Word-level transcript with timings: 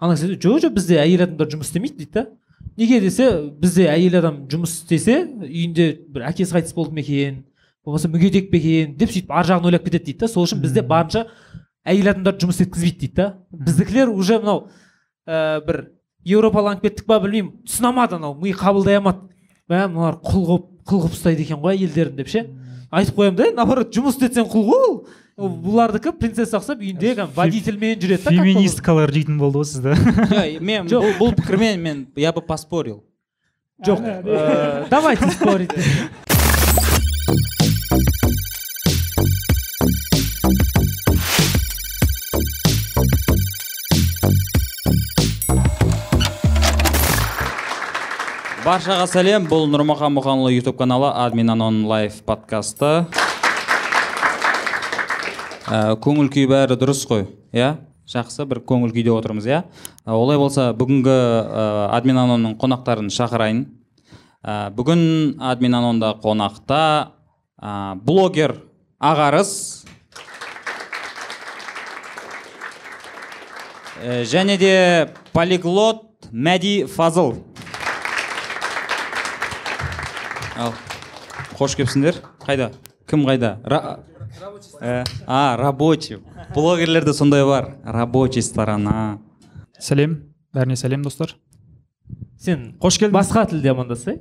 ана 0.00 0.16
кісі 0.16 0.36
жоқ 0.40 0.64
жоқ 0.64 0.74
бізде 0.74 0.98
әйел 1.02 1.26
адамдар 1.26 1.50
жұмыс 1.52 1.68
істемейді 1.70 1.96
дейді 2.00 2.12
да. 2.14 2.26
Неге 2.76 3.00
десе 3.00 3.28
бізде 3.60 3.86
әйел 3.92 4.18
адам 4.20 4.42
жұмыс 4.50 4.80
істесе 4.80 5.22
үйінде 5.44 5.90
бір 6.08 6.26
әкесі 6.30 6.56
қайтыс 6.56 6.74
болды 6.74 6.96
ма 6.96 7.04
екен 7.04 7.44
болмаса 7.84 8.08
мүгедек 8.08 8.50
пе 8.50 8.58
екен 8.58 8.96
деп 8.96 9.12
сөйтіп 9.12 9.30
ар 9.30 9.48
жағын 9.48 9.70
ойлап 9.70 9.84
кетеді 9.84 10.10
дейді 10.10 10.24
да. 10.24 10.28
Сол 10.28 10.48
үшін 10.48 10.62
бізде 10.64 10.82
барынша 10.82 11.26
әйел 11.84 12.12
адамдарды 12.14 12.46
жұмыс 12.46 12.62
еткізбейді 12.64 12.98
дейді 13.04 13.14
да. 13.20 13.28
Біздікілер 13.52 14.08
уже 14.08 14.40
мынау 14.40 14.68
ә, 15.28 15.60
бір 15.66 15.90
еуропаланып 16.24 16.84
кеттік 16.84 17.06
па 17.08 17.20
білмеймін 17.20 17.52
түсіне 17.68 17.90
алмады 17.92 18.16
анау 18.16 18.34
ми 18.40 18.52
қабылдай 18.56 19.00
алмады 19.00 19.28
мә 19.70 19.86
мыналар 19.88 20.18
құл 20.24 20.44
қылып 20.48 20.66
құл 20.88 21.04
қылып 21.04 21.16
ұстайды 21.16 21.46
екен 21.46 21.60
ғой 21.62 21.76
әйелдерін 21.78 22.16
деп 22.18 22.28
ше. 22.28 22.46
Айтып 22.90 23.20
қоямын 23.20 23.36
да 23.38 23.50
наоборот 23.54 23.92
жұмыс 23.94 24.18
істетсең 24.18 24.48
құл 24.50 24.66
ғой 24.66 24.86
ол 24.88 24.96
бұлардікі 25.40 26.12
принцесса 26.20 26.58
ұқсап 26.60 26.82
үйінде 26.84 27.14
кәдімгі 27.14 27.36
водительмен 27.36 28.00
жүреді 28.02 28.24
да 28.26 28.32
феминисткалар 28.34 29.12
жейтін 29.14 29.38
болды 29.40 29.62
ғой 29.62 29.68
сізді. 29.70 29.94
Жоқ, 30.34 30.58
мен 30.60 30.90
Жоқ. 30.90 31.06
бұл, 31.06 31.14
бұл 31.20 31.36
пікірмен 31.38 31.80
мен 31.80 32.02
я 32.20 32.32
бы 32.36 32.42
поспорил. 32.44 33.02
Жоқ. 33.80 34.04
Ә, 34.04 34.88
давайте 34.90 35.30
спорить. 35.32 35.72
Баршаға 48.60 49.08
сәлем. 49.08 49.48
Бұл 49.48 49.64
нұрмахан 49.72 50.12
мұханұлы 50.14 50.52
ютуб 50.58 50.76
каналы 50.78 51.08
админ 51.24 51.56
анон 51.56 51.86
лайф 51.88 52.20
подкасты. 52.28 53.06
Ә, 55.70 55.94
көңіл 56.02 56.28
күй 56.32 56.48
бәрі 56.50 56.76
дұрыс 56.80 57.04
қой 57.08 57.28
иә? 57.54 57.76
Жақсы 58.10 58.42
бір 58.50 58.58
көңіл 58.66 58.90
күйде 58.90 59.12
отырмыз 59.14 59.46
иә? 59.46 59.60
Ә, 60.02 60.10
олай 60.16 60.38
болса 60.40 60.72
бүгінгі 60.74 61.14
ә, 61.14 61.66
админ 61.94 62.18
анонның 62.18 62.56
қонақтарын 62.58 63.10
шақырайын. 63.14 63.62
Ә, 64.42 64.70
бүгін 64.74 65.38
админ 65.38 65.78
анонда 65.78 66.16
қонақта 66.18 66.82
ә, 67.62 67.94
блогер 68.02 68.56
ағарыс. 68.98 69.86
Ә, 74.02 74.24
және 74.26 74.58
де 74.58 74.74
полиглот 75.32 76.06
мәди 76.32 76.84
фазыл. 76.90 77.36
Ал 80.58 80.74
қош 81.54 81.78
келіпсіңдер. 81.78 82.24
Қайда? 82.42 82.72
Кім 83.06 83.28
қайда. 83.28 83.58
Ә, 84.80 85.04
а 85.26 85.56
рабочий. 85.58 86.18
Блогерлерде 86.54 87.12
сондай 87.12 87.44
бар. 87.44 87.76
Рабочий 87.84 88.42
сторона. 88.42 89.18
Сәлем 89.80 90.32
бәріне 90.54 90.76
сәлем 90.78 91.02
достар. 91.02 91.34
Сен 92.40 92.76
қош 92.80 92.98
келдің. 93.00 93.16
басқа 93.16 93.46
тілде 93.50 93.72
амандасай. 93.72 94.20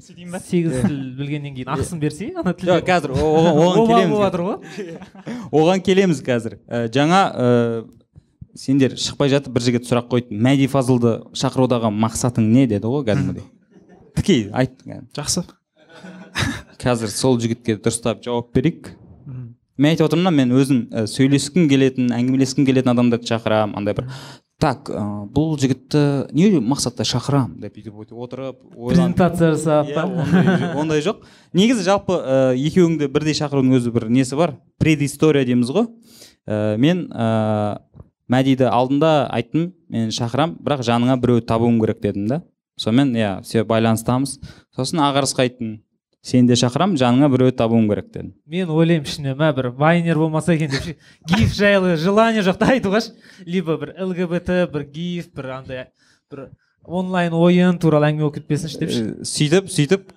Сегіз 0.00 0.86
тіл 0.86 0.96
білгеннен 1.18 1.54
кейін 1.54 1.68
ақысын 1.74 2.00
берсей 2.00 2.32
ана 2.34 2.54
тілде. 2.54 2.72
Жоқ 2.72 2.86
қазір 2.88 3.12
оған, 3.12 3.86
келеміз. 3.86 4.10
болып 4.10 4.24
жатыр 4.24 4.42
ғой. 4.46 4.56
Оған 5.60 5.82
келеміз 5.84 6.22
қазір. 6.24 6.58
Ә, 6.66 6.86
жаңа 6.92 7.20
сендер 8.56 8.96
шықпай 8.96 9.30
жатып 9.32 9.52
бір 9.52 9.66
жігіт 9.68 9.88
сұрақ 9.88 10.08
қойды. 10.10 10.32
Мәди 10.32 10.66
фазылды 10.72 11.18
шақырудағы 11.36 11.92
мақсатың 11.92 12.48
не 12.48 12.66
деді 12.66 12.88
ғой 12.88 13.04
кәдімгідей? 13.06 13.44
Тікей 14.16 14.48
айт 14.56 14.80
жақсы. 15.16 15.44
Қазір 16.80 17.10
сол 17.12 17.38
жігітке 17.40 17.76
дұрыстап 17.80 18.22
жауап 18.24 18.52
берейік. 18.56 18.94
Мен 19.76 19.92
айтып 19.92 20.08
отырмын 20.08 20.30
да 20.30 20.32
мен 20.32 20.52
өзім 20.56 20.78
ә, 20.88 21.04
сөйлескім 21.10 21.66
келетін 21.68 22.08
әңгімелескім 22.16 22.64
келетін 22.64 22.94
адамдарды 22.94 23.28
шақырамын 23.28 23.76
андай 23.76 23.96
бір. 23.98 24.06
Так 24.56 24.88
ә, 24.88 25.02
бұл 25.28 25.58
жігітті 25.60 26.32
не 26.32 26.48
мақсатта 26.64 27.04
шақырамын 27.04 27.58
деп 27.60 27.76
бүйтіп 27.76 27.98
өйтіп 28.00 28.22
отырып 28.24 28.62
презентация 28.72 29.50
жасап 29.52 29.90
Иә, 29.90 29.98
па? 29.98 30.70
ондай, 30.80 31.02
жоқ. 31.04 31.26
Негізі 31.52 31.84
жалпы 31.84 32.16
ә, 32.16 32.38
екеуіңді 32.56 33.10
бірдей 33.12 33.36
шақырудың 33.36 33.76
өзі 33.76 33.92
бір 33.92 34.08
несі 34.08 34.40
бар? 34.40 34.56
Предыстория 34.80 35.44
дейміз 35.44 35.74
ғой. 35.76 35.90
Ә, 36.48 36.78
мен 36.80 37.10
ә, 37.12 37.82
мәдиді 38.32 38.70
алдында 38.72 39.26
айттым 39.28 39.74
мен 39.92 40.08
шақырам 40.08 40.56
бірақ 40.56 40.86
жаныңа 40.88 41.20
біреу 41.20 41.44
табуым 41.44 41.76
керек 41.84 42.00
дедім 42.00 42.30
да. 42.32 42.40
Сонымен 42.80 43.12
иә 43.16 43.42
все 43.44 43.64
байланыстамыз. 43.64 44.38
Сосын 44.72 45.04
ағарысқа 45.04 45.44
айттым. 45.44 45.82
Сені 46.26 46.48
де 46.50 46.56
шақырамын 46.58 46.98
жаныңа 46.98 47.28
біреу 47.30 47.52
табуым 47.54 47.86
керек 47.90 48.08
дедім. 48.10 48.32
Мен 48.50 48.70
ойлаймын 48.74 49.06
ішімнен 49.06 49.36
мә 49.38 49.52
бір 49.54 49.68
вайнер 49.78 50.18
болмаса 50.18 50.56
екен 50.56 50.72
деп 50.72 50.98
гиф 51.30 51.54
жайлы 51.54 51.94
желание 52.02 52.42
жоқты 52.42 52.66
айтуға 52.74 53.00
ше. 53.04 53.12
Либо 53.46 53.76
бір 53.78 53.94
лгбт 54.08 54.50
бір 54.72 54.86
гиф 54.90 55.30
бір 55.36 55.50
андай 55.60 55.84
бір 56.32 56.48
онлайн 56.82 57.36
ойын 57.36 57.78
туралы 57.78 58.10
әңгіме 58.10 58.26
болып 58.26 58.40
кетпесінші 58.40 58.82
деп 58.82 58.90
ше. 58.90 59.04
Э, 59.04 59.22
сөйтіп 59.22 59.70
сөйтіп 59.70 60.10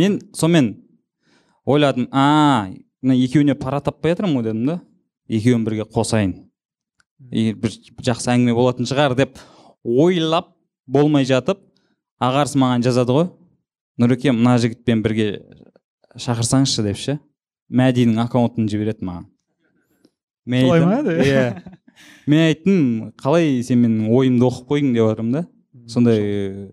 мен 0.00 0.18
сонымен 0.32 0.72
ойладым 1.68 2.08
а 2.10 2.72
мына 3.02 3.20
екеуіне 3.20 3.54
пара 3.54 3.82
таппай 3.84 4.14
жатырмын 4.14 4.40
ғой 4.40 4.48
дедім 4.48 4.66
да 4.72 4.80
екеуін 5.28 5.68
бірге 5.68 5.84
қосайын. 5.84 6.38
И 7.30 7.52
бір 7.52 7.76
жақсы 8.00 8.32
әңгіме 8.32 8.56
болатын 8.56 8.88
шығар 8.88 9.12
деп 9.18 9.36
ойлап 9.84 10.54
болмай 10.86 11.28
жатып 11.28 11.60
ағарыс 12.16 12.56
маған 12.56 12.84
жазады 12.88 13.12
ғой. 13.12 13.32
Нұреке 14.00 14.32
мына 14.34 14.56
жігітпен 14.62 15.02
бірге 15.04 15.28
шақырсаңызшы 16.18 16.84
деп 16.86 16.98
ше 17.00 17.18
мәдидің 17.74 18.20
аккаунтын 18.24 18.68
жібереді 18.70 19.06
маған. 19.06 19.26
Мен 20.46 20.66
Солай 20.66 20.84
ма 20.84 21.00
иә. 21.24 21.44
Мен 22.26 22.46
айттым 22.48 22.78
қалай 23.20 23.62
сен 23.64 23.80
менің 23.84 24.10
ойымды 24.12 24.46
оқып 24.48 24.72
қойдың 24.72 24.94
деп 24.96 25.08
жатырмын 25.08 25.36
да 25.38 25.44
сондай 25.90 26.20
э, 26.20 26.70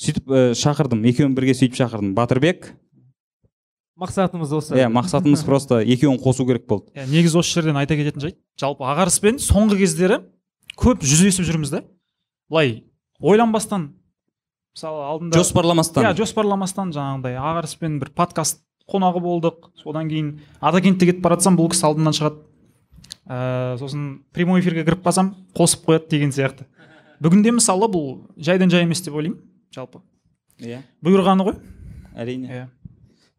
сөйтіп 0.00 0.32
ә, 0.32 0.42
шақырдым. 0.58 1.04
Екеуін 1.08 1.36
бірге 1.36 1.54
сөйтіп 1.56 1.78
шақырдым. 1.78 2.12
Батырбек. 2.16 2.72
Мақсатымыз 4.00 4.52
осы. 4.56 4.76
Иә 4.78 4.88
мақсатымыз 4.92 5.44
просто 5.48 5.82
екеуін 5.84 6.18
қосу 6.22 6.46
керек 6.48 6.66
болды. 6.66 6.90
Иә, 6.96 7.06
негізі 7.10 7.40
осы 7.42 7.60
жерден 7.60 7.78
айта 7.80 7.96
кететін 7.98 8.24
жайт. 8.24 8.38
Жалпы 8.58 8.86
ағарыспен 8.88 9.38
соңғы 9.42 9.82
кездері 9.84 10.22
көп 10.80 11.04
жүздесіп 11.04 11.46
жүрміз 11.46 11.74
да. 11.76 11.84
Былай 12.50 12.82
ойланбастан 13.20 13.92
мысалы 14.72 15.04
алдында 15.06 15.38
жоспарламастан. 15.38 16.06
Иә 16.06 16.14
жоспарламастан 16.16 16.92
жаңағыдай. 16.96 17.36
Ағарыспен 17.36 17.98
бір 18.00 18.12
подкаст 18.16 18.62
қонағы 18.88 19.22
болдық. 19.22 19.70
Содан 19.82 20.08
кейін 20.10 20.34
атакентте 20.60 21.08
кетіп 21.10 21.22
бара 21.24 21.36
жатсам 21.38 21.58
бұл 21.60 21.70
кісі 21.72 21.86
алдымнан 21.88 22.16
шығады. 22.16 22.42
Ә, 23.28 23.78
сосын 23.78 24.22
прямой 24.34 24.60
эфирге 24.60 24.84
кіріп 24.86 25.04
қалсам 25.04 25.34
қосып 25.56 25.84
қояды 25.86 26.08
деген 26.10 26.32
сияқты. 26.34 26.66
Бүгінде 27.22 27.52
мысалы 27.54 27.86
бұл 27.92 28.06
жайдан 28.36 28.72
жай 28.72 28.86
емес 28.86 29.04
деп 29.04 29.14
ойлаймын 29.14 29.38
жалпы. 29.74 30.00
Иә. 30.58 30.82
Бұйырғаны 31.04 31.46
ғой. 31.46 31.58
Әрине. 32.16 32.48
Иә. 32.48 32.64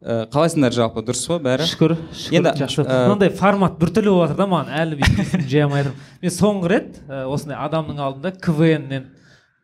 Ә, 0.03 0.27
қалайсыңдар 0.31 0.73
жалпы? 0.75 1.03
Дұрыс 1.03 1.25
па? 1.27 1.39
Бәрі? 1.43 1.67
Шүкір 1.67 1.97
шүкір. 2.11 2.37
Енді, 2.39 2.53
жақсы. 2.61 2.85
ә, 2.85 3.01
мынандай 3.09 3.29
формат 3.35 3.75
біртүрлі 3.79 4.13
болып 4.13 4.31
жатыр 4.31 4.39
да 4.39 4.47
маған. 4.51 4.71
Әлі 4.79 4.97
бүйтіп 5.01 5.45
жей 5.51 5.63
алмай 5.63 5.83
жатырмын 5.83 6.23
мен 6.23 6.33
соңғы 6.37 6.71
рет 6.73 6.97
ә, 7.07 7.25
осындай 7.31 7.59
адамның 7.63 8.01
алдында 8.03 8.33
квннен 8.43 9.05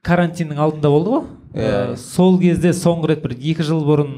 карантиннің 0.05 0.59
алдында 0.63 0.89
болды 0.93 1.13
ғой. 1.13 1.23
Иә, 1.53 1.69
Ә, 1.93 1.95
сол 1.97 2.37
кезде 2.39 2.71
соңғы 2.77 3.13
рет 3.13 3.23
бір 3.23 3.33
екі 3.37 3.65
жыл 3.65 3.81
бұрын 3.87 4.11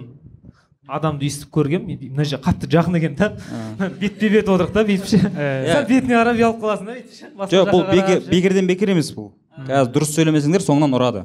адамды 0.92 1.24
өйстіп 1.30 1.52
көргенмін 1.56 2.02
мына 2.12 2.26
жер 2.28 2.42
қатты 2.44 2.68
жақын 2.72 2.98
екен 3.00 3.14
да. 3.16 3.30
Бетпе 4.02 4.30
бет 4.34 4.50
отырдық 4.52 4.74
та 4.76 4.84
бүйтіп 4.88 5.08
ше 5.08 5.20
сәл 5.22 5.86
бетіне 5.88 6.18
қарап 6.18 6.36
ұялып 6.42 6.60
қаласың 6.66 6.90
да 6.90 6.98
бүйтіп 6.98 7.14
ше 7.16 7.56
жоқ 7.56 7.72
бұл 7.72 8.28
бекерден 8.28 8.68
бекер 8.68 8.92
емес 8.92 9.14
бұл. 9.16 9.32
Қазір 9.68 9.94
дұрыс 9.96 10.12
сөйлемесеңдер 10.18 10.66
соңынан 10.66 10.98
ұрады. 10.98 11.24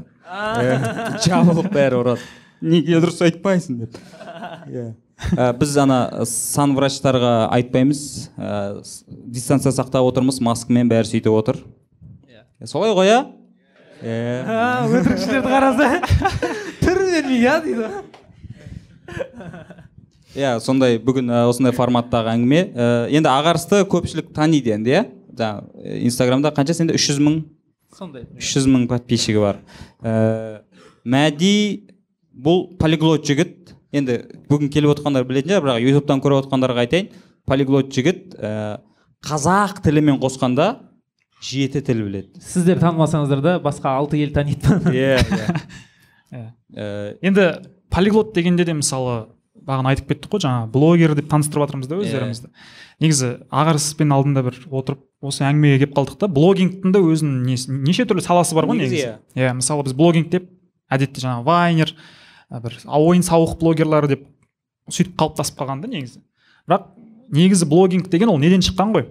Жабылып 1.27 1.73
бәрі 1.75 1.99
ұрады. 2.05 2.23
Неге 2.63 3.01
дұрыс 3.03 3.19
айтпайсың 3.27 3.83
деп. 3.83 3.99
Иә 4.71 4.93
біз 5.59 5.77
ана 5.81 5.99
сан 6.29 6.75
врачтарға 6.77 7.49
айтпаймыз. 7.57 8.01
Дистанция 9.09 9.73
сақтап 9.73 10.07
отырмыз 10.11 10.39
маскамен 10.45 10.91
бәрі 10.91 11.09
сөйтіп 11.09 11.33
отыр. 11.33 11.63
Иә, 12.29 12.67
солай 12.69 12.93
ғой 12.95 13.09
иә 13.11 13.21
иә 14.07 14.87
өтірікшілерді 15.01 15.51
қараса 15.51 15.89
түрін 16.83 17.09
бермей 17.17 17.43
иә 17.43 17.57
дейді 17.65 17.89
иә 20.37 20.57
сондай 20.63 20.99
бүгін 21.03 21.33
осындай 21.47 21.75
форматтағы 21.75 22.35
әңгіме. 22.37 22.61
Енді 23.17 23.31
ағарысты 23.33 23.83
көпшілік 23.91 24.33
таниды 24.37 24.75
енді 24.77 24.93
иә 24.93 25.05
жаңағы 25.37 26.01
инстаграмда 26.07 26.53
қанша 26.55 26.77
сенде? 26.77 26.95
үш 26.97 27.09
жүз 27.11 27.21
мың? 27.25 27.39
Сондай. 27.97 28.27
үш 28.37 28.53
жүз 28.57 28.67
мың 28.69 28.87
подписчигі 28.91 29.41
бар. 29.41 29.61
Ә, 30.03 30.63
мәди 31.05 31.89
бұл 32.33 32.77
полиглот 32.81 33.25
жігіт. 33.27 33.73
Енді 33.97 34.19
бүгін 34.51 34.69
келіп 34.73 34.97
отқандар 34.97 35.25
білетін 35.25 35.55
шығар 35.55 35.65
бірақ 35.65 35.87
ютубтан 35.87 36.21
көріп 36.21 36.45
отқандарға 36.45 36.85
айтайын. 36.85 37.09
Полиглот 37.49 37.93
жігіт 37.95 38.37
ә, 38.37 38.81
қазақ 39.25 39.81
тілімен 39.85 40.21
қосқанда 40.21 40.75
жеті 41.43 41.83
тіл 41.85 42.03
біледі. 42.07 42.41
Сіздер 42.43 42.81
танымасаңыздар 42.83 43.43
да 43.45 43.57
басқа 43.63 43.97
алты 43.99 44.21
ел 44.21 44.33
таниды 44.35 44.79
иә 44.93 45.17
Иә. 46.33 46.53
Ә, 46.77 47.17
енді 47.23 47.45
полиглот 47.93 48.33
дегенде 48.35 48.65
де 48.67 48.75
мысалы 48.75 49.29
бағана 49.67 49.93
айтып 49.95 50.09
кеттік 50.11 50.33
қой 50.33 50.43
жаңағы 50.43 50.71
блогер 50.75 51.15
деп 51.19 51.29
таныстырып 51.31 51.65
жатырмыз 51.67 51.89
да 51.91 51.99
өздерімізді. 52.03 52.51
Негізі 53.03 53.31
ағарыспен 53.51 54.13
алдында 54.15 54.43
бір 54.47 54.59
отырып 54.71 55.01
осы 55.23 55.45
әңгімеге 55.47 55.85
келіп 55.85 55.95
қалдық 55.97 56.19
та 56.21 56.29
блогингтің 56.31 56.95
да 56.95 57.01
өзінің 57.03 57.41
несі 57.47 57.73
неше 57.73 58.07
түрлі 58.11 58.25
саласы 58.27 58.55
бар 58.59 58.67
ғой 58.69 58.83
Негізі 58.83 59.15
иә 59.39 59.55
мысалы 59.59 59.87
біз 59.87 59.95
блогинг 59.99 60.31
деп 60.35 60.51
әдетте 60.91 61.23
жаңағы 61.23 61.47
вайнер 61.47 61.95
ә, 61.95 62.61
бір 62.63 62.77
ойын 62.85 63.25
сауық 63.27 63.57
блогерлары 63.63 64.11
деп 64.15 64.27
сөйтіп 64.91 65.17
қалыптасып 65.19 65.59
қалған 65.63 65.83
да 65.83 65.91
негізі. 65.91 66.21
Бірақ 66.69 66.91
негізі 67.35 67.67
блогинг 67.71 68.11
деген 68.11 68.31
ол 68.35 68.39
неден 68.43 68.63
шыққан 68.63 68.95
ғой? 68.95 69.09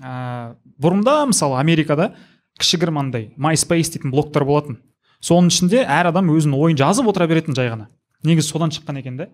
Ә, 0.00 0.54
бұрында 0.80 1.18
мысалы 1.30 1.58
америкада 1.60 2.12
кішігірім 2.60 2.98
андай 3.02 3.30
MySpace 3.36 3.96
дейтін 3.96 4.14
блогтар 4.14 4.46
болатын. 4.48 4.80
Соның 5.20 5.52
ішінде 5.52 5.84
әр 5.84 6.10
адам 6.12 6.32
өзінің 6.32 6.58
ойын 6.58 6.80
жазып 6.80 7.08
отыра 7.12 7.28
беретін 7.30 7.56
жай 7.56 7.70
ғана. 7.72 7.88
Негізі 8.24 8.52
содан 8.52 8.72
шыққан 8.74 9.00
екен 9.00 9.16
да 9.20 9.30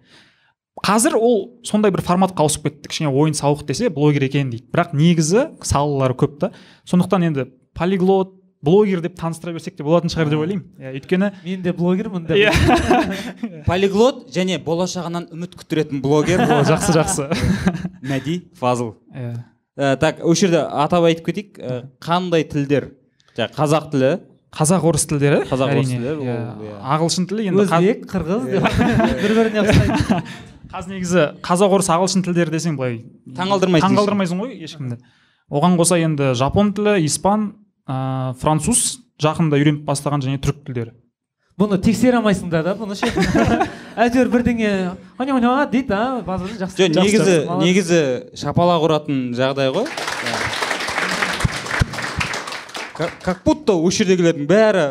қазір 0.80 1.16
ол 1.18 1.42
сондай 1.66 1.92
бір 1.92 2.02
форматқа 2.04 2.46
ауысып 2.46 2.68
кетті. 2.68 2.88
Кішкене 2.88 3.10
ойын 3.10 3.36
сауық 3.36 3.66
десе 3.68 3.90
блогер 3.92 4.24
екен 4.24 4.50
дейді. 4.50 4.70
Бірақ 4.72 4.94
негізі 4.96 5.48
салалары 5.62 6.16
көп 6.16 6.38
та. 6.40 6.52
Сондықтан 6.88 7.26
енді 7.28 7.46
полиглот 7.76 8.32
блогер 8.62 9.02
деп 9.04 9.18
таныстыра 9.18 9.52
берсек 9.52 9.76
те 9.76 9.84
болатын 9.84 10.10
шығар 10.12 10.32
деп 10.32 10.42
ойлаймын. 10.42 10.64
Иә 10.80 10.94
өйткені 10.96 11.30
мен 11.44 11.62
де 11.62 11.72
блогермін 11.76 12.26
деп. 12.26 12.40
Иә. 12.40 13.64
Полиглот 13.68 14.28
және 14.32 14.58
болашағынан 14.64 15.28
үміт 15.34 15.56
күттіретін 15.60 16.02
блогер. 16.02 16.46
Жақсы 16.70 16.96
жақсы. 16.96 17.28
Мәди 18.00 18.40
фазыл. 18.58 18.96
Иә. 19.12 19.34
Ә, 19.78 19.96
так 19.96 20.20
осы 20.20 20.46
жерде 20.46 20.60
атап 20.68 21.06
айтып 21.08 21.30
кетейік 21.30 21.58
ә, 21.58 21.78
қандай 22.02 22.44
тілдер? 22.44 22.90
Жаңағы 23.38 23.56
қазақ 23.56 23.86
тілі. 23.94 24.10
Қазақ 24.52 24.82
орыс 24.84 25.06
тілдері? 25.08 25.38
Қазақ, 25.48 25.70
орыс 25.72 25.88
тілдері, 25.88 26.24
иә. 26.28 26.32
иә. 26.60 26.72
ағылшын 26.92 27.24
тілі 27.30 27.46
енді 27.48 27.62
өзбек 27.64 28.02
қырғыз 28.10 28.42
деп 28.52 28.66
бір 29.22 29.32
біріне 29.38 29.62
ұқсайды. 29.62 30.18
Қазір 30.72 30.92
негізі 30.92 31.24
қазақ 31.48 31.76
орыс 31.78 31.88
ағылшын 31.94 32.24
тілдері 32.26 32.52
десең 32.52 32.76
былай 32.76 32.98
Таңғалдырмайсың. 33.38 33.86
таңғалдырмайсың 33.88 34.42
ғой 34.44 34.52
ешкімді. 34.68 34.98
Оған 35.48 35.78
қоса 35.80 35.96
енді 36.04 36.34
жапон 36.36 36.74
тілі 36.76 36.98
испан 37.08 37.48
ә, 37.88 38.34
француз 38.40 39.00
жақында 39.24 39.56
үйреніп 39.56 39.88
бастаған 39.88 40.20
және 40.24 40.36
түрік 40.44 40.66
тілдері. 40.68 40.92
Бұны 41.62 41.78
тексере 41.82 42.18
алмайсыңдар 42.18 42.64
да 42.66 42.74
бұны 42.78 42.96
ше 42.98 43.06
әйтеуір 43.94 44.30
бірдеңе 44.32 44.70
аня 45.20 45.36
аня 45.36 45.52
дейді 45.70 45.94
а 45.94 46.02
базарда 46.26 46.64
жақсы 46.64 46.80
жоқ 46.80 46.96
жақсы, 46.96 47.06
негізі 47.06 47.36
негізі 47.62 48.00
шапалақ 48.42 48.86
ұратын 48.88 49.22
жағдай 49.38 49.70
ғой. 49.74 49.86
Как- 52.98 53.42
будто 53.46 53.76
осы 53.78 54.02
жердегілердің 54.02 54.48
бәрі 54.50 54.86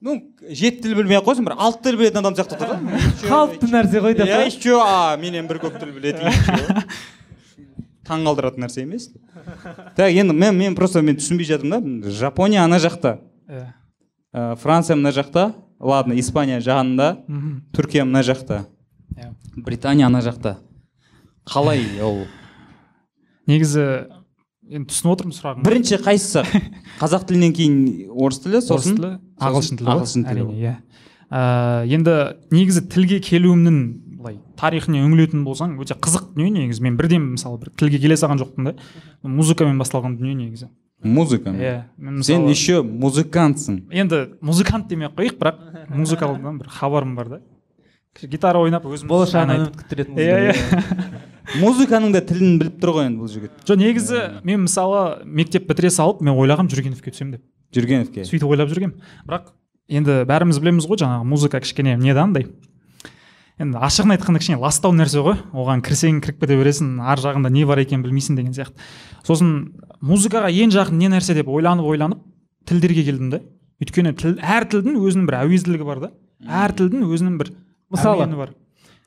ну 0.00 0.16
жеті 0.48 0.82
тіл 0.86 0.96
білмей 0.98 1.20
ақ 1.20 1.28
қойсын 1.28 1.46
бір 1.46 1.56
алты 1.58 1.88
тіл 1.88 2.00
білетін 2.00 2.22
адам 2.22 2.36
сияқты 2.38 2.58
тұр 2.58 2.72
да. 2.72 2.80
Қалыпты 3.28 3.70
нәрсе 3.72 4.02
ғой 4.04 4.16
деп 4.18 4.28
иә 4.28 4.42
еще 4.46 4.80
а 4.80 5.16
менен 5.20 5.48
бір 5.50 5.60
көп 5.66 5.78
тіл 5.80 5.92
біледі 5.96 6.28
еще 6.28 6.84
таң 8.08 8.24
қалдыратын 8.24 8.64
нәрсе 8.64 8.84
емес. 8.86 9.10
Так 9.96 10.08
енді 10.08 10.32
мен 10.32 10.56
мен 10.56 10.76
просто 10.78 11.02
мен 11.02 11.18
түсінбей 11.20 11.48
жатырмын 11.48 12.00
да. 12.02 12.10
Жапония 12.10 12.64
ана 12.64 12.78
жақта. 12.80 13.18
Иә 13.48 13.66
ә, 14.32 14.56
франция 14.56 14.96
мына 14.96 15.12
жақта. 15.12 15.52
Ладно 15.80 16.18
испания 16.18 16.60
жағында 16.60 17.14
түркия 17.74 18.04
мына 18.04 18.22
жақта. 18.26 18.66
Иә. 19.16 19.32
британия 19.56 20.06
ана 20.06 20.20
жақта. 20.22 20.58
Қалай 21.48 21.84
ол? 22.02 22.26
Негізі 23.48 23.84
енді 24.68 24.90
түсініп 24.92 25.14
отырмын 25.14 25.36
сұрағыңды 25.36 25.64
бірінші 25.68 26.00
қайсысы? 26.04 26.42
Қазақ 27.02 27.24
тілінен 27.30 27.54
кейін 27.56 27.78
орыс 28.12 28.42
тілі 28.44 28.60
орыс 28.60 28.68
сосын 28.68 28.98
тілі 28.98 29.12
ағылшын 29.40 29.80
тілі 29.80 29.94
ағылшын 29.94 30.26
тілі 30.28 30.42
әрине 30.44 30.58
иә. 30.60 30.74
Ә, 31.28 31.40
енді 31.88 32.18
негізі 32.52 32.84
тілге 32.92 33.22
келуімнің 33.24 33.78
былай 34.18 34.36
тарихына 34.60 35.00
үңілетін 35.06 35.46
болсаң 35.46 35.78
өте 35.80 35.96
қызық 35.96 36.34
дүние 36.34 36.66
негізі. 36.66 36.84
Мен 36.84 36.98
бірден 37.00 37.30
мысалы 37.32 37.60
бір 37.62 37.72
тілге 37.80 38.00
келе 38.02 38.16
салған 38.20 38.42
жоқпын 38.42 38.70
да. 38.70 38.74
Музыкамен 39.22 39.80
басталған 39.80 40.18
дүние 40.18 40.36
негізі. 40.36 40.68
Музыка 41.04 41.52
иә 41.54 41.84
мен 41.96 42.22
сен 42.26 42.48
еще 42.50 42.82
музыкантсың. 42.82 43.84
Енді 43.94 44.24
музыкант 44.42 44.88
демей 44.90 45.06
ақ 45.06 45.14
қояйық 45.20 45.36
бірақ 45.38 45.60
музыкалдан 45.88 46.58
бір 46.60 46.68
хабарым 46.68 47.14
бар 47.16 47.28
да. 47.28 47.40
Гитара 48.22 48.58
ойнап 48.58 48.84
өзім 48.84 49.08
айтып- 49.10 49.44
үміт 49.46 49.76
күттіретін 49.78 50.18
иә 50.18 50.38
иә. 50.50 50.54
музыканың 51.62 52.12
да 52.12 52.20
тілін 52.20 52.58
біліп 52.60 52.80
тұр 52.82 52.92
ғой 52.96 53.06
енді 53.08 53.22
бұл 53.22 53.30
жігіт. 53.32 53.52
Жоқ 53.64 53.78
негізі 53.78 54.22
мен 54.44 54.64
мысалы 54.66 55.22
мектеп 55.24 55.68
бітіре 55.68 55.90
салып 55.94 56.20
мен 56.20 56.34
ойлағанмын 56.34 56.72
жүргеновке 56.72 57.12
түсемін 57.14 57.36
деп. 57.36 57.44
Жүргеновке? 57.72 58.24
Сөйтіп 58.26 58.48
ойлап 58.50 58.72
жүргенмін 58.72 58.96
бірақ 59.28 59.52
енді 59.88 60.24
бәріміз 60.28 60.58
білеміз 60.60 60.88
ғой 60.90 60.98
жаңағы 61.04 61.28
музыка 61.30 61.60
кішкене 61.62 61.96
не 61.96 62.12
да 62.14 62.24
андай. 62.26 62.48
Енді 63.58 63.78
ашығын 63.78 64.16
айтқанда 64.16 64.42
кішкене 64.42 64.58
ластау 64.62 64.92
нәрсе 64.94 65.22
ғой. 65.24 65.38
Оған 65.52 65.80
кірсең 65.82 66.20
кіріп 66.22 66.42
кете 66.44 66.58
бересің 66.58 66.98
ар 67.02 67.18
жағында 67.18 67.50
не 67.50 67.64
бар 67.66 67.80
екенін 67.82 68.04
білмейсің 68.04 68.36
деген 68.38 68.52
сияқты. 68.54 68.76
Сосын 69.26 69.72
музыкаға 70.02 70.50
ең 70.52 70.70
жақын 70.74 70.98
не 71.00 71.08
нәрсе 71.10 71.34
деп 71.34 71.48
ойланып 71.48 71.86
ойланып 71.86 72.20
тілдерге 72.68 73.04
келдім 73.08 73.30
да 73.32 73.40
өйткені 73.82 74.12
тіл 74.18 74.38
әр 74.42 74.66
тілдің 74.72 74.96
өзінің 74.98 75.26
бір 75.28 75.36
әуезділігі 75.42 75.86
бар 75.86 76.00
да. 76.02 76.10
Әр 76.46 76.74
тілдің 76.78 77.04
өзінің 77.06 77.36
бір 77.40 77.52
Мысалы? 77.94 78.26
бар. 78.36 78.50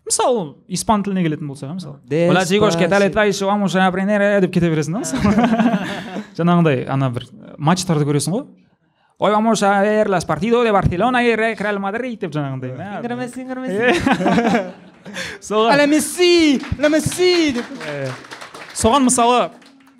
Мысалы 0.08 0.46
испан 0.68 1.04
тіліне 1.06 1.22
келетін 1.26 1.48
болсақ 1.52 1.76
мысалы? 1.76 2.00
Despacito. 2.10 2.32
Hola 2.32 2.46
chicos, 2.46 2.76
¿qué 2.76 2.88
tal 2.90 3.04
estáis? 3.04 3.42
Vamos 3.46 3.76
a 3.76 3.86
aprender 3.86 4.42
деп 4.42 4.52
кете 4.52 4.72
бересің 4.72 4.98
да 4.98 5.04
мысалы? 5.04 5.34
Жаңағындай 6.38 6.86
ана 6.90 7.12
бір 7.14 7.28
матчтарды 7.58 8.08
көресің 8.08 8.34
ғой. 8.34 8.48
Hoy 9.22 9.32
vamos 9.32 9.62
a 9.62 9.82
ver 9.84 10.10
las 10.10 10.26
partidos 10.26 10.66
de 10.66 10.72
Barcelona 10.72 11.22
y 11.24 11.36
Real 11.36 11.80
Madrid 11.80 12.20
деп 12.24 12.34
жаңағындай 12.34 12.74
сіңірмес. 13.36 14.02
соған 15.48 15.86
месси 15.92 16.62
месси 16.90 17.54
деп. 17.60 17.70
Соған 18.74 19.06
мысалы 19.06 19.52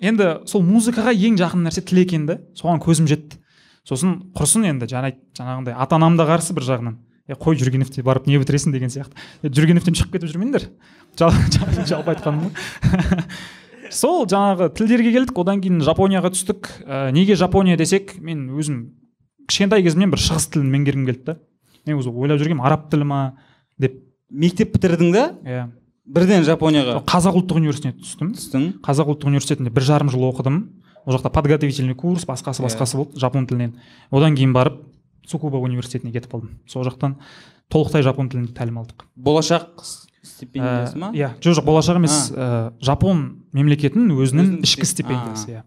енді 0.02 0.40
сол 0.50 0.64
музыкаға 0.66 1.14
ең 1.14 1.38
жақын 1.38 1.62
нәрсе 1.68 1.84
тіл 1.86 2.02
екен 2.02 2.26
да 2.26 2.40
соған 2.58 2.82
көзім 2.82 3.06
жетті. 3.06 3.38
Сосын 3.88 4.18
құрсын 4.36 4.66
енді 4.70 4.86
жарайды 4.90 5.18
жаңағындай 5.38 5.74
ата 5.76 5.96
анам 5.98 6.16
да 6.16 6.26
қарсы 6.28 6.54
бір 6.54 6.66
жағынан. 6.68 6.96
Е 7.30 7.34
қой 7.38 7.56
жүргеновте 7.58 8.02
барып 8.02 8.26
не 8.26 8.38
бітіресің? 8.38 8.72
деген 8.74 8.90
сияқты. 8.90 9.14
Жүргеновтен 9.46 9.94
шығып 9.94 10.16
кетіп 10.18 10.32
жүрмеңдер 10.34 10.68
Жал- 11.18 11.36
жал- 11.54 11.86
жалпы 11.86 12.14
айтқаным 12.16 12.50
сол 13.92 14.24
жаңағы 14.26 14.70
тілдерге 14.76 15.12
келдік 15.12 15.38
одан 15.38 15.60
кейін 15.62 15.82
жапонияға 15.84 16.30
түстік. 16.34 16.68
Ә, 16.86 17.12
неге 17.12 17.36
жапония 17.36 17.76
десек 17.76 18.16
мен 18.18 18.48
өзім 18.56 18.78
кішкентай 19.48 19.82
кезімнен 19.84 20.10
бір 20.14 20.22
шығыс 20.22 20.48
тілін 20.54 20.70
меңгергім 20.72 21.06
келді 21.10 21.24
да. 21.28 21.36
Мен 21.86 21.98
өзі 22.00 22.10
ойлап 22.14 22.40
жүргенмін 22.40 22.64
араб 22.64 22.88
тілі 22.90 23.04
ма 23.10 23.20
деп. 23.78 23.98
Мектеп 24.32 24.72
бітірдің 24.76 25.12
да? 25.12 25.24
Иә. 25.44 25.64
Бірден 26.08 26.42
жапонияға? 26.46 27.02
Қазақ 27.06 27.36
ұлттық 27.42 27.58
университетіне 27.60 28.00
түстім. 28.00 28.32
Түстің. 28.38 28.62
Қазақ 28.82 29.12
ұлттық 29.12 29.28
университетінде 29.28 29.70
бір 29.74 29.84
жарым 29.86 30.08
жыл 30.10 30.24
оқыдым. 30.30 30.56
Ол 31.06 31.16
жақта 31.16 31.30
подготовительный 31.34 31.94
курс 31.94 32.24
басқасы 32.28 32.62
басқасы 32.62 32.96
болды 32.96 33.18
жапон 33.20 33.46
тілінен. 33.46 33.74
Одан 34.10 34.36
кейін 34.36 34.52
барып 34.54 34.80
цукуба 35.26 35.58
университетіне 35.62 36.12
кетіп 36.12 36.32
қалдым 36.34 36.54
сол 36.66 36.84
жақтан 36.86 37.16
толықтай 37.72 38.02
жапон 38.06 38.28
тілін 38.30 38.48
тәлім 38.54 38.78
алдық. 38.82 39.06
Болашақ 39.16 39.82
стипендиясы 40.22 40.98
ма? 40.98 41.10
иә 41.14 41.32
жоқ 41.42 41.58
жоқ 41.60 41.64
болашақ 41.66 41.98
емес 41.98 42.30
ә, 42.34 42.72
жапон 42.82 43.42
мемлекетінің 43.52 44.14
өзінің 44.22 44.50
ішкі 44.62 44.86
стип- 44.86 45.06
стипендиясы 45.06 45.50
иә. 45.56 45.62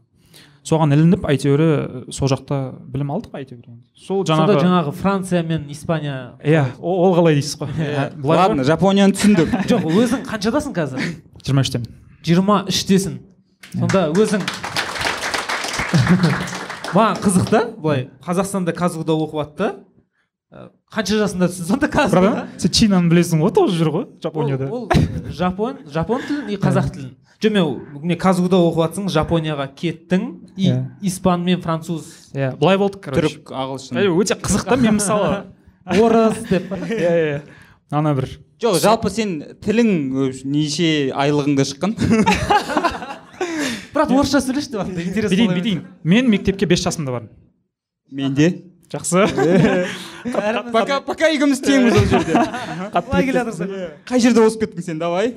Соған 0.66 0.96
ілініп 0.96 1.28
әйтеуір 1.30 1.62
сол 2.16 2.30
жақта 2.32 2.58
білім 2.90 3.12
алдық 3.14 3.36
әйтеуір 3.38 3.68
сол 3.94 4.24
сонда 4.26 4.56
жаңағы 4.56 4.64
жаңағы 4.64 4.94
франция 4.98 5.44
мен 5.46 5.68
испания 5.70 6.32
иә 6.42 6.64
ол 6.80 7.14
қалай 7.20 7.36
дейсіз 7.38 7.60
ғой 7.60 7.70
Иә. 7.76 8.08
Ә, 8.10 8.16
былай 8.18 8.40
ладно 8.40 8.64
жапонияны 8.66 9.14
түсіндік. 9.14 9.52
Жоқ 9.70 9.86
өзің 9.92 10.24
қаншадасың 10.26 10.74
қазір? 10.74 11.04
Жиырма 11.46 11.62
үштемін. 11.68 11.86
Жиырма 12.26 12.58
үштесің 12.72 13.20
сонда 13.76 14.08
өзің 14.16 14.42
маған 16.96 17.20
қызық 17.24 17.50
та 17.52 17.66
былай 17.78 18.08
қазақстанда 18.26 18.74
казгуда 18.76 19.18
оқып 19.18 19.42
жатты 19.44 19.74
Ә, 20.56 20.70
қанша 20.94 21.18
жасында 21.20 21.48
түсін 21.52 21.66
сонда 21.68 21.88
бірақ 21.90 22.60
сен 22.62 22.72
чинаны 22.72 23.10
білесің 23.12 23.42
ғой 23.44 23.52
тоже 23.56 23.76
жүр 23.76 23.90
ғой 23.92 24.04
жапонияда. 24.24 24.68
Ол, 24.72 24.86
ол 24.86 25.34
жапон 25.36 25.82
жапон 25.92 26.22
тілін 26.24 26.54
и 26.54 26.60
қазақ 26.62 26.92
тілін. 26.94 27.10
Жоқ 27.44 27.52
мен 27.58 28.06
не 28.08 28.16
казгуда 28.16 28.62
оқып 28.64 28.86
жатсың 28.86 29.10
жапонияға 29.12 29.66
кеттің 29.76 30.24
и 30.56 30.70
Иә. 30.70 30.78
испан 31.02 31.44
мен 31.44 31.60
француз. 31.62 32.30
Иә 32.34 32.54
былай 32.62 32.78
болды 32.80 33.02
короче. 33.04 33.28
Түрік 33.28 33.52
ағылшын. 33.52 34.00
Өте 34.16 34.40
қызық 34.40 34.70
та 34.70 34.78
мен 34.80 34.96
мысалы. 35.02 35.44
Орыс 35.86 36.40
деп. 36.48 36.72
Иә 36.88 37.12
иә 37.20 37.42
ана 37.92 38.16
бір. 38.16 38.30
Жоқ 38.62 38.80
жалпы 38.80 39.12
сен 39.12 39.42
тілің 39.66 39.92
неше 40.48 41.12
айлығыңда 41.12 41.68
шыққан? 41.74 41.98
Бірақ 43.96 44.14
орысша 44.14 44.42
сөйлеші 44.44 44.76
деп 44.76 45.00
интересно 45.00 45.36
бүйтейін 45.36 45.54
бүйтейін 45.56 45.84
мен 46.04 46.30
мектепке 46.30 46.68
бес 46.70 46.84
жасымда 46.84 47.16
бардым. 47.16 47.32
Менде? 48.12 48.52
Жақсы. 48.92 49.26
Береді. 49.36 50.72
пока 50.72 51.00
пока 51.02 51.30
екеуміз 51.34 51.62
теңбіз 51.64 51.98
ол 51.98 52.06
жерде. 52.12 52.34
Қалай 52.94 53.26
келе 53.26 53.40
жатырсың 53.40 53.74
қай 54.06 54.22
жерде 54.22 54.44
озып 54.46 54.66
кеттің 54.66 54.86
сен 54.86 55.00
давай? 55.02 55.34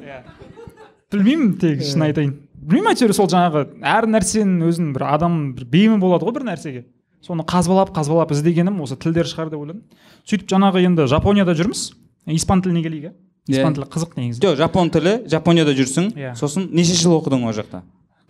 Білмеймін 1.12 1.54
тек 1.60 1.82
шын 1.86 2.04
айтайын. 2.08 2.34
Білмеймін 2.58 2.92
әйтеуір 2.92 3.14
сол 3.16 3.30
жаңағы 3.32 3.64
әр 3.88 4.08
нәрсенің 4.12 4.66
өзінің 4.68 4.92
бір 4.96 5.06
адам 5.08 5.38
бір 5.56 5.68
бейімі 5.72 6.00
болады 6.02 6.28
ғой 6.28 6.36
бір 6.36 6.48
нәрсеге. 6.50 6.84
Соны 7.24 7.46
қазбалап 7.48 7.94
қазбалап 7.96 8.34
іздегенім 8.34 8.82
осы 8.84 8.98
тілдер 9.00 9.26
шығар 9.28 9.48
деп 9.54 9.62
ойладым. 9.62 9.82
Сөйтіп 10.28 10.52
жаңағы 10.52 10.84
енді 10.84 11.08
жапонияда 11.10 11.56
жүрміз. 11.58 11.88
Испан 12.36 12.62
тіліне 12.62 12.84
келейік 12.84 13.08
иә. 13.08 13.14
Испан 13.48 13.74
тілі 13.74 13.88
қызық 13.88 14.18
негізі. 14.18 14.42
Жоқ 14.44 14.58
жапон 14.60 14.90
тілі 14.92 15.14
жапонияда 15.32 15.72
жүрсің. 15.78 16.10
Иә. 16.12 16.34
сосын 16.36 16.68
неше 16.76 16.94
жыл 17.00 17.16
оқыдың 17.16 17.46
ол 17.48 17.56
жақта? 17.56 17.80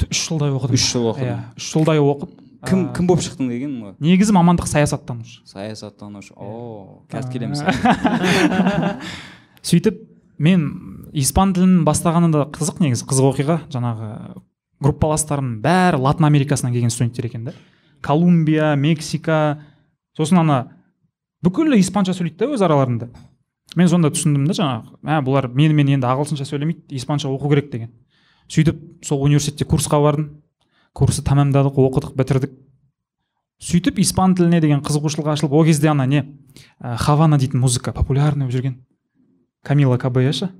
Үш 0.07 0.21
жылдай 0.29 0.53
оқыдым. 0.55 0.79
Үш 0.79 0.87
жыл 0.93 1.09
оқыдың 1.11 1.29
иә 1.29 1.39
үш 1.59 1.71
жылдай 1.75 1.99
оқып 1.99 2.31
кім 2.67 2.85
кім 2.95 3.09
болып 3.09 3.23
шықтың 3.27 3.49
деген 3.51 3.75
негізі 4.03 4.35
мамандық 4.37 4.69
саясаттанушы. 4.71 5.43
Саясаттанушы. 5.47 6.35
Иә. 6.35 6.39
о 6.39 7.03
қазір 7.11 7.33
келеміз 7.33 7.63
сөйтіп 9.69 10.01
мен 10.39 10.67
испан 11.13 11.55
тілін 11.55 11.85
бастағаны 11.87 12.31
да 12.35 12.47
қызық 12.55 12.83
негізі 12.83 13.07
қызық 13.11 13.31
оқиға. 13.33 13.59
Жаңағы 13.73 14.11
группаластарымның 14.83 15.61
бәрі 15.63 16.03
латын 16.03 16.29
америкасынан 16.29 16.75
келген 16.75 16.91
студенттер 16.95 17.27
екен 17.31 17.49
да. 17.49 17.55
Колумбия 18.03 18.75
мексика. 18.77 19.59
Сосын 20.17 20.43
ана 20.43 20.59
бүкіл 21.45 21.75
испанша 21.79 22.15
сөйлейді 22.15 22.45
да 22.45 22.53
өз 22.55 22.63
араларында. 22.67 23.11
Мен 23.77 23.89
сонда 23.91 24.11
түсіндім 24.11 24.47
да 24.49 24.55
жаңағы 24.57 24.99
ә, 25.05 25.19
бұлар 25.23 25.51
менімен 25.53 25.95
енді 25.99 26.09
ағылшынша 26.09 26.47
сөйлемейді 26.49 26.97
испанша 26.97 27.29
оқу 27.29 27.51
керек 27.53 27.71
деген. 27.71 27.91
Сөйтіп 28.49 29.05
сол 29.05 29.23
университетте 29.23 29.65
курсқа 29.65 30.01
бардым. 30.03 30.43
Курсты 30.93 31.23
тәмамдадық 31.23 31.77
оқыдық 31.79 32.15
бітірдік. 32.17 32.53
Сөйтіп 33.63 33.99
испан 34.03 34.35
тіліне 34.39 34.61
деген 34.63 34.81
қызығушылық 34.87 35.33
ашылып 35.35 35.53
ол 35.53 35.65
кезде 35.67 35.91
ана 35.91 36.07
не? 36.07 36.25
Ә, 36.81 36.97
хавана 36.97 37.39
дейтін 37.39 37.61
музыка 37.61 37.93
популярный 37.93 38.47
болып 38.47 38.55
жүрген. 38.57 38.77
Камила 39.65 39.99
кабея 39.99 40.33
ше 40.33 40.51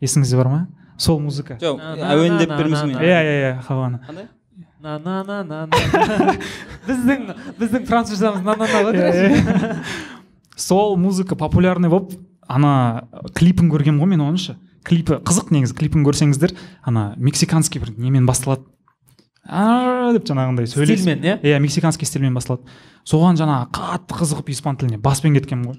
есіңізде 0.00 0.36
бар 0.36 0.48
ма? 0.48 0.60
Сол 0.98 1.20
музыка. 1.20 1.58
Жоқ 1.60 1.76
на- 1.78 2.12
әуендеп 2.14 2.50
мен 2.50 2.96
иә 2.96 3.20
иә 3.20 3.34
иә 3.40 3.62
хавана 3.62 4.00
қандай? 4.08 4.28
На 4.80 4.98
на 4.98 5.22
на 5.24 5.44
на 5.44 5.66
на 5.66 6.34
біздің 6.88 7.26
біздің 7.58 7.84
французшамыз 7.86 8.40
на 8.42 8.54
на 8.56 8.64
на 8.64 8.82
ғой 8.86 8.96
короче. 8.96 9.76
сол 10.56 10.96
музыка 10.96 11.36
популярный 11.36 11.90
болып 11.92 12.14
ана 12.48 13.08
клипін 13.34 13.68
көргенмін 13.70 14.00
ғой 14.00 14.08
мен 14.14 14.24
оның 14.24 14.38
ше 14.40 14.56
клипі 14.86 15.18
қызық 15.26 15.50
негізі 15.54 15.74
клипін 15.78 16.04
көрсеңіздер 16.06 16.54
ана 16.86 17.14
мексиканский 17.18 17.80
бір 17.82 17.90
немен 17.98 18.26
басталады. 18.28 18.62
«А» 19.48 20.12
деп 20.12 20.24
жаңағындай 20.28 20.66
сөйлесіп 20.68 21.00
стильмен 21.00 21.24
иә? 21.24 21.38
Иә 21.42 21.58
мексиканский 21.64 22.06
стильмен 22.06 22.34
басталады. 22.36 22.62
Соған 23.08 23.38
жаңағы 23.40 23.70
қатты 23.74 24.18
қызығып 24.20 24.50
испан 24.52 24.76
тіліне 24.76 24.98
баспен 25.00 25.34
кеткенмін 25.34 25.72
ғой. 25.72 25.78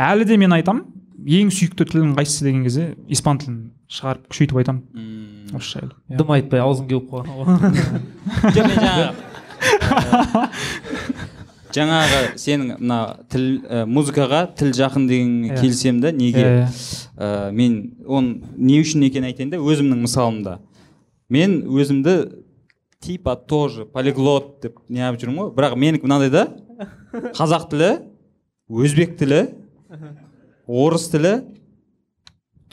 Әлі 0.00 0.24
де 0.28 0.36
мен 0.40 0.52
айтам 0.56 0.84
ең 1.24 1.52
сүйікті 1.54 1.84
тілім 1.92 2.14
қайсысы 2.16 2.44
деген 2.48 2.64
кезде 2.64 2.94
испан 3.12 3.38
тілін 3.38 3.58
шығарып 3.92 4.24
күшейтіп 4.32 4.56
айтамын. 4.64 4.82
Орысша 5.54 5.84
әлі 5.84 5.92
Иә. 5.92 6.16
дым 6.18 6.32
айтпай 6.34 6.60
аузың 6.64 6.88
кеуіп 6.88 7.12
қалған 7.12 7.34
жаңағы 11.74 12.20
сенің 12.38 12.76
мына 12.78 12.98
тіл 13.32 13.44
ә, 13.66 13.82
музыкаға 13.90 14.44
тіл 14.58 14.70
жақын 14.76 15.08
дегенге 15.10 15.50
Иә. 15.54 15.60
келісемін 15.60 16.00
да 16.04 16.12
неге? 16.12 16.44
Иә, 16.44 16.68
Ә, 17.14 17.50
мен 17.54 17.94
оны 18.06 18.40
не 18.56 18.80
үшін 18.82 19.04
екенін 19.06 19.28
айтайын 19.30 19.50
да 19.52 19.58
өзімнің 19.62 20.00
мысалымда. 20.06 20.58
Мен 21.30 21.60
өзімді 21.70 22.14
типа 23.00 23.36
тоже 23.36 23.84
полиглот 23.86 24.60
деп 24.62 24.80
неғып 24.88 25.20
жүрмін 25.22 25.38
ғой. 25.44 25.52
Бірақ 25.54 25.76
менікі 25.78 26.08
мынандай 26.08 26.30
да 26.30 26.46
қазақ 27.38 27.68
тілі 27.70 27.90
өзбек 28.68 29.14
тілі 29.20 29.44
орыс 30.66 31.06
тілі 31.12 31.34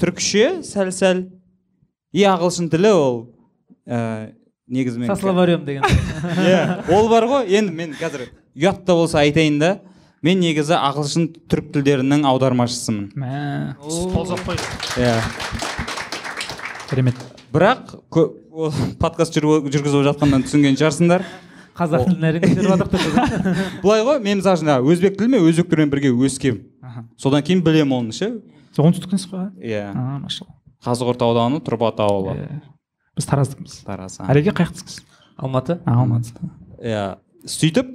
түркше 0.01 0.61
сәл 0.65 0.89
сәл 0.95 1.25
и 2.15 2.23
ағылшын 2.25 2.69
тілі 2.71 2.91
ол 2.97 3.17
ә, 3.85 4.31
негізі 4.71 4.99
мен 5.03 5.11
со 5.11 5.15
словарем 5.19 5.65
деген. 5.65 5.83
Иә 6.47 6.87
ол 6.95 7.09
бар 7.11 7.27
ғой. 7.29 7.49
Енді 7.51 7.75
мен 7.75 7.95
қазір 7.99 8.29
ұят 8.55 8.85
та 8.87 8.95
болса 8.95 9.19
айтайын 9.21 9.59
да 9.61 9.71
мен 10.23 10.39
негізі 10.41 10.77
ағылшын 10.77 11.27
түрік 11.51 11.71
тілдерінің 11.75 12.25
аудармашысымын. 12.29 13.11
Мә. 13.19 13.75
Иә. 15.01 15.15
Керемет. 16.89 17.19
Бірақ 17.51 17.95
подкаст 19.01 19.35
жүргізіп 19.35 20.05
жатқаннан 20.07 20.45
түсінген 20.47 20.79
шығарсыңдар. 20.79 21.25
Қазақ 21.75 22.07
тілін 22.09 22.25
әрең 22.27 22.41
былай 23.83 24.03
ғой 24.03 24.19
мен 24.23 24.41
мысалы 24.41 24.59
үшін 24.59 24.91
өзбек 24.91 25.15
тілімен 25.19 25.45
өзбектермен 25.47 25.91
бірге 25.93 26.11
өскем. 26.11 26.59
Аха. 26.83 27.05
Содан 27.17 27.43
кейін 27.47 27.63
білемін 27.63 27.95
оны 27.95 28.15
ше. 28.15 28.33
Оңтүстіктенсіз 28.75 29.31
ғой 29.31 29.47
иә. 29.63 29.85
А 29.95 30.19
машалла. 30.19 30.57
Қазығұрт 30.83 31.23
ауданы 31.23 31.61
тұрбат 31.63 32.03
ауылы. 32.03 32.35
Иә. 32.35 32.59
Біз 33.21 33.29
тараздікпіз 33.29 33.77
тараз 33.85 34.17
әреке 34.25 34.51
қай 34.57 34.65
жақтысыз 34.71 35.01
алматы? 35.37 35.77
Алматы. 35.85 36.33
Иә. 36.81 37.17
Сөйтіп 37.45 37.93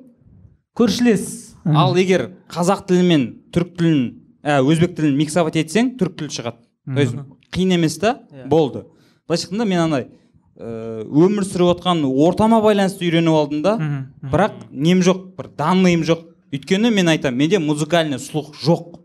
көршілес. 0.78 1.26
Ал 1.66 1.96
егер 1.98 2.28
қазақ 2.52 2.84
тілі 2.86 3.02
мен 3.08 3.22
түрік 3.54 3.72
тілін 3.78 4.02
ә, 4.46 4.60
өзбек 4.62 4.94
тілін 4.98 5.16
миксовать 5.18 5.56
етсең 5.58 5.96
түрік 5.98 6.14
тілі 6.20 6.30
шығады. 6.36 6.62
То 6.86 7.00
есть 7.02 7.16
қиын 7.50 7.74
емес 7.74 7.98
та 7.98 8.20
Иә. 8.30 8.46
болды. 8.48 8.84
Былайша 9.26 9.48
айтқанда 9.48 9.66
мен 9.66 9.80
андай 9.82 10.06
ә, 10.54 11.02
өмір 11.02 11.42
сүріп 11.42 11.72
отқан 11.74 12.04
ортама 12.06 12.60
байланысты 12.62 13.08
үйреніп 13.08 13.34
алдым 13.34 13.62
да 13.66 13.74
бірақ 14.22 14.60
нем 14.70 15.02
жоқ 15.02 15.24
бір 15.36 15.50
данныйым 15.58 16.04
жоқ. 16.06 16.22
Өйткені 16.54 16.92
мен 16.94 17.08
айтамын 17.10 17.36
менде 17.42 17.58
музыкальный 17.58 18.20
слух 18.22 18.54
жоқ. 18.62 19.00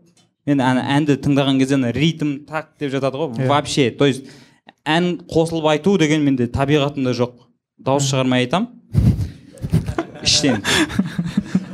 Мен 0.46 0.58
әнді 0.62 1.16
тыңдаған 1.18 1.58
кезде 1.58 1.74
ана 1.74 1.90
ритм 1.92 2.44
так 2.46 2.76
деп 2.78 2.92
жатады 2.94 3.18
ғой 3.18 3.34
Иә. 3.34 3.48
вообще. 3.48 3.90
То 3.90 4.06
есть 4.06 4.24
ән 4.86 5.16
қосылып 5.30 5.68
айту 5.72 5.96
деген 5.98 6.22
менде 6.26 6.46
табиғатымда 6.52 7.14
жоқ. 7.16 7.34
Дауыс 7.82 8.08
шығармай 8.10 8.46
айтам. 8.46 8.68
Іштен. 10.22 10.62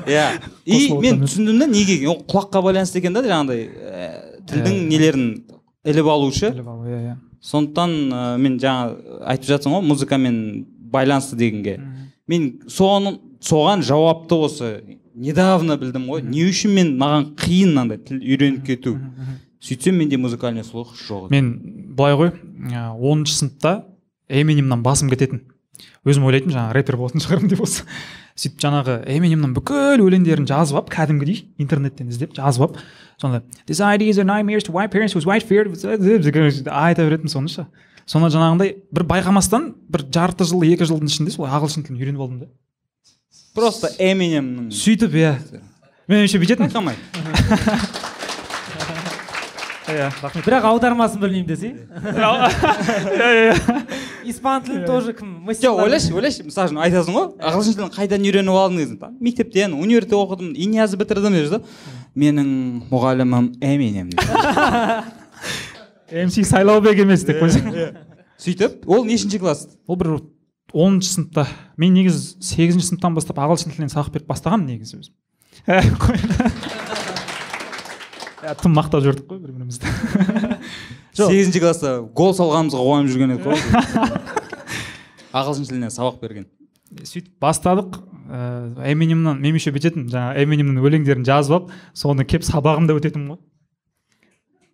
Иә. 0.09 0.27
И 0.65 0.89
мен 1.01 1.23
түсіндім 1.25 1.59
да 1.63 1.67
неге? 1.69 1.99
Ол 2.09 2.23
құлаққа 2.29 2.63
байланысты 2.65 3.01
екен 3.01 3.17
да 3.17 3.23
жаңағыдай 3.25 3.65
ә, 3.69 4.11
тілдің 4.49 4.77
Иә. 4.77 4.89
нелерін 4.89 5.27
іліп 5.89 6.09
алушы. 6.13 6.51
Біліп 6.53 6.69
ал 6.69 6.85
иә 6.89 7.01
иә. 7.01 7.17
Сондықтан 7.45 7.97
ә, 8.13 8.23
мен 8.41 8.59
жаңа 8.61 8.97
айтып 9.33 9.49
жатсың 9.53 9.77
ғой 9.77 9.85
музыкамен 9.89 10.39
байланысты 10.93 11.37
дегенге. 11.37 11.79
Мен 12.29 12.61
соны 12.69 13.19
соған 13.41 13.85
жауапты 13.85 14.35
осы. 14.37 14.73
Недавно 15.15 15.77
білдім 15.81 16.09
ғой. 16.09 16.23
Не 16.23 16.45
үшін 16.49 16.73
мен 16.77 16.95
маған 17.01 17.33
қиын 17.41 17.73
мынандай 17.73 17.99
тіл 17.99 18.21
үйреніп 18.23 18.65
кету? 18.67 18.97
Сөйтсем 19.61 19.99
менде 19.99 20.17
музыкальный 20.17 20.65
слух 20.65 20.95
жоқ 20.95 21.31
мен 21.31 21.53
былай 21.97 22.15
ғой 22.15 22.33
оныншы 22.69 23.35
сыныпта 23.35 23.85
эминемнан 24.29 24.83
басым 24.83 25.11
кететін. 25.11 25.43
Өзім 26.07 26.27
ойлайтынмын 26.29 26.55
жаңағы 26.55 26.77
рэпер 26.77 26.97
болатын 26.99 27.23
шығармын 27.23 27.51
деп 27.53 27.61
осы. 27.65 27.85
Сөйтіп 28.39 28.63
жаңағы 28.63 28.95
эминемнің 29.11 29.55
бүкіл 29.57 30.03
өлеңдерін 30.05 30.47
жазып 30.49 30.79
алып 30.79 30.93
кәдімгідей 30.95 31.41
интернеттен 31.59 32.11
іздеп 32.13 32.37
жазып 32.37 32.69
алып 32.69 32.79
сонда 33.21 33.43
This 33.67 33.81
idea 33.81 34.09
is 34.09 34.19
a 34.19 34.25
nightmare 34.25 34.63
to 34.63 34.73
white 34.73 34.93
parents 34.93 35.15
whose 35.15 35.27
white 35.27 35.47
fear 35.47 35.67
айта 35.67 37.03
беретінмін 37.03 37.33
соны 37.33 37.51
ше. 37.51 37.67
Соны 38.07 38.31
жаңағындай 38.33 38.77
бір 38.95 39.05
байқамастан 39.11 39.73
бір 39.91 40.07
жарты 40.15 40.47
жыл 40.49 40.63
екі 40.65 40.87
жылдың 40.89 41.11
ішінде 41.11 41.35
солай 41.35 41.53
ағылшын 41.59 41.89
тілін 41.89 41.99
үйреніп 41.99 42.23
алдым 42.23 42.39
да. 42.45 42.51
Просто 43.55 43.91
эминемнің 43.99 44.71
сөйтіп 44.71 45.19
иә. 45.19 45.35
мен 46.09 46.23
еще 46.23 46.39
бүйтетінмін 46.39 46.71
байқамай 46.71 46.97
иә 49.89 50.09
рахмет. 50.23 50.45
бірақ 50.45 50.67
аудармасын 50.69 51.21
білмеймін 51.23 51.49
десе 51.49 51.73
иә 53.19 53.31
иә 53.49 53.55
испан 54.29 54.63
тілін 54.63 54.87
тоже 54.87 55.13
кім? 55.17 55.49
Жоқ 55.49 55.83
ойлашы 55.85 56.13
ойлашы. 56.15 56.45
Мысалы 56.47 56.71
үшін 56.71 56.81
айтасың 56.85 57.17
ғой 57.17 57.29
ағылшын 57.41 57.77
тілін 57.79 57.93
қайдан 57.95 58.27
үйреніп 58.27 58.59
алдың 58.61 58.81
десің 58.83 58.99
там 59.01 59.17
мектептен 59.21 59.75
универде 59.79 60.17
оқыдым 60.19 60.53
инязы 60.55 60.99
бітірдім 61.01 61.37
деп 61.39 61.51
да. 61.55 61.61
Менің 62.19 62.49
мұғалімім 62.91 63.53
эминем 63.63 64.11
дейді. 64.13 64.27
Мс 66.27 66.41
сайлаубек 66.49 66.99
емес 67.05 67.25
деп 67.29 67.41
қойсаң 67.43 67.71
сөйтіп 68.41 68.89
ол 68.89 69.05
нешінші 69.09 69.41
класс? 69.43 69.69
Ол 69.87 69.97
бір 70.01 70.19
оныншы 70.73 71.15
сыныпта. 71.15 71.47
Мен 71.77 71.95
негізі 71.97 72.37
сегізінші 72.45 72.93
сыныптан 72.93 73.17
бастап 73.17 73.41
ағылшын 73.41 73.73
тілінен 73.73 73.93
сабақ 73.93 74.13
беріп 74.15 74.29
бастағанмын 74.29 74.75
негізі 74.75 75.01
өзім. 75.01 75.15
Ә. 75.67 75.81
Иә, 75.81 76.77
тым 78.63 78.77
мақтап 78.79 79.03
жүрдік 79.05 79.27
қой 79.29 79.41
бір 79.43 79.53
бірімізді 79.57 79.87
Жоқ. 81.19 81.31
сегізінші 81.33 81.61
класста 81.61 81.91
гол 82.15 82.33
салғанымызға 82.37 82.83
қуанып 82.85 83.11
жүрген 83.11 83.33
едік 83.35 83.49
қой. 83.49 83.59
Ағылшын 85.39 85.67
тілінен 85.67 85.91
сабақ 85.93 86.21
берген. 86.23 86.47
Сөйтіп 87.03 87.33
бастадық. 87.43 87.99
Ыыы 88.29 88.93
эминемнан 88.93 89.41
мен 89.43 89.57
еще 89.59 89.73
бүйтетінмін 89.75 90.13
жаңағы 90.13 90.45
эминемнің 90.45 90.85
өлеңдерін 90.85 91.27
жазып 91.27 91.57
алып 91.57 91.73
соны 91.97 92.25
келіп 92.29 92.47
сабағымда 92.47 92.97
өтетінмін 93.01 93.35
ғой. 93.35 93.41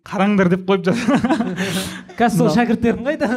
Қараңдар 0.05 0.51
деп 0.53 0.67
қойып 0.69 0.85
жатыр. 0.85 1.55
Қазір 2.19 2.37
сол 2.43 2.51
шәкірттерің 2.53 3.07
қайда? 3.07 3.31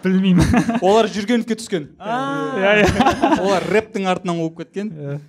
Білмеймін. 0.00 0.80
Олар 0.80 1.10
жүргеновке 1.12 1.58
түскен 1.60 1.90
иә 2.00 2.72
иә. 2.86 3.36
Олар 3.42 3.68
рэптің 3.74 4.08
артынан 4.08 4.40
қуып 4.40 4.62
кеткен. 4.62 5.20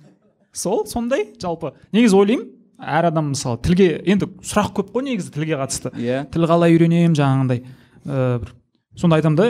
Сол 0.52 0.86
сондай 0.88 1.28
жалпы. 1.42 1.74
Негізі 1.92 2.16
ойлаймын 2.22 2.48
әр 2.82 3.08
адам 3.08 3.30
мысалы 3.32 3.60
тілге 3.62 3.86
енді 4.04 4.28
сұрақ 4.42 4.72
көп 4.78 4.90
қой 4.94 5.06
негізі 5.06 5.32
тілге 5.34 5.58
қатысты. 5.60 5.92
Иә. 5.94 6.24
Тіл 6.34 6.48
қалай 6.50 6.74
үйренемін 6.74 7.14
жаңағындай 7.18 7.62
ыыы 8.06 8.42
бір 8.42 8.52
сонда 8.98 9.20
айтамын 9.20 9.38
да 9.38 9.48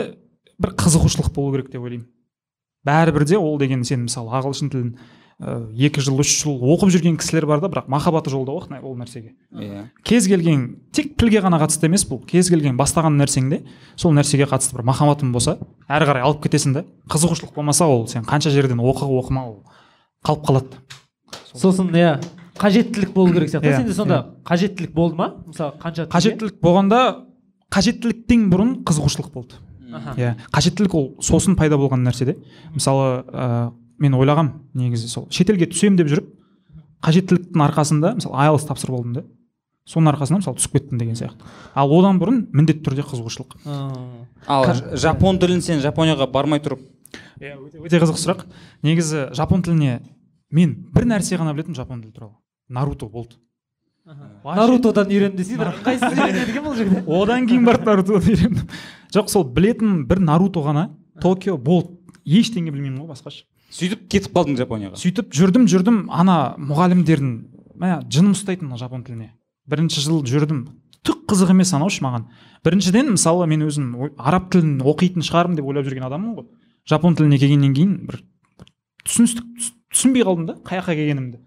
бір 0.61 0.75
қызығушылық 0.77 1.33
болу 1.33 1.57
керек 1.57 1.73
деп 1.73 1.81
ойлаймын. 1.81 2.07
Бәрібір 2.85 3.25
де 3.25 3.37
ол 3.39 3.57
деген 3.57 3.83
сен 3.87 4.05
мысалы 4.05 4.33
ағылшын 4.37 4.69
тілін 4.69 4.89
ә, 5.39 5.71
екі 5.87 6.03
жыл 6.03 6.19
үш 6.21 6.33
жыл 6.43 6.59
оқып 6.75 6.91
жүрген 6.93 7.17
кісілер 7.17 7.47
бар 7.49 7.63
да 7.63 7.69
бірақ 7.71 7.87
махаббаты 7.87 8.29
жолда 8.29 8.53
ғой 8.53 8.83
ол 8.83 8.97
нәрсеге. 8.99 9.33
Иә. 9.55 9.87
Кез 10.03 10.27
келген 10.27 10.83
тек 10.93 11.15
тілге 11.17 11.41
ғана 11.41 11.61
қатысты 11.63 11.87
емес 11.87 12.05
бұл 12.07 12.21
кез 12.27 12.51
келген 12.51 12.77
бастаған 12.77 13.17
нәрсеңде 13.17 13.63
сол 13.95 14.13
нәрсеге 14.13 14.45
қатысты 14.51 14.77
бір 14.77 14.85
махаббатың 14.91 15.31
болса 15.33 15.57
әрі 15.87 16.11
қарай 16.11 16.27
алып 16.27 16.43
кетесің 16.43 16.75
да 16.75 16.85
қызығушылық 17.09 17.55
болмаса 17.55 17.87
ол 17.87 18.05
сен 18.11 18.27
қанша 18.27 18.51
жерден 18.51 18.83
оқы 18.83 19.07
оқыма 19.07 19.47
ол 19.47 19.63
қалып 20.23 20.45
қалады. 20.47 20.83
Сосын 21.55 21.89
иә. 21.95 22.19
Қажеттілік 22.59 23.13
болу 23.13 23.33
керек 23.33 23.49
сияқты. 23.49 23.69
Иә, 23.69 23.77
сенде 23.81 23.93
сонда 23.93 24.19
қажеттілік 24.45 24.93
болды 24.93 25.17
ма? 25.17 25.29
Мысалы 25.47 25.77
қанша 25.81 26.07
қажеттілік 26.11 26.59
болғанда 26.61 26.99
қажеттіліктен 27.73 28.49
бұрын 28.51 28.73
қызығушылық 28.85 29.31
болды. 29.33 29.59
Иә 30.17 30.35
қажеттілік 30.53 30.95
ол 30.97 31.07
сосын 31.21 31.57
пайда 31.57 31.77
болған 31.81 32.05
нәрсе 32.05 32.25
де. 32.29 32.37
Мысалы 32.73 33.23
ә, 33.25 33.71
мен 33.99 34.13
ойлағам 34.17 34.53
негізі 34.73 35.09
сол 35.09 35.27
шетелге 35.33 35.69
түсемін 35.71 35.97
деп 36.01 36.11
жүріп 36.13 36.29
қажеттіліктің 37.03 37.65
арқасында 37.67 38.15
мысалы 38.19 38.37
айлс 38.45 38.65
тапсырып 38.69 38.97
алдым 38.99 39.17
да 39.17 39.25
соның 39.89 40.13
арқасында 40.13 40.39
мысалы 40.43 40.57
түсіп 40.61 40.77
кеттім 40.77 41.01
деген 41.01 41.17
сияқты. 41.19 41.43
Ал 41.75 41.91
одан 41.91 42.21
бұрын 42.21 42.45
міндетті 42.55 42.85
түрде 42.85 43.03
қызығушылық. 43.03 43.57
Ал 44.47 44.69
жапон 44.95 45.41
тілін 45.41 45.61
сен 45.61 45.81
жапонияға 45.83 46.29
бармай 46.31 46.61
тұрып? 46.63 46.79
Иә 47.41 47.57
өте, 47.59 47.81
өте 47.83 47.99
қызық 47.99 48.21
сұрақ. 48.21 48.45
Негізі 48.85 49.27
жапон 49.35 49.65
тіліне 49.65 49.99
мен 50.49 50.77
бір 50.95 51.09
нәрсе 51.11 51.35
ғана 51.35 51.51
білетінмін 51.51 51.75
жапон 51.75 51.99
тілі 51.99 52.13
туралы. 52.15 52.37
Наруто 52.73 53.07
болды. 53.07 53.37
Нарутодан 54.43 55.07
үйрен 55.07 55.35
десей 55.37 55.55
үйренеді 55.55 56.51
екен 56.51 56.63
бұл 56.65 56.75
жерде? 56.75 57.03
Одан 57.21 57.45
кейін 57.47 57.63
барып 57.67 57.85
нарутодан 57.87 58.25
үйрендім. 58.27 58.67
Жоқ 59.15 59.29
сол 59.31 59.45
білетін 59.55 60.01
бір 60.09 60.19
наруто 60.27 60.63
ғана 60.65 60.89
токио 61.23 61.55
болды. 61.57 61.95
Ештеңе 62.25 62.71
білмеймін 62.73 62.99
ғой 63.05 63.13
басқаша. 63.13 63.45
Сөйтіп 63.73 64.03
кетіп 64.11 64.35
қалдың 64.35 64.57
жапонияға? 64.59 64.99
Сөйтіп 64.99 65.31
жүрдім 65.33 65.65
жүрдім. 65.71 66.01
Ана 66.13 66.53
мұғалімдердің 66.59 67.31
мә 67.79 67.95
жыным 68.11 68.35
ұстайтын 68.35 68.75
жапон 68.79 69.03
тіліне. 69.07 69.31
Бірінші 69.71 70.03
жыл 70.03 70.19
жүрдім. 70.27 70.65
Түк 71.03 71.23
қызық 71.31 71.51
емес 71.51 71.71
анаушы 71.75 72.03
маған. 72.03 72.27
Біріншіден 72.63 73.09
мысалы 73.15 73.47
мен 73.51 73.65
өзім 73.65 73.89
араб 74.19 74.51
тілін 74.53 74.77
оқитын 74.87 75.25
шығармын 75.25 75.57
деп 75.59 75.67
ойлап 75.67 75.87
жүрген 75.87 76.05
адаммын 76.07 76.35
ғой. 76.37 76.45
Жапон 76.87 77.15
тіліне 77.17 77.39
келгеннен 77.41 77.73
кейін 77.75 77.97
бір 78.07 78.21
бір 78.61 78.69
түсіністік 79.07 79.49
түс- 79.59 79.73
түсінбей 79.91 80.23
қалдым 80.23 80.45
да 80.47 80.55
қай 80.63 80.79
жаққа 80.79 80.95
келгенімді. 80.95 81.41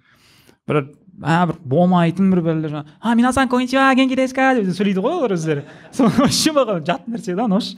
Бір 0.68 0.82
а 1.22 1.46
бір 1.48 1.56
болмайтын 1.64 2.28
бір 2.32 2.42
бәлелер 2.44 2.72
жаңағы 2.74 2.98
а 3.00 3.14
минасан 3.14 3.48
коничива 3.48 3.88
генки 3.96 4.16
десу 4.16 4.36
ка 4.36 4.52
деп 4.54 4.68
сөйлейді 4.76 5.04
ғой 5.04 5.18
олар 5.20 5.36
өздері 5.36 5.64
сол 5.92 6.10
вообще 6.18 6.52
маған 6.52 6.84
жат 6.86 7.08
нәрсе 7.08 7.36
да 7.36 7.46
анаушы 7.46 7.76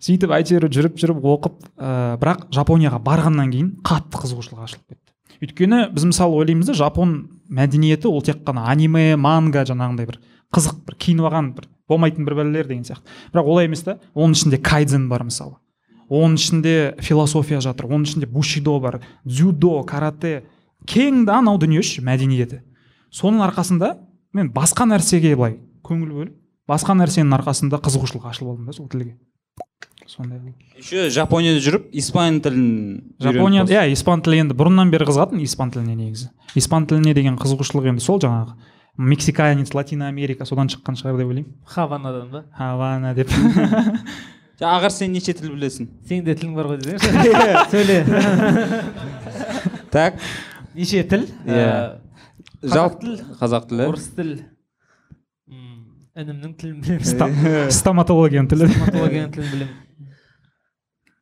сөйтіп 0.00 0.32
әйтеуір 0.32 0.68
жүріп 0.72 0.98
жүріп 1.00 1.24
оқып 1.34 1.56
ә, 1.76 2.16
бірақ 2.20 2.46
жапонияға 2.54 3.00
барғаннан 3.04 3.50
кейін 3.52 3.72
қатты 3.84 4.22
қызығушылық 4.22 4.64
ашылып 4.64 4.94
кетті. 4.94 5.12
өйткені 5.44 5.80
біз 5.92 6.06
мысалы 6.08 6.38
ойлаймыз 6.40 6.70
да 6.70 6.76
жапон 6.78 7.16
мәдениеті 7.50 8.08
ол 8.08 8.22
тек 8.24 8.40
қана 8.46 8.64
аниме 8.72 9.16
манга 9.20 9.66
жаңағындай 9.68 10.08
бір 10.08 10.20
қызық 10.54 10.84
бір 10.86 10.96
киініп 11.04 11.28
алған 11.28 11.50
бір 11.58 11.68
болмайтын 11.90 12.24
бір 12.24 12.38
бәлелер 12.38 12.70
деген 12.70 12.86
сияқты. 12.86 13.04
бірақ 13.34 13.50
олай 13.52 13.68
емес 13.68 13.84
та 13.84 13.98
оның 14.14 14.38
ішінде 14.38 14.62
кайдзен 14.62 15.08
бар 15.08 15.26
мысалы. 15.26 15.58
Оның 16.10 16.40
ішінде 16.40 16.94
философия 16.98 17.60
жатыр 17.60 17.86
оның 17.86 18.08
ішінде 18.08 18.26
бушидо 18.26 18.80
бар 18.80 19.00
дзюдо 19.24 19.82
карате 19.84 20.42
кең 20.90 21.24
да 21.28 21.38
анау 21.38 21.58
дүние 21.62 21.82
ше 21.86 22.02
мәдениеті. 22.02 22.60
Соның 23.14 23.44
арқасында 23.46 23.94
мен 24.34 24.50
басқа 24.54 24.86
нәрсеге 24.90 25.34
былай 25.36 25.58
көңіл 25.86 26.14
бөліп 26.14 26.36
басқа 26.70 26.94
нәрсенің 26.98 27.34
арқасында 27.40 27.80
қызығушылық 27.82 28.30
ашылып 28.30 28.54
алдым 28.54 28.66
да 28.70 28.76
сол 28.76 28.88
тілге. 28.90 29.16
Сондай 30.10 30.38
болды. 30.38 30.56
еще 30.78 31.08
жапонияда 31.10 31.60
жүріп 31.62 31.90
испан 31.92 32.40
тілін 32.42 33.14
жапония 33.22 33.62
иә 33.62 33.92
испан 33.92 34.22
тілі 34.22 34.40
енді 34.42 34.56
бұрыннан 34.58 34.90
бері 34.90 35.06
қызығатын 35.06 35.42
испан 35.44 35.70
тіліне 35.70 35.94
негізі. 35.94 36.30
Испан 36.58 36.86
тіліне 36.90 37.14
деген 37.14 37.38
қызығушылық 37.38 37.86
енді 37.92 38.02
сол 38.02 38.18
жаңағы 38.18 38.56
мексиканец 38.98 39.72
латино 39.74 40.08
америка 40.08 40.44
содан 40.44 40.66
шыққан 40.68 40.98
шығар 40.98 41.16
деп 41.20 41.30
ойлаймын. 41.30 41.54
Хаванадан 41.64 42.30
ба? 42.30 42.44
Хавана 42.56 43.14
деп. 43.14 43.30
Ағар 44.60 44.90
сен 44.92 45.14
неше 45.14 45.32
тіл 45.32 45.54
білесің? 45.54 45.86
Сенің 46.04 46.24
де 46.26 46.34
тілің 46.36 46.54
бар 46.58 46.66
ғой 46.68 46.82
десеңші. 46.82 47.30
Сөйле. 47.72 48.04
Так. 49.94 50.18
Неше 50.80 51.02
тіл 51.10 51.26
Иә. 51.46 52.00
Жалпы 52.64 53.00
тіл, 53.04 53.14
қазақ 53.40 53.68
тілі 53.70 53.86
орыс 53.90 54.08
тіл 54.16 54.32
інімнің 56.20 56.52
тілін 56.60 56.80
білемін 56.84 57.70
стоматологияның 57.72 58.48
тілі 58.50 58.66
стоматологияның 58.72 59.30
тілін 59.36 59.50
білемін 59.54 59.78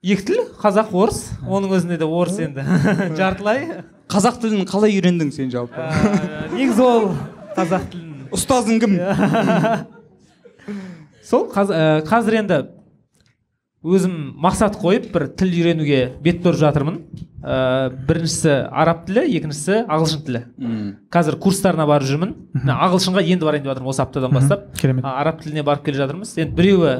екі 0.08 0.24
тіл 0.30 0.40
қазақ 0.62 0.90
орыс 0.98 1.20
оның 1.46 1.74
өзінде 1.78 1.98
де 2.00 2.06
орыс 2.08 2.38
енді 2.42 2.64
жартылай 3.18 3.60
қазақ 4.10 4.38
тілін 4.42 4.64
қалай 4.70 4.94
үйрендің 4.98 5.30
сен 5.34 5.50
жалпы 5.52 5.86
негізі 6.56 6.82
ол 6.86 7.08
қазақ 7.58 7.86
тілін 7.92 8.26
ұстазың 8.34 8.80
кім 8.82 8.92
сол 11.28 11.46
қаз- 11.52 11.74
қазір 12.08 12.38
енді 12.42 12.58
өзім 13.86 14.14
мақсат 14.42 14.74
қойып 14.80 15.10
бір 15.14 15.28
тіл 15.38 15.52
үйренуге 15.54 16.00
бет 16.24 16.40
бұрып 16.42 16.58
жатырмын. 16.58 16.96
Ә, 17.38 17.90
біріншісі 18.08 18.54
араб 18.74 19.04
тілі 19.06 19.22
екіншісі 19.38 19.84
ағылшын 19.86 20.24
тілі. 20.26 20.40
Қазір 21.14 21.36
курстарына 21.38 21.86
барып 21.86 22.08
жүрмін. 22.10 22.32
Ағылшынға 22.74 23.22
енді 23.22 23.46
барайын 23.46 23.62
деп 23.64 23.70
жатырмын 23.72 23.92
осы 23.94 24.02
аптадан 24.02 24.34
бастап. 24.34 24.66
Керемет. 24.80 25.04
Араб 25.06 25.38
тіліне 25.44 25.62
барып 25.62 25.84
келе 25.86 26.00
жатырмыз. 26.02 26.34
Енді 26.42 26.56
біреуі 26.58 26.94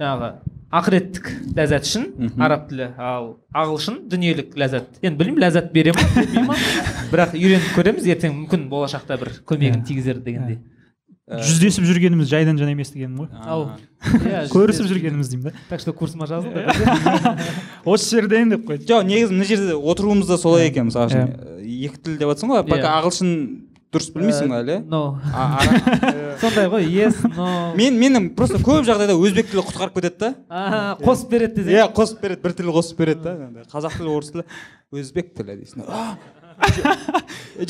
жаңағы 0.00 0.30
ақыреттік 0.70 1.30
ләззат 1.56 1.88
үшін 1.88 2.04
араб 2.38 2.68
тілі 2.70 2.90
ал 3.00 3.24
ағылшын 3.56 3.96
дүниелік 4.12 4.52
ләззат. 4.60 5.00
Енді 5.02 5.18
білмеймін 5.18 5.42
ләззат 5.48 5.72
бере 5.74 5.96
ма 5.96 6.04
бермей 6.14 6.44
ма 6.46 6.54
бірақ 7.10 7.32
үйреніп 7.34 7.72
көреміз. 7.74 8.06
Ертең 8.12 8.36
мүмкін 8.44 8.68
болашақта 8.70 9.16
бір 9.18 9.32
көмегін 9.48 9.80
Иә. 9.80 9.86
тигізер 9.88 10.20
дегендей. 10.22 10.60
Жүздесіп 11.30 11.86
жүргеніміз 11.86 12.28
жайдан 12.30 12.58
жан 12.58 12.72
емес 12.72 12.90
дегенім 12.90 13.22
ғой. 13.22 13.28
Ау. 13.46 13.66
Иә 14.26 14.44
көрісіп 14.50 14.88
жүргеніміз 14.90 15.30
деймін 15.30 15.50
да. 15.50 15.52
Так 15.68 15.80
что 15.80 15.92
курсыма 15.94 16.26
жазыл 16.26 16.50
осы 17.84 18.16
жерден 18.16 18.50
деп 18.50 18.66
қойды. 18.66 18.88
Жоқ 18.88 19.06
негізі 19.06 19.36
мына 19.36 19.46
жерде 19.46 19.76
отыруымыз 19.78 20.26
да 20.26 20.38
солай 20.40 20.68
екен 20.70 20.88
мысалы 20.90 21.06
үшін. 21.12 21.34
Екі 21.62 22.00
тіл 22.02 22.16
деп 22.18 22.32
жатсың 22.32 22.50
ғой 22.54 22.64
пока 22.66 22.96
ағылшын 22.98 23.30
дұрыс 23.94 24.10
білмейсің 24.14 24.50
ғой 24.50 24.60
әлі. 24.64 24.76
но 24.86 25.20
сондай 26.42 26.68
ғой 26.70 26.86
yes 26.86 27.18
но 27.36 27.72
мен 27.78 27.98
менің 27.98 28.28
просто 28.38 28.58
көп 28.62 28.84
жағдайда 28.86 29.16
өзбек 29.18 29.50
тілі 29.50 29.64
құтқарып 29.66 29.98
кетеді 29.98 30.18
да. 30.20 30.34
А, 30.48 30.96
қосып 31.02 31.30
береді 31.34 31.62
десең. 31.62 31.74
Иә 31.74 31.88
қосып 31.94 32.22
береді 32.22 32.42
бір 32.44 32.54
тіл 32.58 32.70
қосып 32.74 33.02
береді 33.02 33.22
да. 33.26 33.64
Қазақ 33.72 33.98
тілі 33.98 34.14
орыс 34.14 34.30
тілі 34.30 34.46
өзбек 34.94 35.34
тілі 35.34 35.58
дейсің! 35.58 35.86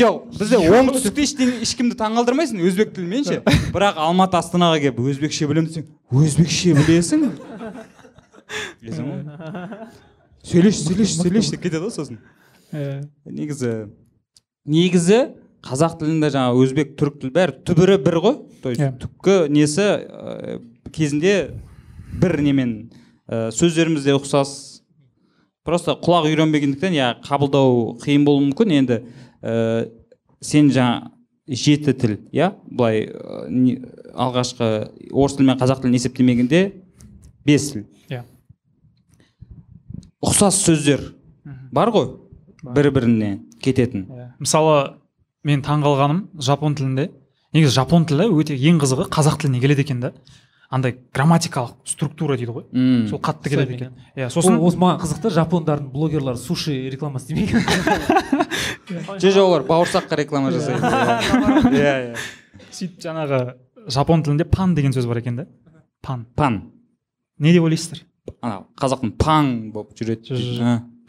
Жоқ 0.00 0.16
бізде 0.38 0.58
оңтүстікте 0.60 1.24
ештеңе 1.26 1.56
ешкімді 1.64 1.96
таңғалдырмайсың 2.00 2.60
өзбек 2.66 2.92
тілімен 2.96 3.24
ше 3.26 3.40
бірақ 3.74 3.98
алматы 4.02 4.38
астанаға 4.40 4.80
келіп 4.82 5.00
өзбекше 5.12 5.48
білемін 5.50 5.70
десең 5.70 5.86
өзбекше 6.22 6.74
білесің? 6.78 7.26
Білесің 8.82 9.10
ғой. 9.10 9.20
Сөйлеш 10.50 10.80
сөйлеш 10.86 11.14
сөйлеш. 11.20 11.50
деп 11.52 11.62
кетеді 11.62 11.84
ғой 11.84 11.92
сосын. 11.94 12.18
Ә, 12.72 13.04
негізі 13.28 13.72
негізі 14.66 15.20
қазақ 15.66 15.98
тілінде 16.00 16.30
жаңағы 16.32 16.64
өзбек 16.64 16.94
түрік 16.98 17.18
тіл 17.22 17.32
бәрі 17.34 17.56
түбірі 17.68 17.98
бір 18.04 18.16
ғой. 18.24 18.36
То 18.62 18.70
есть 18.72 18.80
Иә. 18.80 18.92
түпкі 19.00 19.48
несі 19.52 19.86
ә, 20.06 20.60
кезінде 20.92 21.34
бір 22.20 22.40
немен 22.40 22.90
ә, 23.28 23.50
сөздеріміз 23.52 24.04
де 24.04 24.16
ұқсас 24.16 24.79
просто 25.70 25.94
құлақ 26.02 26.28
үйренбегендіктен 26.30 26.96
иә 26.98 27.08
қабылдау 27.24 27.96
қиын 28.02 28.26
болуы 28.26 28.48
мүмкін. 28.50 28.74
Енді 28.80 29.00
ә, 29.42 29.88
сен 30.42 30.70
жаңа 30.74 31.10
жеті 31.48 31.94
тіл 31.98 32.16
иә? 32.34 32.52
Былай 32.70 33.06
ә, 33.08 33.46
не- 33.48 33.78
алғашқы 34.14 34.68
орыс 35.10 35.36
тілі 35.38 35.46
мен 35.52 35.58
қазақ 35.60 35.80
тілін 35.84 35.96
есептемегенде 35.98 36.62
бес 37.46 37.70
тіл. 37.72 37.86
Иә. 38.10 38.24
Ұқсас 40.20 40.58
сөздер 40.66 41.06
бар 41.72 41.90
ғой 41.94 42.10
бір 42.74 42.90
біріне 42.92 43.30
кететін. 43.62 44.04
Иә. 44.10 44.26
мысалы 44.42 44.96
мен 45.44 45.62
таңғалғаным 45.64 46.26
жапон 46.42 46.74
тілінде. 46.76 47.08
Негізі 47.54 47.72
жапон 47.80 48.04
тілі 48.06 48.28
өте 48.36 48.54
ең 48.54 48.78
қызығы 48.82 49.08
қазақ 49.10 49.40
тіліне 49.40 49.60
келеді 49.62 49.82
екен 49.86 50.00
да. 50.04 50.12
Андай 50.70 50.94
грамматикалық 51.12 51.72
структура 51.84 52.36
дейді 52.38 52.52
ғой. 52.54 52.64
М. 52.72 53.06
сол 53.10 53.18
қатты 53.18 53.50
келеді 53.50 53.74
екен. 53.74 53.94
Иә 54.16 54.28
сосын 54.30 54.58
осы 54.62 54.78
маған 54.78 55.00
қызық 55.02 55.20
та 55.24 55.32
жапондардың 55.34 55.88
блогерлары 55.90 56.38
суши 56.38 56.76
рекламасы 56.90 57.32
істемей 57.32 57.48
екен 57.48 57.60
жоқ 59.18 59.34
жоқ 59.34 59.42
олар 59.48 59.64
бауырсаққа 59.66 60.16
реклама 60.20 60.52
жасайды. 60.54 60.80
Иә 61.74 61.96
иә. 62.12 62.16
Сөйтіп 62.70 63.02
жаңағы 63.02 63.40
жапон 63.90 64.22
тілінде 64.22 64.46
пан 64.46 64.74
деген 64.78 64.94
сөз 64.94 65.08
бар 65.10 65.18
екен 65.18 65.36
да. 65.42 65.46
Пан. 66.02 66.26
Пан. 66.36 66.62
Не 67.38 67.52
деп 67.52 67.66
ойлайсыздар? 67.66 68.04
Анау 68.40 68.66
қазақтың 68.78 69.16
паң 69.18 69.72
болып 69.74 69.96
жүреді. 69.98 70.38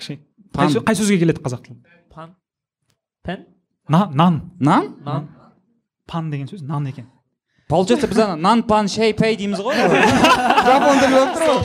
Қай, 0.02 0.20
пан. 0.54 0.70
Сө- 0.74 0.82
қай 0.84 0.98
сөзге 0.98 1.20
келеді 1.22 1.44
қазақ 1.46 1.62
тілі 1.68 1.78
пан. 2.10 2.34
Пән 3.24 3.46
на, 3.90 4.08
нан. 4.10 4.42
Нан? 4.60 4.96
Нан. 5.06 5.30
Пан 6.08 6.32
деген 6.32 6.48
сөз 6.50 6.64
нан 6.66 6.88
екен. 6.90 7.06
Получается 7.72 8.08
біз 8.12 8.20
ана 8.20 8.36
нан 8.36 8.64
пан 8.68 8.88
шай 8.92 9.14
пай 9.16 9.36
дейміз 9.40 9.60
ғой? 9.64 9.76
Жапон 10.68 11.00
тілі 11.00 11.14
болып 11.16 11.34
тұр 11.40 11.44
ғой 11.48 11.64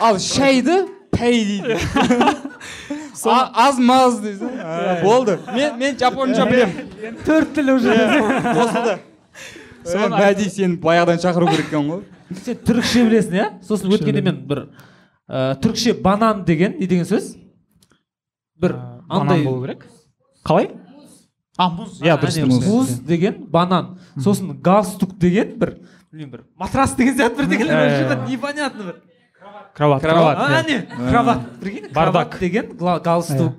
ал 0.00 0.18
шайды 0.22 0.76
пәй 1.12 1.44
дейді 1.44 1.76
аз 3.26 3.78
маз 3.78 4.20
дейсің 4.22 4.48
А, 4.62 5.00
болды. 5.02 5.38
Мен 5.54 5.76
мен 5.78 5.98
жапонша 5.98 6.46
білемін. 6.48 7.18
Төрт 7.26 7.52
тіл 7.54 7.74
уже. 7.74 7.92
Қосылды. 8.46 8.94
Соны 9.84 10.08
мәди 10.14 10.48
сені 10.48 10.78
баяғыдан 10.80 11.20
шақыру 11.20 11.50
керек 11.50 11.68
екен 11.68 11.90
ғой. 11.90 12.00
Сен 12.44 12.56
түрікше 12.64 13.04
білесің 13.08 13.36
иә? 13.36 13.46
Сосын 13.66 13.92
өткенде 13.92 14.22
мен 14.24 14.40
бір 14.48 14.62
ә, 15.28 15.58
түрікше 15.60 15.94
банан 16.00 16.44
деген 16.48 16.78
не 16.80 16.86
деген 16.86 17.04
сөз? 17.08 17.34
бір 18.60 18.76
андай 19.08 19.44
болу 19.44 19.64
керек. 19.66 19.86
Қалай? 20.44 20.70
А 21.60 21.68
мұз 21.74 21.98
иә 22.00 22.16
дұрыс 22.20 22.38
муз 22.64 22.94
деген 23.04 23.44
банан. 23.52 23.98
Сосын 24.16 24.54
галстук 24.64 25.12
деген 25.20 25.58
бір 25.60 25.74
білмеймін 26.10 26.32
бір 26.32 26.44
матрас 26.58 26.94
деген 26.96 27.18
сияқты 27.18 27.42
бір 27.42 27.50
деген 27.52 27.68
иә. 27.68 28.28
непонятно 28.28 28.84
бір. 28.84 28.96
Кровать 29.74 30.02
Кровать, 30.02 30.02
кровать 30.02 30.38
а, 30.40 30.48
иә. 30.48 30.64
әне 30.64 31.10
кроват. 31.10 31.40
Прикинь 31.60 31.92
Бардак. 31.92 32.30
кроват 32.30 32.40
деген 32.40 32.76
галстук. 32.76 33.52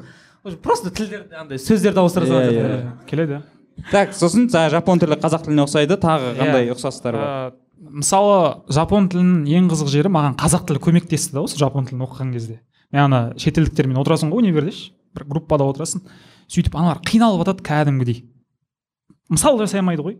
Уже 0.44 0.58
просто 0.58 0.90
тілдерді 0.90 1.36
андай 1.36 1.58
сөздерді 1.62 2.00
ауыстыра 2.02 2.26
салады. 2.26 2.54
Иә, 2.56 2.92
келеді. 3.08 3.42
Так 3.92 4.14
сосын 4.18 4.50
жапон 4.50 5.00
тілі 5.00 5.16
қазақ 5.22 5.46
тіліне 5.46 5.66
ұқсайды. 5.68 5.98
Тағы 6.02 6.34
қандай 6.40 6.72
ұқсастары 6.74 7.22
бар? 7.22 7.54
Мысалы 7.78 8.64
жапон 8.70 9.08
тілінің 9.10 9.46
ең 9.58 9.70
қызық 9.72 9.90
жері 9.94 10.10
маған 10.14 10.36
қазақ 10.42 10.66
тілі 10.70 10.82
көмектесті 10.82 11.38
да 11.38 11.46
осы 11.46 11.58
жапон 11.62 11.86
тілін 11.86 12.06
оқыған 12.08 12.34
кезде. 12.34 12.60
Мен 12.92 13.06
ана 13.08 13.22
шетелдіктермен 13.38 13.98
отырасың 14.02 14.34
ғой 14.34 14.44
универде 14.44 14.74
ше? 14.76 14.92
Бір 15.16 15.26
группада 15.30 15.66
отырасың. 15.70 16.02
Сөйтіп 16.52 16.76
аналар 16.76 17.02
қиналып 17.08 17.46
жатады 17.46 17.66
кәдімгідей. 17.66 18.24
Мысал 19.32 19.60
жасай 19.62 19.80
алмайды 19.82 20.04
ғой. 20.04 20.18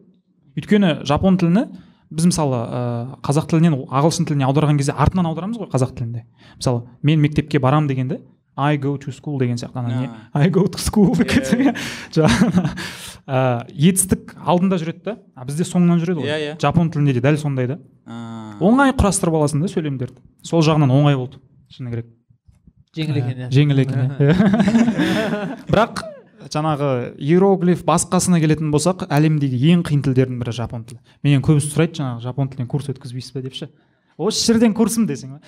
Өйткені 0.56 1.02
жапон 1.08 1.38
тіліне 1.42 1.68
біз 2.12 2.28
мысалы 2.28 2.60
ә, 2.60 2.82
қазақ 3.24 3.50
тілінен 3.52 3.78
ағылшын 3.88 4.28
тіліне 4.28 4.48
аударған 4.48 4.80
кезде 4.80 4.96
артынан 4.96 5.30
аударамыз 5.32 5.60
ғой 5.60 5.72
қазақ 5.72 5.96
тілінде. 5.98 6.26
Мысалы 6.58 6.86
мен 7.04 7.22
мектепке 7.24 7.60
барам 7.60 7.88
дегенде 7.88 8.22
I 8.58 8.78
go 8.78 8.98
to 8.98 9.12
school 9.12 9.40
деген 9.40 9.56
сияқты 9.56 9.80
ана 9.80 10.02
не? 10.02 10.10
I 10.34 10.50
go 10.50 10.66
to 10.68 10.78
school 10.78 11.16
деп 11.16 11.30
кетсең 11.32 11.70
иә 11.70 11.74
жаңағы 12.12 12.66
етістік 13.72 14.36
алдында 14.44 14.80
жүреді 14.82 15.04
да. 15.06 15.16
А 15.36 15.46
бізде 15.48 15.64
соңынан 15.64 16.02
жүреді 16.04 16.20
ғой. 16.20 16.28
Иә, 16.28 16.40
иә. 16.52 16.58
жапон 16.60 16.92
тілінде 16.92 17.16
де 17.16 17.24
дәл 17.24 17.40
сондай 17.40 17.70
да. 17.72 17.80
Оңай 18.60 18.92
құрастырып 18.92 19.40
аласың 19.40 19.64
да 19.64 19.72
сөйлемдерді. 19.72 20.20
Сол 20.44 20.66
жағынан 20.68 20.92
оңай 20.92 21.16
болды. 21.16 21.40
Шыны 21.72 21.94
керек. 21.94 22.12
Жеңіл 22.92 23.22
екен 23.22 23.40
иә 23.40 23.52
жеңіл 23.56 23.82
екен 23.86 24.12
иә. 24.20 25.56
бірақ 25.72 26.04
жаңағы 26.52 26.90
иероглиф 27.20 27.84
басқасына 27.86 28.42
келетін 28.42 28.72
болсақ 28.74 29.06
әлемдегі 29.12 29.60
ең 29.76 29.86
қиын 29.88 30.02
тілдердің 30.08 30.42
бірі 30.42 30.56
жапон 30.56 30.84
тілі. 30.88 31.00
Менен 31.24 31.46
көбісі 31.46 31.72
сұрайды 31.74 32.00
жаңағы 32.02 32.26
жапон 32.26 32.52
тілінен 32.52 32.70
курс 32.72 32.90
өткізбейсіз 32.92 33.36
ба 33.36 33.46
деп 33.46 33.58
ше 33.60 33.70
осы 34.22 34.44
жерден 34.52 34.74
курсым 34.78 35.08
десең 35.10 35.40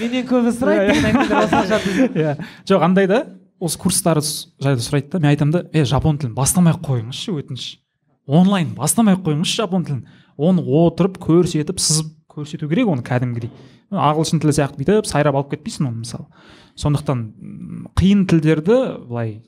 менен 0.00 0.26
көбі 0.30 0.54
сұрайды 0.56 0.96
осылайша 1.42 1.80
иә. 2.14 2.34
Жоқ 2.66 2.86
андай 2.86 3.06
да 3.10 3.20
осы 3.60 3.78
курстары 3.78 4.22
жайлы 4.22 4.82
сұрайды 4.82 5.14
да 5.14 5.20
мен 5.20 5.30
айтамын 5.34 5.52
да 5.52 5.64
е 5.72 5.84
жапон 5.84 6.18
тілін 6.18 6.34
бастамай 6.34 6.74
ақ 6.74 6.82
қойыңызшы 6.88 7.36
өтініш 7.36 7.68
онлайн 8.30 8.74
бастамай 8.78 9.16
ақ 9.16 9.26
қойыңызшы 9.26 9.60
жапон 9.62 9.84
тілін. 9.84 10.06
Оны 10.40 10.62
отырып 10.62 11.18
көрсетіп 11.20 11.80
сызып 11.82 12.12
көрсету 12.30 12.68
керек 12.70 12.88
оны 12.88 13.02
кәдімгідей. 13.04 13.50
Ағылшын 13.90 14.40
тілі 14.40 14.54
сияқты 14.54 14.80
бүйтіп 14.80 15.08
сайрап 15.08 15.36
алып 15.36 15.50
кетпейсің 15.56 15.88
оны 15.88 16.04
мысалы. 16.04 16.28
Сондықтан 16.80 17.24
қиын 17.98 18.26
тілдерді 18.30 18.78
былай 19.08 19.40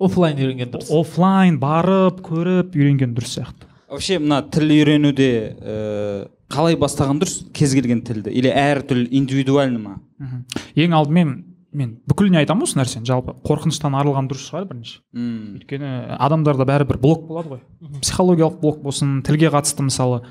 оффлайн 0.00 0.36
үйренген 0.40 0.72
дұрыс. 0.72 0.90
оффлайн 0.92 1.58
барып 1.60 2.22
көріп 2.26 2.76
үйренген 2.76 3.14
дұрыс 3.16 3.36
сияқты. 3.38 3.68
Вообще 3.88 4.18
мына 4.18 4.42
тіл 4.50 4.72
үйренуде 4.74 5.28
ііі 5.56 6.28
қалай 6.50 6.76
бастаған 6.78 7.20
дұрыс? 7.22 7.44
Кез 7.54 7.74
келген 7.74 8.02
тілді. 8.06 8.30
Или 8.34 8.50
әр 8.50 8.82
тіл 8.86 9.06
индивидуальный 9.10 9.78
ма? 9.82 10.00
Мхм. 10.18 10.44
ең 10.76 10.96
алдымен 10.98 11.32
мен 11.76 11.96
бүкіліне 12.08 12.38
айтамын 12.40 12.64
осы 12.64 12.78
нәрсені 12.78 13.06
жалпы. 13.06 13.34
Қорқыныштан 13.46 13.94
арылған 13.98 14.28
дұрыс 14.30 14.46
шығар 14.48 14.66
бірінші. 14.70 15.00
Мм. 15.12 15.58
өйткені 15.60 15.90
адамдарда 16.18 16.64
бәрібір 16.66 16.98
блок 17.02 17.26
болады 17.28 17.56
ғой. 17.56 17.60
Психологиялық 18.00 18.60
блок 18.60 18.82
болсын 18.82 19.22
тілге 19.26 19.50
қатысты 19.52 19.84
мысалы. 19.86 20.22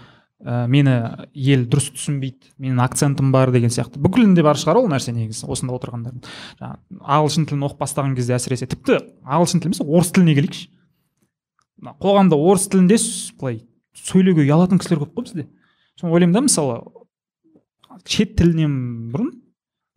Ә, 0.46 0.66
мені 0.70 0.94
ел 1.34 1.66
дұрыс 1.66 1.90
түсінбейді 1.96 2.54
менің 2.62 2.82
акцентім 2.86 3.32
бар 3.34 3.52
деген 3.52 3.74
сияқты. 3.74 4.00
Бүкілінде 4.00 4.46
бар 4.46 4.60
шығар 4.62 4.80
ол 4.80 4.90
нәрсе 4.92 5.12
негізі 5.16 5.50
осында 5.50 5.76
отырғандардың. 5.76 6.22
Жаңағы 6.62 7.02
ағылшын 7.18 7.48
тілін 7.50 7.66
оқып 7.68 7.82
бастаған 7.82 8.16
кезде 8.18 8.38
әсіресе 8.38 8.70
тіпті 8.70 9.00
ағылшын 9.26 9.64
тілі 9.64 9.74
емес 9.74 9.82
орыс 9.86 10.12
тіліне 10.14 10.36
келейікші. 10.38 10.68
Мына 11.82 11.96
қоғамда 12.00 12.38
орыс 12.38 12.70
тілінде 12.70 13.00
былай 13.42 13.64
сөйлеуге 13.98 14.46
ұялатын 14.46 14.80
кісілер 14.80 15.02
көп 15.06 15.18
қой 15.18 15.28
бізде. 15.28 15.48
Соны 16.00 16.14
ойлаймын 16.14 16.38
да 16.38 16.46
мысалы 16.46 16.80
шет 18.06 18.36
тілінен 18.38 19.12
бұрын 19.14 19.34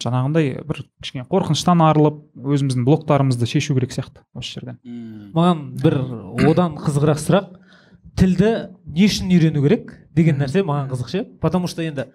жаңағындай 0.03 0.61
бір 0.67 0.85
кішкене 1.03 1.25
қорқыныштан 1.31 1.83
арылып 1.83 2.21
өзіміздің 2.39 2.85
блоктарымызды 2.87 3.49
шешу 3.51 3.75
керек 3.75 3.91
сияқты 3.95 4.23
осы 4.39 4.61
жерден. 4.61 4.79
Маған 5.35 5.65
бір 5.83 5.97
одан 6.47 6.77
қызығырақ 6.79 7.19
сұрақ. 7.19 7.58
Тілді 8.19 8.51
не 8.87 9.07
үшін 9.09 9.31
үйрену 9.33 9.63
керек 9.65 9.93
деген 10.15 10.39
нәрсе 10.43 10.65
маған 10.67 10.91
қызық 10.93 11.09
ше 11.13 11.25
потому 11.41 11.69
что 11.71 11.83
енді 11.83 12.09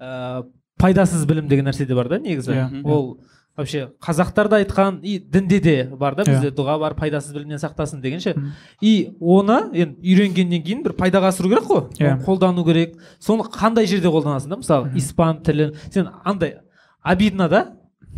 ә, 0.00 0.44
пайдасыз 0.78 1.24
білім 1.26 1.48
деген 1.50 1.66
нәрсе 1.68 1.86
де 1.86 1.94
бар 1.98 2.08
да 2.08 2.18
негізі 2.22 2.52
Иә. 2.54 2.82
ол 2.86 3.18
вообще 3.58 3.88
қазақтар 4.00 4.48
да 4.48 4.60
айтқан 4.62 5.00
и 5.02 5.18
дінде 5.18 5.58
де 5.60 5.84
бар 5.90 6.14
да 6.14 6.22
Иә. 6.22 6.30
бізде 6.30 6.50
дұға 6.54 6.78
бар 6.78 6.94
пайдасыз 6.94 7.32
білімнен 7.34 7.58
сақтасын 7.58 8.00
деген 8.00 8.20
ше 8.20 8.36
и 8.80 9.10
оны 9.20 9.58
енді 9.74 9.98
үйренгеннен 10.02 10.62
кейін 10.62 10.84
бір 10.84 10.92
пайдаға 10.94 11.32
асыру 11.34 11.48
керек 11.50 11.66
қой 11.66 11.88
Иә. 11.98 12.14
оны 12.14 12.24
қолдану 12.24 12.64
керек 12.64 12.94
соны 13.18 13.42
қандай 13.50 13.86
жерде 13.86 14.06
қолданасың 14.08 14.48
да 14.54 14.56
мысалы 14.62 14.86
Мгм. 14.86 14.96
испан 14.96 15.42
тілін 15.42 15.74
сен 15.90 16.08
андай 16.24 16.58
обидно 17.02 17.48
да 17.48 17.64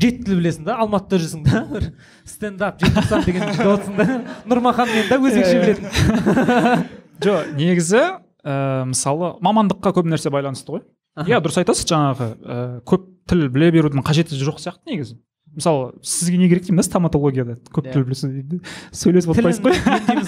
жеті 0.00 0.24
тіл 0.24 0.38
білесің 0.42 0.64
да 0.68 0.76
алматыда 0.76 1.16
жүрсің 1.24 1.42
да 1.48 1.64
бір 1.72 1.88
стендап 2.24 2.78
желтоқсан 2.80 3.24
деген 3.24 3.42
жүріп 3.56 3.72
отырсың 3.72 3.96
да 3.96 4.20
нұрмахан 4.46 4.88
мен 4.92 5.08
да 5.08 5.16
өзбекше 5.16 5.56
Иә. 5.56 5.64
білетін 5.64 6.86
жоқ 7.24 7.54
негізі 7.56 8.00
ә, 8.44 8.84
мысалы 8.90 9.34
мамандыққа 9.44 9.92
көп 9.96 10.08
нәрсе 10.10 10.32
байланысты 10.32 10.76
ғой. 10.76 10.84
Иә 11.26 11.40
дұрыс 11.42 11.58
айтасыз 11.60 11.88
жаңағы 11.90 12.28
ә, 12.40 12.60
көп 12.88 13.08
тіл 13.28 13.48
біле 13.52 13.70
берудің 13.74 14.04
қажеті 14.06 14.38
жоқ 14.40 14.60
сияқты 14.62 14.94
негізі. 14.94 15.18
Мысалы 15.50 15.96
сізге 16.06 16.38
не 16.38 16.46
керек 16.48 16.62
деймін 16.62 16.78
да 16.78 16.84
стоматологияда? 16.86 17.56
Көп 17.74 17.88
Иә. 17.88 17.92
тіл 17.96 18.04
білесіз 18.06 18.30
дейді. 18.30 18.60
Сөйлесіп 18.94 19.32
отырмайсыз 19.34 19.64
ғой. 19.64 19.74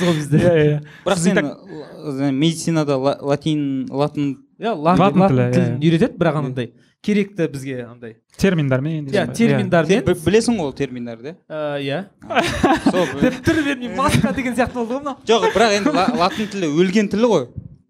ғой 0.02 0.16
бізде. 0.18 0.38
Иә 0.42 0.54
иә 0.66 0.78
бірақ 1.06 1.20
Сіз 1.20 1.28
сен 2.18 2.34
медицинада 2.40 2.96
ла- 2.98 3.18
латин 3.22 3.86
латын 3.88 4.32
иә 4.62 4.72
латын, 4.78 5.02
Латын 5.02 5.20
латын 5.20 5.36
тілі, 5.36 5.46
тілін 5.56 5.78
үйретеді 5.82 6.18
бірақ 6.22 6.36
анандай 6.38 6.72
керекті 7.02 7.48
бізге 7.50 7.80
андай 7.86 8.16
терминдармен 8.38 9.08
иә 9.10 9.24
терминдармен 9.34 10.04
білесің 10.06 10.58
ғой 10.60 10.68
ол 10.70 10.76
терминдерді 10.78 11.34
Ә, 11.50 11.80
иә 11.82 11.98
тұр 13.42 13.58
бермей 13.66 13.90
маска 13.96 14.32
деген 14.36 14.54
сияқты 14.54 14.78
болды 14.78 14.94
ғой 14.94 15.02
мынау 15.02 15.18
жоқ 15.26 15.48
бірақ 15.56 15.74
енді 15.80 15.94
ла- 15.96 16.08
латын 16.20 16.46
тілі 16.52 16.70
өлген 16.78 17.10
тілі 17.10 17.30
ғой 17.32 17.48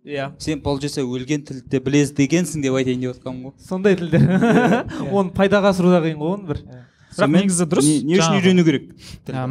иә 0.08 0.30
сен 0.40 0.62
получается 0.64 1.04
өлген 1.04 1.44
тілді 1.46 1.82
білесіз 1.84 2.14
дегенсің 2.16 2.64
деп 2.64 2.78
айтайын 2.80 3.04
деп 3.04 3.18
отқаным 3.18 3.50
ғой 3.50 3.52
сондай 3.68 3.98
тілдер 4.00 4.24
оны 5.12 5.28
пайдаға 5.36 5.74
асыру 5.76 5.92
да 5.92 6.00
қиын 6.06 6.16
ғой 6.18 6.32
оны 6.38 6.48
бір 6.48 6.62
бірақ 7.12 7.36
негізі 7.36 7.68
дұрыс 7.68 7.90
не, 8.08 8.16
үшін 8.16 8.40
үйрену 8.40 8.64
керек 8.64 8.88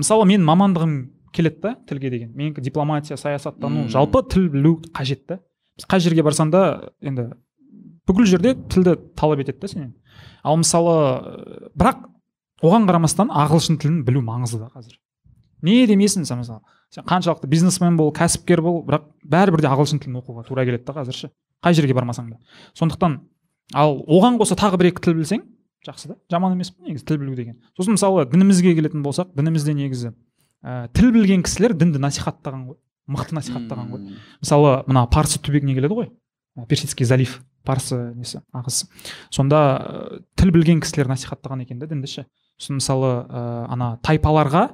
мысалы 0.01 0.25
менің 0.33 0.47
мамандығым 0.49 0.97
келеді 1.31 1.61
да 1.63 1.75
тілге 1.87 2.09
деген 2.09 2.33
менікі 2.35 2.65
дипломатия 2.65 3.15
саясаттану 3.15 3.85
жалпы 3.93 4.25
тіл 4.33 4.49
білу 4.51 4.79
қажет 4.91 5.23
та 5.29 5.39
қай 5.89 6.03
жерге 6.03 6.23
барсаң 6.25 6.51
да 6.51 6.91
енді 7.01 7.31
бүкіл 8.07 8.25
жерде 8.29 8.55
тілді 8.69 8.97
талап 9.15 9.41
етеді 9.43 9.59
да 9.61 9.67
сенен. 9.71 9.93
Ал 10.43 10.57
мысалы 10.57 11.71
бірақ 11.77 12.03
оған 12.61 12.87
қарамастан 12.89 13.31
ағылшын 13.31 13.79
тілін 13.81 14.03
білу 14.05 14.21
маңызды 14.25 14.59
да 14.61 14.69
қазір. 14.73 14.97
Не 15.61 15.85
демесін 15.87 16.25
сен 16.25 16.41
мысалы? 16.41 16.61
Сен 16.91 17.05
қаншалықты 17.07 17.47
бизнесмен 17.47 17.97
бол 17.97 18.11
кәсіпкер 18.13 18.61
бол 18.61 18.81
бірақ 18.85 19.07
бәрібір 19.23 19.63
де 19.63 19.69
ағылшын 19.71 20.01
тілін 20.03 20.19
оқуға 20.21 20.45
тура 20.47 20.65
келеді 20.65 20.85
да 20.85 20.97
қазір 20.97 21.17
ше 21.17 21.31
қай 21.63 21.77
жерге 21.77 21.93
бармасаң 21.93 22.33
да. 22.33 22.39
Сондықтан 22.77 23.19
ал 23.73 24.01
оған 24.07 24.39
қоса 24.41 24.57
тағы 24.59 24.81
бір 24.81 24.91
екі 24.91 25.05
тіл 25.05 25.15
білсең 25.21 25.45
жақсы 25.87 26.11
да 26.11 26.17
жаман 26.29 26.57
емес 26.57 26.73
па 26.73 26.83
негізі 26.83 27.05
тіл 27.05 27.21
білу 27.21 27.35
деген? 27.35 27.61
Сосын 27.77 27.95
мысалы 27.95 28.25
дінімізге 28.29 28.75
келетін 28.75 29.05
болсақ 29.05 29.31
дінімізде 29.37 29.73
негізі 29.77 30.11
ә, 30.61 30.89
тіл 30.93 31.13
білген 31.13 31.45
кісілер 31.45 31.73
дінді 31.73 32.01
насихаттаған 32.01 32.67
ғой. 32.67 32.77
Мықты 33.11 33.35
насихаттаған 33.37 33.91
ғой. 33.91 34.17
Мысалы 34.41 34.75
мына 34.87 35.05
парсы 35.11 35.39
түбегіне 35.43 35.75
келеді 35.77 35.97
ғой. 35.99 36.11
Персидский 36.67 37.05
залив 37.05 37.39
парсы 37.63 37.95
несі 38.15 38.41
ағысы 38.55 38.87
сонда 39.31 39.59
ә, 39.79 40.19
тіл 40.35 40.51
білген 40.51 40.81
кісілер 40.81 41.07
насихаттаған 41.11 41.61
екен 41.63 41.79
да 41.79 41.87
дінді 41.87 42.09
ше 42.09 42.25
сосын 42.57 42.79
мысалы 42.79 43.11
ә, 43.23 43.43
ана 43.71 43.93
тайпаларға 44.03 44.65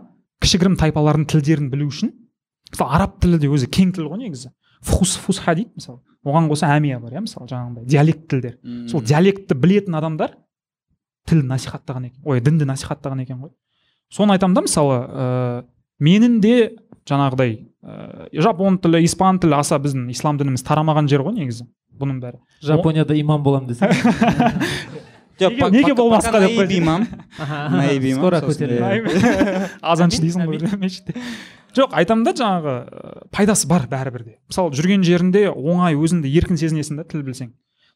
кішігірім 0.41 0.77
тайпалардың 0.79 1.27
тілдерін 1.29 1.69
білу 1.69 1.89
үшін 1.91 2.13
мысалы 2.71 2.95
араб 2.97 3.19
тілі 3.21 3.41
де 3.43 3.51
өзі 3.51 3.69
кең 3.69 3.91
тіл 3.97 4.07
ғой 4.09 4.23
негізі. 4.23 4.53
Фус 4.81 5.17
фусха 5.19 5.55
дейді 5.57 5.75
мысалы. 5.75 5.99
Оған 6.23 6.49
қоса 6.51 6.71
әмия 6.75 6.99
бар 6.99 7.17
иә 7.17 7.23
мысалы 7.27 7.47
жаңағындай 7.51 7.85
диалект 7.85 8.27
тілдер. 8.31 8.57
Сол 8.89 9.03
диалектті 9.03 9.55
білетін 9.55 9.95
адамдар 9.99 10.37
тілді 11.27 11.47
насихаттаған 11.51 12.09
екен. 12.09 12.21
Ой 12.23 12.41
дінді 12.41 12.67
насихаттаған 12.69 13.23
екен 13.23 13.41
ғой. 13.41 13.51
Соны 14.13 14.35
айтамын 14.35 14.55
да 14.55 14.63
мысалы 14.67 14.99
ә, 15.03 15.63
менің 15.99 16.39
де 16.43 16.77
жаңағыдай 17.07 17.57
ә, 17.87 18.27
жапон 18.43 18.77
тілі 18.83 19.01
испан 19.07 19.39
тілі 19.39 19.55
аса 19.61 19.79
біздің 19.79 20.09
ислам 20.11 20.37
дініміз 20.37 20.63
тарамаған 20.67 21.07
жер 21.07 21.23
ғой 21.23 21.37
негізі 21.39 21.65
бұның 21.97 22.19
бәрі. 22.21 22.41
Жапонияда 22.61 23.15
имам 23.17 23.43
боламын 23.43 23.71
десең. 23.71 23.89
Неге- 25.37 25.69
неге 25.69 25.93
болмасқа 25.93 26.39
деп 26.41 26.55
скоро 28.17 28.39
азаншы 29.93 30.21
дейсің 30.23 30.47
ғой? 30.49 30.77
мешітте. 30.81 31.13
Жоқ 31.77 31.93
айтамын 31.93 32.25
да 32.25 32.33
жаңағы 32.33 32.73
ә, 32.73 33.11
пайдасы 33.29 33.67
бар 33.69 33.85
бәрібір 33.91 34.23
де. 34.25 34.33
Мысалы 34.49 34.73
жүрген 34.73 35.03
жерінде 35.05 35.45
оңай 35.51 35.93
өзіңді 35.97 36.31
еркін 36.39 36.57
сезінесің 36.57 36.97
да 36.97 37.05
тіл 37.05 37.21
білсең. 37.27 37.51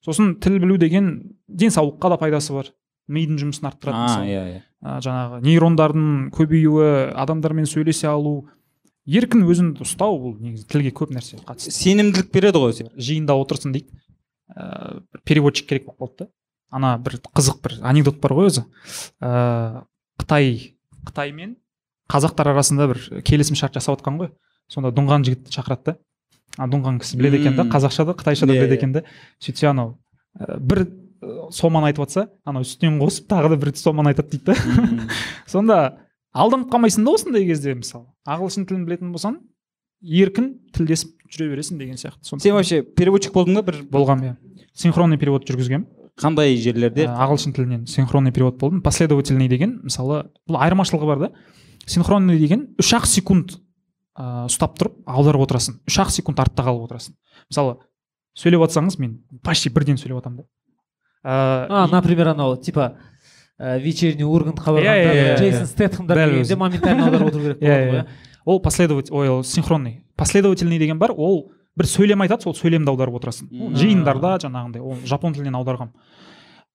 Сосын 0.05 0.35
тіл 0.41 0.59
білу 0.61 0.77
деген 0.77 1.37
денсаулыққа 1.49 2.13
да 2.13 2.19
пайдасы 2.21 2.53
бар. 2.53 2.69
Мидың 3.09 3.39
жұмысын 3.41 3.71
арттырады 3.71 4.03
мысалы 4.05 4.29
иә 4.29 4.43
иә. 4.51 4.61
Ә, 4.85 4.99
жаңағы 5.01 5.41
нейрондардың 5.47 6.05
көбеюі 6.37 6.91
адамдармен 7.17 7.65
сөйлесе 7.65 8.07
алу 8.11 8.43
еркін 9.09 9.45
өзіңді 9.49 9.85
ұстау 9.85 10.17
бұл 10.21 10.35
негізі 10.41 10.67
тілге 10.69 10.91
көп 10.95 11.13
нәрсе 11.15 11.39
қатысты. 11.45 11.73
Сенімділік 11.73 12.31
береді 12.33 12.61
ғой 12.61 12.75
жиында 12.97 13.35
отырсын 13.39 13.73
дейді. 13.73 13.89
Ә, 14.51 15.01
бір 15.13 15.23
переводчик 15.25 15.67
керек 15.69 15.87
болып 15.87 16.01
қалды 16.01 16.25
да. 16.25 16.29
Ана 16.71 16.93
бір 17.01 17.17
қызық 17.31 17.61
бір 17.63 17.77
анекдот 17.81 18.19
бар 18.21 18.35
ғой 18.37 18.51
өзі. 18.51 18.65
Ә, 19.21 19.83
қытай 20.21 20.75
қытай 21.07 21.33
мен 21.33 21.57
қазақтар 22.11 22.51
арасында 22.53 22.87
бір 22.91 23.01
келісім 23.25 23.57
шарт 23.59 23.75
жасап 23.79 23.99
жатқан 23.99 24.19
ғой. 24.21 24.31
Сонда 24.71 24.91
дұңған 24.95 25.25
жігітті 25.27 25.55
шақырады 25.55 25.93
да. 25.93 25.97
Дұңған 26.67 26.99
кісі 27.01 27.17
біледі 27.17 27.41
екен 27.41 27.57
да. 27.57 27.65
Қазақша 27.71 28.05
да 28.05 28.15
қытайша 28.19 28.45
да 28.45 28.53
Иә, 28.53 28.59
біледі 28.61 28.75
иә. 28.75 28.77
екен 28.77 28.93
да. 28.93 29.03
Сөйтсе 29.41 29.71
анау 29.71 29.97
ә, 30.37 30.59
бір 30.59 30.85
ә, 30.85 31.49
соманы 31.51 31.89
айтып 31.89 32.05
жатса 32.05 32.27
анау 32.45 32.67
үстінен 32.67 32.99
қосып 33.01 33.27
тағы 33.31 33.53
да 33.55 33.59
бір 33.59 33.73
соманы 33.79 34.11
айтады 34.13 34.37
дейді 34.37 34.51
да. 34.51 35.07
Сонда 35.47 35.79
алданып 36.33 36.71
қалмайсың 36.71 37.05
да 37.05 37.15
осындай 37.15 37.45
кезде 37.47 37.73
мысалы. 37.75 38.05
Ағылшын 38.27 38.67
тілін 38.69 38.85
білетін 38.87 39.11
болсаң 39.15 39.39
еркін 40.01 40.53
тілдесіп 40.75 41.17
жүре 41.31 41.49
бересің 41.53 41.79
деген 41.79 41.99
сияқты. 41.99 42.39
Сен 42.39 42.55
вообще 42.55 42.81
переводчик 42.83 43.33
болдың 43.33 43.59
ба 43.59 43.65
бір? 43.67 43.81
Болғам 43.91 44.23
иә. 44.25 44.35
Синхронный 44.73 45.19
перевод 45.19 45.45
жүргізгенмін 45.47 45.87
қандай 46.19 46.55
жерлерде? 46.59 47.05
Ә, 47.07 47.15
ағылшын 47.25 47.53
тілінен 47.55 47.85
синхронный 47.87 48.31
перевод 48.31 48.57
болдым. 48.59 48.81
Последовательный 48.81 49.49
деген 49.51 49.79
мысалы 49.83 50.25
бұл 50.49 50.59
айырмашылығы 50.61 51.07
бар 51.07 51.19
да. 51.25 51.31
Синхронный 51.85 52.39
деген 52.39 52.69
үш 52.79 52.93
ақ 52.97 53.07
секунд 53.09 53.55
ыыы 54.17 54.47
ұстап 54.49 54.77
тұрып 54.79 54.99
аударып 55.05 55.45
отырасың. 55.47 55.79
Үш 55.87 55.99
ақ 56.03 56.11
секунд 56.13 56.39
артта 56.43 56.65
қалып 56.67 56.87
отырасың. 56.87 57.15
Мысалы 57.49 57.77
сөйлеп 58.37 58.65
жатсаңыз 58.65 58.99
мен 58.99 59.19
почти 59.43 59.71
бірден 59.73 59.97
сөйлеп 59.99 60.21
жатамын 60.21 60.43
да. 60.43 60.47
А 61.23 61.85
ыыы 61.85 61.91
например 61.91 62.33
анау 62.33 62.57
типа 62.57 62.95
ә, 63.61 63.77
вечерний 63.79 64.25
ургантқа 64.25 64.71
Иә, 64.73 64.81
иә, 64.81 65.05
барғанда 65.05 65.21
иә, 65.21 65.37
джейсон 65.39 65.65
стэтхэмдар 65.69 66.17
келгенде 66.17 66.41
өзі. 66.53 66.57
моментально 66.57 67.05
аударып 67.05 67.27
отыру 67.29 67.43
керек 67.45 67.59
болады 67.61 67.91
ғой 67.91 67.99
иә. 68.01 68.05
ол 68.45 68.59
последователь 68.59 69.13
ой 69.13 69.29
ол 69.29 69.43
синхронный. 69.43 70.03
Последовательный 70.17 70.79
деген 70.79 70.97
бар 70.99 71.11
ол 71.15 71.51
бір 71.77 71.85
сөйлем 71.85 72.21
айтады 72.25 72.41
сол 72.43 72.55
сөйлемді 72.55 72.89
аударып 72.89 73.15
отырасың. 73.21 73.47
Жиындарда 73.77 74.37
жаңағындай 74.41 74.81
ол 74.81 74.97
жапон 75.05 75.33
тілінен 75.33 75.55
аударғам 75.61 75.93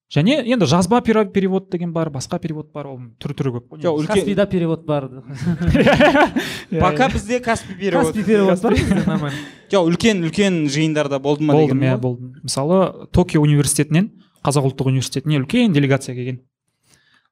және 0.07 0.37
енді 0.47 0.67
жазба 0.71 1.01
пере- 1.03 1.27
перевод 1.27 1.69
деген 1.69 1.91
бар 1.93 2.09
басқа 2.15 2.39
перевод 2.39 2.71
бар 2.73 2.87
ол 2.87 2.99
түрі 3.19 3.35
түрі 3.35 3.51
көп. 3.57 3.65
Қой 3.75 3.81
Жоқ, 3.83 3.97
үлкен- 4.05 4.15
каспида 4.15 4.47
перевод 4.47 4.85
бар 4.87 5.09
пока 6.81 7.09
бізде 7.09 7.41
каспи 7.41 7.75
перевод. 7.75 8.07
Каспи 8.07 8.23
перевод 8.23 8.61
бар 8.63 8.73
нормально. 9.07 9.39
Жоқ 9.71 9.89
үлкен 9.91 10.23
үлкен 10.29 10.69
жиындарда 10.71 11.19
болды 11.19 11.43
ма 11.43 11.55
болдым 11.55 11.83
иә 11.83 11.97
болдым 11.99 12.35
мысалы 12.43 13.09
токио 13.11 13.43
университетінен 13.43 14.13
қазақ 14.47 14.71
ұлттық 14.71 14.87
университетіне 14.93 15.41
үлкен 15.43 15.73
делегация 15.75 16.15
келген. 16.15 16.41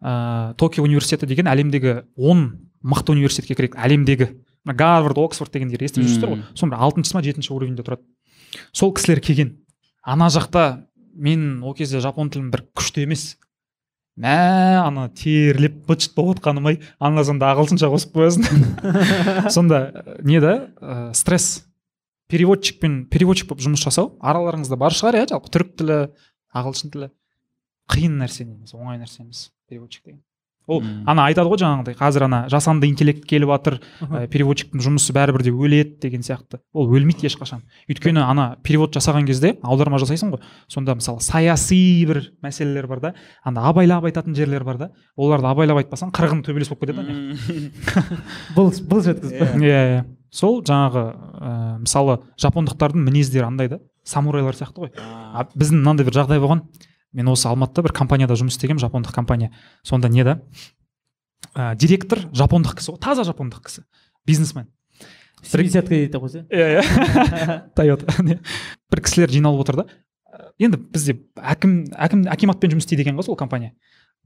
Ыыы 0.04 0.54
токио 0.60 0.84
университеті 0.84 1.26
деген 1.26 1.48
әлемдегі 1.48 2.04
он 2.16 2.68
мықты 2.84 3.14
университетке 3.16 3.56
кіреді 3.56 3.80
әлемдегі. 3.80 4.28
Мына 4.64 4.76
гарвард 4.76 5.18
оксфорд 5.20 5.52
дегендер 5.52 5.82
естіп 5.84 6.04
жүрсіздер 6.04 6.30
ғой. 6.32 6.42
Соның 6.52 6.74
бір 6.74 6.84
алтыншы 6.84 7.16
ма 7.16 7.22
жетінші 7.24 7.52
уровеньде 7.56 7.84
тұрады. 7.84 8.04
Сол 8.72 8.92
кісілер 8.96 9.20
келген. 9.24 9.54
Ана 10.04 10.28
жақта 10.32 10.84
мен 11.16 11.62
ол 11.64 11.74
кезде 11.76 12.00
жапон 12.04 12.30
тілім 12.32 12.50
бір 12.52 12.66
күшті 12.76 13.04
емес. 13.04 13.34
Мә 14.20 14.84
ана 14.84 15.08
терлеп 15.16 15.80
быт 15.88 16.04
шыт 16.04 16.14
болып 16.14 16.38
жатқаным 16.38 16.68
ай. 16.70 16.78
Ана 17.00 17.24
сонда 17.26 17.50
ағылшынша 17.54 17.88
қосып 17.90 18.14
қоясың. 18.14 18.44
Сонда 19.56 19.80
ә, 19.90 20.18
не 20.22 20.38
да 20.40 20.70
ә, 20.78 21.12
стресс. 21.16 21.64
Переводчикпен 22.30 23.06
переводчик 23.10 23.48
болып 23.50 23.64
жұмыс 23.64 23.82
жасау. 23.82 24.12
Араларыңызда 24.22 24.78
бар 24.78 24.94
шығар 24.94 25.18
иә 25.18 25.28
жалпы 25.32 25.50
түрік 25.50 25.74
тілі 25.80 25.98
ағылшын 26.54 26.94
тілі. 26.94 27.10
Қиын 27.90 28.18
нәрсе 28.22 28.44
негізі 28.48 28.76
оңай 28.78 28.98
нәрсе 29.02 29.22
емес 29.24 29.50
переводчик 29.68 30.04
деген. 30.04 30.22
Ол 30.66 30.78
Мм. 30.80 31.02
ана 31.06 31.26
айтады 31.28 31.50
ғой 31.52 31.58
жаңағыдай 31.60 31.92
қазір 31.98 32.24
ана 32.24 32.38
жасанды 32.48 32.88
интеллект 32.88 33.26
келіп 33.28 33.50
жатыр 33.52 33.74
ә, 34.00 34.22
переводчиктің 34.32 34.80
жұмысы 34.80 35.12
бәрібір 35.12 35.42
де 35.44 35.50
өледі 35.52 35.98
деген 36.00 36.22
сияқты. 36.24 36.62
Ол 36.72 36.88
өлмейді 36.88 37.26
ешқашан. 37.28 37.60
Өйткені 37.84 38.22
ана 38.24 38.56
перевод 38.64 38.96
жасаған 38.96 39.26
кезде 39.28 39.58
аударма 39.60 39.98
жасайсың 40.00 40.30
ғой 40.32 40.40
сонда 40.72 40.94
мысалы 40.96 41.20
саяси 41.20 42.06
бір 42.08 42.22
мәселелер 42.40 42.88
бар 42.88 43.00
да 43.04 43.12
анда 43.44 43.60
абайлап 43.68 44.08
айтатын 44.08 44.32
жерлер 44.34 44.64
бар 44.64 44.78
да 44.78 44.88
оларды 45.20 45.50
абайлап 45.52 45.82
айтпасаң 45.82 46.14
қырғын 46.16 46.40
төбелес 46.48 46.72
болып 46.72 46.88
кетеді 46.88 47.36
бұл 48.56 48.72
бұл 48.88 49.04
жеткізіп 49.04 49.44
Иә. 49.44 49.60
иә 49.60 49.84
иә. 49.98 50.04
Сол 50.34 50.62
жаңағы 50.64 51.02
ә, 51.44 51.52
мысалы 51.84 52.16
жапондықтардың 52.40 53.04
мінездері 53.04 53.46
андай 53.52 53.68
да 53.68 53.78
самурайлар 54.02 54.56
сияқты 54.56 54.88
ғой. 54.88 54.90
А 54.96 55.44
біздің 55.54 55.84
мынандай 55.84 56.08
бір 56.08 56.16
жағдай 56.24 56.40
болған. 56.42 56.64
Мен 57.14 57.30
осы 57.30 57.48
алматыда 57.48 57.86
бір 57.86 57.94
компанияда 57.96 58.36
жұмыс 58.38 58.56
істегенмін 58.58 58.82
жапондық 58.82 59.14
компания. 59.14 59.52
Сонда 59.86 60.08
не 60.08 60.24
да 60.26 60.40
ә, 61.54 61.74
директор 61.78 62.24
жапондық 62.34 62.78
кісі 62.78 62.94
ғой 62.94 63.00
таза 63.02 63.24
жапондық 63.26 63.64
кісі 63.68 63.84
бизнесмен. 64.26 64.66
Семидесятка 65.42 65.94
дейді 65.94 66.18
ғой 66.18 66.32
сен 66.32 66.46
иә 66.50 66.80
иә. 66.80 67.58
Тойота 67.76 68.24
бір 68.24 69.02
кісілер 69.04 69.30
жиналып 69.30 69.64
отыр 69.64 69.82
да. 69.82 69.86
Ә, 70.26 70.50
енді 70.66 70.80
бізде 70.90 71.18
әкім 71.36 71.76
әкім 71.94 72.26
акиматпен 72.32 72.74
жұмыс 72.74 72.88
істейді 72.88 73.06
екен 73.06 73.18
ғой 73.18 73.28
сол 73.28 73.38
компания. 73.38 73.74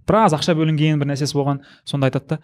Біраз 0.08 0.36
ақша 0.38 0.56
бөлінген 0.56 1.00
бір 1.02 1.12
нәрсесі 1.12 1.36
болған 1.36 1.62
сонда 1.84 2.08
айтады 2.08 2.36
да. 2.36 2.40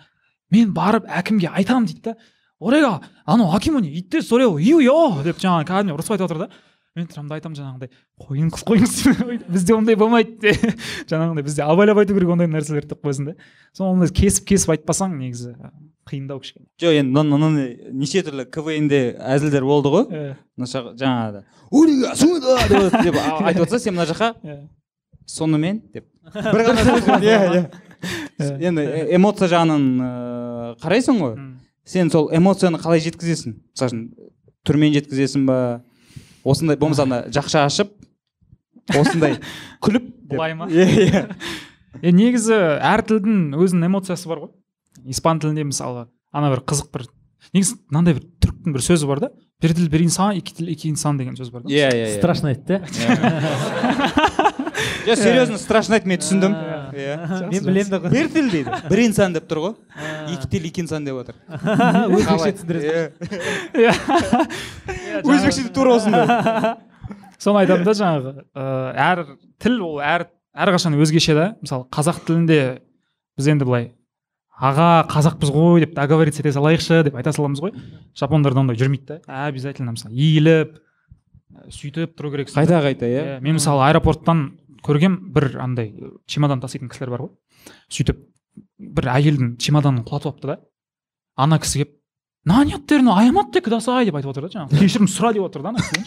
Мен 0.52 0.74
барып 0.76 1.09
әкімге 1.09 1.52
айтамын 1.54 1.88
дейді 1.88 2.11
да. 2.11 2.16
Орега 2.61 3.00
анау 3.24 3.54
акимони 3.57 3.92
итте 3.98 4.22
сорео 4.22 4.59
иуйо 4.59 5.22
деп 5.24 5.40
жаңағы 5.40 5.68
кәдімгі 5.70 5.96
ұрысып 5.96 6.16
айтып 6.16 6.28
отыр 6.28 6.44
да. 6.44 6.50
Мен 6.94 7.07
тұрамын 7.11 7.28
да 7.33 7.37
айтамын 7.40 7.57
жаңағындай 7.59 7.90
қойыңыз 8.22 8.64
қойыңыз 8.68 9.40
бізде 9.50 9.74
ондай 9.74 9.96
болмайды 9.98 10.37
де 10.44 10.52
жаңағындай 11.11 11.42
бізде 11.46 11.64
абайлап 11.66 11.98
айту 12.04 12.14
керек 12.14 12.30
ондай 12.30 12.46
нәрселерді 12.52 12.92
деп 12.94 13.00
қоясың 13.02 13.33
да 13.33 13.35
сол 13.74 13.90
ондай 13.96 14.12
кесіп 14.14 14.46
кесіп 14.52 14.70
айтпасаң 14.76 15.16
негізі 15.18 15.57
қиындау 16.07 16.38
кішкене. 16.44 16.66
Жоқ 16.78 16.98
енді 17.00 17.14
мына- 17.16 17.30
мынандай 17.33 17.90
неше 17.96 18.20
түрлі 18.26 18.44
квн 18.52 18.88
де 18.92 18.98
әзілдер 19.18 19.64
болды 19.64 19.88
ғой. 19.88 20.04
Иә, 20.12 20.35
мына 20.61 20.68
жақ- 20.68 20.90
жаңағы 21.00 21.40
«Урига, 21.72 22.11
сюда!» 22.14 22.59
деп 22.68 23.16
айтып 23.48 23.62
отырса 23.64 23.78
сен 23.80 23.96
мына 23.96 24.04
жаққа 24.11 24.35
иә. 24.44 24.59
сонымен 25.26 25.80
деп. 25.94 26.04
Бір 26.35 26.62
ғана 26.68 26.85
иә 27.24 27.38
иә. 27.40 27.64
Иә. 28.38 28.61
енді 28.68 28.85
э- 28.85 29.16
эмоция 29.16 29.48
жағынан 29.48 29.88
ыыы 30.04 30.76
қарайсың 30.85 31.18
ғой. 31.24 31.35
Сен 31.88 32.11
сол 32.12 32.28
эмоцияны 32.37 32.76
қалай 32.85 33.00
жеткізесің? 33.00 33.57
Мысалы 33.72 33.88
үшін 33.90 34.04
түрмен 34.68 34.92
жеткізесің 35.00 35.48
ба? 35.48 35.59
Осындай 36.44 36.76
болмаса 36.80 37.02
ана 37.07 37.22
жақша 37.33 37.64
ашып 37.68 37.94
осындай 38.94 39.38
күліп. 39.85 40.11
Былай 40.30 40.57
ма? 40.59 40.68
иә 40.68 40.88
иә. 41.09 41.24
Е 42.02 42.11
негізі 42.11 42.57
әр 42.83 43.04
тілдің 43.07 43.52
өзінің 43.54 43.87
эмоциясы 43.87 44.26
бар 44.26 44.40
ғой. 44.42 44.48
Испан 45.07 45.38
тілінде 45.38 45.62
мысалы 45.68 46.09
ана 46.35 46.48
бір 46.50 46.64
қызық 46.66 46.88
бір 46.90 47.04
негізі 47.54 47.76
мынандай 47.87 48.16
бір 48.18 48.24
түріктің 48.42 48.74
бір 48.74 48.83
сөзі 48.83 49.07
бар 49.07 49.20
да. 49.22 49.28
Бір 49.62 49.76
тіл 49.78 49.87
бір 49.92 50.02
инсан 50.02 50.35
екі 50.35 50.57
тіл 50.59 50.72
екі 50.74 50.90
инсан 50.90 51.14
деген 51.20 51.38
сөз 51.38 51.52
бар 51.54 51.62
да. 51.62 51.70
Иә 51.70 51.92
иә 51.94 52.18
страшно 52.18 52.50
айтты. 52.50 52.83
Жоқ 55.07 55.22
серьезно 55.22 55.54
страшно 55.62 55.94
айтты 55.94 56.11
мен 56.11 56.18
түсіндім. 56.18 56.59
Иә 56.94 57.16
мен 57.50 57.64
білемін 57.66 57.90
да 57.92 58.00
ғой 58.04 58.14
бір 58.14 58.28
тіл 58.35 58.50
дейді 58.52 58.78
бір 58.90 59.02
инсан 59.04 59.35
деп 59.37 59.48
тұр 59.50 59.61
ғой 59.64 59.74
екі 60.35 60.48
тіл 60.54 60.68
екі 60.70 60.85
инсан 60.85 61.04
деп 61.07 61.18
отыр 61.22 61.38
өзбекше 62.14 62.52
түсіндіресің 62.61 62.92
Иә. 63.74 63.90
Иә, 63.90 63.94
өзбекшеде 65.24 65.72
тура 65.74 65.96
осындай 65.98 66.76
соны 67.42 67.64
айтамын 67.64 67.85
да 67.88 67.94
жаңағы 67.98 68.33
ыыы 68.54 68.94
әр 69.09 69.24
тіл 69.62 69.80
ол 69.85 70.00
әр 70.04 70.28
әрқашан 70.54 70.96
өзгеше 71.00 71.35
да 71.37 71.46
мысалы 71.61 71.88
қазақ 71.92 72.22
тілінде 72.28 72.61
біз 73.37 73.48
енді 73.50 73.66
былай 73.68 73.90
аға 74.54 74.88
қазақпыз 75.11 75.50
ғой 75.50 75.83
деп 75.83 75.96
договориться 75.96 76.40
ете 76.44 76.52
салайықшы 76.54 77.00
деп 77.09 77.16
айта 77.18 77.33
саламыз 77.35 77.59
ғой. 77.61 77.72
Жапондарда 78.14 78.62
ондай 78.62 78.78
жүрмейді 78.78 79.16
да 79.18 79.46
обязательно 79.48 79.96
мысалы 79.96 80.14
иіліп 80.14 80.76
сөйтіп 81.74 82.14
тұру 82.14 82.30
керексің 82.37 82.61
қайта 82.61 82.78
қайта 82.85 83.09
иә? 83.11 83.24
Иә, 83.24 83.40
мен 83.42 83.59
мысалы 83.59 83.83
аэропорттан 83.88 84.44
көргем 84.85 85.18
бір 85.35 85.57
андай 85.62 85.92
чемодан 86.31 86.61
таситын 86.62 86.90
кісілер 86.92 87.14
бар 87.14 87.25
ғой. 87.27 87.33
Сөйтіп 87.92 88.20
бір 88.79 89.11
әйелдің 89.14 89.55
чемоданын 89.62 90.05
құлатып 90.07 90.33
алыпты 90.33 90.51
да. 90.51 90.57
Ана 91.37 91.59
кісі 91.62 91.83
келіп 91.83 91.94
наняттарны 92.44 93.14
аяматте 93.14 93.62
кудасай 93.64 94.07
деп 94.09 94.18
айтып 94.18 94.35
отыр 94.35 94.49
да 94.49 94.53
жаңағы. 94.55 94.81
Кешірім 94.81 95.09
сұра 95.11 95.33
деп 95.35 95.47
отыр 95.47 95.64
да 95.64 95.73
ана 95.73 95.85
кісіден 95.85 96.05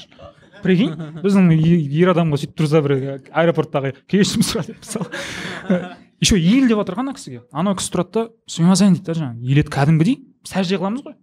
прикинь 0.64 0.94
біздің 1.24 1.50
ер 1.58 2.12
адамға 2.14 2.42
сөйтіп 2.42 2.60
тұрса 2.62 2.82
бір 2.86 2.98
аэропорттағы 3.32 3.94
кешірім 4.10 4.46
сұра 4.46 4.66
деп 4.68 4.84
мысалы. 4.84 5.96
Еще 6.22 6.38
иіл 6.40 6.68
деп 6.70 6.84
жатыр 6.84 7.02
ана 7.02 7.16
кісіге. 7.18 7.42
Анау 7.52 7.78
кісі 7.78 7.94
тұрады 7.94 8.14
да 8.14 8.28
сүймасайын 8.50 8.98
дейді 8.98 9.10
да 9.10 9.18
жаңағы. 9.18 9.42
Иіледі 9.42 9.74
кәдімгідей 9.74 10.22
сәжде 10.46 10.78
қыламыз 10.78 11.04
ғой. 11.06 11.18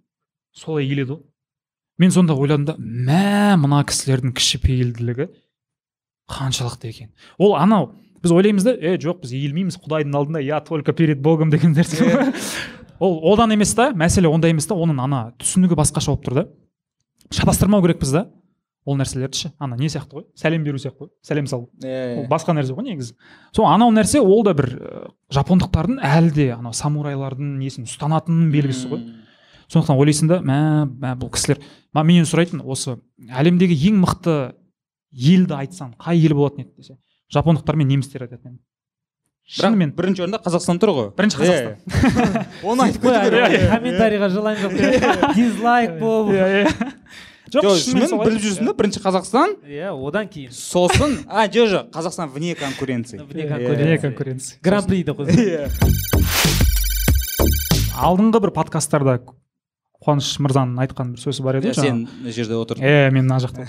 Солай 0.54 0.86
иіледі 0.86 1.16
ғой 1.16 1.22
мен 1.98 2.10
сонда 2.10 2.34
ойладым 2.34 2.66
да 2.66 2.74
мә 2.78 3.54
мына 3.60 3.82
кісілердің 3.86 4.34
кішіпейілділігі. 4.34 5.28
Қаншалықты 6.30 6.88
екен. 6.88 7.10
Ол 7.38 7.56
анау 7.56 7.92
біз 8.22 8.32
ойлаймыз 8.32 8.64
да 8.64 8.74
е 8.74 8.96
жоқ 8.96 9.22
біз 9.24 9.34
иілмейміз 9.36 9.76
құдайдың 9.82 10.16
алдында 10.16 10.40
я 10.40 10.60
только 10.64 10.92
перед 10.92 11.20
богом 11.20 11.50
деген 11.50 11.74
нәрсе. 11.76 12.32
Ол 12.98 13.20
одан 13.32 13.52
емес 13.52 13.74
та 13.74 13.90
мәселе 13.92 14.30
онда 14.30 14.48
емес 14.48 14.66
та 14.66 14.74
оның 14.74 15.02
ана 15.04 15.26
түсінігі 15.40 15.76
басқаша 15.76 16.14
болып 16.14 16.24
тұр 16.24 16.34
да. 16.38 16.46
Шатастырмау 17.30 17.82
керекпіз 17.84 18.14
да. 18.14 18.26
Ол 18.84 18.98
нәрселерді 19.00 19.38
ше 19.38 19.50
ана 19.58 19.76
не 19.80 19.88
сияқты 19.88 20.18
ғой? 20.18 20.24
Сәлем 20.36 20.64
беру 20.64 20.78
сияқты 20.80 21.06
ғой? 21.06 21.10
Сәлем 21.24 21.46
салу. 21.48 21.70
Ол 21.80 22.26
басқа 22.28 22.52
нәрсе 22.52 22.76
ғой 22.76 22.84
негізі. 22.90 23.14
Сол 23.56 23.68
анау 23.68 23.92
нәрсе 23.92 24.20
ол 24.20 24.42
да 24.44 24.52
бір 24.56 24.68
ә, 24.76 25.06
жапондықтардың 25.32 26.02
әлі 26.04 26.32
де 26.36 26.50
анау 26.52 26.76
самурайлардың 26.76 27.54
несін 27.62 27.88
ұстанатынының 27.88 28.50
белгісі 28.52 28.90
ғой. 28.92 29.06
Сондықтан 29.72 29.96
ойлайсың 29.96 30.28
да 30.28 30.40
мә 30.44 30.58
мә 30.84 31.14
бұл 31.16 31.32
кісілер 31.32 31.62
ма 31.96 32.04
менен 32.04 32.28
сұрайтын 32.28 32.60
осы 32.60 32.98
әлемдегі 33.32 33.78
ең 33.88 34.02
мықты 34.04 34.36
елді 35.14 35.54
айтсаң 35.62 35.94
қай 36.00 36.20
ел 36.26 36.34
болатын 36.34 36.64
еді 36.66 36.72
десе 36.76 36.96
жапондықтар 37.32 37.76
мен 37.76 37.88
немістер 37.88 38.26
айтатын 38.26 38.54
едім. 38.54 38.62
Бірақ 39.44 39.60
шынымен 39.60 39.90
бірінші 39.92 40.22
орында 40.24 40.38
қазақстан 40.40 40.78
тұр 40.80 40.90
ғой. 40.96 41.08
Бірінші 41.18 41.36
қазақстан. 41.36 41.74
Иә. 41.84 42.44
оны 42.64 42.86
айтып 42.86 43.02
кету 43.04 43.18
керек. 43.26 43.44
ана 43.44 43.74
комментарийға 43.74 44.28
жылайын 44.32 44.60
жоқ 44.64 45.34
дизлайк 45.36 45.98
болып 46.00 46.32
иә. 46.32 46.46
Иә 46.64 46.68
жоқ 47.52 47.76
шынымен 47.84 48.24
біліп 48.24 48.40
жүрсің 48.40 48.70
да 48.70 48.74
бірінші 48.78 49.02
қазақстан. 49.04 49.52
Иә 49.68 49.92
одан 49.92 50.30
кейін. 50.32 50.50
Сосын 50.56 51.18
а 51.28 51.44
жоқ 51.46 51.68
жоқ 51.74 51.92
қазақстан 51.92 52.32
вне 52.32 52.54
конкуренции. 52.56 53.20
Вне 53.20 53.44
Иә. 53.44 54.00
конкуренции. 54.00 54.58
гран 54.62 54.84
при 54.88 55.04
деп 55.04 55.20
қойса 55.20 55.68
алдыңғы 57.94 58.40
бір 58.42 58.50
подкасттарда 58.56 59.20
қуаныш 60.04 60.28
мырзаның 60.44 60.80
айтқан 60.84 61.12
бір 61.14 61.22
сөзі 61.24 61.44
бар 61.46 61.58
еді 61.60 61.70
ғой 61.72 61.78
сен 61.80 62.02
мына 62.04 62.34
жерде 62.36 62.58
отырдың. 62.60 62.84
Е 62.84 63.10
мен 63.14 63.24
мына 63.26 63.38
жақта 63.40 63.66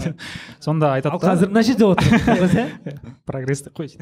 сонда 0.64 0.94
айтады 0.96 1.14
ал 1.14 1.20
да, 1.20 1.32
қазір 1.34 1.52
мына 1.52 1.62
жерде 1.66 1.84
отырмын 1.90 3.20
прогресс 3.28 3.62
деп 3.66 3.76
қой 3.78 3.92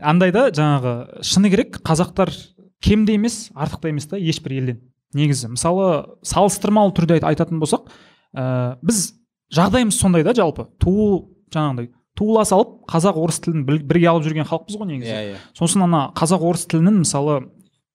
андай 0.00 0.32
да 0.32 0.46
жаңағы 0.50 1.22
шыны 1.26 1.50
керек 1.52 1.80
қазақтар 1.84 2.32
кем 2.80 3.04
де 3.04 3.14
емес 3.18 3.50
артық 3.54 3.82
та 3.84 3.88
емес 3.92 4.06
та 4.08 4.16
ешбір 4.16 4.56
елден. 4.56 4.80
Негізі 5.12 5.50
мысалы 5.52 6.16
салыстырмалы 6.22 6.94
түрде 6.96 7.18
айт- 7.18 7.26
айтатын 7.28 7.60
болсақ 7.60 7.88
ә, 8.32 8.76
біз 8.80 9.12
жағдайымыз 9.52 9.96
сондай 9.98 10.22
да 10.24 10.32
жалпы. 10.32 10.68
Туу 10.80 11.34
жаңағыдай 11.52 11.90
туыла 12.16 12.44
салып 12.46 12.78
қазақ 12.88 13.18
орыс 13.18 13.40
тілін 13.42 13.64
бірге 13.66 14.06
алып 14.08 14.24
жүрген 14.28 14.46
халықпыз 14.46 14.76
ғой 14.78 14.86
негізі. 14.92 15.10
Иә 15.10 15.22
иә. 15.34 15.38
Сосын 15.58 15.82
ана 15.84 16.06
қазақ 16.16 16.44
орыс 16.46 16.66
тілінің 16.70 17.00
мысалы 17.02 17.40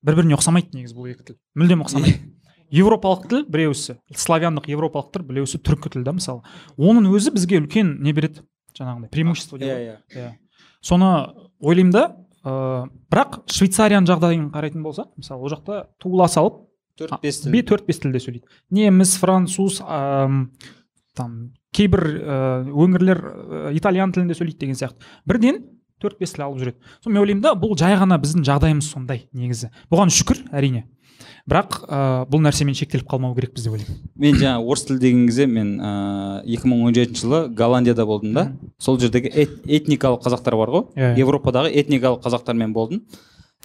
бір 0.06 0.20
біріне 0.20 0.36
ұқсамайды 0.38 0.76
негізі 0.76 0.98
бұл 0.98 1.10
екі 1.14 1.24
тіл. 1.32 1.38
Мүлдем 1.56 1.86
ұқсамайды. 1.86 2.20
Европалық 2.72 3.28
тіл 3.30 3.46
біреусі 3.52 3.98
славяндық 4.16 4.70
европалық 4.74 5.12
тіл 5.14 5.26
біреусі 5.28 5.60
түркі 5.60 5.92
тіл 5.94 6.06
да 6.06 6.14
мысалы. 6.16 6.42
Оның 6.78 7.10
өзі 7.14 7.34
бізге 7.36 7.60
үлкен 7.62 7.98
не 8.04 8.14
береді 8.14 8.46
жаңағыдай 8.78 9.12
преимущество 9.14 9.60
деп 9.60 9.70
иә 9.70 9.80
иә. 9.84 9.98
Иә. 10.16 10.32
Соны 10.82 11.12
ойлаймын 11.60 11.94
да 11.94 12.06
ыыы 12.46 12.88
бірақ 13.12 13.44
швейцарияның 13.52 14.10
жағдайын 14.10 14.50
қарайтын 14.54 14.86
болсақ 14.86 15.12
мысалы 15.18 15.42
ол 15.42 15.54
жақта 15.54 15.86
туыла 16.02 16.28
салып 16.30 16.64
төрт 16.98 17.22
бес 17.22 17.42
тіл. 17.42 17.62
төрт 17.64 17.86
бес 17.88 18.00
тілде 18.00 18.20
сөйлейді. 18.20 18.48
Неміс 18.72 19.18
француз 19.20 19.82
ам, 19.84 20.52
там 21.16 21.54
кейбір 21.76 22.06
өңірлер 22.72 23.22
итальян 23.76 24.14
тілінде 24.16 24.38
сөйлейді 24.38 24.60
деген 24.60 24.80
сияқты. 24.80 25.04
Бірден 25.26 25.64
төрт 26.02 26.20
бес 26.20 26.34
тіл 26.36 26.46
алып 26.48 26.60
жүреді. 26.62 26.78
Сол 27.04 27.14
мен 27.14 27.22
ойлаймын 27.24 27.44
да 27.46 27.54
бұл 27.60 27.76
жай 27.80 27.96
ғана 28.00 28.18
біздің 28.22 28.46
жағдайымыз 28.48 28.90
сондай 28.92 29.26
негізі. 29.34 29.72
Бұған 29.92 30.12
шүкір 30.14 30.44
әрине. 30.52 30.86
Бірақ 31.48 31.76
ә, 31.86 31.98
бұл 32.30 32.42
нәрсемен 32.44 32.76
шектеліп 32.76 33.06
қалмау 33.10 33.36
керекпіз 33.38 33.68
деп 33.68 33.76
ойлаймын. 33.78 34.00
Мен 34.20 34.40
жаңа 34.40 34.64
орыс 34.66 34.84
тілі 34.88 35.00
деген 35.00 35.28
кезде 35.30 35.46
мен 35.48 35.76
ыыы 35.80 36.56
екі 36.58 36.68
мың 36.72 36.82
он 36.88 36.96
жетінші 36.98 37.22
жылы 37.22 37.42
голландияда 37.56 38.06
болдым 38.06 38.34
да. 38.34 38.46
Сол 38.82 38.98
жердегі 39.00 39.30
эт- 39.30 39.62
этникалық 39.64 40.24
қазақтар 40.26 40.58
бар 40.58 40.74
ғой. 40.74 40.88
Иә. 40.96 41.14
европадағы 41.22 41.72
этникалық 41.72 42.24
қазақтармен 42.26 42.74
болдым. 42.74 43.06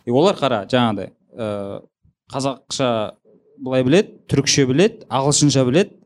И 0.05 0.11
олар 0.11 0.37
қара 0.37 0.66
жаңағыдай 0.69 1.11
ыыы 1.33 1.81
қазақша 2.31 2.90
былай 3.59 3.83
білет 3.85 4.12
түрікше 4.31 4.66
білет 4.69 5.03
ағылшынша 5.09 5.64
білет 5.66 5.97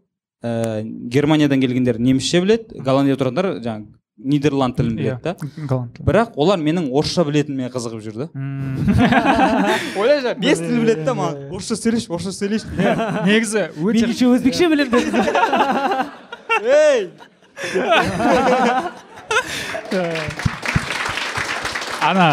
ііі 0.44 1.08
германиядан 1.10 1.60
келгендер 1.60 1.98
немісше 1.98 2.40
білет 2.44 2.72
голландияда 2.72 3.20
тұрғандар 3.22 3.50
жаңағы 3.64 3.86
нидерланд 4.18 4.76
тілін 4.78 4.94
Иә. 4.94 4.96
біледі 4.96 5.22
да. 5.24 5.34
голланд 5.66 5.92
тілі. 5.96 6.06
бірақ 6.06 6.28
олар 6.36 6.58
менің 6.62 6.86
орысша 6.94 7.24
білетініме 7.26 7.66
қызығып 7.74 8.00
жүр 8.04 8.16
да. 8.20 8.26
Ойлашы 9.98 10.34
бес 10.38 10.58
тіл 10.62 10.76
біледі 10.84 11.02
да 11.04 11.12
Иә, 11.12 11.18
маған? 11.18 11.34
иә. 11.34 11.50
орысша 11.50 11.74
сөйлеші 11.80 12.08
орысша 12.14 12.32
сөйлеші 12.32 12.66
негізі 13.26 13.64
мен 13.74 13.90
өте 13.90 14.06
кеше 14.12 14.30
өзбекше 14.30 14.68
білемін 14.70 15.02
ей 16.62 17.10
ана 22.04 22.28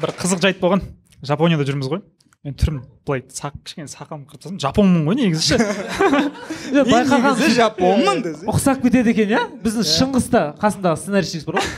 бір 0.00 0.12
қызық 0.20 0.40
жайт 0.42 0.60
болған. 0.62 0.82
Жапонияда 1.22 1.66
жүрміз 1.68 1.90
ғой. 1.92 2.00
Мен 2.40 2.54
түрім 2.56 2.80
былай 3.04 3.20
кішкене 3.26 3.90
сақалым 3.90 4.24
қыртасам 4.30 4.56
жапонмын 4.62 5.04
ғой 5.04 5.18
негізі 5.18 5.58
ше 5.58 5.58
негізі 6.88 7.50
жапонмын 7.58 8.22
ұқсап 8.48 8.80
кетеді 8.80 9.12
екен 9.12 9.34
иә 9.34 9.42
біздің 9.60 9.84
шыңғыста 9.90 10.44
қасындағы 10.62 11.02
сценарийщик 11.02 11.44
бар 11.50 11.60
ғой 11.60 11.68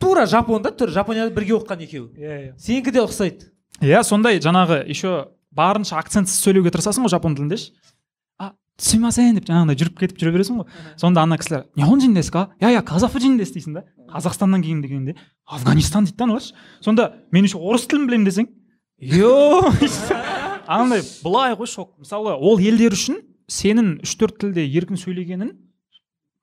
тура 0.00 0.26
жапон 0.26 0.64
да 0.64 0.72
түрі 0.74 0.96
жапонияда 0.96 1.34
бірге 1.36 1.54
оқыған 1.60 1.84
екеуі. 1.86 2.10
иә 2.18 2.38
иә 2.40 2.52
сенікі 2.58 2.90
де 2.96 3.04
ұқсайды? 3.04 3.52
Иә 3.84 4.02
сондай 4.02 4.40
жаңағы 4.42 4.82
еще 4.88 5.28
барынша 5.54 6.00
акцентсіз 6.00 6.40
сөйлеуге 6.42 6.72
тырысасың 6.74 7.06
ғой 7.06 7.12
жапон 7.14 7.36
тілінде 7.36 7.60
ше? 7.60 7.70
А 8.40 8.54
деп 9.36 9.46
жаңағыдай 9.46 9.76
жүріп 9.76 9.98
кетіп 10.00 10.18
жүре 10.18 10.32
бересің 10.34 10.62
ғой. 10.62 10.66
Сонда 10.96 11.22
ана 11.22 11.38
кісілер 11.38 11.66
нихонжин 11.76 12.14
десу 12.14 12.32
ка? 12.32 12.48
Я 12.60 12.70
я 12.70 12.82
казахфуджин 12.82 13.36
дес 13.38 13.52
дейсің 13.52 13.76
да. 13.76 13.84
Қазақстаннан 14.10 14.62
келген 14.62 14.80
дегенде 14.82 15.16
афганистан 15.46 16.04
дейді 16.04 16.16
да 16.16 16.24
аналар 16.24 16.42
сонда 16.80 17.12
мен 17.30 17.44
еще 17.44 17.58
орыс 17.58 17.86
тілін 17.86 18.08
білемін 18.08 18.24
десең 18.24 18.48
анандай 20.66 21.02
былай 21.24 21.56
ғой 21.56 21.66
шок 21.70 21.94
мысалы 21.98 22.34
ол 22.36 22.60
елдер 22.60 22.94
үшін 22.96 23.20
сенің 23.50 24.00
үш 24.04 24.14
төрт 24.20 24.38
тілде 24.42 24.64
еркін 24.68 25.00
сөйлегенің 25.00 25.54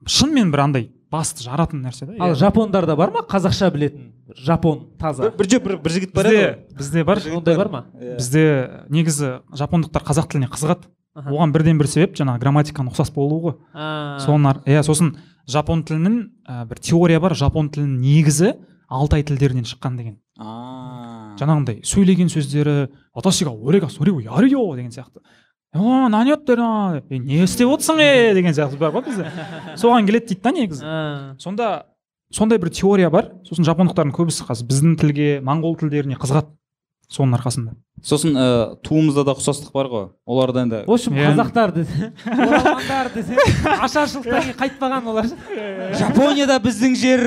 шынымен 0.09 0.51
бір 0.53 0.63
андай 0.65 0.89
басты 1.11 1.45
жаратын 1.45 1.81
нәрсе 1.85 2.05
да 2.05 2.15
ал 2.19 2.33
иә. 2.33 2.35
жапондарда 2.35 2.95
бар 2.95 3.11
ма? 3.11 3.23
Қазақша 3.29 3.69
білетін 3.71 4.11
жапон 4.43 4.87
таза? 4.99 5.31
Бір 5.31 5.47
бір, 5.63 5.77
бір 5.77 5.91
жігіт 5.91 6.13
бар 6.13 6.27
бізде 6.27 6.43
еді 6.43 6.77
бізде 6.77 7.03
бар. 7.03 7.21
Ондай 7.35 7.55
бар 7.57 7.69
ма? 7.71 7.85
Иә. 7.95 8.17
бізде 8.17 8.43
негізі 8.89 9.39
жапондықтар 9.55 10.03
қазақ 10.03 10.27
тіліне 10.33 10.49
қызығады. 10.51 10.89
Оған 11.17 11.53
бірден 11.55 11.79
бір 11.79 11.87
себеп 11.89 12.17
жаңағы 12.19 12.41
грамматиканың 12.43 12.91
ұқсас 12.91 13.13
болуы 13.15 13.39
ғой. 13.41 13.55
Ар- 13.73 14.61
иә 14.67 14.83
сосын 14.85 15.15
жапон 15.49 15.81
тілінің 15.87 16.67
бір 16.67 16.77
теория 16.83 17.19
бар 17.23 17.33
жапон 17.33 17.71
тілінің 17.71 18.01
негізі 18.03 18.53
алтай 18.89 19.23
тілдерінен 19.23 19.65
шыққан 19.65 19.97
деген. 19.97 20.19
Жаңағындай 21.37 21.81
сөйлеген 21.85 22.29
сөздері 22.33 22.87
атасига 23.15 23.51
орега 23.51 23.89
сорио 23.89 24.19
ярио 24.19 24.75
деген 24.75 24.91
сияқты. 24.91 25.21
О 25.75 26.07
е 26.07 27.19
не 27.19 27.43
істеп 27.43 27.69
отырсың 27.69 27.99
е 28.01 28.33
деген 28.33 28.53
сияқты 28.53 28.77
бар 28.77 28.91
ғой 28.91 29.05
бізде. 29.05 29.31
Соған 29.75 30.05
келеді 30.07 30.33
дейді 30.33 30.41
да 30.41 30.51
негізі. 30.51 30.85
Сонда 31.39 31.85
сондай 32.31 32.57
бір 32.57 32.69
теория 32.69 33.09
бар. 33.09 33.31
Сосын 33.45 33.67
жапондықтардың 33.67 34.15
көбісі 34.15 34.47
қазір 34.47 34.67
біздің 34.71 34.95
тілге 34.99 35.27
моңғол 35.43 35.77
тілдеріне 35.79 36.17
қызығады 36.17 36.55
соның 37.11 37.37
арқасында. 37.37 37.75
Сосын 38.03 38.35
ыыы 38.35 38.77
туымызда 38.83 39.23
да 39.27 39.35
ұқсастық 39.37 39.71
бар 39.73 39.87
ғой. 39.91 40.07
Оларда 40.25 40.63
енді 40.65 40.81
в 40.87 40.91
общем 40.91 41.15
Иә. 41.15 41.31
қазақтар 41.31 41.73
десе 41.73 42.13
оралмандар 42.25 43.11
десе 43.13 43.37
ашаршылықтан 43.79 44.41
кейін 44.43 44.57
қайтпаған 44.59 45.07
олар. 45.07 45.29
Жапонияда 45.99 46.59
біздің 46.63 46.95
жер 46.99 47.23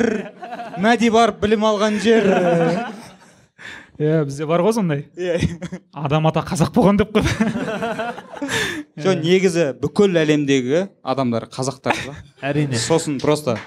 мәди 0.79 1.11
барып 1.11 1.41
білім 1.41 1.65
алған 1.65 1.97
жер. 2.01 2.29
Иә 4.01 4.25
бізде 4.25 4.47
бар 4.49 4.63
ғой 4.65 4.73
сондай. 4.75 5.05
Адам 5.93 6.27
ата 6.31 6.43
қазақ 6.47 6.73
болған 6.75 7.01
деп 7.01 7.13
қой. 7.15 7.25
Жоқ 9.05 9.21
негізі 9.21 9.67
бүкіл 9.81 10.17
әлемдегі 10.21 10.87
адамдар 11.05 11.47
қазақтар 11.53 11.97
да 12.07 12.17
әрине. 12.51 12.81
Сосын 12.81 13.21
просто. 13.21 13.59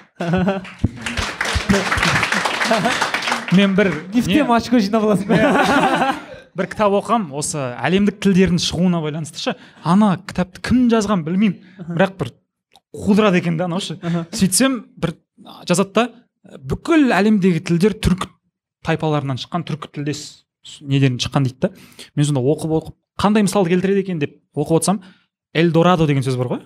Мен 3.54 3.76
бір 3.78 3.92
нефтем 4.14 4.48
не, 4.48 4.54
очко 4.58 4.82
жинап 4.82 5.06
аласың. 5.06 5.30
Ба 5.30 6.16
бір 6.58 6.70
кітап 6.70 6.94
оқығам 6.98 7.30
осы 7.38 7.62
әлемдік 7.78 8.20
тілдердің 8.26 8.62
шығуына 8.62 9.02
байланысты 9.06 9.42
ше. 9.42 9.56
Ана 9.86 10.16
кітапты 10.26 10.62
кім 10.66 10.88
жазған 10.90 11.26
білмеймін. 11.26 11.62
Бірақ 11.94 12.18
бір 12.20 12.34
қудырады 12.94 13.42
екен 13.42 13.58
да 13.58 13.66
анау 13.66 13.82
ше 13.82 13.98
сөйтсем 14.34 14.84
бір 14.98 15.16
жазады 15.70 15.94
да 15.98 16.58
бүкіл 16.62 17.10
әлемдегі 17.16 17.64
тілдер 17.70 17.96
түркі 17.98 18.30
тайпаларынан 18.84 19.40
шыққан 19.42 19.66
түркі 19.68 19.92
тілдес 19.96 20.44
неден 20.82 21.18
шыққан 21.18 21.48
дейді 21.48 21.68
да. 21.68 21.72
Мен 22.16 22.26
сонда 22.30 22.42
оқып 22.42 22.78
оқып 22.80 22.96
қандай 23.20 23.46
мысал 23.48 23.66
келтіреді 23.66 24.06
екен 24.06 24.20
деп 24.20 24.40
оқып 24.56 24.80
отырсам 24.80 25.02
эльдорадо 25.54 26.08
деген 26.08 26.24
сөз 26.24 26.38
бар 26.38 26.54
ғой. 26.56 26.64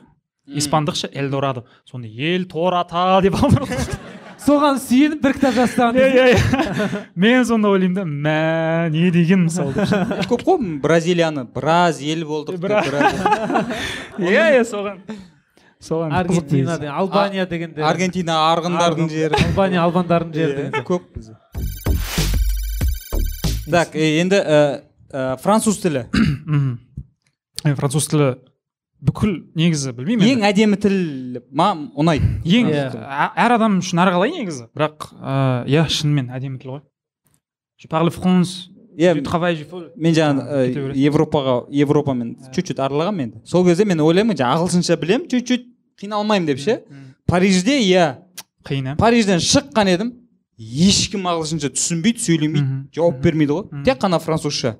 Испандықша 0.47 1.09
эльдорадо 1.13 1.65
соны 1.85 2.07
ел 2.07 2.45
тората 2.45 3.19
деп 3.21 3.35
алдырып 3.35 3.69
соған 4.47 4.77
сүйеніп 4.81 5.23
бір 5.23 5.33
кітап 5.37 5.55
жазсаған 5.57 5.97
иә 5.97 6.07
иә 6.13 6.25
иә 6.33 6.99
мен 7.19 7.45
сонда 7.45 7.71
ойлаймын 7.73 7.95
да 7.97 8.03
мә 8.05 8.89
не 8.93 9.09
деген 9.11 9.47
мысал 9.47 9.73
деп 9.73 9.89
ше. 9.89 10.03
көп 10.29 10.43
қой 10.45 10.77
бразилияны. 10.83 11.47
Біраз 11.53 11.99
ел 12.01 12.23
болдық 12.27 12.59
деп, 12.61 12.77
иә 14.21 14.45
иә 14.55 14.63
соған. 14.67 15.01
Соған 15.83 16.13
аргентина 16.17 16.77
албания 16.97 17.45
дегенде. 17.45 17.83
Аргентина 17.85 18.37
арғындардың 18.53 19.09
жері. 19.11 19.41
Албания 19.49 19.83
албандардың 19.83 20.33
жері 20.33 20.55
деген 20.57 20.85
көп 20.87 21.11
бізде. 21.15 21.35
Так 23.71 23.95
енді 23.95 24.39
ә, 24.41 24.59
ә, 25.11 25.37
француз 25.43 25.79
тілі. 25.83 26.05
Е, 27.65 27.73
француз 27.73 28.05
тілі 28.05 28.35
бүкіл 29.01 29.31
негізі 29.57 29.91
білмеймін 29.97 30.25
ең 30.29 30.43
әдемі 30.45 30.77
тіл 30.81 30.95
маған 31.53 31.83
ұнайды. 31.97 32.27
Ең 32.45 32.69
ә- 32.69 33.31
әр 33.33 33.55
адам 33.57 33.79
үшін 33.81 34.01
әрқалай 34.01 34.33
негізі? 34.33 34.67
Бірақ 34.77 35.07
иә 35.69 35.85
шынымен 35.89 36.29
әдемі 36.33 36.61
тіл 36.61 36.75
ғой. 36.77 36.83
Je 37.81 37.89
parle 37.89 38.13
france 38.13 38.69
иә 38.97 39.13
мен 39.17 40.15
жаңағы 40.17 40.93
европаға 40.97 41.57
европамен 41.69 42.35
чуть 42.53 42.71
чуть 42.71 42.79
аралағанмын 42.81 43.27
енді. 43.27 43.41
Сол 43.45 43.65
кезде 43.65 43.85
мен 43.85 44.01
ойлаймын 44.01 44.37
жаңағы 44.37 44.63
ағылшынша 44.65 44.97
білемін 44.97 45.27
чуть 45.29 45.47
чуть 45.47 45.67
қиналмаймын 46.01 46.47
деп 46.49 46.59
ше. 46.61 46.79
Парижде 47.27 47.77
иә. 47.81 48.07
Қиын 48.65 48.95
парижден 48.97 49.37
шыққан 49.37 49.93
едім. 49.93 50.13
Ешкім 50.57 51.27
ағылшынша 51.29 51.69
түсінбейді 51.75 52.23
сөйлемейді 52.23 52.77
жауап 52.97 53.19
бермейді 53.21 53.53
ғой. 53.53 53.83
Тек 53.85 53.99
қана 54.01 54.19
французша. 54.19 54.77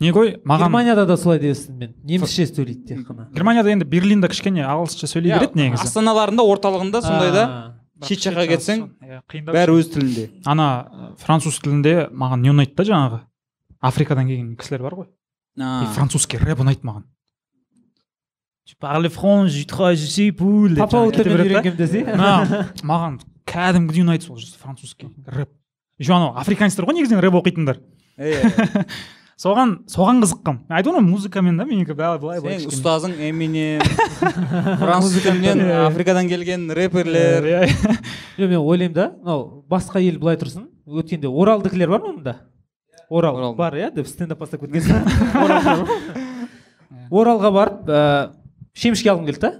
Не 0.00 0.10
ғой 0.10 0.32
маған 0.42 0.66
германияда 0.66 1.04
да 1.06 1.16
солай 1.16 1.38
деп 1.38 1.54
естідім 1.54 1.78
мен. 1.78 1.92
Немісше 2.02 2.46
сөйлейді 2.50 2.82
тек 2.88 3.04
қана. 3.06 3.28
Германияда 3.34 3.70
енді 3.70 3.86
берлинда 3.86 4.28
кішкене 4.28 4.64
ағылшынша 4.66 5.06
сөйлей 5.12 5.36
береді 5.36 5.54
негізі. 5.60 5.86
астаналарында 5.86 6.42
орталығында 6.42 7.02
сондай 7.04 7.30
да. 7.30 7.44
А, 7.46 7.74
Бірақ 7.98 8.08
шет 8.08 8.24
жаққа 8.26 8.46
кетсең 8.50 8.82
иә, 9.02 9.20
қиындау 9.30 9.54
бәрі 9.54 9.76
өз 9.78 9.88
тілінде. 9.94 10.24
Ана 10.46 11.14
француз 11.18 11.58
тілінде 11.62 12.08
маған 12.10 12.42
не 12.42 12.50
ұнайды 12.50 12.74
да 12.74 12.84
жаңағы? 12.90 13.20
Африкадан 13.82 14.26
келген 14.26 14.56
кісілер 14.58 14.82
бар 14.82 14.94
ғой. 14.98 15.08
Французский 15.94 16.38
рэп 16.42 16.62
ұнайды 16.62 16.82
маған. 16.86 17.06
Маған 22.84 23.18
кәдімгідей 23.48 24.04
ұнайды 24.04 24.28
сол 24.28 24.40
французский 24.60 25.08
рэп. 25.26 25.50
Еще 25.98 26.12
анау 26.14 26.36
африканецтер 26.38 26.86
ғой 26.86 26.98
негізінен 26.98 27.24
рэп 27.24 27.38
оқитындар. 27.40 27.80
Иә. 28.18 28.84
соған 29.38 29.74
соған 29.86 30.18
қызыққанмын 30.24 30.74
айтып 30.74 30.90
отырмын 30.92 31.12
музыкамен 31.12 31.58
да 31.60 31.64
менікі 31.66 31.94
былай 31.94 32.18
былай 32.18 32.40
былай 32.42 32.58
сен 32.58 32.70
кішкене. 32.70 32.80
ұстазың 32.80 33.12
эминем 33.28 33.82
француз 34.82 35.14
тілінен 35.22 35.62
африкадан 35.84 36.26
келген 36.30 36.66
рэперлер. 36.74 37.46
Иә, 37.46 37.68
жоқ 38.34 38.50
мен 38.50 38.58
ойлаймын 38.58 38.96
да 38.96 39.06
мынау 39.20 39.62
басқа 39.70 40.02
ел 40.02 40.18
былай 40.18 40.40
тұрсын 40.40 40.66
өткенде 40.90 41.30
оралдікілер 41.30 41.94
бар 41.94 42.02
ма 42.02 42.12
мұнда? 42.16 42.34
Орал. 43.08 43.54
Бар 43.54 43.78
иә? 43.78 43.92
Деп 43.94 44.10
стендап 44.10 44.42
бастап 44.42 44.66
кеткенсің 44.66 45.06
оралға 47.14 47.52
барып 47.54 47.88
ә, 47.88 48.02
шемішке 48.74 49.12
алғым 49.12 49.30
келді 49.30 49.44
да. 49.46 49.54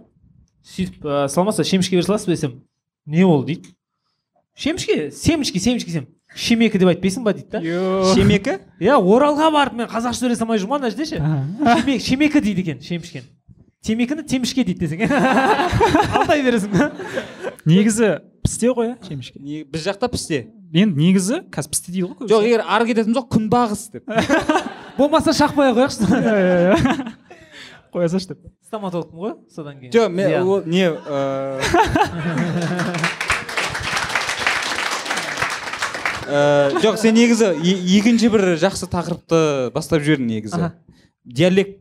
Сөйтіп 0.66 1.06
ә, 1.06 1.28
саламатсыз 1.30 1.62
ба 1.62 1.70
шемішке 1.70 1.96
бере 1.96 2.04
саласыз 2.04 2.26
ба 2.26 2.34
десем 2.34 2.58
не 3.06 3.24
ол 3.24 3.44
дейді? 3.46 3.70
Шемішке 4.58 5.10
семечки 5.14 5.60
семечки 5.62 5.90
десем 5.92 6.06
шемекі 6.34 6.78
деп 6.82 6.90
айтпайсың 6.90 7.22
ба 7.24 7.32
дейді 7.32 7.48
да? 7.54 7.60
Шемекі? 8.14 8.58
Иә 8.82 8.98
оралға 8.98 9.48
барып 9.54 9.78
мен 9.78 9.88
қазақша 9.90 10.18
сөйлей 10.18 10.36
салмай 10.38 10.58
жүрмін 10.58 10.74
ғой 10.74 10.80
ана 10.82 10.90
жерде 10.90 11.06
ше 11.06 11.18
Шеме- 11.22 12.00
шемекі 12.02 12.42
дейді 12.42 12.64
екен 12.66 12.82
шемішкені 12.82 13.24
темекіні 13.86 14.22
темішке 14.26 14.64
дейді 14.66 14.86
десең. 14.86 15.06
Алдай 16.18 16.42
бересің 16.42 16.90
негізі 17.64 18.08
пісте 18.42 18.72
ғой 18.74 18.90
иә 18.90 18.96
шемішке? 19.06 19.38
Біз 19.70 19.86
жақта 19.86 20.10
пісте. 20.10 20.42
Енді 20.74 20.98
негізі 20.98 21.40
қазір 21.54 21.70
пісте 21.72 21.92
дейді 21.94 22.10
ғой 22.10 22.28
жоқ 22.28 22.42
егер 22.48 22.64
ары 22.66 22.90
кететін 22.90 23.14
болсақ 23.14 23.30
күнбағыс 23.38 23.86
деп. 23.94 24.04
Болмаса 24.98 25.32
шақпай 25.32 25.70
ақ 25.70 25.78
қояйықшы. 25.78 26.02
Иә 27.88 27.94
қоя 27.94 28.08
салшы 28.12 28.34
деп. 28.34 28.42
Стоматологпын 28.66 29.18
ғой 29.22 29.32
содан 29.54 29.78
кейін. 29.80 29.94
Жоқ 29.94 30.08
мен 30.12 30.26
не 30.68 30.84
Э, 36.28 36.70
жоқ 36.82 36.96
сен 37.00 37.14
негізі 37.16 37.52
екінші 37.98 38.28
бір 38.32 38.42
жақсы 38.60 38.88
тақырыпты 38.92 39.70
бастап 39.72 40.02
жібердің 40.04 40.28
негізі. 40.28 40.70
Диалект 41.24 41.78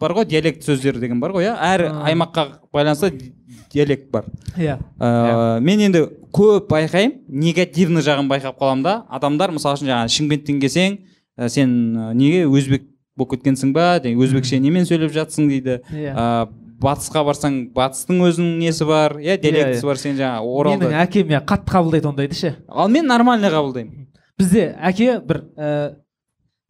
бар 0.00 0.14
ғой 0.16 0.24
диалект 0.28 0.64
сөздері 0.64 1.00
деген 1.02 1.20
бар 1.20 1.34
ғой 1.36 1.50
иә? 1.50 1.54
Әр 1.60 1.84
аймаққа 2.08 2.46
байланысты 2.72 3.10
ди- 3.12 3.32
диалект 3.72 4.10
бар. 4.10 4.24
Иә. 4.56 4.78
Э, 4.98 5.60
мен 5.60 5.80
енді 5.80 6.06
көп 6.32 6.68
байқаймын 6.70 7.20
негативный 7.28 8.02
жағын 8.02 8.28
байқап 8.30 8.56
қаламын 8.60 8.82
да. 8.86 8.94
Адамдар 9.10 9.52
мысалы 9.52 9.76
үшін 9.76 9.90
жаңағы 9.92 10.14
шымкенттен 10.16 10.60
келсең 10.62 10.98
ә, 11.38 11.48
сен 11.48 11.70
ә, 11.96 12.14
неге 12.14 12.46
өзбек 12.48 12.86
болып 13.16 13.36
кеткенсің 13.36 13.72
ба? 13.76 13.98
Деген 14.02 14.20
өзбекше 14.20 14.58
немен 14.60 14.86
сөйлеп 14.88 15.12
жатсың 15.12 15.48
дейді. 15.50 15.80
Иә. 15.92 16.14
Ә, 16.14 16.48
батысқа 16.80 17.22
барсаң 17.26 17.56
батыстың 17.76 18.20
өзінің 18.28 18.58
несі 18.60 18.86
бар? 18.88 19.16
Иә 19.20 19.36
диалектісі 19.40 19.84
иә. 19.84 19.88
бар 19.90 20.00
сен 20.00 20.16
жаңағы 20.18 20.44
менің 20.44 20.60
оралда 20.60 20.90
әкем 21.04 21.32
иә 21.34 21.40
қатты 21.44 21.74
қабылдайды 21.74 22.08
ондайды 22.10 22.38
ше 22.38 22.54
ал 22.68 22.88
мен 22.88 23.06
нормально 23.06 23.50
қабылдаймын. 23.52 24.06
Бізде 24.38 24.66
әке 24.80 25.18
бір 25.20 25.42
ә, 25.56 25.70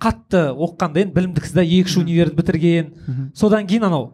қатты 0.02 0.44
оқығанда 0.50 1.04
енді 1.04 1.14
білімді 1.14 1.44
кісі 1.44 1.54
да 1.60 1.62
екі 1.62 1.86
үш 1.86 1.96
универді 2.02 2.36
бітірген. 2.40 2.94
Содан 3.34 3.66
кейін 3.70 3.86
анау 3.90 4.08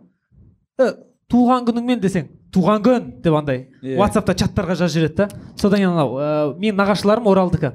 «Э, 0.79 0.93
туған 1.33 1.65
күніңмен 1.65 2.03
десең 2.03 2.29
туған 2.53 2.83
күн 2.85 3.09
деп 3.25 3.35
андай 3.35 3.67
Иә. 3.83 3.97
ватсапта 3.99 4.35
чаттарға 4.35 4.77
жазып 4.77 4.95
жібереді 4.95 5.17
да. 5.17 5.29
Содан 5.57 5.81
кейін 5.81 5.95
анау 5.95 6.17
ә, 6.21 6.59
менің 6.59 6.77
нағашыларым 6.81 7.29
оралдікі. 7.31 7.73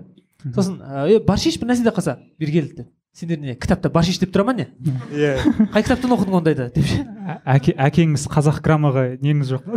Сосын 0.56 0.80
ә, 0.82 1.08
е 1.10 1.20
баршиш 1.26 1.58
бір 1.62 1.72
нәрсе 1.72 1.84
де 1.84 1.94
қалса 1.94 2.18
бері 2.40 2.62
деп. 2.78 2.88
Сендер 3.14 3.40
не 3.40 3.56
кітапта 3.60 3.90
баршиш 3.92 4.20
деп 4.22 4.32
тұра 4.32 4.46
ма 4.48 4.54
не? 4.56 4.68
Иә. 5.12 5.34
Қай 5.74 5.84
кітаптан 5.84 6.14
оқыдың 6.16 6.38
ондайды 6.40 6.68
деп 6.76 6.86
ше? 6.88 7.02
Әке 7.44 7.74
әкеңіз 7.76 8.24
қазақ 8.32 8.62
граммаға 8.64 9.04
неңіз 9.22 9.52
жоқ 9.52 9.66
па? 9.66 9.72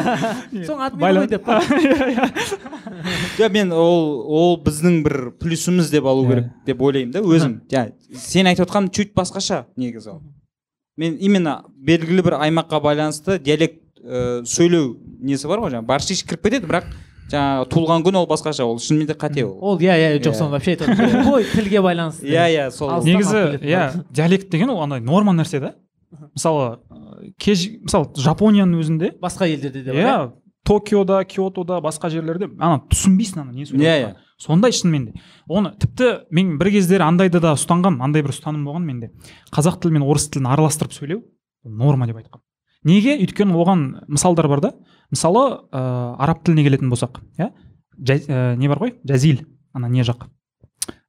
Соның 0.66 0.82
аты 0.88 0.98
мен 0.98 1.20
ғой 1.20 1.28
деп 1.30 1.46
жоқ 3.38 3.54
мен 3.54 3.70
ол 3.78 4.24
ол 4.26 4.56
біздің 4.64 5.00
бір 5.06 5.18
плюсіміз 5.38 5.90
деп 5.94 6.08
алу 6.10 6.26
Иә. 6.26 6.30
керек 6.32 6.50
деп 6.66 6.82
ойлаймын 6.82 7.12
да 7.14 7.22
өзім. 7.22 7.60
Сен 8.18 8.50
айтып 8.50 8.66
отқан 8.66 8.90
чуть 8.90 9.14
басқаша 9.14 9.64
негізі 9.76 10.16
ол 10.16 10.22
мен 10.96 11.16
именно 11.20 11.62
белгілі 11.78 12.22
бір 12.26 12.40
аймаққа 12.42 12.80
байланысты 12.82 13.38
диалект 13.38 13.80
ә, 14.02 14.42
сөйлеу 14.46 14.96
несі 15.22 15.46
бар 15.50 15.62
ғой 15.62 15.70
жаңағы 15.74 15.86
баршиш 15.88 16.22
кіріп 16.26 16.42
кетеді 16.50 16.66
бірақ 16.70 16.90
жаңағы 17.32 17.68
туылған 17.72 18.04
күн 18.04 18.16
ол 18.20 18.26
басқаша 18.30 18.64
ол 18.68 18.78
шынымен 18.78 19.06
де 19.08 19.14
қате 19.14 19.44
ол. 19.44 19.56
Ол 19.60 19.78
иә 19.78 19.94
иә 19.96 20.18
жоқ 20.20 20.32
Иә. 20.32 20.38
соны 20.38 20.50
вообще 20.50 20.74
айтып 20.76 21.24
той 21.24 21.44
тілге 21.54 21.80
байланысты. 21.82 22.26
Иә 22.28 22.46
иә 22.52 22.70
сол. 22.70 22.90
Негізі 23.04 23.58
иә 23.64 24.04
диалект 24.10 24.50
деген 24.50 24.70
ол 24.70 24.82
андай 24.82 25.00
норма 25.00 25.32
нәрсе 25.32 25.60
да. 25.60 25.74
Мысалы 26.34 26.78
кез 27.40 27.66
мысалы 27.82 28.10
жапонияның 28.16 28.80
өзінде 28.82 29.12
басқа 29.22 29.48
елдерде 29.48 29.82
де 29.82 29.92
бар 29.92 30.00
иә 30.04 30.32
токиода 30.64 31.24
киотода 31.24 31.80
басқа 31.84 32.08
жерлерде 32.12 32.46
ана 32.58 32.82
түсінбейсің 32.90 33.40
ана 33.42 33.52
не 33.52 33.64
сөйлеп 33.66 33.84
Иә, 33.84 34.14
сондай 34.40 34.72
шынымен 34.72 35.06
де. 35.10 35.12
Оны 35.48 35.74
тіпті 35.80 36.24
мен 36.30 36.56
бір 36.58 36.70
кездері 36.76 37.02
андайды 37.08 37.40
да 37.40 37.52
ұстанғанмын 37.56 38.04
андай 38.04 38.22
бір 38.22 38.32
ұстаным 38.32 38.64
болған 38.68 38.84
менде. 38.86 39.10
Қазақ 39.52 39.80
тілі 39.82 39.98
мен 39.98 40.06
орыс 40.08 40.28
тілін 40.30 40.48
араластырып 40.54 40.92
сөйлеу 40.96 41.20
норма 41.64 42.06
деп 42.06 42.16
айтқанмын 42.22 42.44
неге? 42.84 43.18
Өйткені 43.20 43.54
оған 43.56 43.84
мысалдар 44.08 44.48
бар 44.48 44.60
да. 44.60 44.72
Мысалы 45.14 45.44
ә, 45.72 45.80
араб 46.18 46.42
тіліне 46.44 46.64
келетін 46.66 46.90
болсақ 46.92 47.20
иә? 47.38 47.50
Ә, 47.98 48.56
не 48.58 48.68
бар 48.68 48.78
ғой? 48.82 48.94
Жазиль 49.06 49.44
ана 49.72 49.88
не 49.88 50.02
жақ? 50.02 50.26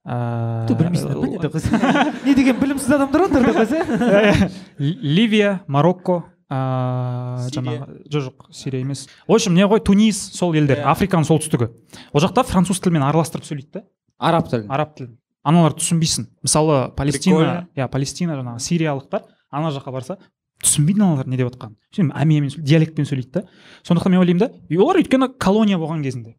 Ә, 0.06 0.68
Ты 0.70 0.76
білмейсің 0.78 1.18
ба 1.18 2.06
не 2.26 2.36
деген 2.38 2.60
білімсіз 2.62 2.92
адамдар 2.94 3.26
қойса 3.30 4.50
Ли- 4.78 5.00
ливия 5.02 5.62
марокко 5.68 6.24
ыыы 6.46 7.50
жаңағы 7.50 8.04
жоқ 8.14 8.26
жоқ 8.28 8.52
сирия 8.54 8.82
емес. 8.86 9.08
В 9.28 9.34
общем 9.34 9.56
не 9.58 9.66
ғой 9.66 9.82
тунис 9.82 10.20
сол 10.38 10.54
елдер 10.54 10.84
Иә. 10.84 10.92
африканың 10.94 11.26
солтүстігі. 11.26 11.72
Ол 12.14 12.22
жақта 12.22 12.44
француз 12.46 12.80
тілімен 12.80 13.02
араластырып 13.02 13.48
сөйлейді 13.50 13.72
да 13.80 13.84
араб 14.20 14.46
тілі 14.52 14.68
араб 14.70 14.94
тілін. 14.96 15.18
Аналар 15.44 15.74
түсінбейсің. 15.74 16.28
Мысалы 16.46 16.92
палестина 16.96 17.68
иә 17.76 17.88
палестина 17.90 18.38
жаңағы 18.38 18.62
сириялықтар 18.62 19.26
ана 19.52 19.74
жаққа 19.74 19.92
барса 19.92 20.18
түсінбейді 20.64 21.02
аналар 21.04 21.28
не 21.28 21.38
деп 21.38 21.52
жатқанын 21.52 22.12
әмиямен 22.16 22.52
диалектпен 22.58 23.08
сөйлейді 23.08 23.32
да. 23.42 23.44
сондықтан 23.84 24.12
мен 24.12 24.22
ойлаймын 24.24 24.40
да 24.40 24.52
и 24.70 24.78
олар 24.78 25.00
өйткені 25.02 25.32
колония 25.40 25.78
болған 25.78 26.04
кезінде. 26.04 26.36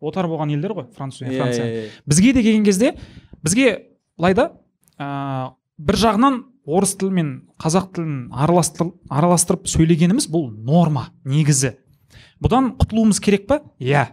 Отар 0.00 0.26
болған 0.26 0.52
елдер 0.54 0.72
ғой 0.72 0.86
франция 0.96 1.28
Иә, 1.30 1.38
франция. 1.38 1.64
иә, 1.64 1.84
иә. 1.86 1.90
бізге 2.06 2.32
де 2.32 2.42
келген 2.42 2.64
кезде 2.64 2.94
бізге 3.42 3.86
былай 4.16 4.34
да 4.34 4.52
ә, 4.98 5.52
бір 5.78 5.96
жағынан 5.96 6.42
орыс 6.66 6.94
тілі 6.96 7.10
мен 7.10 7.30
қазақ 7.60 7.90
тілін 7.96 8.30
араластыр, 8.32 8.92
араластырып 9.10 9.66
сөйлегеніміз 9.68 10.28
бұл 10.30 10.50
норма 10.52 11.10
негізі. 11.24 11.74
Бұдан 12.40 12.74
құтылуымыз 12.80 13.20
керек 13.20 13.46
па? 13.48 13.60
Иә. 13.80 14.06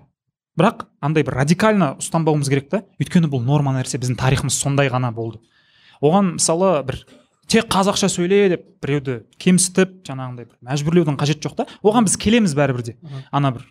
Бірақ 0.57 0.87
андай 1.03 1.23
бір 1.23 1.37
радикально 1.43 1.93
ұстанбауымыз 2.01 2.49
керек 2.49 2.69
та. 2.71 2.81
Өйткені 2.99 3.29
бұл 3.31 3.43
норма 3.45 3.75
нәрсе 3.77 3.99
біздің 4.01 4.17
тарихымыз 4.19 4.57
сондай 4.57 4.89
ғана 4.89 5.11
болды. 5.13 5.39
Оған 6.01 6.35
мысалы 6.37 6.71
бір 6.87 7.03
тек 7.47 7.67
қазақша 7.71 8.09
сөйле 8.11 8.49
деп 8.51 8.65
біреуді 8.83 9.21
кемсітіп 9.39 10.01
жаңағындай 10.07 10.47
бір 10.47 10.55
мәжбүрлеудің 10.67 11.17
қажеті 11.19 11.47
жоқ 11.47 11.55
та. 11.57 11.67
Оған 11.81 12.07
біз 12.07 12.17
келеміз 12.19 12.55
бәрібір 12.57 12.83
де. 12.83 12.95
Ана 13.31 13.53
бір 13.55 13.65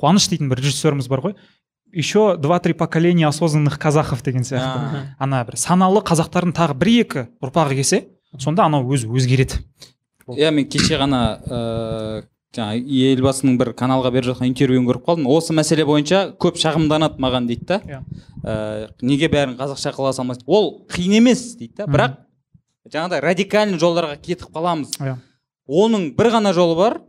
қуаныш 0.00 0.28
дейтін 0.30 0.52
бір 0.52 0.60
режиссеріміз 0.60 1.08
бар 1.08 1.24
ғой. 1.24 1.36
Еще 1.90 2.36
два 2.36 2.60
три 2.60 2.74
поколения 2.74 3.26
осознанных 3.26 3.78
казахов 3.78 4.22
деген 4.22 4.42
сияқты. 4.44 5.14
Ана 5.18 5.44
бір 5.48 5.56
саналы 5.56 6.02
қазақтардың 6.04 6.52
тағы 6.52 6.74
бір 6.76 6.90
екі 7.00 7.28
ұрпағы 7.40 7.78
келсе 7.80 8.04
сонда 8.36 8.66
анау 8.68 8.84
өзі 8.92 9.08
өзгереді. 9.08 9.62
Иә 10.28 10.52
мен 10.52 10.68
кеше 10.68 11.00
ғана 11.00 11.40
ыыы 11.48 12.26
жаңағы 12.52 12.84
елбасының 13.16 13.56
бір 13.60 13.72
каналға 13.76 14.12
беріп 14.12 14.34
жатқан 14.34 14.48
интервьюін 14.50 14.84
көріп 14.88 15.08
қалдым. 15.08 15.26
Осы 15.32 15.56
мәселе 15.56 15.84
бойынша 15.88 16.34
көп 16.36 16.60
шағымданады 16.60 17.20
маған 17.20 17.48
дейді 17.48 17.64
да. 17.68 17.80
Иә. 17.84 17.98
Ә, 18.44 18.88
неге 19.00 19.28
бәрін 19.32 19.56
қазақша 19.56 19.92
қыла 19.96 20.12
салмайсыз? 20.16 20.44
Ол 20.44 20.86
қиын 20.92 21.18
емес 21.22 21.56
дейді 21.56 21.80
да. 21.80 21.88
Бірақ 21.88 22.16
жаңағыдай 22.92 23.22
радикальный 23.24 23.78
жолдарға 23.80 24.16
кетіп 24.20 24.50
қаламыз. 24.54 24.96
Иә. 25.00 25.16
оның 25.68 26.14
бір 26.16 26.30
ғана 26.32 26.52
жолы 26.56 26.76
бар 26.76 27.00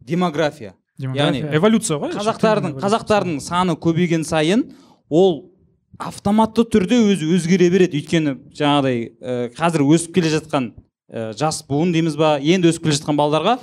демография. 0.00 0.74
Демография. 0.98 1.44
Яғни 1.46 1.56
эволюция 1.56 1.98
ғой 1.98 2.12
қазақтардың 2.12 2.76
қазақтардың 2.80 3.40
саны 3.40 3.76
көбейген 3.78 4.24
сайын 4.26 4.66
ол 5.08 5.52
автоматты 5.98 6.64
түрде 6.64 6.98
өзі 7.12 7.30
өзгере 7.36 7.70
береді. 7.70 8.00
Өйткені 8.00 8.36
жаңағыдай 8.56 9.02
ә, 9.20 9.50
қазір 9.54 9.86
өсіп 9.86 10.14
келе 10.16 10.32
жатқан 10.34 10.72
ә, 11.10 11.32
жас 11.38 11.62
буын 11.68 11.92
дейміз 11.92 12.16
ба? 12.18 12.38
Енді 12.40 12.72
өсіп 12.72 12.88
келе 12.88 12.98
жатқан 12.98 13.18
балаларға 13.20 13.58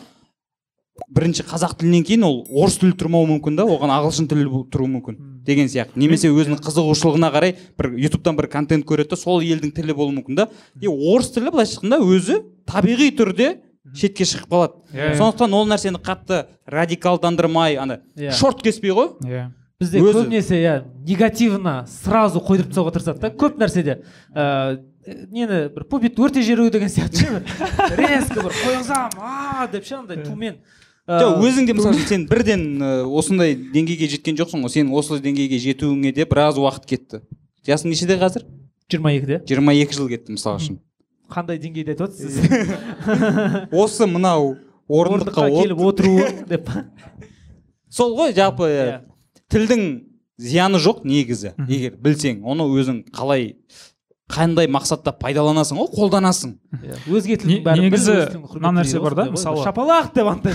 бірінші 1.13 1.45
қазақ 1.45 1.77
тілінен 1.77 2.05
кейін 2.07 2.25
ол 2.25 2.39
орыс 2.49 2.79
тілі 2.81 2.95
тұрмауы 2.97 3.27
мүмкін 3.35 3.57
да 3.59 3.65
оған 3.69 3.91
ағылшын 3.99 4.29
тілі 4.31 4.47
тұруы 4.71 4.89
мүмкін. 4.95 5.17
Деген 5.47 5.69
сияқты. 5.71 5.95
Немесе 5.99 6.29
өзінің 6.29 6.59
қызығушылығына 6.61 7.29
қарай 7.33 7.55
бір 7.79 7.93
ютубтан 8.03 8.35
бір 8.37 8.49
контент 8.51 8.85
көреді 8.87 9.15
да 9.15 9.19
сол 9.19 9.39
елдің 9.41 9.71
тілі 9.75 9.95
болуы 9.97 10.17
мүмкін 10.19 10.35
да. 10.41 10.49
И 10.81 10.87
орыс 10.91 11.31
тілі 11.33 11.53
былайша 11.55 11.79
айтқанда 11.79 12.01
өзі 12.03 12.41
табиғи 12.67 13.09
түрде 13.17 13.49
шетке 13.95 14.25
шығып 14.27 14.51
қалады. 14.51 14.73
Иә, 14.91 15.13
иә. 15.13 15.17
сондықтан 15.17 15.53
ол 15.55 15.67
нәрсені 15.71 16.01
қатты 16.03 16.43
радикалдандырмай 16.67 17.77
ана 17.79 18.01
Иә. 18.17 18.31
шорт 18.35 18.61
кеспей 18.61 18.91
ғой. 18.91 19.13
Иә. 19.23 19.51
Бізде 19.79 19.99
Өзі. 20.01 20.23
көбінесе 20.25 20.57
иә 20.57 20.75
негативно 21.07 21.85
сразу 21.87 22.39
қойдырып 22.41 22.71
тастауға 22.73 22.93
тырысады 22.95 23.19
да. 23.21 23.29
Көп 23.29 23.59
нәрседе 23.61 23.99
ә, 24.33 24.79
нені 25.29 25.69
бір 25.69 25.85
пубит 25.85 26.17
өрте 26.17 26.41
жіберу 26.41 26.71
деген 26.73 26.89
сияқты 26.89 27.15
ше 27.21 27.43
бір 27.93 28.01
резко 28.01 28.41
бір 28.41 28.55
салсам 28.57 29.09
а 29.21 29.67
деп 29.71 29.85
ше 29.85 29.95
андай 29.99 30.17
тумен. 30.25 30.57
Жоқ 31.07 31.41
өзің 31.47 31.67
де 31.69 31.73
мысалы 31.77 31.95
үшін 31.95 32.07
сен 32.09 32.25
бірден 32.27 32.63
осындай 33.15 33.55
деңгейге 33.55 34.09
жеткен 34.11 34.35
жоқсың 34.39 34.65
ғой. 34.65 34.73
Сен 34.73 34.89
осы 34.91 35.19
деңгейге 35.23 35.59
жетуіңе 35.63 36.11
де 36.15 36.25
біраз 36.27 36.57
уақыт 36.59 36.85
кетті. 36.89 37.21
Жасың 37.67 37.93
нешеде 37.93 38.17
қазір? 38.19 38.43
Жиырма 38.91 39.13
екіде. 39.15 39.41
Жиырма 39.47 39.73
екі 39.75 39.95
жыл 39.95 40.09
кетті 40.11 40.35
мысалы 40.35 40.59
үшін. 40.61 40.79
Қандай 41.31 41.59
деңгейде 41.59 41.95
айтып 41.95 42.07
отырсыз 42.07 42.37
осы 43.83 44.07
мынау 44.07 44.53
орындыққа 44.87 45.47
келіп 45.51 45.79
от- 45.79 45.99
отыру 45.99 46.13
деп 46.51 46.69
сол 47.91 48.13
ғой 48.19 48.31
жалпы 48.35 48.67
Иә. 48.71 48.99
тілдің 49.51 49.83
зияны 50.39 50.79
жоқ 50.79 51.03
негізі. 51.07 51.53
Егер 51.67 51.95
білсең 51.99 52.43
оны 52.47 52.67
өзің 52.67 53.01
қалай 53.15 53.55
қандай 54.27 54.67
мақсатта 54.67 55.13
пайдаланасың 55.15 55.77
ғой 55.79 55.87
қолданасың. 55.95 56.55
Иә, 56.83 56.97
өзге 57.07 57.35
Не- 57.35 57.37
тілдің 57.43 57.63
бәрі 57.63 57.85
негізі 57.87 58.11
өз 58.11 58.25
тілін 58.33 58.43
құрметтейді 58.43 58.65
мына 58.67 58.81
нәрсе 58.81 59.01
бар 59.03 59.15
да, 59.15 59.25
мысалы- 59.31 59.63
шапалақ 59.63 60.09
деп 60.13 60.27
андай 60.27 60.53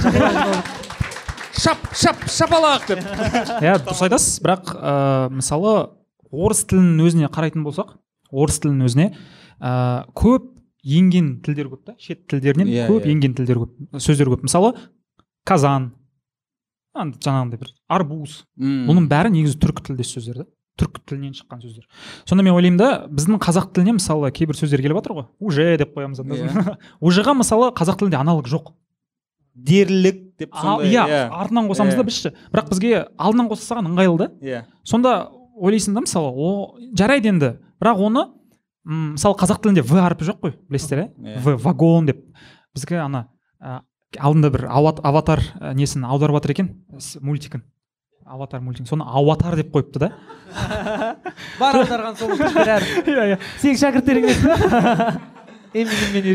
шап 1.62 1.78
шап 1.96 2.22
шапалақ 2.28 2.86
деп. 2.90 3.02
Иә 3.64 3.76
дұрыс 3.84 4.02
айтасыз. 4.06 4.40
Бірақ 4.44 4.72
ә, 4.76 4.94
мысалы 5.32 5.72
орыс 6.32 6.64
тілінің 6.68 7.06
өзіне 7.06 7.30
қарайтын 7.32 7.64
болсақ 7.66 7.94
орыс 8.32 8.60
тілінің 8.62 8.88
өзіне 8.88 9.08
ә, 9.60 10.04
көп 10.16 10.48
енген 10.84 11.34
тілдер 11.44 11.68
көп 11.72 11.84
та 11.86 11.96
шет 12.00 12.24
тілдерінен 12.28 12.68
Иә, 12.72 12.86
көп 12.90 13.04
иә. 13.06 13.12
енген 13.14 13.36
тілдер 13.38 13.60
көп 13.62 14.00
сөздер 14.02 14.32
көп. 14.32 14.42
Мысалы 14.48 14.74
казан 15.46 15.92
ан- 16.94 17.12
жаңағындай 17.14 17.60
бір 17.60 17.70
арбуз. 17.88 18.42
Бұның 18.58 19.06
бәрі 19.12 19.30
негізі 19.36 19.60
түркі 19.62 19.86
тілдес 19.92 20.12
сөздер 20.16 20.42
да. 20.42 20.46
Түркі 20.80 21.02
тілінен 21.06 21.34
шыққан 21.36 21.60
сөздер. 21.62 21.84
Сонда 22.24 22.42
мен 22.46 22.54
ойлаймын 22.56 22.78
да 22.80 22.90
біздің 23.12 23.38
қазақ 23.44 23.72
тіліне 23.76 23.96
мысалы 23.98 24.30
кейбір 24.32 24.56
сөздер 24.56 24.80
келіп 24.82 24.96
жатыр 25.02 25.12
ғой. 25.18 25.26
Уже 25.40 25.76
деп 25.78 25.92
қоямыз 25.96 26.20
анда 26.22 26.34
Иә. 26.38 26.76
ужеға 27.04 27.34
мысалы 27.36 27.68
қазақ 27.76 27.98
тілінде 28.00 28.16
аналог 28.16 28.48
жоқ. 28.48 28.72
Дерлік 29.54 30.22
деп 30.40 30.54
сондай 30.56 30.88
иә 30.94 31.28
артынан 31.28 31.68
қосамыз 31.68 31.92
да 31.96 32.00
Иә. 32.00 32.06
біз 32.08 32.20
ше. 32.22 32.32
Бірақ 32.52 32.70
бізге 32.72 32.92
алдынан 33.20 33.50
қоса 33.50 33.66
салған 33.68 33.90
ыңғайлы 33.90 34.18
да. 34.18 34.28
Иә. 34.40 34.62
Сонда 34.82 35.28
ойлайсың 35.60 35.92
да 35.94 36.00
мысалы 36.06 36.32
о 36.32 36.78
жарайды 36.96 37.28
енді. 37.28 37.50
Бірақ 37.82 38.00
оны 38.00 38.24
мысалы 38.88 39.36
қазақ 39.36 39.60
тілінде 39.62 39.84
в 39.84 39.92
әрпі 40.00 40.24
жоқ 40.30 40.40
қой 40.40 40.54
білесіздер 40.70 41.04
Иә. 41.04 41.36
иә. 41.36 41.38
В 41.44 41.62
вагон 41.62 42.06
деп. 42.08 42.24
Бізге 42.74 42.96
ана 43.04 43.26
ә, 43.60 43.82
алдында 44.18 44.48
бір 44.50 44.64
ават, 44.72 45.04
аватар 45.04 45.44
ә, 45.60 45.74
несін 45.76 46.04
аударып 46.08 46.40
жатыр 46.40 46.50
екен 46.56 46.72
мультигін 47.20 47.62
аватар 48.26 48.60
мультигін 48.62 48.88
соны 48.88 49.04
аватар 49.06 49.56
деп 49.58 49.72
қойыпты 49.74 49.98
да. 50.02 50.12
Бар 51.60 51.78
аударған 51.82 52.16
сол 52.18 52.34
бәрі 52.36 52.86
иә 53.12 53.26
иә. 53.32 53.38
Сенің 53.62 53.78
шәкірттерің 53.82 54.24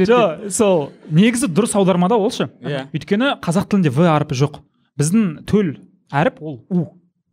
жоқ 0.10 0.48
сол. 0.54 0.90
Негізі 1.14 1.50
дұрыс 1.54 1.76
аударма 1.78 2.10
да 2.10 2.18
ол 2.18 2.32
ше? 2.34 2.50
Иә. 2.62 2.88
өйткені 2.94 3.36
қазақ 3.44 3.70
тілінде 3.72 3.92
в 3.94 4.08
әрпі 4.10 4.38
жоқ. 4.38 4.62
Біздің 4.98 5.46
төл 5.50 5.76
әріп 6.12 6.42
ол 6.42 6.66
у. 6.70 6.88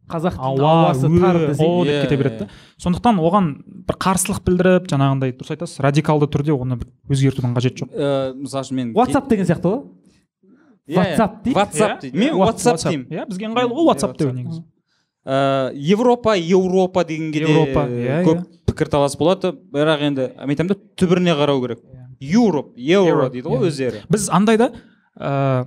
Қазақ 0.04 0.36
ауасы 0.36 1.08
тар 1.08 1.36
о 1.38 1.40
деп 1.48 1.88
Иә, 1.88 2.02
кете 2.04 2.16
береді 2.20 2.38
да. 2.44 2.48
Сондықтан 2.76 3.16
оған 3.24 3.46
бір 3.88 3.96
қарсылық 4.04 4.42
білдіріп 4.44 4.90
жаңағындай 4.92 5.32
дұрыс 5.32 5.54
айтасыз 5.54 5.80
радикалды 5.80 6.28
түрде 6.28 6.52
оны 6.52 6.76
бір 6.76 6.90
өзгертудің 7.08 7.54
қажеті 7.56 7.86
жоқ. 7.86 7.94
Ә, 7.96 8.34
мысалы 8.36 8.66
үшін 8.66 8.76
мен 8.82 8.92
whatsapp 8.92 9.30
деген 9.32 9.48
сияқты 9.48 9.72
ғой. 9.72 9.80
WhatsApp 10.88 11.42
дейді. 11.44 11.56
WhatsApp 11.58 12.00
дейді 12.02 12.18
мен 12.18 12.34
whatsapp 12.38 12.82
деймін 12.84 13.06
иә 13.08 13.26
бізге 13.28 13.48
ыңғайлы 13.48 13.72
ғой 13.74 13.86
whatsapp 13.90 14.16
деу 14.18 14.32
негізі 14.32 14.62
ә, 15.24 15.72
европа 15.74 16.36
еуропа 16.36 17.04
дегенге 17.04 17.46
де 17.46 17.46
иә, 17.48 18.22
көп 18.26 18.42
пікірталас 18.68 19.16
болады. 19.16 19.54
Бірақ 19.72 20.02
енді 20.04 20.28
мен 20.36 20.52
айтамын 20.54 20.74
да 20.74 20.76
түбіріне 21.00 21.36
қарау 21.38 21.62
керек. 21.62 21.80
Еуроп 22.20 22.74
еуро 22.76 23.30
дейді 23.32 23.48
ғой 23.48 23.68
өздері. 23.70 24.02
Біз 24.10 24.28
андай 24.32 24.58
да 24.60 24.70
ә, 25.16 25.66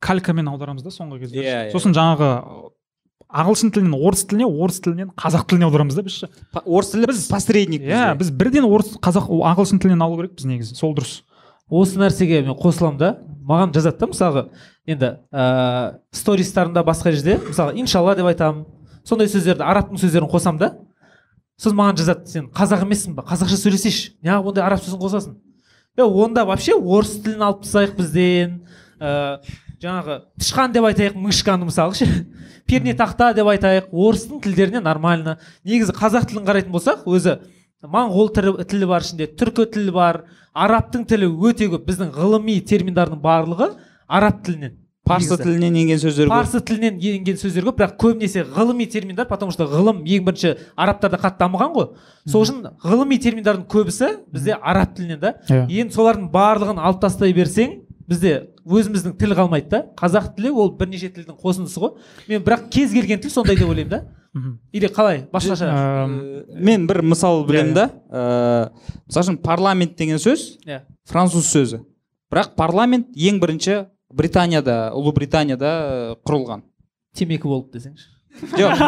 калькамен 0.00 0.48
аударамыз 0.52 0.84
да 0.84 0.92
соңғы 0.92 1.22
кезде. 1.22 1.40
Иә, 1.40 1.70
сосын 1.72 1.94
жаңағы 1.96 2.28
ағылшын 3.28 3.72
тілінен 3.74 3.96
орыс 3.96 4.24
тіліне 4.28 4.48
орыс 4.48 4.80
тілінен 4.84 5.10
қазақ 5.16 5.48
тіліне 5.48 5.68
аударамыз 5.68 5.96
да 5.98 6.04
біз 6.04 6.20
ше. 6.22 6.28
Орыс 6.64 6.92
тілі 6.92 7.08
Біз- 7.10 7.26
посредник 7.28 7.82
иә 7.84 8.14
біз 8.18 8.30
бірден 8.30 8.64
орыс 8.68 8.94
қазақ 9.04 9.28
ағылшын 9.28 9.80
тілінен 9.82 10.04
алу 10.04 10.16
керекпіз 10.20 10.48
негізі. 10.48 10.76
Сол 10.76 10.94
дұрыс. 10.96 11.22
Осы 11.68 12.00
нәрсеге 12.00 12.40
мен 12.46 12.56
қосыламын 12.56 12.98
да. 12.98 13.10
Маған 13.48 13.72
жазады 13.74 13.98
да 13.98 14.10
мысалға 14.10 14.44
енді 14.86 15.12
ә, 15.32 15.98
стористарында 16.12 16.84
басқа 16.84 17.12
жерде 17.12 17.38
мысалы 17.46 17.78
иншалла 17.80 18.14
деп 18.18 18.28
айтамын 18.30 18.66
сондай 19.08 19.30
сөздерді 19.32 19.64
арабтың 19.64 20.00
сөздерін 20.00 20.30
қосамын 20.30 20.60
да 20.62 20.72
сосын 21.58 21.78
маған 21.78 21.98
жазады 21.98 22.30
сен 22.30 22.48
қазақ 22.54 22.84
емессің 22.86 23.16
ба 23.16 23.24
қазақша 23.26 23.58
сөйлесейші 23.58 24.12
неғып 24.22 24.52
ондай 24.52 24.64
араб 24.64 24.82
сөзін 24.84 25.00
қосасың? 25.02 25.38
Е 25.98 26.02
онда 26.02 26.44
вообще 26.46 26.76
орыс 26.76 27.16
тілін 27.24 27.42
алып 27.42 27.64
тастайық 27.64 27.96
бізден 27.98 28.52
ә, 29.00 29.40
жаңағы 29.82 30.20
тышқан 30.38 30.74
деп 30.74 30.86
айтайық 30.86 31.16
мышканы 31.18 31.66
мысалы 31.66 31.96
ше 31.98 32.06
пернетақта 32.70 33.32
деп 33.34 33.50
айтайық 33.50 33.90
орыстың 33.90 34.42
тілдеріне 34.44 34.82
нормально. 34.84 35.38
Негізі 35.64 35.96
қазақ 35.98 36.28
тілін 36.30 36.46
қарайтын 36.46 36.74
болсақ 36.74 37.02
өзі 37.10 37.40
моңғол 37.82 38.30
тілі 38.30 38.86
бар 38.90 39.02
ішінде 39.02 39.26
түркі 39.38 39.66
тілі 39.74 39.94
бар 39.94 40.22
арабтың 40.64 41.06
тілі 41.08 41.30
өте 41.48 41.68
көп. 41.70 41.86
біздің 41.88 42.12
ғылыми 42.16 42.58
терминдардың 42.66 43.22
барлығы 43.22 43.72
араб 44.08 44.44
тілінен. 44.44 44.76
Парсы 45.08 45.38
тілінен 45.40 45.76
енген 45.78 46.00
сөздер 46.02 46.28
көп. 46.28 46.34
Парсы 46.34 46.60
тілінен 46.60 46.98
енген 47.00 47.38
сөздер 47.40 47.64
көп 47.68 47.78
бірақ 47.80 47.94
көбінесе 48.02 48.44
ғылыми 48.44 48.86
терминдар 48.90 49.26
потому 49.28 49.52
что 49.52 49.64
ғылым 49.64 50.02
ең 50.04 50.26
бірінші 50.26 50.56
арабтарда 50.76 51.16
қатты 51.22 51.40
дамыған 51.44 51.72
ғой. 51.76 51.86
Сол 52.28 52.44
үшін 52.44 52.60
ғылыми 52.84 53.18
терминдардың 53.24 53.64
көбісі 53.72 54.10
бізде 54.32 54.58
араб 54.60 54.94
тілінен 54.96 55.20
да. 55.20 55.34
Иә. 55.48 55.64
енді 55.68 55.96
солардың 55.96 56.28
барлығын 56.34 56.82
алып 56.82 57.00
тастай 57.00 57.32
берсең 57.32 57.80
бізде 58.08 58.50
өзіміздің 58.66 59.16
тіл 59.16 59.32
қалмайды 59.38 59.68
да. 59.72 59.84
Қазақ 59.96 60.34
тілі 60.36 60.52
ол 60.52 60.74
бірнеше 60.76 61.08
тілдің 61.08 61.40
қосындысы 61.40 61.80
ғой. 61.80 61.96
Мен 62.28 62.44
бірақ 62.44 62.68
кез 62.68 62.92
келген 62.92 63.20
тіл 63.20 63.32
сондай 63.32 63.56
деп 63.56 63.68
ойлаймын 63.68 63.90
да. 63.90 64.04
Или 64.72 64.88
қалай? 64.88 65.22
Басқаша. 65.32 65.68
Ә, 65.68 66.44
мен 66.54 66.86
бір 66.86 67.02
мысал 67.02 67.44
білемін 67.48 67.72
Иә, 67.72 67.74
да. 67.74 67.86
ә, 68.10 68.70
мысалы 69.08 69.24
үшін 69.24 69.38
парламент 69.42 69.96
деген 69.96 70.18
сөз 70.18 70.58
иә. 70.66 70.82
француз 71.08 71.46
сөзі. 71.52 71.80
Бірақ 72.30 72.54
парламент 72.56 73.08
ең 73.16 73.40
бірінші 73.40 73.86
британияда 74.12 74.92
ұлыбританияда 74.94 75.72
ә, 75.72 76.16
құрылған. 76.28 76.62
Темекі 77.16 77.48
болып 77.48 77.72
десеңші. 77.74 78.14
Жоқ. 78.38 78.78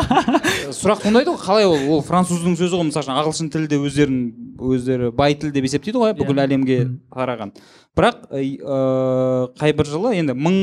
Сұрақ 0.76 1.00
туындайды 1.02 1.32
ғой 1.32 1.38
қалай 1.40 1.64
ол 1.66 1.96
ол 1.96 2.02
француздың 2.06 2.54
сөзі 2.60 2.76
ғой 2.76 2.84
мысалы 2.86 3.02
үшін 3.02 3.16
ағылшын 3.18 3.48
тілі 3.50 3.66
де 3.72 3.78
өздерін 3.82 4.20
өздері 4.62 5.08
бай 5.16 5.34
тіл 5.34 5.50
деп 5.50 5.64
есептейді 5.66 5.98
ғой 5.98 6.12
бүкіл 6.14 6.36
Иә. 6.38 6.44
әлемге 6.44 6.76
Мгм. 6.84 7.00
тараған 7.10 7.52
бірақ 7.98 8.20
ыыы 8.30 9.48
қай 9.58 9.72
бір 9.74 9.88
жылы 9.90 10.12
енді 10.20 10.36
мың 10.38 10.60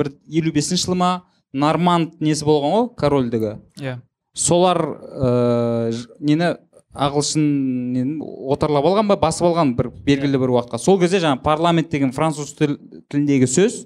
бір 0.00 0.10
елу 0.26 0.50
бесінші 0.56 0.88
жылы 0.88 0.96
ма 0.98 1.10
норманд 1.54 2.16
несі 2.18 2.42
болған 2.48 2.74
ғой 2.74 2.88
корольдігі. 2.98 3.52
Иә. 3.78 4.00
Солар 4.36 4.78
ыыы 4.84 5.92
ж- 5.96 6.06
нені 6.20 6.52
ағылшын 6.96 7.44
нені 7.92 8.16
отарлап 8.52 8.86
алған 8.88 9.08
ба 9.10 9.16
басып 9.20 9.46
алған 9.50 9.74
бір 9.76 9.90
белгілі 10.06 10.38
бір 10.40 10.52
уақытқа. 10.54 10.78
Сол 10.80 10.98
кезде 11.00 11.20
жаңағы 11.24 11.42
парламент 11.44 11.90
деген 11.92 12.12
француз 12.16 12.54
тіл, 12.56 12.76
тіліндегі 13.10 13.48
сөз 13.52 13.82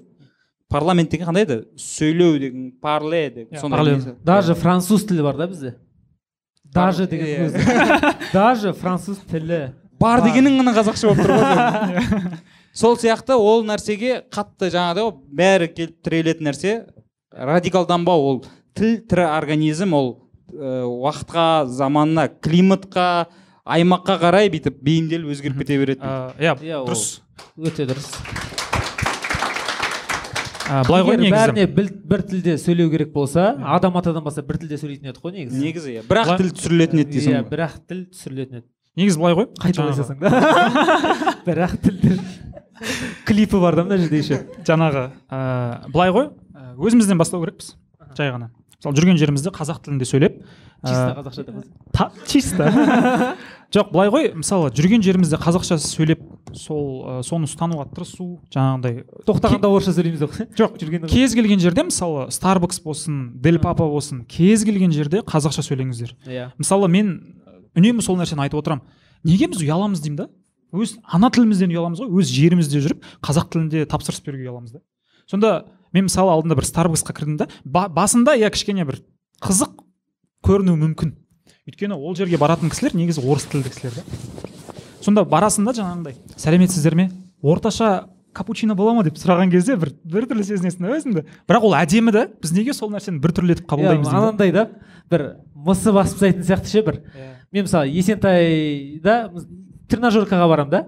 парламент 0.71 1.11
деген 1.11 1.27
қандай 1.27 1.43
еді? 1.47 1.57
Сөйлеу 1.75 2.37
деген 2.39 2.69
парле 2.81 3.29
деген 3.29 3.59
сондай 3.59 3.97
даже 4.23 4.55
француз 4.55 5.03
тілі 5.07 5.23
бар 5.27 5.37
да 5.37 5.47
бізде? 5.47 5.73
Даже 6.73 7.07
деген 7.07 7.49
өзі 7.49 8.15
даже 8.33 8.71
француз 8.73 9.19
тілі. 9.31 9.73
Бар 9.99 10.23
дегенің 10.23 10.55
ғана 10.61 10.71
қазақша 10.73 11.11
болып 11.11 11.25
тұр 11.25 11.35
ғой 11.35 12.39
сол 12.81 12.95
сияқты 12.97 13.35
ол 13.35 13.65
нәрсеге 13.67 14.21
қатты 14.31 14.71
жаңағыдай 14.71 15.03
ғой 15.03 15.13
бәрі 15.35 15.67
келіп 15.75 15.97
тірелетін 16.07 16.47
нәрсе 16.47 16.71
радикалданбау 17.35 18.23
ол. 18.31 18.39
Тіл 18.73 19.01
тірі 19.03 19.27
организм 19.27 19.93
ол 19.93 20.13
уақытқа 20.51 21.65
заманына 21.67 22.27
климатқа 22.41 23.27
аймаққа 23.65 24.17
қарай 24.21 24.49
бүйтіп 24.53 24.81
бейімделіп 24.83 25.31
өзгеріп 25.35 25.57
кете 25.63 25.77
береді 25.81 26.01
иә 26.39 26.55
Иә, 26.59 26.81
дұрыс. 26.85 27.21
өте 27.57 27.85
дұрыс. 27.89 28.09
Былай 30.87 31.03
ғой 31.03 31.17
негізі. 31.19 31.33
бәріне 31.35 31.65
бір 32.07 32.21
тілде 32.23 32.53
сөйлеу 32.61 32.89
керек 32.93 33.09
болса 33.11 33.49
адам 33.75 33.97
атадан 33.99 34.23
басқа 34.23 34.43
бір 34.47 34.59
тілде 34.61 34.77
сөйлейтін 34.79 35.09
едік 35.11 35.19
қой 35.23 35.33
негізі. 35.35 35.59
Негізі 35.59 35.95
иә. 35.97 36.03
Бірақ 36.07 36.29
Былай- 36.29 36.37
тіл 36.39 36.51
түсірілетін 36.55 37.01
еді 37.03 37.11
дейсің 37.17 37.33
иә 37.33 37.41
ғой. 37.41 37.49
бірақ 37.51 37.73
тіл 37.89 37.99
түсірілетін 38.13 38.61
еді. 38.61 38.67
Негізі 38.95 39.19
былай 39.19 39.35
ғой. 39.35 39.47
Қайталай 39.59 39.93
салсаң 39.99 40.19
да. 40.21 41.35
Бірақ 41.47 41.75
тілді 41.83 42.19
клипі 43.27 43.59
бар 43.59 43.75
да 43.75 43.83
мына 43.83 43.97
жерде 43.99 44.17
еще. 44.23 44.39
Жаңағы 44.63 45.03
ә, 45.27 45.91
былай 45.91 46.11
ғой. 46.15 46.29
Өзімізден 46.79 47.19
бастау 47.19 47.43
керекпіз. 47.43 47.75
Жай 48.15 48.31
ғана. 48.31 48.51
Мысалы 48.81 48.97
жүрген 48.97 49.19
жерімізде 49.21 49.51
қазақ 49.53 49.83
тілінде 49.85 50.07
сөйлеп 50.09 50.37
чисто 50.81 51.05
ә, 51.05 51.15
қазақша 51.19 51.43
деп 51.45 51.57
чисто 52.25 52.69
жоқ 53.75 53.91
былай 53.93 54.09
ғой 54.09 54.29
мысалы 54.33 54.71
жүрген 54.73 55.03
жерімізде 55.05 55.37
қазақша 55.37 55.77
сөйлеп 55.77 56.23
сол 56.57 57.05
ә, 57.05 57.17
соны 57.23 57.45
ұстануға 57.45 57.85
тырысу 57.93 58.39
жаңағыдай 58.53 59.03
тоқтағанда 59.29 59.69
орысша 59.69 59.93
сөйлейміз 59.93 60.23
деп 60.25 60.57
жоқ 60.57 60.77
жүргенде 60.81 61.11
кез 61.11 61.35
келген 61.37 61.61
жерде 61.61 61.85
мысалы 61.85 62.31
старбакс 62.33 62.81
болсын 62.81 63.37
дель 63.41 63.59
папа 63.61 63.85
болсын 63.85 64.25
кез 64.25 64.65
келген 64.65 64.91
жерде 64.95 65.21
қазақша 65.21 65.61
сөйлеңіздер. 65.67 66.15
Иә. 66.25 66.49
Мысалы 66.57 66.89
мен 66.89 67.13
үнемі 67.77 68.01
сол 68.01 68.17
нәрсені 68.17 68.47
айтып 68.47 68.63
отырамын 68.63 68.81
неге 69.23 69.51
біз 69.51 69.61
ұяламыз 69.61 70.01
деймін 70.01 70.23
да? 70.23 70.27
Өз 70.73 70.97
ана 71.03 71.29
тілімізден 71.29 71.71
ұяламыз 71.71 72.01
ғой 72.01 72.23
өз 72.23 72.33
жерімізде 72.33 72.81
жүріп 72.81 73.05
қазақ 73.23 73.51
тілінде 73.53 73.85
тапсырыс 73.91 74.23
беруге 74.25 74.47
ұяламыз 74.49 74.73
да. 74.73 74.83
Сонда 75.29 75.51
мен 75.93 76.07
мысалы 76.07 76.31
алдында 76.33 76.57
бір 76.59 76.67
старбаксқа 76.67 77.13
кірдім 77.15 77.37
да 77.41 77.47
ба- 77.63 77.89
басында 77.89 78.35
иә 78.39 78.51
кішкене 78.53 78.85
бір 78.87 79.01
қызық 79.41 79.81
көрінуі 80.45 80.79
мүмкін. 80.85 81.13
Өйткені 81.69 81.97
ол 81.97 82.15
жерге 82.15 82.37
баратын 82.41 82.71
кісілер 82.71 82.95
негізі 82.97 83.21
орыс 83.25 83.45
тілді 83.51 83.69
кісілер 83.69 83.99
да 83.99 84.51
сонда 85.01 85.23
барасың 85.25 85.65
да 85.65 85.73
жаңағындай 85.77 86.15
сәлеметсіздер 86.37 86.95
ме? 86.95 87.09
Орташа 87.41 88.07
капучино 88.33 88.75
бола 88.75 88.93
ма 88.95 89.03
деп 89.03 89.17
сұраған 89.19 89.51
кезде 89.51 89.75
бір 89.79 89.91
біртүрлі 90.05 90.45
сезінесің 90.45 90.85
да 90.85 90.93
өзіңді. 90.97 91.23
Бірақ 91.49 91.65
ол 91.67 91.75
әдемі 91.75 92.13
да 92.15 92.27
біз 92.41 92.53
неге 92.55 92.73
сол 92.77 92.91
нәрсені 92.93 93.19
біртүрлі 93.23 93.57
етіп 93.57 93.67
қабылдаймыз 93.71 94.07
деймін 94.07 94.11
да. 94.11 94.21
анандай 94.21 94.51
да 94.55 94.67
бір 95.11 95.25
мысы 95.55 95.91
басып 95.91 96.21
тастайтын 96.21 96.45
сияқты 96.47 96.71
ше 96.71 96.83
бір. 96.85 97.01
Мен 97.51 97.65
мысалы 97.67 97.91
есентайда 97.91 99.17
тренажеркаға 99.91 100.47
барамын 100.47 100.71
да. 100.71 100.85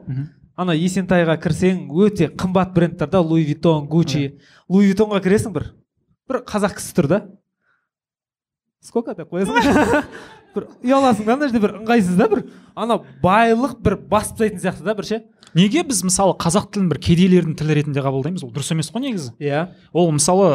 Ана 0.60 0.76
есентайға 0.78 1.38
кірсең 1.42 1.88
өте 2.06 2.30
қымбат 2.30 2.74
брендтер 2.76 3.10
да 3.10 3.22
луи 3.22 3.46
виттон 3.48 3.88
гуччи 3.90 4.40
луи 4.70 4.92
виттонға 4.92 5.22
кіресің 5.26 5.56
бір 5.56 5.72
бір 6.30 6.44
қазақ 6.48 6.78
кісі 6.78 6.94
тұр 6.98 7.10
да. 7.10 7.20
Сколько 8.84 9.14
деп 9.16 9.32
қоясың? 9.32 9.56
Бір 10.54 10.66
ұяласың 10.84 11.26
да 11.26 11.34
ана 11.34 11.48
жерде 11.48 11.62
бір 11.64 11.72
ыңғайсыз 11.80 12.18
да 12.20 12.28
бір. 12.30 12.42
Ана 12.76 13.00
байлық 13.24 13.78
бір 13.82 13.96
басып 14.12 14.36
тастайтын 14.36 14.60
сияқты 14.62 14.84
да 14.86 14.94
бір 14.98 15.08
ше. 15.08 15.20
Неге 15.56 15.82
біз 15.88 16.04
мысалы 16.06 16.36
қазақ 16.38 16.68
тілін 16.76 16.92
бір 16.92 17.00
кедейлердің 17.02 17.56
тілі 17.58 17.78
ретінде 17.80 18.04
қабылдаймыз? 18.06 18.44
Ол 18.46 18.52
дұрыс 18.54 18.70
емес 18.76 18.92
қой 18.94 19.06
негізі. 19.08 19.32
Иә. 19.42 19.64
Ол 19.96 20.12
мысалы 20.14 20.50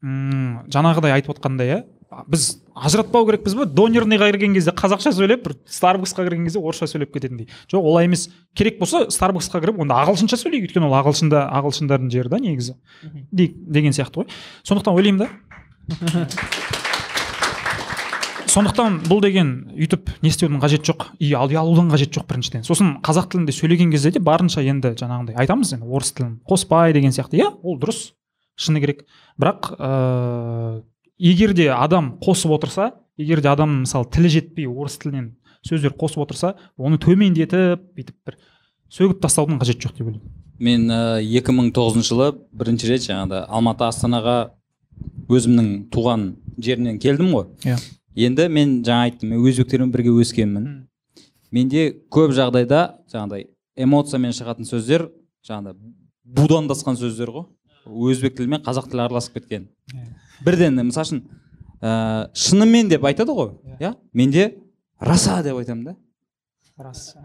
м, 0.00 0.62
жаңағыдай 0.72 1.18
айтып 1.18 1.34
отқандай 1.34 1.72
иә. 1.74 1.78
Біз 2.26 2.62
ажыратпау 2.72 3.26
керекпіз 3.28 3.54
ба 3.58 3.66
донерныйға 3.68 4.30
кірген 4.30 4.54
кезде 4.56 4.72
қазақша 4.76 5.12
сөйлеп 5.12 5.42
бір 5.44 5.54
старбаксқа 5.68 6.24
кірген 6.24 6.46
кезде 6.48 6.60
орысша 6.62 6.88
сөйлеп 6.88 7.12
кететіндей. 7.12 7.48
Жоқ 7.68 7.84
олай 7.84 8.08
емес. 8.08 8.28
Керек 8.56 8.78
болса 8.80 9.06
старбаксқа 9.12 9.60
кіріп 9.60 9.82
онда 9.84 10.00
ағылшынша 10.04 10.38
сөйлейік. 10.40 10.70
Өйткені 10.70 10.88
ол 10.88 10.96
ағылшында 11.02 11.44
ағылшындардың 11.60 12.10
жері 12.14 12.32
да 12.32 12.40
негізі. 12.40 12.78
Де- 13.30 13.52
деген 13.52 13.92
сияқты 13.92 14.22
ғой. 14.22 14.26
Сондықтан 14.64 14.96
ойлаймын 14.96 15.26
да. 15.26 15.28
Сондықтан 18.48 19.02
бұл 19.04 19.20
деген 19.20 19.48
өйтіп 19.76 20.08
не 20.24 20.30
істеудің 20.32 20.62
қажеті 20.62 20.88
жоқ 20.88 21.10
и 21.20 21.34
ұялудың 21.36 21.90
қажеті 21.92 22.16
жоқ 22.16 22.24
біріншіден. 22.30 22.64
Сосын 22.64 22.94
қазақ 23.04 23.28
тілінде 23.34 23.52
сөйлеген 23.52 23.92
кезде 23.92 24.14
де 24.16 24.22
барынша 24.24 24.64
енді 24.64 24.94
жаңағындай 24.96 25.36
айтамыз 25.44 25.74
енді 25.76 25.84
орыс 25.84 26.14
тілін 26.16 26.38
қоспай 26.48 26.94
деген 26.96 27.12
сияқты. 27.12 27.42
Иә 27.42 27.50
ол 27.60 27.76
дұрыс 27.78 28.14
шыны 28.56 28.80
керек. 28.80 29.04
Бірақ 29.36 29.68
ыыы 29.76 30.80
егер 31.18 31.54
де 31.54 31.68
адам 31.74 32.16
қосып 32.22 32.54
отырса 32.54 32.92
егер 33.18 33.42
де 33.42 33.48
адам 33.50 33.82
мысалы 33.82 34.08
тілі 34.14 34.30
жетпей 34.32 34.66
орыс 34.66 34.98
тілінен 34.98 35.32
сөздер 35.66 35.94
қосып 35.98 36.22
отырса 36.22 36.54
оны 36.76 36.98
төмендетіп 37.02 37.82
бүйтіп 37.96 38.16
бір 38.26 38.38
сөгіп 38.94 39.20
тастаудың 39.22 39.58
қажеті 39.60 39.88
жоқ 39.88 39.96
деп 39.98 40.06
ойлаймын. 40.06 40.34
Мен 40.58 40.90
ә, 40.90 41.20
2009 41.22 42.02
жылы 42.06 42.30
бірінші 42.52 42.90
рет 42.90 43.04
жаңағыда 43.04 43.44
алматы 43.46 43.86
астанаға 43.86 44.36
өзімнің 45.28 45.88
туған 45.92 46.32
жерінен 46.58 46.98
келдім 47.02 47.34
ғой. 47.34 47.46
Иә. 47.64 47.76
енді 48.16 48.48
мен 48.48 48.78
жаңа 48.82 49.10
айттым 49.10 49.34
мен 49.34 49.44
өзбектермен 49.44 49.92
бірге 49.92 50.14
өскенмін. 50.22 50.88
Менде 51.52 51.92
көп 52.10 52.32
жағдайда 52.34 52.80
жаңағыдай 53.12 53.46
эмоциямен 53.76 54.34
шығатын 54.34 54.66
сөздер 54.66 55.08
жаңағыдай 55.46 55.76
будандасқан 56.24 56.98
сөздер 56.98 57.30
ғой. 57.34 57.46
Өзбек 57.86 58.36
тілі 58.36 58.56
мен 58.56 58.64
қазақ 58.64 58.90
тілі 58.90 59.06
араласып 59.06 59.38
кеткен. 59.38 59.68
Иә. 59.94 60.08
Бірден 60.44 60.78
мысалы 60.86 61.04
үшін 61.06 61.22
ә, 61.82 62.28
шынымен 62.34 62.88
деп 62.90 63.04
айтады 63.04 63.34
ғой 63.34 63.52
иә. 63.80 63.94
менде 64.12 64.54
раса 65.00 65.42
деп 65.42 65.56
айтамын 65.56 65.84
да. 65.84 65.96
Рас 66.78 67.16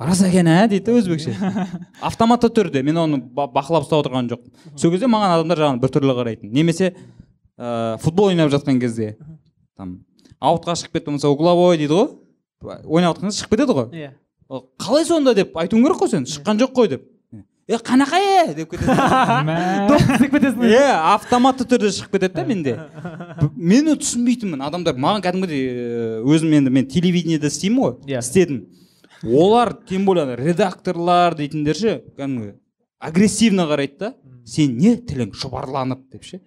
рас 0.00 0.22
екен 0.22 0.46
ә 0.48 0.68
дейді 0.68 0.84
да 0.86 0.92
өзбекше. 0.98 1.34
Автоматты 2.00 2.48
түрде 2.48 2.82
мен 2.82 2.96
оны 2.96 3.18
ба- 3.20 3.46
бақылап 3.46 3.84
ұстап 3.86 4.02
отырған 4.04 4.28
жоқпын. 4.30 4.52
Сол 4.76 4.90
кезде 4.90 5.06
маған 5.06 5.34
адамдар 5.36 5.58
жаңағы 5.62 5.82
біртүрлі 5.84 6.14
қарайтын. 6.16 6.50
Немесе 6.52 6.94
ә, 7.58 7.98
футбол 8.02 8.30
ойнап 8.32 8.50
жатқан 8.50 8.80
кезде 8.80 9.16
там 9.76 9.98
аутқа 10.40 10.74
шығып 10.80 10.92
кетті 10.98 11.06
болмаса 11.10 11.28
угловой 11.30 11.76
дейді 11.78 11.92
ғой. 11.94 12.08
Ойнап 12.84 13.18
жатқан 13.18 13.30
кезде 13.30 13.42
шығып 13.44 13.54
кетеді 13.56 13.76
ғой. 13.76 13.90
Иә. 13.92 14.10
Қалай 14.80 15.04
сонда 15.04 15.34
деп 15.34 15.56
айтуың 15.58 15.82
керек 15.84 16.00
қой 16.00 16.08
сен 16.10 16.24
шыққан 16.24 16.60
жоқ 16.62 16.72
қой 16.74 16.88
деп. 16.88 17.02
Е 17.68 17.78
қанақай 17.82 18.24
е? 18.50 18.54
деп 18.54 18.70
кетеді. 18.70 18.92
Иә 20.70 20.90
автоматты 21.14 21.66
түрде 21.66 21.90
шығып 21.96 22.12
кетеді 22.16 22.34
да 22.36 22.44
менде. 22.46 22.74
Мен 23.56 23.88
түсінбейтінмін. 23.98 24.62
Адамдар 24.68 24.94
маған 24.94 25.24
кәдімгідей 25.24 26.22
өзім 26.22 26.54
енді 26.60 26.70
мен 26.70 26.86
телевидениеде 26.86 27.50
істеймін 27.50 27.82
ғой 27.82 27.96
Иә. 28.06 28.20
істедім. 28.22 28.60
Олар 29.26 29.74
тем 29.88 30.04
более 30.06 30.36
редакторлар 30.36 31.34
дейтіндер 31.34 31.74
ше 31.74 31.96
кәдімгі 32.16 32.54
агрессивно 33.00 33.66
қарайды 33.66 33.98
да 33.98 34.14
сен 34.46 34.76
не 34.78 34.94
тілің 34.96 35.32
шұбарланып? 35.34 36.06
деп 36.12 36.22
ше. 36.24 36.40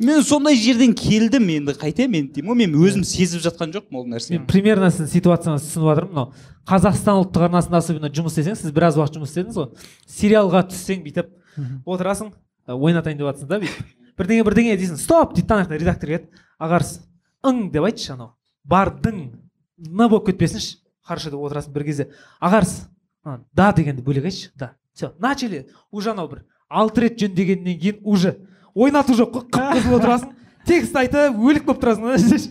Мен 0.00 0.22
сондай 0.24 0.56
жерден 0.56 0.94
келдім 0.94 1.48
енді 1.54 1.74
қайтемін 1.78 2.24
енді 2.24 2.40
деймін 2.40 2.50
ғой. 2.50 2.58
Мен 2.60 2.74
өзім 2.78 3.04
сезіп 3.06 3.42
жатқан 3.44 3.72
жоқпын 3.74 3.98
ол 4.00 4.06
нәрсені. 4.08 4.38
Мен 4.38 4.46
примерно 4.48 4.90
сіздің 4.90 5.10
ситуацияңызды 5.12 5.68
түсініп 5.68 5.88
жатырмын 5.90 6.12
мынау. 6.14 6.32
Қазақстан 6.68 7.20
ұлттық 7.22 7.46
арнасында 7.48 7.80
особенно 7.82 8.10
жұмыс 8.10 8.34
істесең 8.34 8.58
сіз 8.58 8.72
біраз 8.74 8.98
уақыт 8.98 9.18
жұмыс 9.18 9.34
істедіңіз 9.34 9.58
ғой. 9.60 9.68
Сериалға 10.08 10.64
түссең 10.70 11.04
бүйтіп 11.04 11.28
отырасың 11.84 12.32
ойнатайын 12.66 13.18
деп 13.20 13.28
жатрсың 13.28 13.50
да 13.50 13.60
бүйтіп. 13.62 13.92
Бірдеңе 14.18 14.46
бірдеңе 14.46 14.78
дейсің. 14.78 14.98
Стоп! 14.98 15.34
Дейді 15.34 15.48
да 15.48 15.60
ана 15.64 15.78
редактор 15.78 16.08
келеді. 16.08 16.42
Ағарыс 16.62 17.00
ың 17.44 17.68
деп 17.74 17.84
айтшы 17.84 18.14
анау. 18.14 18.32
Бардың 18.64 19.20
н 19.84 20.08
болып 20.08 20.30
кетпесінші. 20.30 20.78
Хорошо 21.02 21.34
деп 21.34 21.42
отырасың 21.44 21.74
бір 21.74 21.84
кезде. 21.84 22.08
Ағарыс 22.40 22.86
да 23.52 23.72
дегенді 23.76 24.02
бөлек 24.06 24.30
айтшы. 24.30 24.50
Да 24.56 24.72
все 24.94 25.12
начали. 25.18 25.66
Уже 25.90 26.12
анау 26.12 26.28
бір. 26.30 26.44
Алты 26.70 27.02
рет 27.04 27.18
жөндегеннен 27.20 27.78
кейін 27.78 28.00
уже. 28.04 28.36
Ойнату 28.74 29.14
жоқ 29.18 29.32
қой 29.34 29.46
қып 29.54 29.70
қызыл 29.78 29.96
отырасың 29.98 30.32
текст 30.66 30.96
айтып 30.96 31.38
өлік 31.38 31.66
болып 31.68 31.82
тұрасың 31.82 32.08
ана 32.08 32.18
жерде 32.18 32.38
ше. 32.38 32.50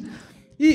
и 0.59 0.71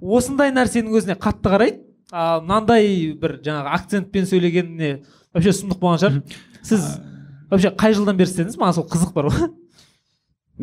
осындай 0.00 0.52
нәрсенің 0.54 0.94
өзіне 0.96 1.16
қатты 1.18 1.52
қарайды 1.52 1.82
а 2.12 2.40
мынандай 2.40 3.14
бір 3.18 3.40
жаңағы 3.42 3.72
акцентпен 3.76 4.28
сөйлегеніне 4.30 4.90
вообще 5.34 5.54
сұмдық 5.56 5.80
болған 5.82 6.02
шығар. 6.02 6.20
Сіз 6.62 6.84
вообще 7.50 7.72
қай 7.74 7.96
жылдан 7.96 8.18
бері 8.18 8.30
істедіңіз? 8.30 8.58
Маған 8.60 8.76
сол 8.78 8.86
қызық 8.92 9.12
бар 9.16 9.30
ғой. 9.32 9.48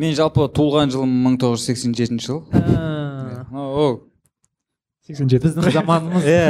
Мен 0.00 0.16
жалпы 0.16 0.48
туылған 0.56 0.90
жылым 0.94 1.12
1987 1.36 2.18
жыл. 2.24 2.40
Ә, 2.50 3.44
О, 3.54 4.00
сексен 5.06 5.28
жеті. 5.30 5.50
Біздің 5.50 5.70
заманымыз. 5.76 6.24
Иә 6.26 6.48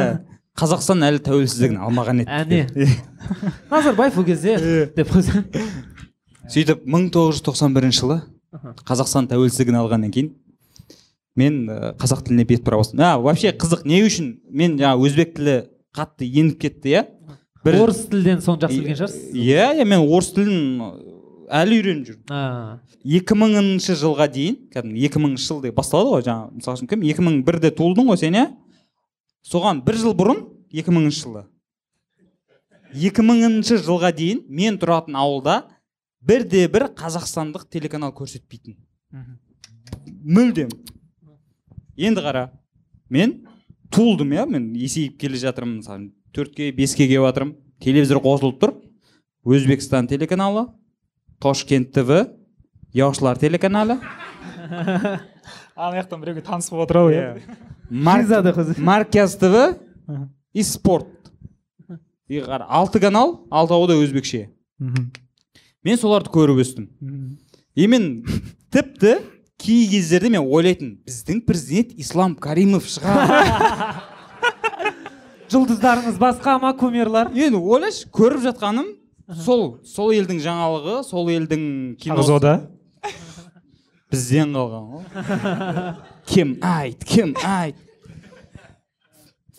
қазақстан 0.55 1.03
әлі 1.03 1.19
тәуелсіздігін 1.27 1.81
алмаған 1.83 2.23
еді. 2.23 2.31
Әне. 2.31 2.89
Назарбаев 3.73 4.17
ол 4.19 4.25
кезде 4.25 4.55
деп 4.95 5.11
қойса. 5.11 5.43
Сөйтіп 6.51 6.85
1991 6.85 7.95
жылы 7.97 8.19
қазақстан 8.85 9.29
тәуелсіздігін 9.31 9.79
алғаннан 9.81 10.13
кейін 10.15 10.33
мен 11.39 11.65
ә, 11.67 11.95
қазақ 11.99 12.25
тіліне 12.29 12.45
бет 12.47 12.63
бұра 12.67 12.79
бастадым. 12.79 13.05
А 13.07 13.19
вообще 13.19 13.51
қызық 13.51 13.87
не 13.89 14.03
үшін 14.05 14.37
мен 14.51 14.77
жаңа 14.79 15.01
өзбек 15.03 15.35
тілі 15.39 15.57
қатты 15.97 16.29
еніп 16.29 16.61
кетті 16.63 16.93
иә? 16.93 17.03
Бір 17.65 17.81
орыс 17.87 18.05
тілден 18.11 18.43
соны 18.45 18.63
жақсы 18.63 18.79
білген 18.79 18.99
шығарсыз? 19.01 19.33
иә 19.33 19.73
иә 19.81 19.87
мен 19.89 20.05
орыс 20.05 20.31
тілін 20.37 20.85
ә, 20.85 20.91
әлі 21.63 21.81
үйреніп 21.81 22.11
жүрмін. 22.11 22.79
Екі 23.05 23.39
мыңыншы 23.41 23.97
жылға 23.99 24.29
дейін 24.37 24.61
кәдімгі 24.75 25.09
екі 25.09 25.25
мыңыншы 25.25 25.49
жыл 25.49 25.65
деп 25.65 25.75
басталады 25.81 26.13
ғой 26.13 26.27
жаңағы 26.29 26.61
мысалы 26.61 26.79
үшін 26.79 26.93
кім? 26.93 27.09
екі 27.09 27.25
мың 27.25 27.43
бірде 27.49 27.73
туылдың 27.75 28.13
ғой 28.13 28.21
сен 28.21 28.39
иә? 28.39 28.47
Соған 29.45 29.83
бір 29.85 29.99
жыл 30.01 30.15
бұрын 30.15 30.45
екі 30.73 30.95
мыңыншы 30.95 31.25
жылы. 31.25 31.45
екі 32.95 33.27
мыңыншы 33.27 33.81
жылға 33.83 34.13
дейін 34.15 34.45
мен 34.49 34.79
тұратын 34.79 35.19
ауылда 35.19 35.65
бірде 36.25 36.67
бір 36.73 36.89
қазақстандық 36.97 37.67
телеканал 37.71 38.15
көрсетпейтін. 38.17 38.77
Мүлдем. 40.25 40.71
Енді 41.97 42.25
қара 42.25 42.47
мен 43.11 43.45
туылдым 43.93 44.33
иә 44.35 44.47
мен 44.51 44.73
есейіп 44.75 45.19
келе 45.21 45.39
жатырмын 45.39 45.83
мысалы 45.83 46.11
төртке 46.35 46.71
беске 46.73 47.07
келіп 47.07 47.29
жатырмын. 47.29 47.57
Телевизор 47.85 48.23
қосылып 48.25 48.59
тұр. 48.63 48.75
Өзбекстан 49.45 50.09
телеканалы 50.09 50.69
тошкент 51.41 51.93
тв 51.93 52.25
яушылар 52.95 53.39
телеканалы. 53.39 53.99
Ана 55.77 55.99
жақтан 55.99 56.23
біреуге 56.23 56.43
таныс 56.47 56.71
болып 56.71 56.89
отыр 56.89 57.03
ау 57.03 57.11
иә. 57.11 57.43
Марказ 57.91 59.37
тв 59.37 59.77
и 60.55 60.63
спорт. 60.63 61.09
И 62.29 62.39
қара 62.39 62.65
алты 62.69 63.01
канал 63.01 63.45
алтауы 63.51 63.89
да 63.89 63.99
өзбекше. 64.01 64.49
Мен 65.85 66.01
соларды 66.01 66.33
көріп 66.33 66.63
өстім. 66.65 66.89
И 67.75 67.87
мен 67.91 68.25
тіпті 68.73 69.19
кей 69.61 69.87
кездерде 69.91 70.31
мен 70.33 70.45
ойлайтынмын 70.47 70.99
біздің 71.07 71.45
президент 71.47 71.95
ислам 72.01 72.35
каримов 72.35 72.87
шығар. 72.89 74.03
Жұлдыздарыңыз 75.55 76.17
басқа 76.19 76.57
ма 76.63 76.73
кумирлар? 76.79 77.31
Енді 77.37 77.61
ойлашы 77.61 78.09
көріп 78.15 78.43
жатқаным 78.49 78.89
сол 79.45 79.79
сол 79.87 80.13
елдің 80.17 80.41
жаңалығы 80.43 81.03
сол 81.07 81.31
елдің 81.33 81.67
киносы. 82.01 82.55
Бізден 84.15 84.55
қалған 84.55 84.91
ғой 84.95 85.05
кім 86.31 86.57
айт 86.65 87.05
кім 87.05 87.35
айт. 87.45 87.77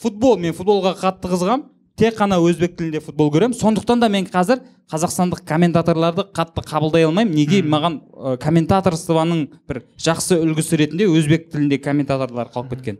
Футбол 0.02 0.38
мен 0.42 0.54
футболға 0.54 0.96
қатты 1.00 1.32
қызығамын 1.32 1.70
тек 2.00 2.18
қана 2.18 2.38
өзбек 2.43 2.76
тілінде 2.78 3.00
футбол 3.04 3.32
көремін. 3.34 3.56
Сондықтан 3.58 4.02
да 4.02 4.10
мен 4.12 4.28
қазір 4.28 4.62
қазақстандық 4.91 5.46
комментаторларды 5.48 6.26
қатты 6.36 6.64
қабылдай 6.66 7.06
алмаймын. 7.08 7.36
Неге 7.36 7.62
маған 7.64 8.00
ә, 8.14 8.36
комментаторствоның 8.43 9.46
бір 9.70 9.82
жақсы 10.02 10.38
үлгісі 10.43 10.82
ретінде 10.82 11.08
өзбек 11.08 11.50
тілінде 11.54 11.80
комментаторлар 11.84 12.52
қалып 12.54 12.76
кеткен. 12.76 13.00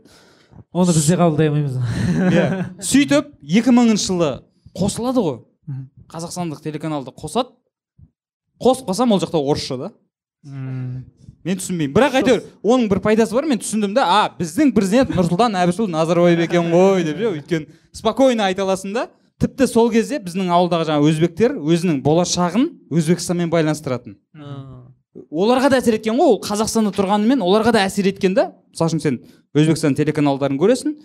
Оны 0.72 0.94
біз 0.96 1.10
де 1.10 1.18
қабылдай 1.20 1.52
алмаймыз 1.52 1.76
иә. 2.32 2.46
Сөйтіп 2.90 3.36
2000 3.42 4.00
жылы 4.00 4.32
қосылады 4.76 5.24
ғой. 5.24 5.38
Қазақстандық 6.08 6.64
телеканалды 6.64 7.12
қосады. 7.12 7.52
Қосып 8.62 8.88
қалсам 8.88 9.12
ол 9.12 9.20
жақта 9.20 9.38
орысша 9.38 9.76
да. 9.76 9.92
Мен 10.44 11.58
түсінбеймін. 11.60 11.94
Бірақ 11.94 12.16
әйтеуір 12.20 12.42
оның 12.62 12.88
бір 12.90 13.00
пайдасы 13.04 13.34
бар 13.34 13.46
мен 13.46 13.60
түсіндім 13.62 13.94
да 13.96 14.04
а 14.06 14.18
біздің 14.38 14.72
президент 14.76 15.14
нұрсұлтан 15.14 15.56
әбішұлы 15.62 15.90
назарбаев 15.92 16.42
екен 16.44 16.70
ғой 16.72 17.04
деп 17.06 17.18
ше 17.22 17.30
өйткені 17.32 17.66
спокойно 17.94 18.46
айта 18.46 18.62
аласың 18.66 18.94
да 18.94 19.06
тіпті 19.40 19.66
сол 19.70 19.90
кезде 19.92 20.18
біздің 20.22 20.50
ауылдағы 20.52 20.88
жаңағы 20.90 21.10
өзбектер 21.10 21.56
өзінің 21.56 22.02
болашағын 22.04 22.68
өзбекстанмен 22.90 23.50
байланыстыратын. 23.52 24.16
Оларға 25.30 25.70
да 25.72 25.80
әсер 25.80 25.96
еткен 25.96 26.16
ғой 26.18 26.34
ол 26.34 26.40
қазақстанда 26.44 26.92
тұрғанымен 26.96 27.42
оларға 27.44 27.72
да 27.76 27.84
әсер 27.86 28.08
еткен 28.10 28.34
да. 28.36 28.50
Мысалы 28.72 28.90
үшін 28.92 29.00
сен 29.02 29.20
өзбекстан 29.56 29.94
телеканалдарын 29.96 30.58
көресің 30.60 30.96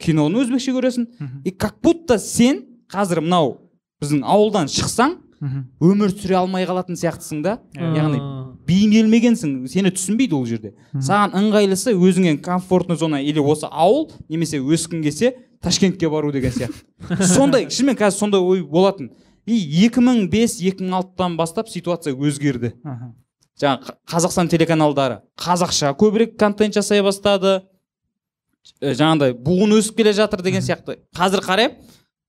киноны 0.00 0.42
өзбекше 0.42 0.72
көресің. 0.74 1.06
И 1.44 1.50
как 1.50 1.76
будто 1.82 2.18
сен 2.18 2.64
қазір 2.90 3.20
мынау 3.22 3.58
біздің 4.02 4.24
ауылдан 4.24 4.66
шықсаң. 4.70 5.18
Өмір 5.40 6.12
сүре 6.12 6.36
алмай 6.36 6.66
қалатын 6.68 6.98
сияқтысың 7.00 7.42
да. 7.44 7.58
Яғни 7.74 8.20
бейімделмегенсің 8.68 9.54
сені 9.70 9.92
түсінбейді 9.94 10.36
ол 10.36 10.44
жерде. 10.48 10.74
Саған 10.92 11.32
ыңғайлысы 11.40 11.94
өзіңе 11.96 12.36
комфортный 12.44 12.98
зона 13.00 13.22
или 13.22 13.40
осы 13.40 13.68
ауыл 13.70 14.10
немесе 14.28 14.60
өскің 14.60 15.02
келсе 15.06 15.32
ташкентке 15.62 16.10
бару 16.10 16.32
деген 16.32 16.52
сияқты. 16.52 16.84
Сондай 17.34 17.70
шынымен 17.70 17.98
қазір 17.98 18.18
сондай 18.18 18.40
ой 18.40 18.62
болатын. 18.62 19.10
И 19.46 19.88
2005-2006-тан 19.88 21.36
бастап 21.36 21.68
ситуация 21.68 22.14
өзгерді. 22.14 22.74
Жаңағы 23.60 23.96
қазақстан 24.08 24.48
телеканалдары 24.52 25.20
қазақша 25.40 25.94
көбірек 25.98 26.36
контент 26.38 26.76
жасай 26.76 27.02
бастады. 27.02 27.62
Э, 28.80 28.92
жаңағыдай 28.92 29.34
буын 29.40 29.78
өсіп 29.78 29.96
келе 29.96 30.12
жатыр 30.16 30.44
деген 30.44 30.62
сияқты. 30.62 31.00
Қазір 31.16 31.42
қараймын 31.44 31.76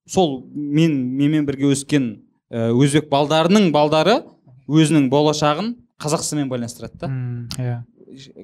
сол 0.07 0.41
мен 0.55 0.95
менімен 1.18 1.45
бірге 1.45 1.72
өскен 1.76 2.14
өзбек 2.52 3.10
балдарының 3.12 3.72
балдары 3.72 4.20
өзінің 4.68 5.10
болашағын 5.12 5.74
қазақстанмен 6.02 6.49
байланыстырады 6.52 6.97
да. 6.99 7.10
Иә. 7.58 7.80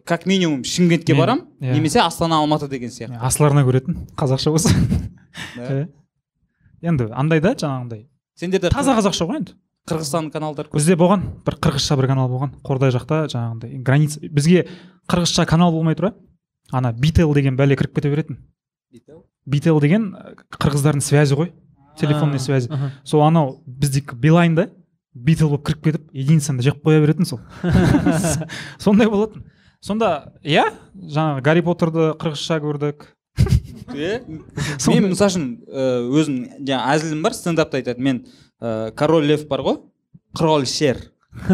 Как 0.06 0.26
минимум 0.26 0.64
шымкентке 0.64 1.14
Мен- 1.14 1.20
барам 1.22 1.40
иә. 1.60 1.74
немесе 1.76 2.00
астана 2.00 2.38
алматы 2.40 2.68
деген 2.70 2.90
сияқты. 2.90 3.20
Асыларына 3.20 3.66
көретін 3.68 4.08
қазақша 4.16 4.52
болса. 4.52 4.70
Иә. 5.58 5.88
енді 6.82 7.10
андай 7.12 7.42
да 7.42 7.54
жаңағындай. 7.54 8.08
Сендерде 8.36 8.70
таза 8.70 8.96
қазақша 8.96 9.28
ғой 9.28 9.42
енді. 9.42 9.56
Қырғызстан 9.88 10.32
каналдар 10.32 10.68
көп. 10.68 10.76
Бізде 10.80 10.96
болған 11.00 11.22
бір 11.46 11.56
қырғызша 11.64 11.96
бір 11.98 12.08
канал 12.08 12.30
болған 12.30 12.52
қордай 12.64 12.92
жақта 12.92 13.26
жаңағындай. 13.32 13.78
Граница 13.84 14.20
бізге 14.22 14.68
қырғызша 15.10 15.46
канал 15.48 15.72
болмай 15.72 15.96
тұра. 15.96 16.14
Ана 16.72 16.92
бител 16.92 17.34
деген 17.34 17.56
бәле 17.58 17.78
кіріп 17.80 17.96
кете 17.96 18.10
беретін. 18.12 18.38
Бител 19.46 19.80
деген 19.80 20.12
ә, 20.16 20.36
қырғыздардың 20.60 21.02
связі 21.02 21.36
ғой. 21.40 21.52
Телефонный 22.00 22.40
связь 22.40 22.70
сол 23.04 23.24
анау 23.26 23.62
біздікі 23.66 24.16
билайнда 24.16 24.70
битл 25.18 25.50
болып 25.50 25.66
кіріп 25.68 25.84
кетіп 25.84 26.10
единицаны 26.14 26.64
жеп 26.66 26.82
қоя 26.86 27.02
беретін 27.02 27.26
сол. 27.26 27.40
Сондай 28.84 29.10
болатын. 29.10 29.46
Сонда 29.82 30.34
иә 30.44 30.68
жаңағы 30.94 31.44
гарри 31.46 31.64
поттерді 31.66 32.12
қырғызша 32.22 32.60
көрдік. 32.64 33.08
Иә 33.96 34.22
мен 34.92 35.10
мысалы 35.12 35.32
үшін 35.32 35.46
э, 35.68 35.86
өзім 36.22 36.40
жаңағы 36.62 36.96
әзілім 36.96 37.22
бар 37.26 37.38
стендапта 37.38 37.80
айтады. 37.82 38.04
Мен 38.04 38.26
э, 38.62 38.92
король 38.96 39.28
лев 39.30 39.48
бар 39.50 39.64
ғой 39.66 39.80
кроль 40.38 40.68
шер. 40.70 41.02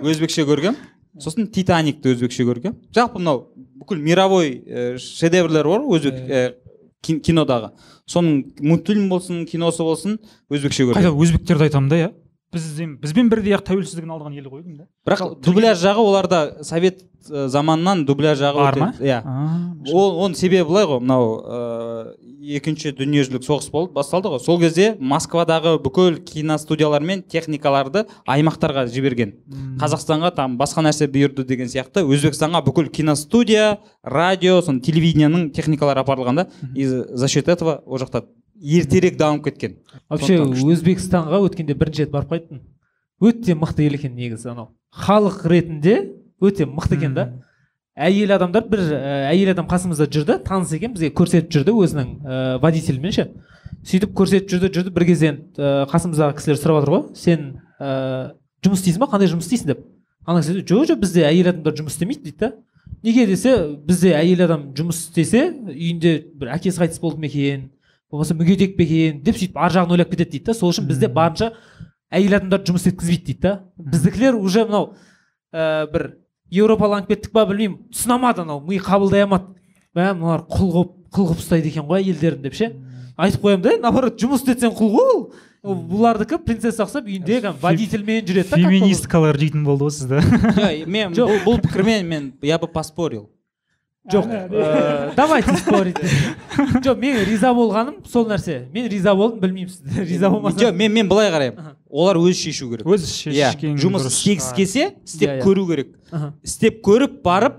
Өзбекше 0.00 0.46
көргем. 0.48 0.78
Сосын 1.18 1.48
титаникті 1.50 2.14
өзбекше 2.14 2.46
көргем. 2.46 2.78
Жалпы 2.94 3.18
мынау 3.18 3.48
бүкіл 3.78 4.02
мировой 4.02 4.54
э, 4.64 4.96
шедеврлер 5.02 5.68
бар 5.68 5.86
ғой 5.86 5.98
өзбек 5.98 6.64
кин- 7.02 7.20
кинодағы. 7.20 7.70
Соның 8.08 8.44
мультфильм 8.60 9.08
болсын 9.10 9.44
киносы 9.46 9.82
болсын 9.84 10.18
өзбекше 10.50 10.86
көргем 10.88 10.98
қайта 11.02 11.12
өзбектерді 11.14 11.68
айтамын 11.68 11.88
да 11.92 11.96
иә? 11.96 12.10
Бізден 12.52 12.96
бізбен 13.02 13.28
бірдей 13.28 13.52
ақ 13.58 13.66
тәуелсіздігін 13.68 14.08
алған 14.14 14.34
ел 14.38 14.46
ғой 14.48 14.62
деймін 14.62 14.78
да. 14.78 14.86
Бірақ 15.04 15.34
дубляж 15.44 15.82
жағы 15.82 16.00
оларда 16.00 16.38
совет 16.64 17.02
заманынан 17.28 18.06
дубляж 18.08 18.38
жағы 18.40 18.62
бар 18.64 18.78
ма? 18.80 18.94
иә. 19.00 19.18
Оның 19.92 20.34
себебі 20.34 20.64
былай 20.70 20.86
ғой. 20.88 21.00
Мынау 21.04 21.26
ыыы 21.44 22.27
екінші 22.38 22.92
дүниежүзілік 22.94 23.42
соғыс 23.42 23.68
болды 23.72 23.92
басталды 23.96 24.30
ғой. 24.30 24.40
Сол 24.42 24.60
кезде 24.60 24.92
москвадағы 25.00 25.76
бүкіл 25.82 26.20
киностудиялар 26.24 27.02
мен 27.02 27.22
техникаларды 27.22 28.04
аймақтарға 28.28 28.86
жіберген. 28.92 29.34
М, 29.50 29.76
қазақстанға 29.80 30.34
там 30.36 30.56
басқа 30.58 30.84
нәрсе 30.86 31.08
бұйырды 31.10 31.44
деген 31.48 31.66
сияқты. 31.68 32.04
Өзбекстанға 32.06 32.62
бүкіл 32.66 32.90
киностудия 32.94 33.78
радио 34.04 34.60
сон 34.62 34.80
телевидениенің 34.80 35.50
техникалары 35.52 36.04
апарылған 36.04 36.36
да 36.42 36.48
и 36.74 36.84
за 36.86 37.28
счет 37.28 37.48
этого 37.48 37.82
ол 37.86 37.98
жақта 37.98 38.24
ертерек 38.60 39.16
дамып 39.16 39.44
кеткен. 39.50 39.78
Вообще 40.08 40.38
өзбекстанға 40.38 41.42
өткенде 41.48 41.74
бірінші 41.74 42.06
рет 42.06 42.10
барып 42.10 42.32
қайттым 42.32 42.62
өте 43.20 43.54
мықты 43.58 43.82
ел 43.88 43.94
екен 43.98 44.14
негізі 44.14 44.52
анау. 44.52 44.70
Халық 44.94 45.42
ретінде 45.50 46.14
өте 46.40 46.66
мықты 46.66 46.96
екен 46.96 47.14
да. 47.14 47.44
Әйел 47.98 48.32
адамдар 48.36 48.66
бір 48.70 48.82
ә, 48.94 49.12
әйел 49.32 49.52
адам 49.52 49.66
қасымызда 49.68 50.06
жүрді 50.12 50.38
таныс 50.46 50.72
екен 50.76 50.94
бізге 50.94 51.10
көрсетіп 51.18 51.50
жүрді 51.54 51.74
өзінің 51.82 52.10
ә, 52.22 52.40
водительімен 52.62 53.14
ше. 53.14 53.28
Сөйтіп 53.86 54.14
көрсетіп 54.18 54.52
жүрді 54.52 54.70
жүрді 54.76 54.92
бір 54.94 55.06
кезде 55.08 55.32
ә, 55.58 55.86
қасымыздағы 55.90 56.38
кісілер 56.38 56.60
сұрап 56.60 56.80
жатыр 56.80 56.94
ғой 56.94 57.02
сен 57.18 57.48
ә, 57.80 58.34
жұмыс 58.64 58.82
істейсің 58.82 59.02
ба? 59.02 59.10
Қандай 59.12 59.30
жұмыс 59.32 59.48
істейсің? 59.48 59.72
деп. 59.72 59.82
Ана 60.28 60.42
кісі 60.42 60.62
жоқ 60.62 60.88
жоқ 60.92 61.02
бізде 61.02 61.24
әйел 61.26 61.50
адамдар 61.52 61.74
жұмыс 61.78 61.96
істемейді 61.96 62.28
дейді 62.28 62.38
да. 62.42 62.52
Неге 63.02 63.26
десе 63.26 63.54
бізде 63.86 64.14
әйел 64.18 64.44
адам 64.46 64.68
жұмыс 64.76 65.08
істесе 65.08 65.48
үйінде 65.70 66.14
бір 66.38 66.54
әкесі 66.56 66.82
қайтыс 66.82 67.00
болды 67.02 67.22
ма 67.22 67.28
екен 67.30 67.68
болмаса 68.10 68.34
мүгедек 68.34 68.76
пе 68.76 68.86
екен 68.86 69.22
деп 69.24 69.38
сөйтіп 69.38 69.58
ар 69.58 69.74
жағын 69.74 69.94
ойлап 69.96 70.10
кетеді 70.10 70.36
дейді 70.36 70.50
да. 70.50 70.54
Сол 70.58 70.72
үшін 70.72 70.88
бізде 70.88 71.08
барынша 71.08 71.52
әйел 72.10 72.38
адамдарды 72.38 72.72
жұмыс 72.72 72.88
еткізбейді 72.90 73.24
дейді 73.30 73.42
да. 73.44 73.54
Біздікілер 73.78 74.36
уже 74.36 74.64
мынау 74.66 74.94
ә, 75.52 75.86
бір 75.92 76.10
еуропаланып 76.50 77.08
кеттік 77.12 77.32
па 77.32 77.46
білмеймін. 77.48 77.78
Ұнамады 77.92 78.44
анау 78.44 78.62
ми 78.64 78.78
қабылдай 78.82 79.26
алмады 79.26 79.54
мә 79.96 80.12
мыналар 80.14 80.46
құл 80.48 80.72
қылып 80.74 80.94
құл 81.12 81.28
қылып 81.32 81.42
ұстайды 81.42 81.72
екен 81.72 81.86
ғой 81.88 82.02
әйелдерін 82.02 82.42
деп 82.44 82.56
ше? 82.58 82.72
Айтып 83.18 83.44
қоямын 83.44 83.64
да 83.64 83.76
наоборот 83.82 84.18
жұмыс 84.20 84.44
істетсең 84.44 84.74
құл 84.78 84.92
ғой 84.94 85.12
ол 85.14 85.22
ол 85.68 85.80
бұлардікі 85.90 86.38
принцесса 86.46 86.84
ұқсап 86.84 87.08
үйінде 87.08 87.40
кәдімгі 87.42 87.62
водительмен 87.64 88.28
жүреді 88.28 88.52
да 88.52 88.60
феминисткалар 88.60 89.38
жейтін 89.40 89.64
болды 89.66 89.88
ғой 89.88 89.94
сізді. 89.96 90.20
Жоқ, 90.60 90.86
мен 90.86 91.16
Жоқ. 91.16 91.32
бұл, 91.32 91.42
бұл 91.48 91.58
пікірмен 91.64 92.06
мен 92.06 92.30
я 92.46 92.60
бы 92.62 92.68
поспорил. 92.70 93.26
Жоқ. 94.08 94.28
Ә, 94.30 95.14
давайте 95.18 95.56
спорить. 95.56 95.98
Жоқ 96.84 97.02
мен 97.02 97.18
риза 97.26 97.50
болғаным 97.52 98.04
сол 98.08 98.28
нәрсе. 98.30 98.68
Мен 98.72 98.86
риза 98.88 99.14
болдым 99.18 99.42
білмеймін 99.42 99.74
сіз 99.74 99.98
риза 100.12 100.28
жоқ 100.28 100.38
болмасаңыз 100.38 100.78
мен 100.78 100.94
мен 100.94 101.10
былай 101.10 101.32
қараймын. 101.34 101.74
Олар 101.90 102.16
өзі 102.20 102.34
шешу 102.48 102.68
керек. 102.70 102.86
Өзі 102.86 103.06
иә 103.32 103.52
шешкен 103.52 103.76
жұмыс 103.80 104.04
дұрыс. 104.06 104.18
істегісі 104.18 104.54
келсе 104.56 104.84
істеп 105.04 105.28
Иә, 105.30 105.38
иә. 105.38 105.42
көру 105.44 105.66
керек. 105.68 105.94
Аха. 106.10 106.34
істеп 106.44 106.82
көріп 106.84 107.22
барып 107.22 107.56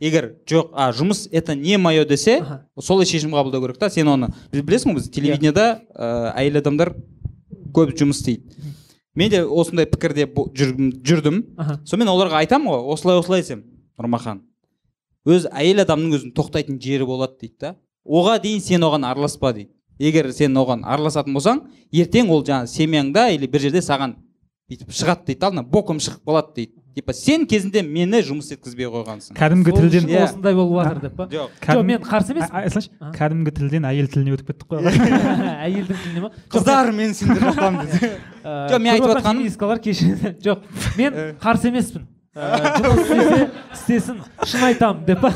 егер 0.00 0.34
жоқ 0.46 0.70
а 0.74 0.90
жұмыс 0.92 1.28
это 1.32 1.54
не 1.54 1.76
мое 1.78 2.04
десе 2.04 2.38
Аха. 2.40 2.66
солай 2.80 3.06
шешім 3.06 3.30
қабылдау 3.32 3.60
керек 3.62 3.78
та. 3.78 3.90
Сен 3.90 4.08
оны 4.08 4.28
біз 4.52 4.62
білесің 4.62 4.92
ғой 4.92 4.94
біз 5.00 5.08
телевидениеда 5.10 5.80
ә, 5.94 6.32
әйел 6.36 6.58
адамдар 6.60 6.94
көп 7.72 7.94
жұмыс 7.96 8.20
істейді. 8.20 8.42
Мен 9.16 9.30
де 9.30 9.42
осындай 9.44 9.86
пікірде 9.86 10.26
жүрдім, 10.28 10.90
жүрдім. 11.02 11.42
Аха. 11.56 11.80
сонымен 11.84 12.08
оларға 12.12 12.42
айтамын 12.44 12.68
ғой 12.68 12.92
осылай 12.92 13.18
осылай 13.18 13.40
десем. 13.42 13.64
Нұрмахан 13.98 14.42
өз 15.26 15.48
әйел 15.50 15.80
адамның 15.82 16.12
өзінің 16.18 16.34
тоқтайтын 16.36 16.76
жері 16.80 17.06
болады 17.08 17.38
дейді 17.40 17.56
да. 17.60 17.74
Оға 18.06 18.36
дейін 18.42 18.60
сен 18.60 18.84
оған 18.86 19.02
араласпа 19.08 19.52
дейді. 19.56 19.70
Егер 19.98 20.30
сен 20.32 20.54
оған 20.56 20.82
араласатын 20.84 21.34
болсаң 21.36 21.60
ертең 21.92 22.30
ол 22.30 22.42
жаңағы 22.44 22.70
семьяңда 22.72 23.28
или 23.34 23.46
бір 23.46 23.60
жерде 23.68 23.80
саған 23.84 24.16
бүйтіп 24.70 24.90
шығады 24.90 25.26
дейді 25.30 25.46
алдына 25.46 25.62
боком 25.62 25.98
шығып 26.02 26.24
қалады 26.26 26.54
дейді. 26.56 26.72
Типа 26.96 27.12
сен 27.12 27.42
кезінде 27.44 27.82
мені 27.84 28.22
жұмыс 28.24 28.48
еткізбей 28.54 28.86
қойғансың. 28.88 29.36
Кәдімгі 29.36 29.72
тілден 29.76 30.06
үшін 30.06 30.14
Иә. 30.14 30.22
осындай 30.24 30.54
болып 30.56 30.78
жатыр 30.80 31.00
деп 31.02 31.16
па? 31.18 31.26
Жоқ. 31.28 31.82
Мен 31.84 32.00
қарсы 32.00 32.32
емеспін. 32.32 33.12
Кәдімгі 33.12 33.52
тілден 33.58 33.84
әйел 33.84 34.08
тіліне 34.08 34.32
өтіп 34.32 34.48
кеттік 34.48 34.70
қой 34.70 34.80
әйелдің 35.66 36.00
тіліне 36.02 36.22
ма? 36.24 36.30
Қыздар 36.48 36.88
мен 36.96 37.12
сендер 37.14 37.44
жақтамын 37.50 37.84
деді. 37.92 38.10
Ә, 38.42 38.54
Жоқ, 38.72 38.80
мен 38.80 38.92
айтып 38.94 39.12
жатқаным- 39.12 39.44
жоқ 40.46 40.58
мен 40.96 41.20
қарсы 41.44 41.68
емеспін. 41.68 42.06
Ә, 42.32 42.80
жұмыс 42.80 43.04
істесе 43.04 43.50
істесін 43.76 44.24
шын 44.44 44.64
айтамын 44.72 45.04
деп 45.04 45.20
па? 45.20 45.34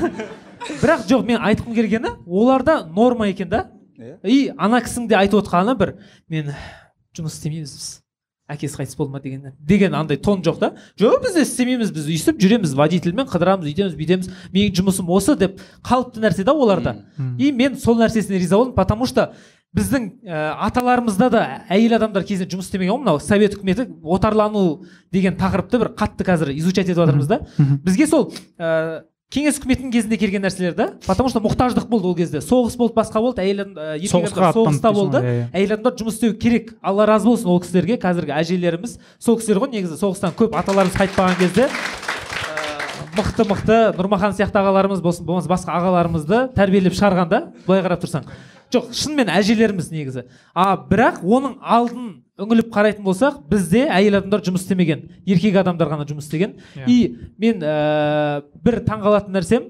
Бірақ 0.81 1.05
жоқ 1.13 1.27
мен 1.29 1.45
айтқым 1.45 1.77
келгені 1.77 2.15
оларда 2.27 2.87
норма 2.89 3.29
екен 3.29 3.49
да. 3.53 3.67
Иә. 4.01 4.17
и 4.25 4.53
ана 4.57 4.81
кісінің 4.81 5.09
де 5.11 5.19
айтып 5.19 5.43
отқаны 5.43 5.77
бір 5.77 5.99
мен 6.29 6.55
жұмыс 7.17 7.37
істемейміз 7.37 7.75
біз. 7.77 7.89
Әкесі 8.51 8.81
қайтыс 8.81 8.97
болды 8.99 9.13
ма 9.13 9.21
деген 9.23 9.53
деген 9.61 9.95
андай 9.95 10.17
тон 10.17 10.41
жоқ 10.43 10.59
та. 10.59 10.73
Жоқ 10.99 11.21
біз 11.23 11.37
істемейміз 11.45 11.93
біз 11.95 12.09
өйстіп 12.11 12.41
жүреміз 12.43 12.75
водительмен 12.75 13.29
қыдырамыз 13.31 13.69
үйтеміз 13.69 13.95
бүйтеміз. 13.95 14.33
Менің 14.51 14.75
жұмысым 14.81 15.13
осы 15.15 15.37
деп 15.39 15.61
қалыпты 15.87 16.19
нәрсе 16.25 16.43
да 16.43 16.55
оларда. 16.57 16.97
И 17.39 17.53
мен 17.53 17.77
сол 17.79 18.01
нәрсесіне 18.01 18.41
риза 18.41 18.57
болдым 18.57 18.75
потому 18.75 19.07
что 19.07 19.35
біздің 19.71 20.09
ә, 20.27 20.39
аталарымызда 20.67 21.29
да 21.31 21.43
әйел 21.71 21.95
адамдар 21.95 22.25
кезінде 22.27 22.51
жұмыс 22.57 22.67
істемеген 22.67 22.91
ғой 22.97 23.05
мынау 23.05 23.21
совет 23.23 23.55
үкіметі 23.55 23.87
отарлану 24.03 24.83
деген 25.15 25.37
тақырыпты 25.39 25.79
бір 25.79 25.93
қатты 25.95 26.27
қазір 26.27 26.51
изучать 26.57 26.89
етіп 26.89 26.99
жатырмыз 26.99 27.29
да. 27.31 27.39
Бізге 27.85 28.09
сол 28.11 28.33
ә, 28.59 29.05
кеңес 29.31 29.61
үкіметінің 29.61 29.93
кезінде 29.95 30.17
келген 30.19 30.43
нәрселер 30.43 30.75
да 30.75 30.87
потому 31.07 31.31
что 31.31 31.39
мұқтаждық 31.45 31.87
болды 31.87 32.09
ол 32.11 32.17
кезде. 32.19 32.41
Соғыс 32.43 32.75
болды 32.77 32.97
басқа 32.97 33.23
болды 33.23 33.45
әйел 33.45 33.63
ә, 33.79 33.95
соғысқа 34.11 34.51
соғыста 34.57 34.91
болды. 34.93 35.19
иә, 35.23 35.35
иә. 35.37 35.45
әйел 35.55 35.75
адамдар 35.77 35.95
жұмыс 36.01 36.19
істеу 36.19 36.35
керек. 36.35 36.75
Алла 36.83 37.07
разы 37.07 37.29
болсын 37.31 37.47
ол 37.47 37.61
кісілерге. 37.63 38.01
Қазіргі 38.03 38.35
әжелеріміз 38.35 38.99
сол 39.23 39.39
кісілер 39.39 39.63
ғой 39.63 39.71
негізі 39.77 40.01
соғыстан 40.01 40.35
көп 40.35 40.57
аталарымыз 40.59 40.99
қайтпаған 40.99 41.39
кезде. 41.39 41.69
Мықты 43.15 43.47
мықты 43.47 43.79
нұрмахан 43.99 44.35
сияқты 44.35 44.59
ағаларымыз 44.65 45.03
болсын 45.05 45.27
болмаса 45.27 45.51
басқа 45.51 45.79
ағаларымызды 45.79 46.49
тәрбиелеп 46.57 46.99
шығарған 46.99 47.31
да. 47.31 47.41
Былай 47.67 47.85
қарап 47.87 48.03
тұрсаң. 48.03 48.27
Жоқ 48.71 48.93
шынымен 48.95 49.31
әжелеріміз 49.35 49.91
негізі. 49.91 50.27
А 50.55 50.77
бірақ 50.79 51.25
оның 51.27 51.57
алдын 51.59 52.13
үңіліп 52.41 52.71
қарайтын 52.75 53.05
болсақ 53.05 53.43
бізде 53.51 53.87
әйел 53.91 54.19
адамдар 54.21 54.43
жұмыс 54.47 54.65
істемеген 54.65 55.05
еркек 55.27 55.61
адамдар 55.63 55.91
ғана 55.93 56.07
жұмыс 56.09 56.27
істеген. 56.29 56.57
Иә. 56.77 56.87
и 56.89 56.99
мен 57.39 57.61
ә, 57.63 58.43
бір 58.65 58.81
таңғалатын 58.89 59.37
нәрсем 59.37 59.69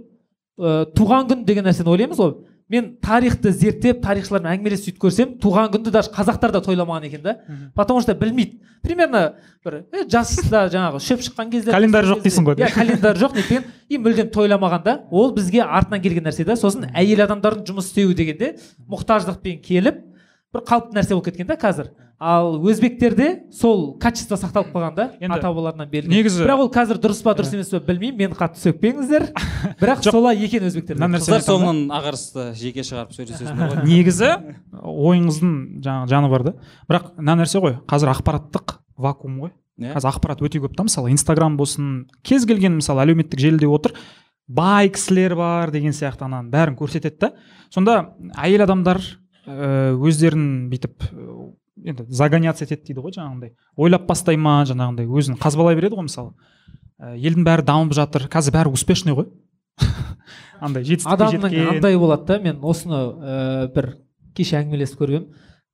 ә, 0.58 0.86
туған 0.94 1.28
күн 1.30 1.44
деген 1.44 1.66
нәрсені 1.66 1.90
ойлаймыз 1.90 2.18
ғой. 2.22 2.34
Мен 2.70 2.92
тарихты 3.02 3.50
зерттеп 3.50 3.98
тарихшылармен 4.04 4.52
әңгімелесіп 4.52 4.92
сөйтіп 4.92 5.00
көрсем 5.02 5.30
туған 5.42 5.72
күнді 5.72 5.90
даже 5.90 6.12
қазақтар 6.14 6.52
да 6.54 6.60
тойламаған 6.62 7.06
екен 7.08 7.22
да. 7.24 7.40
Потому 7.74 8.00
что 8.00 8.14
білмейді. 8.14 8.60
Примерно 8.80 9.34
бір 9.64 9.74
э, 9.92 10.04
жаста 10.08 10.68
жаңағы 10.70 11.00
шөп 11.02 11.20
шыққан 11.26 11.50
кезде 11.50 11.70
Календарь 11.74 12.06
жоқ 12.06 12.22
дейсің 12.22 12.46
ғой. 12.46 12.54
иә 12.62 12.70
календарь 12.72 13.18
жоқ 13.18 13.34
нетпеген 13.34 13.64
и 13.88 13.98
мүлдем 13.98 14.30
тойламаған 14.30 14.84
да. 14.84 14.94
Ол 15.10 15.34
бізге 15.34 15.64
артынан 15.66 16.00
келген 16.00 16.24
нәрсе 16.30 16.46
да. 16.46 16.54
Сосын 16.54 16.86
әйел 16.94 17.24
адамдардың 17.26 17.66
жұмыс 17.66 17.90
істеуі 17.90 18.14
дегенде 18.14 18.54
мұқтаждықпен 18.88 19.58
келіп 19.66 19.98
бір 20.54 20.64
қалыпты 20.70 20.94
нәрсе 20.96 21.12
болып 21.18 21.26
кеткен 21.26 21.50
да 21.50 21.58
қазір. 21.58 21.90
Ал 22.20 22.58
өзбектерде 22.68 23.28
сол 23.50 23.94
качество 23.98 24.36
сақталып 24.36 24.74
қалған 24.74 24.94
да 24.96 25.04
Енді 25.20 25.38
ата 25.38 25.48
бабаларынан 25.48 25.88
берілген. 25.88 26.12
негізі- 26.12 26.44
бірақ 26.44 26.60
ол 26.66 26.68
қазір 26.70 27.00
дұрыс 27.00 27.22
па 27.24 27.32
дұрыс 27.32 27.54
емес 27.54 27.70
пе 27.72 27.80
білмеймін 27.80 28.18
мені 28.18 28.34
қатты 28.36 28.60
сөкпеңіздер. 28.60 29.30
Бірақ 29.80 30.02
солай 30.10 30.36
екен 30.44 30.66
өзбектерде 30.68 31.00
мына 31.00 31.16
нәрсе 31.16 31.32
қыздар 31.32 31.46
соңынан 31.48 31.80
ағарысты 31.96 32.44
жеке 32.60 32.84
шығарып 32.84 33.14
сөйлесесіңдер 33.16 33.72
ғой 33.72 33.88
негізі 33.88 34.30
ойыңыздың 34.84 35.54
жаңағы 35.84 36.08
жаны 36.12 36.30
бар 36.30 36.42
да. 36.44 36.52
Бірақ 36.90 37.10
мына 37.16 37.36
нәрсе 37.40 37.60
ғой 37.64 37.78
қазір 37.88 38.12
ақпараттық 38.14 38.76
вакуум 39.00 39.38
ғой. 39.46 39.50
Иә. 39.80 39.94
қазір 39.96 40.12
ақпарат 40.12 40.42
өте 40.44 40.60
көп 40.60 40.74
та. 40.76 40.84
Мысалы 40.84 41.10
инстаграм 41.10 41.56
болсын 41.56 42.06
кез 42.22 42.44
келген 42.44 42.76
мысалы 42.82 43.00
әлеуметтік 43.06 43.40
желіде 43.40 43.66
отыр 43.66 43.94
бай 44.46 44.90
кісілер 44.92 45.34
бар 45.38 45.70
деген 45.72 45.92
сияқты 45.96 46.26
ананың 46.28 46.50
бәрін 46.52 46.76
көрсетеді 46.76 47.16
да. 47.18 47.32
Сонда 47.72 48.10
әйел 48.36 48.64
адамдар 48.66 49.00
ә, 49.46 49.94
өздерін 49.96 50.68
бүйтіп 50.68 51.06
енді 51.84 52.06
загоняться 52.08 52.64
етеді 52.64 52.90
дейді 52.90 53.04
ғой 53.04 53.14
жаңағындай. 53.16 53.54
Ойлап 53.76 54.06
бастай 54.08 54.36
ма 54.36 54.60
жаңағындай 54.68 55.08
өзін 55.08 55.38
қазбалай 55.40 55.78
береді 55.78 55.98
ғой 55.98 56.06
мысалы. 56.08 56.34
Ә, 57.00 57.14
елдің 57.16 57.46
бәрі 57.46 57.66
дамып 57.66 57.94
жатыр. 57.96 58.26
Қазір 58.30 58.56
бәрі 58.58 58.72
успешный 58.74 59.16
ғой. 59.16 59.30
Андай 60.60 60.84
жетістікке 60.84 61.14
адамның 61.16 61.54
жеткен. 61.54 61.68
андай 61.76 61.96
болады 61.96 62.26
да 62.28 62.38
мен 62.42 62.58
осыны 62.60 62.98
ә, 63.00 63.68
бір 63.72 63.94
кеше 64.36 64.58
әңгімелесіп 64.60 65.06
едім 65.06 65.30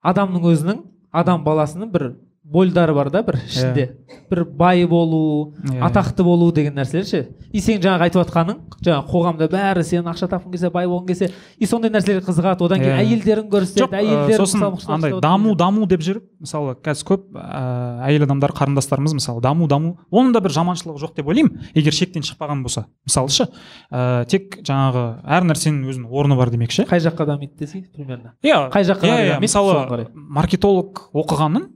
адамның 0.07 0.47
өзінің 0.53 0.83
адам 1.11 1.43
баласының 1.47 1.91
бір 1.91 2.05
больдары 2.47 2.95
бар 2.95 3.11
да 3.11 3.23
бір 3.27 3.41
ішінде. 3.47 3.89
Бір 4.31 4.45
бай 4.45 4.85
болу 4.87 5.55
Иә. 5.67 5.81
атақты 5.89 6.23
болу 6.23 6.53
деген 6.53 6.75
нәрселер 6.79 7.05
ше 7.05 7.21
и 7.53 7.61
сен 7.61 7.81
жаңағы 7.83 8.07
айтып 8.07 8.21
жатқаның 8.23 8.59
жаңағы 8.87 9.11
қоғамда 9.11 9.49
бәрі 9.51 9.83
сен 9.87 10.07
ақша 10.07 10.29
тапқың 10.31 10.53
келсе 10.55 10.71
бай 10.71 10.87
болғың 10.87 11.07
келсе 11.09 11.31
и 11.59 11.67
сондай 11.67 11.91
нәрселерге 11.91 12.25
қызығады. 12.27 12.63
Одан 12.67 12.79
кейін 12.79 12.95
Иә. 12.95 13.03
әйелдерін 13.03 13.49
көрсетеді 13.51 13.83
жоқ 13.83 13.91
ә, 13.91 14.01
әйелдерін 14.03 14.47
сосын 14.47 14.95
андай 14.95 15.15
даму 15.21 15.55
даму 15.59 15.87
деп 15.91 16.01
жүріп 16.07 16.23
мысалы 16.41 16.77
қазір 16.87 17.09
көп 17.11 17.25
ә, 17.35 18.07
әйел 18.07 18.27
адамдар 18.29 18.53
қарындастарымыз 18.55 19.15
мысалы 19.19 19.43
даму 19.43 19.67
даму 19.67 19.97
оның 20.13 20.33
да 20.33 20.41
бір 20.41 20.55
жаманшылығы 20.55 21.03
жоқ 21.03 21.17
деп 21.17 21.27
ойлаймын 21.27 21.71
егер 21.75 21.93
шектен 21.93 22.23
шықпаған 22.23 22.63
болса. 22.63 22.87
Мысалы 23.07 23.29
шы 23.31 23.49
ә, 23.91 24.25
тек 24.27 24.61
жаңағы 24.63 25.07
әр 25.27 25.49
нәрсенің 25.51 25.87
өзінің 25.91 26.11
орны 26.11 26.37
бар 26.37 26.51
демекші. 26.51 26.87
Қай 26.87 27.01
жаққа 27.03 27.27
дамиды 27.27 27.59
десей 27.59 27.87
примерно. 27.95 28.35
Иә. 28.43 28.71
Қай 28.71 28.85
жаққа 28.87 29.07
иә, 29.07 29.37
иә, 29.37 29.41
мысалы 29.41 30.07
маркетолог 30.15 31.09
оқығанның 31.15 31.71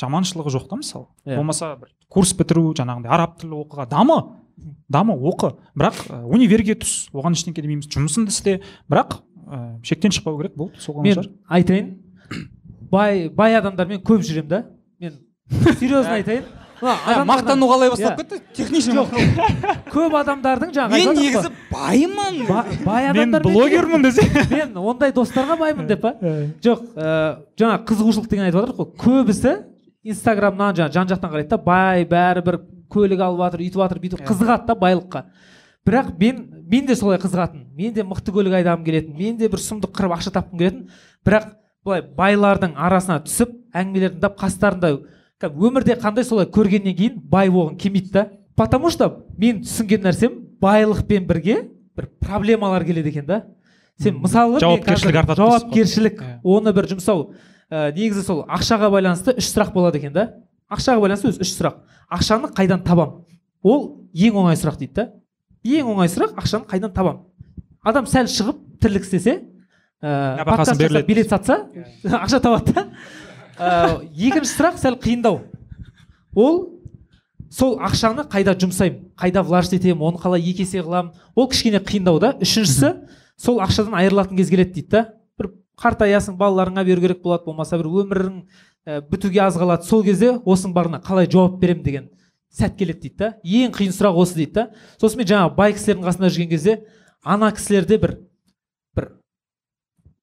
жаманшылығы 0.00 0.50
жоқ 0.56 0.68
та 0.70 0.76
мысалы 0.80 1.06
Иә. 1.26 1.36
болмаса 1.36 1.76
бір 1.76 1.88
курс 2.08 2.32
бітіру 2.34 2.72
жаңағындай 2.74 3.10
араб 3.14 3.38
тілі 3.40 3.60
оқыға 3.64 3.88
дамы 3.90 4.18
дамы 4.88 5.14
оқы. 5.18 5.54
Бірақ 5.74 5.96
ә, 6.08 6.22
универге 6.30 6.76
түс 6.78 7.08
оған 7.12 7.34
ештеңке 7.34 7.62
демейміз. 7.64 7.88
Жұмысыңды 7.90 8.30
істе. 8.30 8.60
Бірақ 8.88 9.16
ә, 9.50 9.80
шектен 9.82 10.12
шықпау 10.14 10.36
керек 10.38 10.54
болды 10.54 10.78
сол 10.80 11.02
мен 11.02 11.18
айтайын. 11.48 11.96
Бай 12.90 13.28
бай 13.28 13.56
адамдармен 13.58 14.02
көп 14.06 14.22
жүремін 14.22 14.48
да. 14.48 14.60
Мен 15.00 15.18
серьезно 15.80 16.14
айтайын. 16.20 16.44
Мына 16.80 16.94
Ә, 17.06 17.24
мақтану 17.24 17.66
қалай 17.70 17.88
басталып 17.90 18.18
Иә. 18.18 18.24
кетті 18.24 18.40
техничный 18.54 18.94
жоқ 18.98 19.12
көп 19.94 20.14
адамдардың 20.20 20.72
жаңағы 20.74 20.98
мен 21.00 21.18
негізі 21.18 21.50
баймын. 21.72 22.40
Бай 22.84 23.06
мен 23.12 23.34
адамдармен 23.34 23.42
блогермін 23.42 24.02
десе 24.04 24.26
мен 24.50 24.76
ондай 24.76 25.12
достарға 25.16 25.56
баймын 25.58 25.86
деп 25.88 26.02
па? 26.02 26.14
Жоқ 26.62 26.82
ә, 26.94 27.38
жаңа 27.58 27.78
қызығушылық 27.88 28.28
деген 28.28 28.44
айтып 28.50 28.60
жатырмық 28.60 28.82
қой. 28.82 28.92
Көбісі 29.00 29.54
инстаграмнан 30.04 30.74
жаңағы 30.76 30.92
жан 30.94 31.08
жақтан 31.10 31.32
қарайды 31.32 31.50
да 31.54 31.58
бай 31.58 32.04
бәрі 32.04 32.44
бір 32.44 32.60
көлік 32.92 33.20
алып 33.24 33.40
жатыр 33.44 33.64
үйтіп 33.64 33.80
жатыр 33.82 34.00
бүйтіп 34.02 34.20
Иә. 34.20 34.26
қызығады 34.28 34.66
да 34.66 34.74
байлыққа. 34.74 35.24
Бірақ 35.84 36.12
мен 36.20 36.64
мен 36.70 36.86
де 36.86 36.96
солай 36.96 37.18
қызығатын 37.18 37.66
мен 37.76 37.92
де 37.94 38.02
мықты 38.02 38.32
көлік 38.32 38.54
айдағым 38.60 38.84
келетін 38.84 39.16
мен 39.18 39.36
де 39.36 39.48
бір 39.48 39.58
сұмдық 39.60 39.92
қырып 39.96 40.14
ақша 40.16 40.32
тапқым 40.36 40.58
келетін. 40.58 40.88
Бірақ 41.24 41.50
былай 41.84 42.02
байлардың 42.16 42.76
арасына 42.76 43.20
түсіп 43.24 43.52
әңгімелерін 43.74 44.16
тыңдап 44.16 44.38
қастарында 44.40 44.92
өмірде 45.44 45.98
қандай 46.00 46.24
солай 46.24 46.46
көргеннен 46.46 46.96
кейін 46.96 47.18
бай 47.28 47.50
болғым 47.50 47.76
келмейді 47.76 48.12
да. 48.12 48.28
Потому 48.56 48.90
что 48.90 49.24
мен 49.36 49.62
түсінген 49.62 50.04
нәрсем 50.06 50.38
байлықпен 50.60 51.26
бірге 51.26 51.70
бір 51.96 52.08
проблемалар 52.20 52.84
келеді 52.84 53.08
екен 53.08 53.26
да. 53.26 53.44
Сен 54.00 54.20
мысалы 54.22 54.60
Жауапкершілік 54.60 55.16
артады 55.16 55.42
жауапкершілік 55.42 56.22
оны 56.42 56.72
бір 56.72 56.88
жұмсау. 56.94 57.32
Ә, 57.70 57.92
негізі 57.94 58.24
сол 58.24 58.42
ақшаға 58.48 58.90
байланысты 58.92 59.34
үш 59.38 59.50
сұрақ 59.52 59.72
болады 59.74 60.00
екен 60.00 60.12
да. 60.14 60.26
Ақшаға 60.72 61.02
байланысты 61.04 61.30
өзі 61.32 61.44
үш 61.44 61.54
сұрақ. 61.56 61.80
Ақшаны 62.12 62.50
қайдан 62.54 62.84
табам? 62.84 63.24
Ол 63.62 64.08
ең 64.14 64.38
оңай 64.42 64.58
сұрақ 64.60 64.78
дейді 64.80 64.94
да. 64.98 65.08
Ең 65.64 65.90
оңай 65.94 66.10
сұрақ 66.12 66.36
ақшаны 66.40 66.68
қайдан 66.70 66.92
табам? 66.94 67.24
Адам 67.84 68.06
сәл 68.08 68.28
шығып 68.30 68.60
тірлік 68.82 69.06
істесе 69.06 69.38
ә, 70.02 71.02
билет 71.06 71.28
сатса 71.32 71.64
ақша 72.04 72.40
табады 72.44 72.74
да. 72.74 72.86
Ә, 73.58 74.00
екінші 74.12 74.52
сұрақ 74.52 74.78
сәл 74.82 74.98
қиындау. 75.00 75.42
Ол 76.34 76.62
сол 77.54 77.78
ақшаны 77.78 78.26
қайда 78.30 78.56
жұмсаймын 78.58 79.12
қайда 79.20 79.44
вложить 79.46 79.78
етемін 79.78 80.02
оны 80.10 80.20
қалай 80.20 80.42
екі 80.42 80.64
есе 80.66 80.82
қыламын? 80.82 81.12
Ол 81.34 81.48
кішкене 81.48 81.80
қиындау 81.84 82.18
да. 82.20 82.34
Үшіншісі 82.42 82.94
сол 83.40 83.60
ақшадан 83.62 83.94
айырылатын 84.00 84.36
кез 84.36 84.50
келеді 84.50 84.74
дейді 84.80 84.90
да. 84.90 85.04
Қартаясың 85.80 86.36
балаларыңа 86.38 86.84
беру 86.86 87.04
керек 87.04 87.22
болады 87.22 87.44
болмаса 87.46 87.78
бір 87.80 87.90
өмірің 88.04 88.36
ә, 88.86 89.00
бітуге 89.10 89.40
аз 89.44 89.56
қалады. 89.58 89.86
Сол 89.88 90.04
кезде 90.04 90.36
осының 90.44 90.74
барына 90.74 91.00
қалай 91.04 91.30
жауап 91.30 91.58
беремін 91.60 91.82
деген 91.84 92.10
сәт 92.54 92.76
келеді 92.78 93.08
дейді 93.08 93.18
да. 93.18 93.32
Ең 93.42 93.74
қиын 93.74 93.94
сұрақ 93.94 94.20
осы 94.22 94.38
дейді 94.38 94.54
да. 94.54 94.68
Сосын 95.00 95.22
мен 95.22 95.28
жаңағы 95.30 95.56
бай 95.56 95.74
кісілердің 95.74 96.06
қасында 96.06 96.30
жүрген 96.30 96.50
кезде 96.52 96.76
ана 97.24 97.50
кісілерде 97.54 97.98
бір 97.98 98.14
бір 98.94 99.08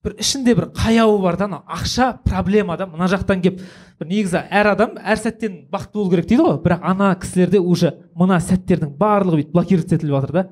бір 0.05 0.15
ішінде 0.23 0.55
бір 0.55 0.69
қаяуы 0.77 1.19
бар 1.21 1.37
да 1.37 1.49
анау. 1.49 1.63
Ақша 1.67 2.13
проблема 2.23 2.77
да 2.77 2.87
мына 2.87 3.09
жақтан 3.11 3.43
келіп. 3.43 3.61
Негізі 3.99 4.45
әр 4.49 4.71
адам 4.75 4.95
әр 4.97 5.19
сәттен 5.19 5.65
бақытты 5.71 5.99
болу 5.99 6.13
керек 6.15 6.29
дейді 6.29 6.47
ғой. 6.47 6.61
Бірақ 6.63 6.85
ана 6.93 7.13
кісілерде 7.19 7.59
уже 7.59 7.97
мына 8.15 8.39
сәттердің 8.39 8.95
барлығы 8.97 9.41
бүйтіп 9.41 9.57
блокировать 9.57 9.93
етіліп 9.97 10.15
жатыр 10.15 10.37
да. 10.37 10.47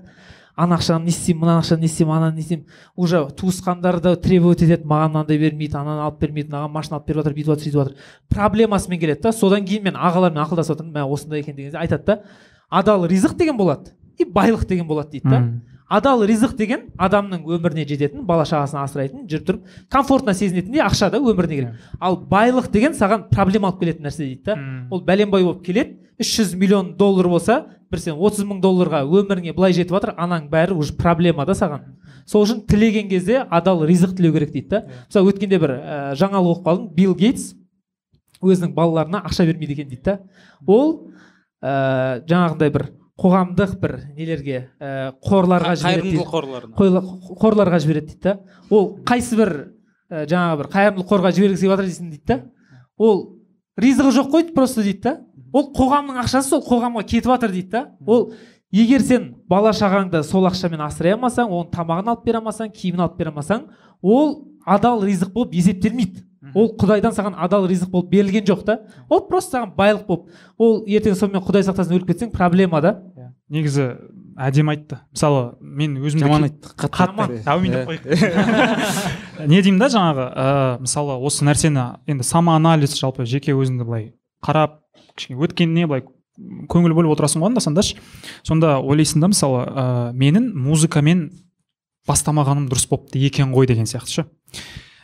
Ана 0.60 0.76
ақшаны 0.76 1.08
не 1.08 1.14
істеймін 1.14 1.46
мына 1.46 1.54
ақшаны 1.62 1.86
не 1.86 1.88
істеймін 1.88 2.16
ананы 2.18 2.36
не 2.36 2.44
істеймін 2.44 2.66
уже 2.96 3.22
туысқандары 3.40 4.02
да 4.04 4.16
требовать 4.20 4.62
етеді 4.66 4.84
маған 4.90 5.14
мынандай 5.14 5.40
бермейді 5.40 5.78
ананы 5.80 6.04
алып 6.04 6.20
бермейді 6.20 6.52
мынаған 6.52 6.74
машина 6.74 6.98
алып 6.98 7.08
беріп 7.08 7.22
жатыр 7.22 7.36
бүйтіп 7.38 7.52
жатыр 7.54 7.64
сөйтіп 7.64 7.80
жатыр. 7.80 7.96
Проблемасымен 8.36 9.00
келеді 9.00 9.24
да. 9.24 9.32
Содан 9.32 9.66
кейін 9.66 9.88
мен 9.88 9.96
ағалармен 9.96 10.44
ақылдасып 10.44 10.76
отырмын 10.76 11.00
мә 11.00 11.06
осындай 11.08 11.40
екен 11.40 11.56
деген. 11.56 11.72
Кезде 11.72 11.80
айтады 11.80 12.06
да 12.06 12.22
адал 12.70 13.08
ризық 13.08 13.38
деген 13.40 13.58
болады 13.58 13.94
и 14.18 14.26
байлық 14.26 14.68
деген 14.68 14.88
болады 14.88 15.12
дейді 15.16 15.30
да. 15.30 15.42
Адал 15.90 16.22
ризық 16.30 16.54
деген 16.58 16.88
адамның 17.02 17.48
өміріне 17.50 17.86
жететін 17.90 18.26
бала 18.28 18.46
шағасын 18.46 18.80
асырайтын 18.84 19.26
жүріп 19.30 19.48
тұрып 19.48 19.80
комфортно 19.90 20.36
сезінетіндей 20.38 20.84
ақша 20.86 21.10
да 21.10 21.18
өміріне 21.18 21.56
келеді 21.58 21.90
ал 22.00 22.20
байлық 22.30 22.70
деген 22.72 22.94
саған 22.94 23.26
проблема 23.32 23.72
алып 23.72 23.82
келетін 23.82 24.06
нәрсе 24.06 24.24
дейді 24.24 24.44
да. 24.46 24.58
Ол 24.92 25.02
бәленбай 25.06 25.44
болып 25.44 25.64
келеді 25.66 25.98
үш 26.20 26.36
жүз 26.38 26.54
миллион 26.60 26.94
доллар 27.00 27.28
болса 27.32 27.64
бір 27.90 28.04
сен 28.04 28.20
отыз 28.20 28.46
мың 28.46 28.62
долларға 28.62 29.02
өміріңе 29.08 29.56
былай 29.58 29.74
жетіп 29.74 29.96
жатыр 29.98 30.14
ананың 30.18 30.50
бәрі 30.52 30.78
уже 30.78 30.94
проблема 30.94 31.46
да 31.50 31.56
саған. 31.58 31.88
Сол 32.30 32.44
үшін 32.46 32.62
тілеген 32.70 33.10
кезде 33.10 33.40
адал 33.50 33.82
ризық 33.88 34.14
тілеу 34.18 34.36
керек 34.36 34.52
дейді 34.54 34.70
да. 34.70 34.84
Мысалы 35.08 35.32
өткенде 35.32 35.58
бір 35.58 35.74
ә, 35.74 35.98
жаңалық 36.20 36.60
оқып 36.60 36.68
қалдым 36.68 36.92
билл 36.94 37.16
гейтс 37.18 37.56
өзінің 38.44 38.76
балаларына 38.76 39.24
ақша 39.26 39.48
бермейді 39.50 39.74
екен 39.80 39.90
дейді 39.90 40.04
да. 40.06 40.20
Ол 40.68 41.10
ә, 41.64 42.22
жаңағындай 42.30 42.70
бір 42.76 42.90
қоғамдық 43.20 43.74
бір 43.82 43.96
нелерге 44.18 44.60
ә, 44.80 45.12
қорларға 45.26 45.74
қайырымдылық 45.82 46.30
қорларына? 46.32 47.02
Қорларға 47.42 47.80
жібереді 47.84 48.14
дейді 48.14 48.24
да. 48.24 48.38
Ол 48.70 48.94
қайсы 49.08 49.36
бір 49.40 49.52
ә, 50.10 50.24
жаңағы 50.30 50.62
бір 50.62 50.70
қайырымдылық 50.76 51.10
қорға 51.10 51.34
жібергісі 51.36 51.66
келіп 51.66 51.74
жатыр 51.76 51.90
дейсің 51.90 52.14
дейді 52.14 52.26
да. 52.32 52.40
Ол 52.98 53.20
ризығы 53.80 54.14
жоқ 54.20 54.32
қой 54.34 54.48
просто 54.56 54.86
дейді 54.86 55.04
да. 55.04 55.16
Ол 55.52 55.68
қоғамның 55.76 56.22
ақшасы 56.24 56.54
сол 56.54 56.64
қоғамға 56.64 57.04
кетіп 57.04 57.32
жатыр 57.34 57.52
дейді 57.56 57.70
да. 57.76 57.84
Ол 58.08 58.32
егер 58.72 59.02
сен 59.02 59.36
бала 59.50 59.74
шағаңды 59.76 60.24
сол 60.24 60.48
ақшамен 60.48 60.82
асырай 60.86 61.18
алмасаң 61.18 61.50
оның 61.50 61.72
тамағын 61.74 62.12
алып 62.14 62.26
бере 62.26 62.40
алмасаң 62.40 62.72
киімін 62.72 63.06
алып 63.08 63.18
бере 63.18 63.32
алмасаң 63.34 63.68
ол 64.02 64.36
адал 64.66 65.02
ризық 65.04 65.34
болып 65.34 65.56
есептелмейді. 65.58 66.26
Ол 66.56 66.70
құдайдан 66.80 67.14
саған 67.14 67.36
адал 67.38 67.66
ризық 67.70 67.90
болып 67.92 68.10
берілген 68.10 68.46
жоқ 68.48 68.62
та. 68.66 68.76
Ол 69.10 69.26
просто 69.28 69.58
саған 69.58 69.74
байлық 69.76 70.06
болып. 70.08 70.30
Ол 70.58 70.84
ертең 70.88 71.18
сонымен 71.18 71.44
құдай 71.46 71.66
сақтасын 71.68 71.98
өліп 71.98 72.14
кетсең 72.14 72.32
проблема 72.34 72.82
да. 72.82 72.94
Негізі 73.50 73.86
әдемі 74.40 74.74
айтты. 74.76 75.00
Мысалы 75.14 75.56
мен 75.62 75.98
өзім 76.02 76.22
жаман 76.24 76.48
айтты 76.48 76.72
Жаман. 76.96 77.34
әумин 77.46 77.76
деп 77.76 77.90
қояйық 77.90 79.48
не 79.52 79.62
деймін 79.62 79.80
да 79.82 79.90
жаңағы 79.94 80.28
ә, 80.30 80.48
мысалы 80.84 81.18
осы 81.26 81.48
нәрсені 81.48 81.86
енді 82.10 82.28
самоанализ 82.28 82.96
жалпы 83.00 83.26
жеке 83.30 83.56
өзіңді 83.58 83.88
былай 83.88 84.12
қарап 84.46 84.80
кішкене 85.16 85.40
өткеніне 85.44 85.88
былай 85.90 86.06
көңіл 86.72 86.96
бөліп 86.96 87.16
отырасың 87.16 87.44
ғой 87.44 87.52
анда 87.52 87.64
сандашы 87.64 87.98
сонда 88.48 88.78
ойлайсың 88.80 89.24
да 89.24 89.32
мысалы 89.34 89.66
ә, 89.68 89.88
менің 90.14 90.54
музыкамен 90.56 91.30
бастамағаным 92.08 92.70
дұрыс 92.72 92.88
болыпты 92.90 93.20
екен 93.20 93.52
ғой 93.52 93.68
деген 93.68 93.90
сияқты 93.90 94.22
ше 94.22 94.26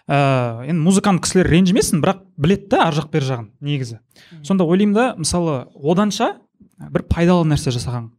ә, 0.07 0.63
енді 0.69 0.79
музыкант 0.85 1.23
кісілер 1.25 1.49
ренжімесін 1.49 2.01
бірақ 2.03 2.23
біледі 2.37 2.69
да 2.71 2.85
ар 2.87 2.95
жақ 2.95 3.09
бер 3.13 3.25
жағын 3.25 3.49
негізі. 3.59 3.99
Сонда 4.43 4.63
ойлаймын 4.63 4.93
да 4.95 5.05
мысалы 5.17 5.65
оданша 5.75 6.35
бір 6.79 7.05
пайдалы 7.09 7.47
нәрсе 7.49 7.73
жасаған. 7.75 8.09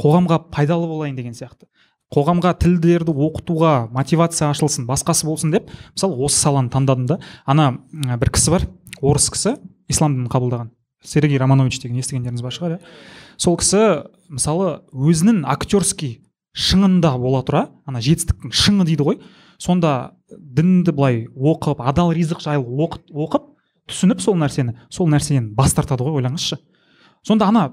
Қоғамға 0.00 0.40
пайдалы 0.54 0.88
болайын 0.88 1.16
деген 1.16 1.34
сияқты. 1.36 1.68
Қоғамға 2.10 2.56
тілдерді 2.58 3.12
оқытуға 3.14 3.90
мотивация 3.94 4.48
ашылсын 4.50 4.86
басқасы 4.88 5.28
болсын 5.28 5.52
деп 5.54 5.68
мысалы 5.94 6.16
осы 6.24 6.40
саланы 6.40 6.72
таңдадым 6.72 7.06
да 7.06 7.18
ана 7.46 7.68
бір 7.92 8.32
кісі 8.34 8.56
бар 8.56 8.66
орыс 9.00 9.28
кісі 9.30 9.54
ислам 9.86 10.16
дінін 10.16 10.30
қабылдаған. 10.32 10.72
Сергей 11.04 11.38
романович 11.38 11.78
деген 11.82 12.00
естігендеріңіз 12.02 12.42
бар 12.42 12.56
шығар 12.56 12.74
иә. 12.74 12.80
Сол 13.38 13.54
кісі 13.60 13.84
мысалы 14.28 14.80
өзінің 14.90 15.44
актерский 15.46 16.18
шыңында 16.50 17.14
бола 17.20 17.44
тұра 17.46 17.68
ана 17.86 18.02
жетістіктің 18.02 18.50
шыңы 18.50 18.88
дейді 18.88 19.06
ғой. 19.06 19.20
Сонда 19.60 20.16
дінді 20.34 20.90
былай 20.96 21.22
оқып 21.30 21.78
адал 21.84 22.10
ризық 22.16 22.42
жайлы 22.42 22.66
оқып 22.66 23.46
түсініп 23.86 24.20
сол 24.24 24.34
нәрсені 24.40 24.74
сол 24.90 25.08
нәрседен 25.12 25.52
бас 25.54 25.74
тартады 25.78 26.04
ғой 26.06 26.20
ойлаңызшы. 26.20 26.58
Сонда 27.26 27.48
ана 27.50 27.64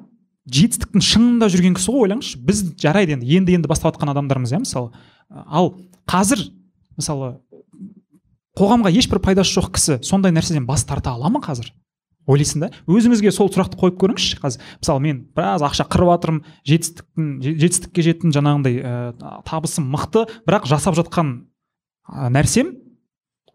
жетістіктің 0.48 1.04
шыңында 1.04 1.50
жүрген 1.52 1.76
кісі 1.78 1.91
ғой 1.91 2.06
ойлаңызшы. 2.08 2.39
Біз 2.48 2.62
жарайды 2.80 3.18
енді 3.18 3.28
енді 3.38 3.58
енді 3.58 3.68
бастап 3.72 3.95
жатқан 3.95 4.14
адамдармыз 4.14 4.54
иә 4.56 4.62
мысалы. 4.64 4.93
Ал 5.30 5.74
қазір 6.08 6.45
мысалы 6.98 7.34
қоғамға 8.58 8.93
ешбір 8.95 9.20
пайдасы 9.22 9.58
жоқ 9.60 9.74
кісі 9.76 10.00
сондай 10.08 10.32
нәрседен 10.34 10.66
бас 10.66 10.86
тарта 10.88 11.12
ала 11.14 11.30
ма 11.30 11.41
қазір? 11.43 11.70
Ойлайсың 12.28 12.60
да? 12.66 12.70
Өзіңізге 12.91 13.32
сол 13.32 13.48
сұрақты 13.48 13.78
қойып 13.80 14.00
көріңізші 14.02 14.39
қазір. 14.41 14.64
Мысалы 14.82 15.04
мен 15.04 15.20
біраз 15.36 15.64
ақша 15.64 15.86
қырып 15.88 16.10
жатырмын 16.12 16.41
жетістіктің 16.68 17.30
же- 17.45 17.54
жетістікке 17.62 18.04
жеттім 18.04 18.34
жаңағындай 18.36 18.82
ә, 18.84 18.95
табысым 19.48 19.88
мықты 19.93 20.26
бірақ 20.43 20.68
жасап 20.68 20.98
жатқан 21.00 21.45
ә, 22.12 22.28
нәрсем 22.36 22.74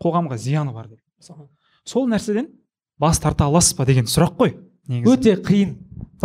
қоғамға 0.00 0.38
зияны 0.40 0.72
бар 0.72 0.88
деп. 0.88 1.00
Сол 1.84 2.08
нәрседен 2.08 2.48
бас 2.96 3.20
тарта 3.20 3.44
аласыз 3.44 3.76
ба 3.76 3.84
деген 3.84 4.08
сұрақ 4.08 4.38
қой 4.40 4.56
негізі. 4.88 5.18
Өте 5.18 5.36
қиын. 5.36 5.76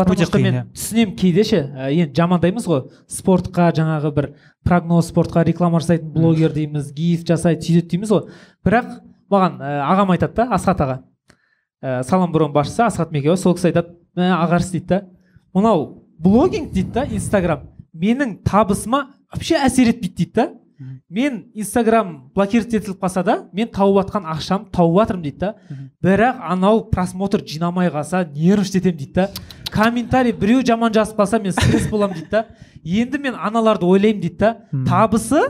Потому 0.06 0.26
что 0.26 0.38
қиын, 0.38 0.46
мен 0.46 0.68
түсінемін 0.76 1.16
кейде 1.18 1.44
ше 1.44 1.60
ә, 1.66 1.90
енді 1.92 2.16
жамандаймыз 2.16 2.68
ғой. 2.70 2.84
Спортқа 3.10 3.72
жаңағы 3.76 4.12
бір 4.14 4.28
прогноз 4.64 5.10
спортқа 5.10 5.44
реклама 5.48 5.82
жасайтын 5.82 6.12
блогер 6.14 6.54
дейміз 6.54 6.92
гиф 6.94 7.26
жасайды 7.28 7.66
сөйтеді 7.66 7.90
дейміз 7.96 8.14
ғой. 8.14 8.30
Бірақ 8.64 8.92
маған 9.34 9.58
ә, 9.58 9.72
ағам 9.90 10.14
айтады 10.14 10.38
да 10.38 10.48
асхат 10.56 10.84
аға. 10.86 11.00
Ә, 11.82 12.04
салам 12.06 12.32
бұрын 12.32 12.54
басшысы 12.54 12.86
асхат 12.86 13.12
мекеба 13.12 13.38
сол 13.38 13.58
кісі 13.58 13.72
айтады 13.72 13.98
мә 14.16 14.30
ағарыс 14.38 14.72
дейді 14.72 14.88
да. 14.94 15.02
Мынау 15.54 16.06
блогинг 16.18 16.72
дейді 16.72 16.94
да 16.94 17.08
инстаграм. 17.10 17.68
Менің 17.94 18.40
табысыма 18.46 19.08
вообще 19.34 19.58
әсер 19.66 19.90
етпейді 19.92 20.16
дейді 20.24 20.34
да. 20.38 20.48
Мен 21.10 21.46
инстаграм 21.54 22.32
блокировать 22.36 22.74
етіліп 22.74 23.00
қалса 23.02 23.24
да 23.24 23.36
мен 23.54 23.68
тауып 23.68 24.04
жатқан 24.04 24.28
ақшамды 24.34 24.72
тауып 24.72 25.00
жатырмын 25.02 25.24
дейді 25.24 25.40
да. 25.40 25.56
Бірақ 26.04 26.42
анау 26.42 26.84
просмотр 26.92 27.42
жинамай 27.46 27.90
қалса 27.90 28.26
нервничать 28.26 28.84
дейді 28.84 29.14
да. 29.14 29.30
Комментарий 29.72 30.34
біреу 30.34 30.66
жаман 30.66 30.94
жазып 30.94 31.18
қалса 31.18 31.42
мен 31.42 31.52
стресс 31.52 31.90
боламын 31.90 32.16
дейді 32.16 32.30
да. 32.32 32.46
Енді 32.84 33.18
мен 33.18 33.36
аналарды 33.36 33.86
ойлаймын 33.86 34.22
дейді 34.22 34.38
да. 34.38 34.56
Табысы 34.88 35.42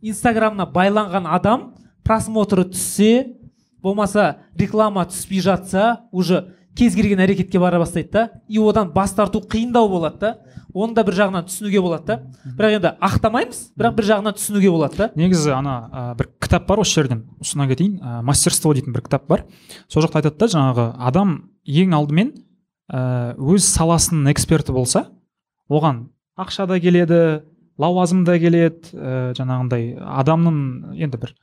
инстаграмына 0.00 0.68
байланған 0.70 1.26
адам 1.28 1.74
просмотры 2.04 2.64
түссе 2.70 3.36
болмаса 3.82 4.38
реклама 4.56 5.04
түспей 5.04 5.40
жатса 5.40 6.06
уже 6.12 6.54
кез 6.76 6.94
келген 6.94 7.20
әрекетке 7.24 7.60
бара 7.60 7.78
бастайды 7.78 8.10
да. 8.12 8.30
И 8.48 8.58
одан 8.58 8.92
бас 8.94 9.14
тарту 9.14 9.40
қиындау 9.40 9.88
болады 9.88 10.18
да. 10.20 10.36
Оны 10.74 10.94
да 10.94 11.04
бір 11.04 11.16
жағынан 11.18 11.48
түсінуге 11.48 11.80
болады 11.82 12.06
да. 12.06 12.16
Бірақ 12.56 12.76
енді 12.78 12.92
ақтамаймыз 13.02 13.62
бірақ 13.78 13.96
бір 13.96 14.08
жағынан 14.10 14.36
түсінуге 14.38 14.70
болады 14.70 14.96
да. 14.96 15.10
Негізі 15.18 15.50
ана 15.56 15.74
ә, 15.90 16.04
бір 16.18 16.30
кітап 16.40 16.68
бар 16.68 16.84
осы 16.84 17.00
жерден 17.00 17.24
ұсына 17.42 17.66
кетейін. 17.70 17.98
Ә, 17.98 18.22
мастерство 18.22 18.72
дейтін 18.74 18.94
бір 18.94 19.02
кітап 19.08 19.26
бар. 19.28 19.44
Сол 19.88 20.06
жақта 20.06 20.22
айтады 20.22 20.38
да 20.38 20.50
жаңағы 20.54 20.86
адам 21.10 21.36
ең 21.66 21.96
алдымен 21.98 22.32
ә, 22.92 23.34
өз 23.34 23.66
саласының 23.66 24.30
эксперті 24.30 24.72
болса 24.76 25.08
оған 25.68 26.06
ақша 26.38 26.68
да 26.70 26.78
келеді 26.80 27.42
лауазым 27.80 28.24
да 28.24 28.38
келеді 28.38 28.94
ә, 28.94 29.34
жаңағындай 29.38 29.96
адамның 29.98 30.96
енді 31.02 31.18
бір 31.18 31.34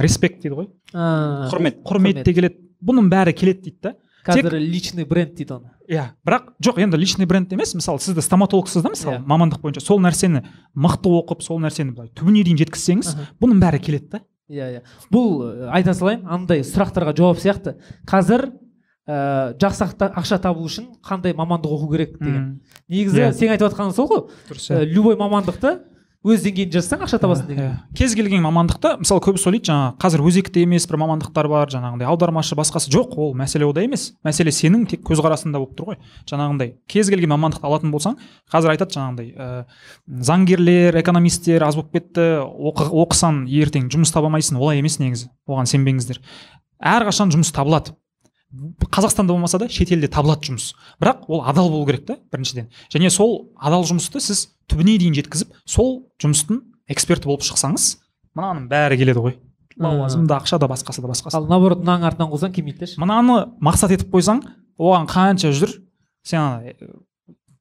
респект 0.00 0.42
дейді 0.42 0.56
ғой. 0.58 0.70
Құрмет. 0.92 1.82
Құрмет 1.86 2.24
те 2.24 2.34
келеді. 2.34 2.60
Бұның 2.84 3.08
бәрі 3.12 3.32
келеді 3.36 3.70
дейді 3.70 3.78
да. 3.88 3.94
Қазір 4.24 4.56
личный 4.58 5.04
бренд 5.04 5.34
дейді 5.36 5.54
оны. 5.58 5.70
Иә 5.88 6.06
бірақ 6.26 6.52
жоқ 6.64 6.80
енді 6.82 6.96
личный 7.00 7.26
бренд 7.26 7.52
емес 7.52 7.74
мысалы 7.76 8.00
сізді 8.00 8.22
стоматологсыз 8.24 8.82
да 8.82 8.90
мысалы 8.94 9.16
Иә. 9.18 9.24
мамандық 9.24 9.60
бойынша. 9.60 9.80
Сол 9.84 10.00
нәрсені 10.00 10.44
мықты 10.74 11.12
оқып 11.12 11.42
сол 11.44 11.60
нәрсені 11.60 11.92
былай 11.94 12.08
түбіне 12.16 12.42
дейін 12.44 12.58
жеткізсеңіз 12.64 13.14
бұның 13.40 13.60
бәрі 13.60 13.80
келеді 13.84 14.08
да. 14.16 14.20
Иә 14.48 14.68
иә. 14.78 14.82
Бұл 15.12 15.68
айта 15.72 15.94
салайын 15.94 16.26
андай 16.26 16.60
сұрақтарға 16.64 17.14
жауап 17.16 17.38
сияқты. 17.40 17.76
Қазір 18.08 18.50
ә, 19.08 19.54
жақсы 19.60 19.88
ақша 20.08 20.38
табу 20.40 20.64
үшін 20.64 20.90
қандай 21.04 21.34
мамандық 21.36 21.72
оқу 21.76 21.90
керек 21.92 22.18
деген. 22.18 22.60
Негізі 22.88 23.20
Иә. 23.20 23.32
сен 23.32 23.52
айтып 23.52 23.70
жатқаның 23.72 23.92
сол 23.96 24.08
ғой. 24.08 24.22
Дұрыс 24.50 24.70
ә, 24.72 24.84
любой 24.84 25.16
мамандықты 25.16 25.78
өз 26.24 26.40
деңгейінде 26.40 26.78
жасасаң 26.78 27.02
ақша 27.04 27.18
табасың 27.20 27.44
Иә, 27.44 27.48
деген. 27.48 27.64
иә. 27.68 27.96
кез 27.98 28.14
келген 28.16 28.40
мамандықта 28.40 28.94
мысалы 28.96 29.20
көбісі 29.20 29.50
ойлайды 29.50 29.68
жаңағы 29.68 29.98
қазір 30.00 30.22
өзекті 30.24 30.62
емес 30.64 30.86
бір 30.88 30.96
мамандықтар 31.02 31.48
бар 31.52 31.68
жаңағындай 31.68 32.08
аудармашы 32.08 32.56
басқасы 32.56 32.88
жоқ 32.88 33.12
ол 33.20 33.34
мәселе 33.36 33.68
ода 33.68 33.84
емес. 33.84 34.14
Мәселе 34.24 34.48
сенің 34.48 34.86
тек 34.88 35.04
көзқарасыңда 35.04 35.60
болып 35.60 35.76
тұр 35.76 35.92
ғой. 35.92 35.98
Жаңағындай 36.24 36.74
кез 36.88 37.10
келген 37.12 37.28
мамандықты 37.34 37.68
алатын 37.68 37.92
болсаң 37.92 38.16
қазір 38.48 38.72
айтады 38.72 38.96
жаңағындай 38.96 39.34
ә, 39.36 39.64
заңгерлер 40.08 40.96
экономисттер 41.02 41.62
аз 41.62 41.76
болып 41.76 41.92
кетті 41.92 42.24
оқы, 42.40 42.88
оқысаң 42.88 43.44
ертең 43.44 43.90
жұмыс 43.92 44.12
таба 44.14 44.32
алмайсың 44.32 44.56
олай 44.56 44.80
емес 44.80 44.96
негізі 44.98 45.28
оған 45.44 45.68
сенбеңіздер 45.68 46.22
әрқашан 46.84 47.30
жұмыс 47.32 47.52
табылады. 47.54 47.94
Қазақстанда 48.90 49.32
болмаса 49.34 49.58
да 49.58 49.68
шетелде 49.68 50.08
табылады 50.08 50.50
жұмыс. 50.50 50.72
Бірақ 51.02 51.24
ол 51.28 51.42
адал 51.44 51.70
болу 51.70 51.86
керек 51.88 52.06
та 52.06 52.16
біріншіден. 52.32 52.68
Және 52.92 53.10
сол 53.10 53.50
адал 53.58 53.84
жұмысты 53.88 54.20
сіз 54.22 54.46
түбіне 54.70 54.98
дейін 55.00 55.16
жеткізіп 55.18 55.54
сол 55.66 56.04
жұмыстың 56.22 56.60
эксперті 56.88 57.28
болып 57.30 57.42
шықсаңыз 57.46 57.96
мынаның 58.34 58.68
бәрі 58.70 58.98
келеді 59.00 59.24
ғой. 59.24 59.38
Лауазым 59.80 60.28
да 60.30 60.38
ақша 60.38 60.58
да 60.62 60.68
басқасы 60.70 61.02
да 61.02 61.10
басқасы 61.10 61.34
ал 61.38 61.48
наоборот 61.50 61.80
мынаның 61.82 62.06
артынан 62.12 62.30
қусаң 62.30 62.52
келмейді 62.54 62.92
мынаны 63.02 63.40
мақсат 63.58 63.94
етіп 63.96 64.12
қойсаң 64.14 64.44
оған 64.78 65.08
қанша 65.10 65.50
жүр 65.50 65.72
сен 66.22 66.40
ана, 66.40 66.62
э, 66.70 66.74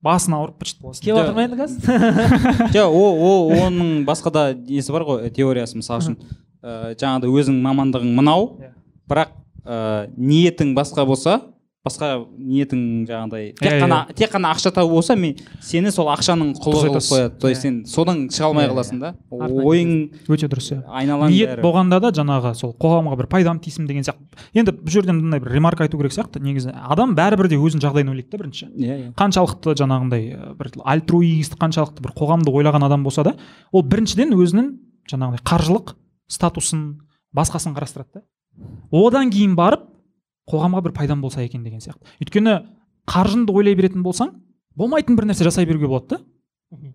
басын 0.03 0.35
ауырып 0.37 0.59
быт 0.61 0.77
боласың. 0.81 1.03
Келіп 1.05 1.17
жатыр 1.17 1.33
ма 1.33 1.43
енді 1.47 1.57
қазір. 1.57 1.79
Жоқ 2.75 2.93
о 2.93 3.03
о 3.27 3.31
оның 3.65 4.03
басқа 4.07 4.31
да 4.31 4.43
несі 4.53 4.91
бар 4.93 5.05
ғой 5.07 5.29
теориясы 5.33 5.79
мысалы 5.79 6.03
үшін. 6.03 6.17
Ә, 6.63 6.93
жаңағыдай 6.99 7.31
өзің 7.33 7.57
мамандығың 7.63 8.13
мынау 8.17 8.45
Иә. 8.59 8.73
бірақ 9.09 9.33
ә, 9.65 10.09
ниетің 10.17 10.75
басқа 10.77 11.05
болса 11.07 11.41
басқа 11.83 12.13
ниетің 12.39 13.03
жаңағыдай 13.09 13.49
Иә, 13.49 13.57
тек 13.59 13.73
қана 13.83 13.97
тек 14.15 14.31
қана 14.31 14.51
ақша 14.55 14.71
табу 14.71 14.93
болса 14.95 15.17
мен 15.19 15.35
сені 15.59 15.91
сол 15.91 16.07
ақшаның 16.13 16.53
құлы 16.63 16.79
қылып 16.85 17.03
қояды. 17.03 17.39
То 17.41 17.49
есть 17.51 17.59
Иә. 17.59 17.67
сен 17.67 17.85
содан 17.85 18.21
шыға 18.31 18.45
алмай 18.47 18.67
Иә, 18.67 18.71
қаласың 18.71 18.99
да. 19.01 19.09
Ойың 19.29 19.91
өте 20.31 20.47
дұрыс 20.47 20.69
иә. 20.71 20.77
айналаң 20.87 21.27
ниет 21.33 21.59
болғанда 21.59 21.99
да 21.99 22.11
жаңағы 22.15 22.53
сол 22.55 22.71
қоғамға 22.79 23.17
бір 23.19 23.27
пайдам 23.27 23.59
тисін 23.59 23.85
деген 23.85 24.03
сияқты. 24.07 24.39
Енді 24.53 24.71
бұл 24.71 24.95
жерден 24.95 25.19
мындай 25.19 25.41
бір 25.43 25.51
ремарк 25.57 25.81
айту 25.81 25.97
керек 25.99 26.13
сияқты. 26.15 26.39
Негізі 26.39 26.71
адам 26.71 27.17
бәрібір 27.19 27.49
де 27.51 27.59
өзінің 27.59 27.83
жағдайын 27.83 28.15
ойлайды 28.15 28.31
да 28.31 28.37
бірінші. 28.37 28.71
Иә 28.79 28.95
иә. 28.95 29.13
Қаншалықты 29.19 29.75
жаңағындай 29.75 30.31
ә, 30.39 30.55
бір 30.55 30.71
альтруист 30.85 31.59
қаншалықты 31.59 31.99
бір 31.99 32.15
қоғамды 32.15 32.47
ойлаған 32.47 32.85
адам 32.87 33.03
болса 33.03 33.23
да 33.27 33.35
ол 33.73 33.83
біріншіден 33.83 34.31
өзінің 34.31 34.71
жаңағыдай 35.11 35.43
қаржылық 35.43 35.97
статусын 36.31 37.01
басқасын 37.35 37.75
қарастырады 37.75 38.07
да. 38.13 38.21
Одан 38.91 39.31
кейін 39.33 39.55
барып 39.55 39.87
қоғамға 40.49 40.83
бір 40.87 40.93
пайдам 40.97 41.21
болса 41.21 41.43
екен 41.43 41.63
деген 41.63 41.81
сияқты. 41.83 42.03
Өйткені 42.23 42.59
қаржыңды 43.09 43.55
ойлай 43.55 43.75
беретін 43.79 44.03
болсаң 44.03 44.35
болмайтын 44.75 45.17
бір 45.17 45.29
нәрсе 45.31 45.47
жасай 45.47 45.65
беруге 45.65 45.87
болады 45.87 46.17
да. 46.17 46.21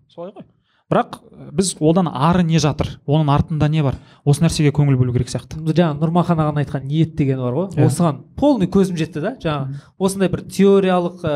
Солай 0.09 0.33
ғой. 0.35 0.45
Бірақ 0.89 1.19
біз 1.53 1.75
одан 1.85 2.07
ары 2.09 2.41
не 2.41 2.57
жатыр 2.57 2.95
оның 3.05 3.29
артында 3.29 3.67
не 3.69 3.83
бар 3.85 3.99
осы 4.25 4.41
нәрсеге 4.41 4.71
көңіл 4.73 4.97
бөлу 4.97 5.13
керек 5.13 5.29
сияқты. 5.29 5.59
Жаңағы 5.61 5.99
нұрмахан 6.01 6.41
ағаның 6.41 6.63
айтқан 6.63 6.87
ниет 6.89 7.13
дегені 7.15 7.43
бар 7.45 7.53
ғой. 7.53 7.67
Иә. 7.77 7.85
осыған 7.85 8.23
полный 8.35 8.65
көзім 8.73 8.97
жетті 8.97 9.21
да 9.21 9.35
жаңағы. 9.43 9.83
Осындай 9.99 10.31
бір 10.33 10.41
теориялық 10.49 11.21
ә, 11.21 11.35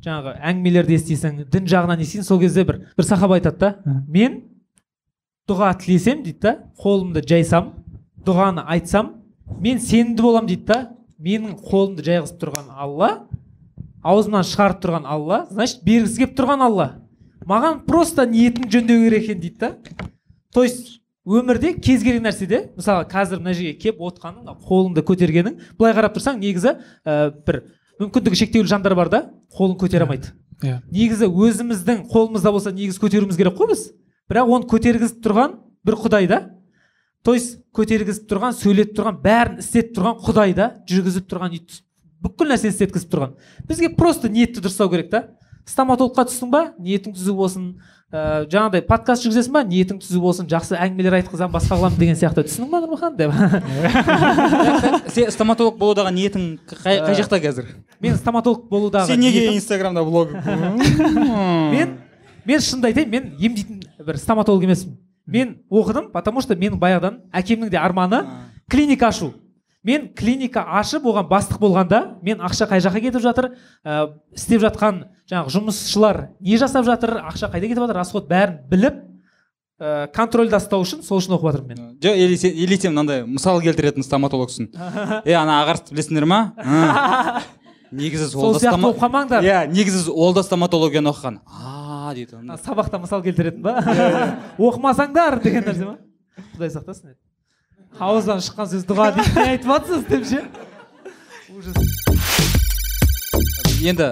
жаңағы 0.00 0.34
әңгімелерді 0.48 0.96
естисің 0.96 1.44
дін 1.52 1.68
жағынан 1.68 2.00
естисің 2.06 2.24
сол 2.24 2.40
кезде 2.40 2.64
бір 2.64 2.86
бір 2.96 3.04
сахаба 3.04 3.36
айтады 3.36 3.58
да. 3.60 4.00
Мен 4.08 4.40
дұға 5.46 5.74
тілесем 5.76 6.24
дейді 6.24 6.40
да 6.40 6.56
қолымды 6.80 7.20
жайсам 7.20 7.74
дұғаны 8.24 8.64
айтсам 8.64 9.12
мен 9.60 9.80
сенімді 9.80 10.22
боламын 10.22 10.50
дейді 10.50 10.66
да. 10.66 10.80
Менің 11.16 11.56
қолымды 11.64 12.04
жайғызып 12.04 12.40
тұрған 12.42 12.72
алла 12.76 13.10
аузымнан 14.04 14.44
шығарып 14.44 14.82
тұрған 14.82 15.06
алла 15.08 15.46
значит 15.50 15.80
бергісі 15.86 16.22
келіп 16.22 16.36
тұрған 16.36 16.64
алла 16.66 16.88
маған 17.48 17.80
просто 17.86 18.26
ниетің 18.28 18.68
жөндеу 18.70 19.06
керек 19.06 19.24
екен 19.24 19.40
дейді 19.40 19.58
да. 19.58 19.70
То 20.52 20.64
есть 20.64 21.00
өмірде 21.26 21.72
кез 21.80 22.04
келген 22.04 22.26
нәрседе 22.28 22.66
мысалы 22.76 23.06
қазір 23.10 23.40
мына 23.40 23.54
жерге 23.56 23.78
келіп 23.80 24.02
отқаның 24.10 24.60
қолыңды 24.68 25.02
көтергенің 25.08 25.56
былай 25.78 25.96
қарап 25.96 26.14
тұрсаң 26.18 26.38
негізі 26.42 26.76
ә, 27.04 27.32
бір 27.46 27.62
мүмкіндігі 28.00 28.38
шектеулі 28.42 28.68
жандар 28.68 28.94
бар 28.94 29.10
да 29.10 29.22
қолын 29.56 29.78
көтере 29.80 30.04
алмайды. 30.04 30.34
Иә. 30.62 30.80
Негізі 30.92 31.28
өзіміздің 31.28 32.06
қолымызда 32.12 32.52
болса 32.52 32.72
негізі 32.72 33.00
көтеруіміз 33.02 33.36
керек 33.36 33.56
қой 33.58 33.72
біз. 33.72 33.88
Бірақ 34.30 34.52
оны 34.52 34.68
көтергізіп 34.70 35.22
тұрған 35.24 35.56
бір 35.86 35.98
құдай 36.00 36.28
да. 36.30 36.40
То 37.26 37.34
есть 37.34 37.58
көтергізіп 37.74 38.28
тұрған 38.30 38.54
сөйлетіп 38.54 38.94
тұрған 39.00 39.18
бәрін 39.24 39.58
істетіп 39.58 39.96
тұрған 39.98 40.20
құдай 40.22 40.54
да 40.54 40.68
жүргізіп 40.86 41.26
тұрған 41.32 41.58
бүкіл 42.22 42.52
нәрсені 42.52 42.72
істеткізіп 42.72 43.10
тұрған. 43.12 43.34
Бізге 43.68 43.90
просто 43.98 44.30
ниетті 44.32 44.62
дұрыстау 44.62 44.90
керек 44.92 45.10
та. 45.12 45.26
Стоматологқа 45.66 46.26
түстің 46.30 46.50
ба? 46.52 46.62
Ниетің 46.78 47.14
түзу 47.16 47.34
болсын. 47.36 47.64
Ә, 48.14 48.46
жаңағыдай 48.46 48.84
подкаст 48.86 49.26
жүргізесің 49.26 49.54
ба? 49.56 49.62
Ниетің 49.66 49.98
түзу 50.00 50.20
болсын. 50.22 50.46
Жақсы 50.50 50.78
әңгімелер 50.78 51.18
айтқызамын 51.18 51.56
басқа 51.56 51.76
қыламын 51.76 51.98
деген 51.98 52.18
сияқты. 52.18 52.46
Түсіндің 52.46 52.70
ба 52.70 52.80
нұрмахан 52.84 53.18
деп. 53.18 53.34
Сен 55.14 55.34
стоматолог 55.34 55.76
болудағы 55.80 56.14
ниетің 56.14 56.46
қай, 56.70 57.02
қай 57.02 57.18
жақта 57.18 57.42
қазір? 57.42 57.74
мен 58.00 58.16
стоматолог 58.16 58.68
болудағы 58.70 59.06
сен 59.06 59.20
неге 59.20 59.54
инстаграмда 59.54 60.04
блог 60.04 60.30
мен 61.72 61.96
мен 62.44 62.60
шынымды 62.60 62.90
айтайын 62.90 63.10
мен 63.10 63.30
емдейтін 63.40 63.82
бір 64.06 64.18
стоматолог 64.20 64.64
емеспін. 64.64 64.98
Мен 65.26 65.58
оқыдым 65.70 66.12
потому 66.12 66.40
что 66.40 66.54
менің 66.54 66.78
баяғыдан 66.78 67.20
әкемнің 67.32 67.70
де 67.70 67.78
арманы 67.78 68.24
клиника 68.70 69.08
ашу. 69.08 69.34
Мен 69.86 70.08
клиника 70.14 70.64
ашып 70.78 71.04
оған 71.06 71.28
бастық 71.30 71.60
болғанда 71.62 72.18
мен 72.22 72.40
ақша 72.42 72.66
қай 72.66 72.80
жаққа 72.82 73.00
кетіп 73.04 73.22
жатыр 73.22 73.52
ә, 73.84 74.08
істеп 74.34 74.62
жатқан 74.64 75.04
жаңағы 75.30 75.52
жұмысшылар 75.54 76.22
не 76.40 76.56
жасап 76.58 76.86
жатыр 76.88 77.20
ақша 77.20 77.52
қайда 77.52 77.68
кетіп 77.68 77.84
жатыр 77.84 78.00
расход 78.00 78.26
бәрін 78.26 78.64
біліп 78.70 78.96
ә, 79.78 80.08
контрольда 80.14 80.58
ұстау 80.58 80.82
үшін 80.82 81.04
сол 81.06 81.20
үшін 81.20 81.36
оқып 81.36 81.52
жатырмын 81.52 81.70
мен. 81.70 81.92
Жоқ 82.02 82.18
или 82.18 82.34
сен 82.40 82.50
или 82.58 82.78
сен 82.80 82.96
мынандай 82.96 83.22
мысал 83.26 83.60
келтіретін 83.62 84.02
стоматологсың 84.02 84.72
е 85.24 85.38
ана 85.38 85.60
ағарысты 85.62 85.94
білесіңдер 85.94 86.26
ма? 86.26 86.40
Негізі 87.94 88.26
сол 88.32 88.56
сияқты 88.58 88.82
болып 88.82 88.98
қалмаңдар 88.98 89.46
иә 89.46 89.60
негізі 89.70 90.10
ол 90.10 90.34
да 90.34 90.42
стоматологияны 90.42 91.12
оқыған. 91.12 91.38
А 92.06 92.14
дейді 92.14 92.36
А, 92.48 92.56
сабақта 92.56 93.00
мысал 93.02 93.22
келтіретін 93.22 93.62
ба? 93.62 93.80
Оқымасаңдар 94.58 95.40
деген 95.42 95.64
нәрсе 95.66 95.88
ма? 95.88 95.96
Құдай 96.54 96.70
сақтасын 96.70 97.16
ауыздан 97.98 98.42
шыққан 98.44 98.70
сөз 98.70 98.86
дұға 98.86 99.08
дейді 99.16 99.34
не 99.34 99.48
айтып 99.56 99.72
жатсыз 99.72 100.06
деп 100.06 100.26
ше? 100.28 100.44
Ужас. 101.56 101.74
Енді 103.82 104.10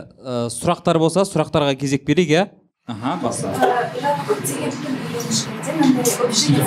сұрақтар 0.57 0.99
болса 0.99 1.27
сұрақтарға 1.29 1.77
кезек 1.79 2.07
берейік 2.09 2.35
иә? 2.35 2.45
Аха 2.91 3.19
баста 3.23 3.53
көптеген 4.27 5.04
общение 6.25 6.65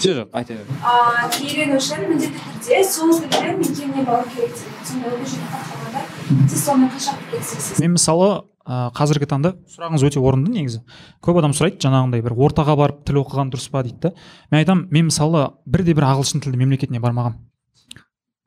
жоқ 0.00 0.16
жоқ 0.18 0.28
айта 0.32 0.54
бер 0.54 0.66
а, 0.82 1.28
үйренуші 1.28 2.00
міндетті 2.08 2.40
түрде 2.64 2.82
сол 2.88 3.14
тілді 3.20 3.54
мекеніне 3.60 4.04
бару 4.08 4.26
керек 4.34 4.56
деген 4.88 5.46
қалғанда 5.52 6.48
сіз 6.48 6.64
сонымен 6.64 6.90
келісесіз 7.30 7.80
мен 7.80 7.96
мысалы 7.98 8.44
ә, 8.64 8.90
қазіргі 8.96 9.28
таңда 9.28 9.54
сұрағыңыз 9.74 10.04
өте 10.08 10.20
орынды 10.20 10.52
негізі. 10.54 10.80
Көп 11.24 11.40
адам 11.40 11.52
сұрайды 11.56 11.82
жаңағындай 11.84 12.24
бір 12.24 12.36
ортаға 12.46 12.76
барып 12.80 13.02
тіл 13.04 13.20
оқыған 13.20 13.52
дұрыс 13.52 13.68
па 13.72 13.82
дейді 13.84 14.08
да. 14.08 14.12
Мен 14.50 14.62
айтамын 14.62 14.86
мен 14.90 15.10
мысалы 15.10 15.50
бірде 15.66 15.94
бір 15.94 16.08
ағылшын 16.08 16.44
тілді 16.44 16.60
мемлекетіне 16.62 17.02
бармағанмын 17.04 17.42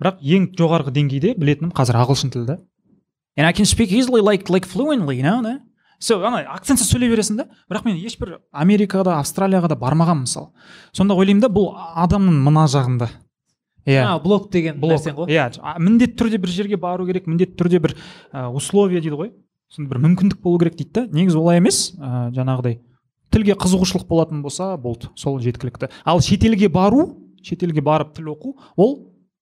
бірақ 0.01 0.19
ең 0.21 0.49
жоғарғы 0.57 0.93
деңгейде 0.93 1.35
білетінім 1.38 1.73
қазір 1.77 2.01
ағылшын 2.01 2.33
тілі 2.33 2.45
да. 2.49 2.57
And 3.38 3.45
I 3.45 3.53
can 3.53 3.65
speak 3.65 3.91
easily 3.91 4.21
like 4.21 4.49
like 4.49 4.65
fluently 4.65 5.17
you 5.17 5.23
know 5.23 5.41
да? 5.43 5.59
Все 5.99 6.17
ана 6.21 6.43
акцентсіз 6.53 6.89
сөйлей 6.91 7.11
бересің 7.11 7.39
да? 7.41 7.47
Бірақ 7.69 7.87
мен 7.87 7.97
ешбір 7.99 8.37
америкада 8.51 9.17
австралияға 9.19 9.71
да 9.71 9.77
бармағанмын 9.79 10.25
мысалы. 10.25 10.51
Сонда 10.91 11.17
ойлаймын 11.17 11.43
да 11.45 11.49
бұл 11.53 11.71
адамның 11.75 12.41
мына 12.45 12.67
жағында. 12.71 13.09
Иә. 13.87 14.03
А 14.03 14.17
блог 14.19 14.49
деген 14.51 14.79
блок 14.81 14.97
нәрсең 14.97 15.15
ғой? 15.15 15.31
Иә 15.31 15.77
міндетті 15.79 16.17
түрде 16.19 16.41
бір 16.43 16.51
жерге 16.51 16.77
бару 16.77 17.07
керек 17.07 17.27
міндетті 17.27 17.55
түрде 17.61 17.79
бір 17.79 17.95
ә, 18.33 18.49
условия 18.51 18.99
дейді 18.99 19.15
ғой. 19.15 19.31
Сондай 19.71 19.93
бір 19.95 20.03
мүмкіндік 20.03 20.41
болу 20.43 20.59
керек 20.59 20.75
дейді 20.75 20.91
да. 20.93 21.05
Негізі 21.07 21.39
олай 21.39 21.61
емес 21.61 21.93
ә, 21.95 22.27
жаңағыдай 22.35 22.81
тілге 23.31 23.55
қызығушылық 23.59 24.07
болатын 24.07 24.41
болса 24.43 24.73
болды 24.77 25.09
сол 25.15 25.39
жеткілікті. 25.43 25.89
Ал 26.05 26.21
шетелге 26.23 26.69
бару 26.71 27.09
шетелге 27.43 27.81
барып 27.81 28.13
тіл 28.15 28.31
оқу 28.33 28.55
ол 28.75 28.97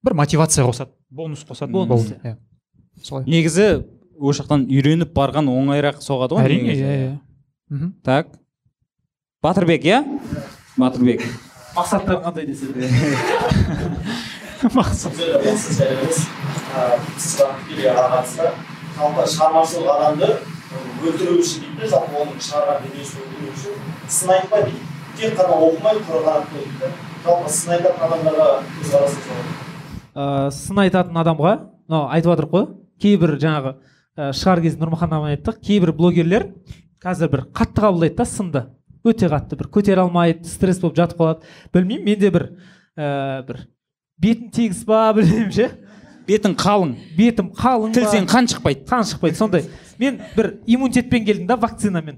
бір 0.05 0.17
мотивация 0.21 0.65
қосады 0.65 0.93
бонус 1.09 1.45
қосады. 1.47 1.71
Бонус, 1.71 2.11
иә. 2.23 2.37
солай. 3.01 3.25
Негізі 3.25 3.85
ол 4.19 4.33
жақтан 4.35 4.65
үйреніп 4.69 5.11
барған 5.15 5.49
оңайырақ 5.51 6.01
соғады 6.03 6.35
ғой 6.37 6.47
әрине 6.47 6.73
иә 6.75 6.93
иә. 7.01 7.91
Так. 8.03 8.27
Батырбек 9.43 9.83
иә? 9.85 10.03
Батырбек. 10.77 11.21
Мақсаттарың 11.75 12.23
қандай 12.23 12.45
десе 12.47 12.65
осы 14.65 15.73
сәлеміз 15.75 16.19
сұрақ 17.19 17.57
тікелей 17.67 17.91
қатысты 17.93 18.47
жалпы 18.95 19.25
шығармашылық 19.29 19.89
адамды 19.95 20.29
өлтіру 21.03 21.35
үшін 21.41 21.65
дейді 21.65 21.81
да 21.81 21.89
жалпы 21.91 22.21
оның 22.23 22.39
шығарған 22.41 22.77
дүниесін 22.85 23.19
өлтіру 23.25 23.51
үшін 23.51 23.73
сын 24.07 24.31
айтпа 24.37 24.61
дейді. 24.63 24.81
Тек 25.19 25.35
қана 25.37 25.59
оқымай 25.67 25.99
құр 26.07 26.23
ғана 26.25 26.47
дейді 26.53 26.73
да 26.79 26.87
жалпы 27.25 27.51
сын 27.51 27.75
айтатын 27.75 28.01
адамдарға 28.07 28.47
көзқарасыңыз 28.79 29.27
қалай? 29.27 29.45
Сын 30.55 30.81
айтатын 30.85 31.21
адамға 31.21 31.53
мынау 31.85 32.09
айтып 32.15 32.31
жатырмық 32.31 32.55
қой. 32.55 32.65
Кейбір 33.03 33.35
жаңағы 33.35 33.75
ә, 34.15 34.31
шығар 34.35 34.63
кезде 34.63 34.81
нұрмахан 34.81 35.13
ағамен 35.13 35.35
айттық. 35.35 35.59
Кейбір 35.63 35.93
блогерлер 35.95 36.49
қазір 37.03 37.31
бір 37.31 37.45
қатты 37.55 37.83
қабылдайды 37.83 38.17
да 38.17 38.25
сынды. 38.25 38.63
Өте 39.05 39.29
қатты 39.29 39.57
бір 39.59 39.69
көтере 39.73 40.01
алмайды 40.03 40.47
стресс 40.49 40.79
болып 40.81 40.97
жатып 40.97 41.19
қалады. 41.21 41.49
Білмеймін 41.73 42.05
менде 42.05 42.31
бір 42.33 42.47
ә, 42.97 43.43
бір 43.47 43.65
бетім 44.17 44.51
тегіс 44.55 44.85
па 44.87 45.11
білмеймін 45.17 45.51
ше. 45.53 45.71
Бетің 46.25 46.55
қалың. 46.57 46.95
Бетім 47.17 47.51
қалың 47.53 47.91
ба? 47.91 47.99
Тілсең 47.99 48.29
қан 48.29 48.47
шықпайды. 48.49 48.85
Қан 48.89 49.05
шықпайды 49.05 49.37
сондай. 49.37 49.67
Мен 50.01 50.23
бір 50.35 50.55
иммунитетпен 50.65 51.25
келдім 51.27 51.45
да 51.51 51.59
вакцинамен. 51.61 52.17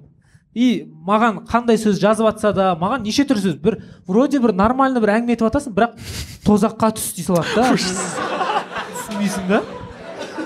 И 0.56 0.88
маған 1.06 1.44
қандай 1.46 1.78
сөз 1.78 2.00
жазып 2.02 2.26
жатса 2.32 2.54
да 2.56 2.72
маған 2.80 3.04
неше 3.06 3.28
түрлі 3.28 3.44
сөз 3.44 3.60
бір 3.62 3.82
вроде 4.08 4.40
бір 4.42 4.56
нормально 4.58 5.04
бір 5.04 5.12
әңгіме 5.18 5.36
айтып 5.36 5.52
жатасың 5.52 5.76
бірақ 5.76 6.00
тозаққа 6.48 6.94
түс 6.98 7.12
дей 7.20 7.28
салады 7.28 7.54
да. 7.54 7.76
Түсінбейсің 7.76 9.52
да. 9.52 9.62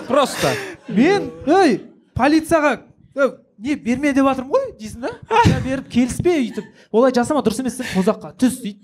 Просто. 0.09 0.51
Мен 0.95 1.29
ей 1.47 1.79
полицияға 2.17 2.77
«Өй, 3.15 3.31
не 3.61 3.75
берме 3.75 4.13
деп 4.13 4.25
жатырмын 4.25 4.51
ғой 4.53 4.69
дейсің 4.79 5.03
да? 5.03 5.11
Беріп 5.65 5.89
келіспе 5.91 6.37
өйтіп. 6.39 6.67
Олай 6.91 7.13
жасама 7.15 7.43
дұрыс 7.45 7.59
емес 7.61 7.77
сен 7.77 7.89
тозаққа 7.91 8.33
түс 8.39 8.61
дейді. 8.63 8.79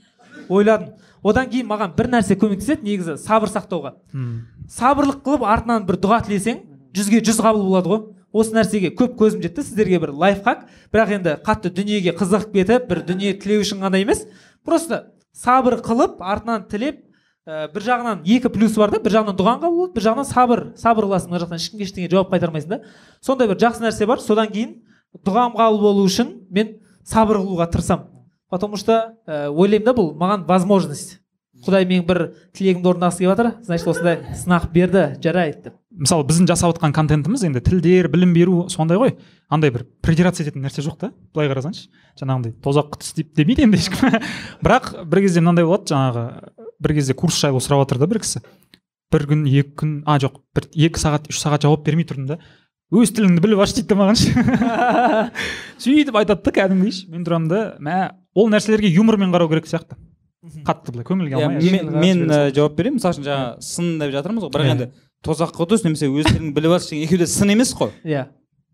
Ойладым. 0.50 0.94
Одан 1.24 1.50
кейін 1.50 1.68
маған 1.68 1.96
бір 1.98 2.12
нәрсе 2.14 2.38
көмектеседі 2.40 2.86
негізі 2.86 3.18
сабыр 3.20 3.50
сақтауға. 3.52 3.96
Сабырлық 4.70 5.24
қылып 5.26 5.48
артынан 5.48 5.88
бір 5.88 5.98
дұға 6.04 6.22
тілесең 6.28 6.62
жүзге 6.96 7.24
жүз 7.26 7.42
қабыл 7.42 7.66
болады 7.66 7.92
ғой. 7.92 8.04
Осы 8.32 8.54
нәрсеге 8.54 8.92
көп 8.96 9.16
көзім 9.18 9.42
жетті 9.42 9.64
сіздерге 9.66 10.00
бір 10.04 10.14
лайфхак. 10.14 10.68
Бірақ 10.94 11.16
енді 11.18 11.36
қатты 11.44 11.72
дүниеге 11.74 12.14
қызығып 12.20 12.54
кетіп 12.54 12.88
бір 12.92 13.02
дүние 13.08 13.34
тілеу 13.40 13.64
үшін 13.64 13.82
ғана 13.82 14.00
емес. 14.04 14.26
Просто 14.64 15.08
сабыр 15.34 15.80
қылып 15.82 16.22
артынан 16.22 16.68
тілеп 16.70 17.02
ә, 17.48 17.68
бір 17.72 17.86
жағынан 17.86 18.24
екі 18.28 18.52
плюс 18.52 18.76
бар 18.78 18.92
да 18.92 19.00
бір 19.04 19.16
жағынан 19.16 19.38
дұғаң 19.40 19.62
қабыл 19.62 19.78
болады 19.80 19.96
бір 19.96 20.06
жағынан 20.08 20.28
сабыр 20.28 20.64
сабыр 20.80 21.08
қыласың 21.08 21.32
мына 21.32 21.42
жақтан. 21.44 21.62
Ешкімге 21.62 21.88
ештеңе 21.88 22.10
жауап 22.12 22.34
қайтармайсың 22.34 22.74
да. 22.74 22.82
Сондай 23.24 23.48
бір 23.48 23.60
жақсы 23.62 23.86
нәрсе 23.86 24.08
бар. 24.10 24.20
Содан 24.20 24.52
кейін 24.52 24.76
дұғам 25.24 25.56
қабыл 25.56 25.80
болу 25.82 26.04
үшін 26.08 26.34
мен 26.52 26.76
сабыр 27.08 27.40
қылуға 27.40 27.70
тырысамын. 27.72 28.12
Потому 28.52 28.78
что 28.78 29.16
ә, 29.28 29.48
ойлаймын 29.48 29.88
да 29.88 29.96
бұл 29.96 30.12
маған 30.20 30.46
возможность. 30.48 31.20
Құдай 31.66 31.88
менің 31.90 32.06
бір 32.06 32.20
тілегімді 32.54 32.92
орындағысы 32.92 33.24
келіп 33.24 33.32
жатыр. 33.32 33.48
Значит 33.66 33.88
осындай 33.90 34.20
сынақ 34.38 34.68
берді 34.72 35.06
жарайды 35.24 35.64
деп. 35.68 35.80
Мысалы 35.98 36.28
біздің 36.30 36.46
жасап 36.52 36.76
отқан 36.76 36.94
контентіміз 36.94 37.48
енді 37.48 37.64
тілдер 37.66 38.12
білім 38.14 38.36
беру 38.36 38.68
сондай 38.70 39.00
ғой. 39.02 39.16
Андай 39.50 39.74
бір 39.74 39.88
придираться 40.06 40.46
ететін 40.46 40.62
нәрсе 40.68 40.86
жоқ 40.86 41.00
та. 41.02 41.10
Былай 41.34 41.50
қарасаңшы 41.50 41.90
жаңағындай 42.22 42.54
тозаққа 42.62 43.02
түс 43.02 43.18
деп 43.18 43.34
демейді 43.34 43.66
енді 43.66 43.82
ешкім. 43.82 44.20
Бірақ 44.64 44.94
бір 45.10 45.24
кезде 45.26 45.42
мынандай 45.42 45.66
болады 45.66 45.90
жаңағы 45.96 46.28
бір 46.84 46.94
кезде 46.98 47.14
курс 47.18 47.40
жайлы 47.42 47.62
сұрап 47.64 47.86
жатыр 47.86 48.00
да 48.04 48.08
бір 48.08 48.22
кісі. 48.24 48.42
Бір 49.12 49.28
күн 49.30 49.46
екі 49.48 49.74
күн 49.80 49.92
а 50.06 50.18
жоқ 50.20 50.42
бір 50.56 50.68
екі 50.74 51.00
сағат 51.02 51.30
үш 51.32 51.40
сағат 51.42 51.68
жауап 51.68 51.86
бермей 51.86 52.06
тұрдым 52.08 52.28
да. 52.34 52.40
Өз 52.92 53.12
тіліңді 53.16 53.42
біліп 53.44 53.60
аш 53.64 53.74
дейді 53.76 53.90
да 53.92 53.96
маған. 54.00 54.16
Ше 54.16 55.32
сөйтіп 55.84 56.16
айтады 56.22 56.44
да 56.46 56.54
кәдімгідей 56.56 56.94
ше 56.96 57.08
мен 57.12 57.26
тұрамын 57.28 57.50
да 57.52 57.62
мә 57.84 57.98
ол 58.36 58.48
нәрселерге 58.52 58.92
юмормен 58.94 59.34
қарау 59.34 59.50
керек 59.52 59.68
сияқты. 59.68 59.98
Қатты 60.64 60.94
былай 60.94 61.04
көңілге 61.08 61.36
Иә, 61.36 61.48
алмай 61.50 61.72
мен, 61.74 61.90
мен 62.00 62.22
ә, 62.32 62.38
жауап 62.56 62.78
берейін. 62.78 62.96
Мысалы 63.00 63.18
үшін 63.18 63.26
жаңағы 63.28 63.66
сын 63.68 63.90
деп 64.00 64.14
жатырмыз 64.14 64.46
ғой. 64.46 64.52
Бірақ 64.54 64.68
Иә. 64.70 64.76
енді 64.76 64.88
тозаққа 65.26 65.68
түс 65.68 65.84
немесе 65.84 66.08
өз 66.08 66.30
тіліңді 66.30 66.54
біліп 66.56 66.76
алшы 66.78 66.94
деген 66.94 67.08
екеуі 67.08 67.20
де 67.20 67.28
сын 67.28 67.52
емес 67.52 67.74
қой. 67.76 67.92
Иә. 68.08 68.28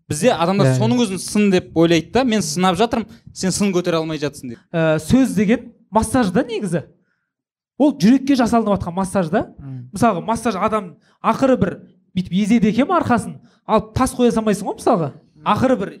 Бізде 0.06 0.30
адамдар 0.36 0.68
Иә. 0.70 0.76
соның 0.78 1.00
өзін 1.02 1.18
сын 1.18 1.48
деп 1.50 1.72
ойлайды 1.74 2.12
да. 2.14 2.22
Мен 2.22 2.44
сынап 2.44 2.76
жатырмын 2.78 3.08
сен 3.34 3.50
сын 3.50 3.72
көтере 3.74 3.98
алмай 3.98 4.20
жатсың 4.22 4.52
деп. 4.54 4.60
Ә, 4.70 5.00
сөз 5.02 5.34
деген 5.34 5.72
массаж 5.90 6.30
да 6.30 6.44
негізі. 6.46 6.84
Ол 7.78 7.94
жүрекке 7.98 8.36
жасалынып 8.38 8.78
жатқан 8.78 8.94
массаж 8.94 9.30
да. 9.32 9.46
Мысалға 9.94 10.24
массаж 10.24 10.56
адам 10.56 10.94
ақыры 11.22 11.56
бір 11.58 11.76
бүйтіп 12.14 12.34
езеді 12.38 12.70
екен 12.70 12.90
арқасын 12.94 13.38
алып 13.66 13.94
тас 13.96 14.14
қоя 14.14 14.32
салмайсың 14.34 14.68
ғой 14.68 14.78
мысалға. 14.78 15.10
Ақыры 15.44 15.76
бір 15.78 15.92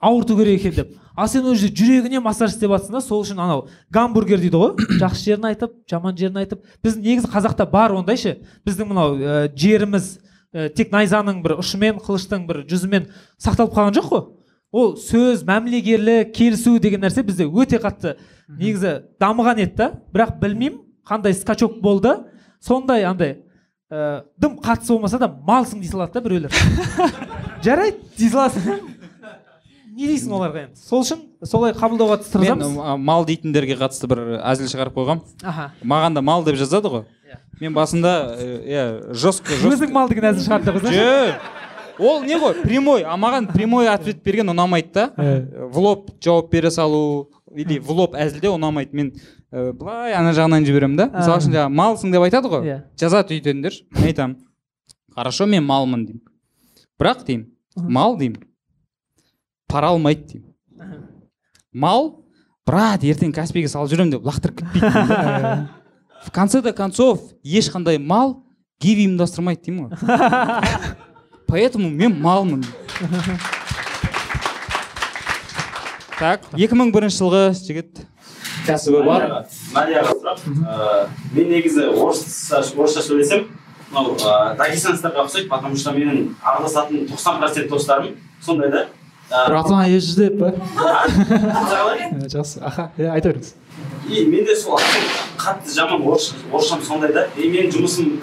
ауырту 0.00 0.36
керек 0.36 0.60
екен 0.60 0.74
деп. 0.74 0.94
Ал 1.16 1.28
сен 1.28 1.46
ол 1.46 1.54
жерде 1.54 1.82
жүрегіне 1.82 2.20
массаж 2.20 2.52
істеп 2.52 2.70
жатрсың 2.70 2.98
да 2.98 3.00
сол 3.00 3.24
үшін 3.24 3.40
анау 3.40 3.66
гамбургер 3.90 4.40
дейді 4.40 4.60
ғой. 4.60 4.74
Жақсы 5.02 5.32
жерін 5.32 5.48
айтып 5.50 5.72
жаман 5.90 6.16
жерін 6.16 6.38
айтып. 6.42 6.62
Біздің 6.84 7.02
негізі 7.02 7.30
қазақта 7.32 7.66
бар 7.70 7.96
ондай 7.96 8.16
ше 8.20 8.36
біздің 8.66 8.90
мынау 8.92 9.16
ә, 9.16 9.50
жеріміз 9.56 10.18
ә, 10.52 10.68
тек 10.76 10.92
найзаның 10.92 11.42
бір 11.42 11.56
ұшымен 11.62 12.02
қылыштың 12.04 12.46
бір 12.46 12.62
жүзімен 12.70 13.08
сақталып 13.40 13.74
қалған 13.74 13.96
жоқ 13.96 14.10
қой. 14.12 14.24
Ол 14.76 14.96
сөз 15.00 15.46
мәмілегерлік 15.48 16.34
келісу 16.36 16.76
деген 16.82 17.00
нәрсе 17.00 17.24
бізде 17.24 17.46
өте 17.48 17.80
қатты 17.80 18.18
негізі 18.48 18.98
дамыған 19.22 19.62
еді 19.64 19.76
да. 19.78 19.92
Бірақ 20.12 20.36
білмеймін 20.42 20.82
қандай 21.06 21.34
скачок 21.34 21.80
болды 21.82 22.14
сондай 22.60 23.04
андай 23.06 23.38
ә, 23.90 24.24
дым 24.38 24.58
қатысы 24.62 24.94
болмаса 24.94 25.18
да 25.18 25.28
малсың 25.28 25.80
дей 25.80 25.90
салады 25.90 26.18
да 26.18 26.20
біреулер. 26.20 26.52
Жарайды 27.64 27.98
дей 28.18 28.30
саласың 28.30 28.80
не 29.96 30.08
дейсің 30.10 30.32
оларға 30.36 30.66
енді? 30.66 30.80
Сол 30.80 31.04
үшін 31.06 31.22
солай 31.46 31.72
қабылдауға 31.76 32.18
мен 32.18 32.26
тырысамыз 32.32 32.74
ә, 32.82 32.96
мал 33.00 33.24
дейтіндерге 33.28 33.78
қатысты 33.80 34.10
бір 34.10 34.24
әзіл 34.42 34.68
шығарып 34.72 34.98
қойғам. 34.98 35.22
Аха. 35.42 35.70
Маған 35.82 36.18
да 36.18 36.24
мал 36.26 36.44
деп 36.44 36.58
жазады 36.60 36.90
ғой. 36.92 37.06
Иә. 37.26 37.38
мен 37.60 37.74
басында 37.74 38.12
иә 38.38 39.14
жестко 39.16 39.56
өзің 39.56 39.94
мал 39.94 40.10
деген 40.10 40.28
әзіл 40.32 40.44
шығарды 40.44 40.74
деп 40.74 40.84
жоқ. 40.84 41.46
Ол 41.98 42.22
не 42.28 42.36
ғой 42.36 42.60
прямой. 42.60 43.06
А 43.08 43.16
маған 43.16 43.48
прямой 43.54 43.88
ответ 43.88 44.22
берген 44.22 44.52
ұнамайды 44.52 44.92
да. 44.92 45.06
Э. 45.16 45.66
в 45.72 45.78
лоб 45.78 46.10
жауап 46.20 46.50
бере 46.52 46.70
салу 46.70 47.30
или 47.54 47.78
в 47.78 47.90
лоб 47.90 48.16
әзілдеу 48.18 48.56
ұнамайды. 48.56 48.96
Мен 48.96 49.12
ә, 49.52 49.72
былай 49.72 50.14
ана 50.16 50.32
жағынан 50.36 50.66
жіберемін 50.66 50.98
да. 50.98 51.06
Мысалы 51.12 51.42
үшін 51.42 51.54
жаңағы 51.54 51.74
малсың 51.78 52.14
деп 52.14 52.26
айтады 52.26 52.50
ғой. 52.50 52.66
Иә. 52.66 52.78
жазады 52.98 53.36
өйтетіндер 53.36 53.78
мен 53.94 54.08
айтамын 54.10 54.36
хорошо 55.14 55.46
мен 55.46 55.64
малмын 55.64 56.06
деймін. 56.06 56.22
Бірақ 57.00 57.24
деймін. 57.26 57.50
Мал 57.76 58.16
деймін. 58.18 58.42
Пара 59.68 59.92
алмайды 59.94 60.26
деймін. 60.32 61.06
Мал 61.72 62.24
брат 62.66 63.04
ертең 63.04 63.32
каспийге 63.32 63.68
салып 63.68 63.92
жүремін 63.92 64.16
деп 64.16 64.26
лақтырып 64.26 64.62
кетпейді 64.62 65.68
в 66.26 66.30
конце 66.32 66.62
до 66.62 66.72
концов 66.72 67.20
ешқандай 67.44 67.98
мал 67.98 68.42
гиви 68.80 69.06
ұйымдастырмайды 69.06 69.68
деймін 69.68 69.92
ғой. 69.92 70.96
Поэтому 71.46 71.88
мен 71.88 72.20
малмын. 72.20 72.64
так. 76.18 76.40
2001 76.56 77.10
жылғы 77.12 77.42
жігіт. 77.60 78.02
Кәсібі 78.66 79.02
бар. 79.06 79.26
Марияға 79.74 80.14
сұрақ 80.16 80.44
мен 81.36 81.50
негізі 81.52 81.88
орысша 81.92 82.62
орысша 82.74 83.02
сөйлесем 83.04 83.46
мынау 83.92 84.16
дагестанецтарға 84.58 85.26
ұқсайды 85.26 85.48
потому 85.48 85.76
что 85.76 85.92
менің 85.92 86.34
араласатын 86.42 87.06
тоқсан 87.10 87.38
процент 87.38 87.68
достарым 87.70 88.16
сондай 88.42 88.70
да. 88.70 88.86
Братан 89.30 89.84
еш 89.90 90.14
деп 90.16 90.38
па? 90.40 90.52
Қалай? 90.76 92.10
жақсы. 92.32 92.60
Аха 92.62 92.90
иә 92.98 93.10
айта 93.12 93.30
беріңіз. 93.30 93.54
И 94.08 94.24
менде 94.26 94.56
сол 94.56 94.80
қатты 95.36 95.74
жаман 95.74 96.02
орыс 96.02 96.32
орысшам 96.52 96.82
сондай 96.82 97.12
да. 97.12 97.28
И 97.36 97.48
менің 97.50 97.70
жұмысым 97.76 98.20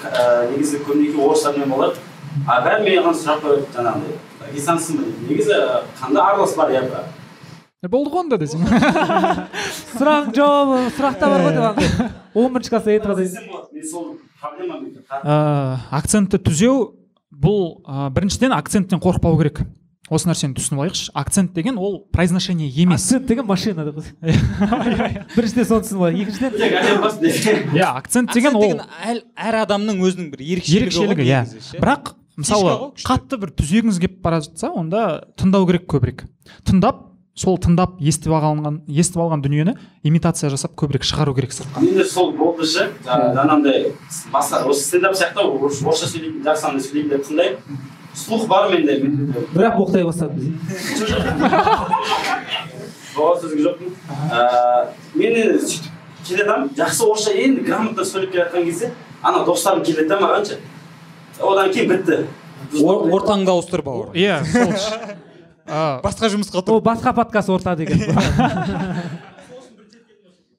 негізі 0.52 0.84
көбінесе 0.88 1.20
орыстармен 1.20 1.70
болады 1.70 1.99
а 2.48 2.61
бәрі 2.65 2.98
маған 2.98 3.18
сұрақ 3.18 3.44
қояды 3.44 3.68
жаңағыдай 3.76 4.15
дагестанецсың 4.40 4.98
ба 4.98 5.03
дейді 5.06 5.28
негізі 5.30 5.60
қандай 5.99 6.24
аралас 6.24 6.56
бар 6.57 6.72
иә 6.74 6.82
болды 7.91 8.11
ғой 8.14 8.23
онда 8.23 8.38
десең. 8.39 8.64
Сұрағың 9.97 10.34
жауабы 10.38 10.81
сұрақта 10.95 11.30
бар 11.31 11.45
ғой 11.47 11.55
деп 11.57 12.38
он 12.39 12.53
бірінші 12.53 12.69
класста 12.73 13.15
десем 13.19 14.19
ә, 15.23 15.77
акцентті 15.91 16.39
түзеу 16.43 16.93
бұл 17.31 17.84
ә, 17.84 18.10
біріншіден 18.14 18.55
акценттен 18.55 19.01
қорықпау 19.03 19.38
керек. 19.41 19.64
Осы 20.11 20.27
нәрсені 20.27 20.57
түсініп 20.57 20.81
алайықшы. 20.81 21.11
Акцент 21.15 21.53
деген 21.55 21.77
ол 21.80 22.01
произношение 22.11 22.68
емес. 22.69 23.05
Акцент 23.05 23.26
деген 23.27 23.47
машина 23.47 23.85
деп 23.88 24.01
біріншіден 25.35 25.69
соны 25.69 25.85
түсініп 25.85 26.03
алайық. 26.03 26.19
Екіншіден 26.26 27.77
иә 27.77 27.88
акцент 27.93 28.34
деген 28.35 28.60
ол 28.60 28.84
әр, 29.03 29.61
адамның 29.64 30.03
өзінің 30.03 30.30
бір 30.34 30.43
ерекшелігі 30.43 30.84
ерекшелігі 30.84 31.30
иә. 31.30 31.45
бірақ 31.80 32.14
мысалы 32.35 32.91
қатты 32.99 33.39
бір 33.39 33.55
түзегіңіз 33.55 34.03
келіп 34.03 34.19
бара 34.26 34.41
жатса 34.43 34.73
онда 34.76 35.23
тыңдау 35.39 35.65
керек 35.72 35.88
көбірек. 35.88 36.27
Тыңдап 36.68 37.12
сол 37.35 37.57
тыңдап 37.57 37.95
естіп 38.03 38.34
алған 38.38 38.81
естіп 38.88 39.18
алған 39.23 39.41
дүниені 39.41 39.73
имитация 40.05 40.49
жасап 40.53 40.76
көбірек 40.77 41.01
шығару 41.07 41.34
керек 41.34 41.51
сыртқа. 41.55 41.81
Менде 41.81 42.05
сол 42.05 42.31
болды 42.38 42.65
ше 42.69 42.91
жаңағындай 43.07 43.88
басқа 44.34 44.60
осы 44.69 44.84
стендап 44.85 45.15
сияқты 45.18 45.41
орыс- 45.41 45.81
орысша 45.81 46.07
сөйлейтін 46.11 46.43
жақсы 46.45 47.10
деп 47.10 47.26
тыңдаймын. 47.26 47.57
Слух 48.14 48.45
бар 48.47 48.69
менде 48.69 48.99
бірақ 49.55 49.80
боқтай 49.80 50.03
бастады 50.05 50.38
оған 53.18 53.41
сөзге 53.41 53.65
жоқпын. 53.65 53.89
Мен 55.18 55.34
енді 55.41 55.57
сөйтіп 55.65 55.89
келе 56.27 56.43
жатамын 56.43 56.69
жақсы 56.77 57.01
орысша 57.10 57.34
енді 57.34 57.65
грамотно 57.65 58.05
сөйлеп 58.05 58.31
келе 58.34 58.43
жатқан 58.45 58.65
кезде 58.69 58.91
ана 59.23 59.41
достарым 59.45 59.84
келеді 59.85 60.10
да 60.14 60.19
маған 60.22 60.45
ше. 60.51 60.60
Одан 61.41 61.73
кейін 61.73 61.89
бітті. 61.89 62.22
Ор- 62.85 63.10
ортаңды 63.18 63.49
ауыстыр 63.51 63.81
бауыр 63.85 64.14
иә 64.14 64.38
басқа 65.68 66.30
жұмысқа 66.34 66.64
ол 66.69 66.81
басқа 66.81 67.14
подкаст 67.14 67.49
орта 67.49 67.76
деген. 67.76 67.99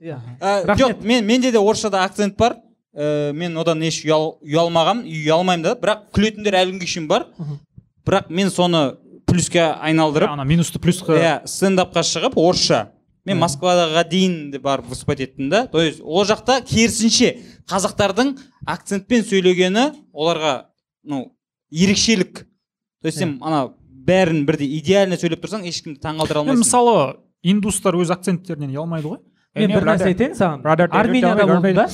Иә. 0.04 0.18
Рахмет. 0.40 0.78
жоқ 0.78 1.02
мен 1.02 1.24
менде 1.24 1.50
де 1.50 1.58
орысшада 1.58 2.04
акцент 2.04 2.36
бар. 2.36 2.56
Ә, 2.94 3.32
мен 3.32 3.56
одан 3.56 3.80
еш 3.82 4.04
ұял, 4.04 4.36
ұялмағанмын 4.44 5.06
ұялмаймын 5.08 5.62
да. 5.64 5.72
Бірақ 5.80 6.10
күлетіндер 6.14 6.54
әлі 6.60 6.74
күнге 6.74 6.86
шейін 6.86 7.08
бар 7.08 7.24
бірақ 8.04 8.28
мен 8.28 8.50
соны 8.52 8.96
плюске 9.26 9.62
айналдырып 9.80 10.30
ана 10.30 10.44
минусты 10.44 10.78
плюсқа. 10.78 11.16
иә 11.16 11.46
стендапқа 11.48 12.04
шығып 12.04 12.36
орысша. 12.36 12.90
Мен 13.24 13.38
москваға 13.40 14.04
дейін 14.04 14.50
де 14.52 14.58
барып 14.58 14.90
выступать 14.92 15.20
еттім 15.20 15.48
да. 15.48 15.66
То 15.66 15.80
есть 15.80 16.00
ол 16.04 16.24
жақта 16.24 16.60
керісінше 16.60 17.40
қазақтардың 17.66 18.36
акцентпен 18.66 19.24
сөйлегені 19.24 19.86
оларға 20.12 20.66
ну 21.02 21.32
ерекшелік. 21.70 22.44
То 23.00 23.08
есть 23.08 23.18
сен 23.18 23.38
ана 23.42 23.72
бәрін 24.04 24.44
бірдей 24.48 24.68
идеально 24.78 25.18
сөйлеп 25.20 25.44
тұрсаң 25.44 25.64
ешкімді 25.68 26.00
таңғалдыра 26.04 26.42
алмайсың. 26.42 26.64
мысалы 26.64 26.96
индустар 27.42 27.96
өз 27.96 28.12
акценттерінен 28.14 28.74
ұялмайды 28.74 29.08
ғой. 29.08 29.20
Мен 29.54 29.72
бір 29.74 29.88
нәрсе 29.88 30.10
айтайын 30.10 30.36
саған. 30.38 30.90
Арменияда 30.90 31.46
болдым 31.46 31.78
да. 31.78 31.88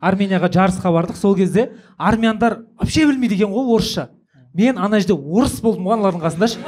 Арменияға 0.00 0.48
жарысқа 0.52 0.92
бардық 0.94 1.16
сол 1.16 1.36
кезде. 1.36 1.70
Армяндар 1.98 2.62
вообще 2.78 3.06
білмейді 3.06 3.34
екен 3.34 3.52
ғой 3.52 3.74
орысша. 3.74 4.08
Мен 4.54 4.78
ана 4.78 5.00
жерде 5.00 5.14
орыс 5.14 5.60
болдым 5.60 5.88
ғой 5.88 5.98
аналардың 5.98 6.22
қасында 6.24 6.48
ше. 6.48 6.58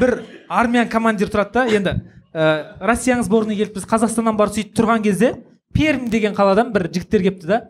Бір 0.00 0.22
армян 0.48 0.88
командир 0.88 1.28
тұрады 1.28 1.52
да 1.52 1.66
енді 1.66 1.92
ә, 2.32 2.78
россияның 2.80 3.26
сборной 3.26 3.56
келіп 3.58 3.76
біз 3.76 3.86
қазақстаннан 3.88 4.36
барып 4.38 4.56
сөйтіп 4.56 4.74
тұрған 4.78 5.02
кезде 5.04 5.34
пермь 5.74 6.08
деген 6.10 6.34
қаладан 6.36 6.72
бір 6.72 6.88
жігіттер 6.92 7.24
келіпті 7.26 7.46
да. 7.46 7.60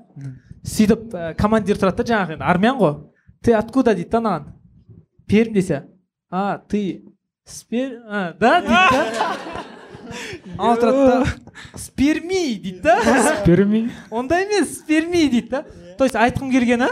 Сөйтіп 0.66 1.14
ә, 1.14 1.34
командир 1.38 1.78
тұрады 1.80 2.02
да 2.02 2.08
жаңағы 2.12 2.36
енді 2.36 2.44
армян 2.46 2.78
ғой 2.80 2.96
ты 3.42 3.54
откуда? 3.54 3.94
дейді 3.94 4.10
да 4.10 4.18
анаған 4.18 4.48
пермь 5.26 5.54
десе. 5.54 5.84
А 6.30 6.58
ты 6.58 7.02
спер 7.44 8.02
а, 8.08 8.32
да 8.38 8.60
дейді 8.60 8.72
да? 8.72 9.36
Анау 10.58 10.76
тұрады 10.80 11.06
да? 11.06 11.26
С 11.74 11.90
перми 11.90 12.56
дейді 12.56 12.80
да 12.80 12.98
перми 13.44 13.90
ондай 14.10 14.46
емес 14.46 14.82
бермей 14.88 15.28
дейді 15.28 15.48
да 15.48 15.64
то 15.98 16.04
есть 16.04 16.16
айтқым 16.16 16.50
келгені 16.50 16.90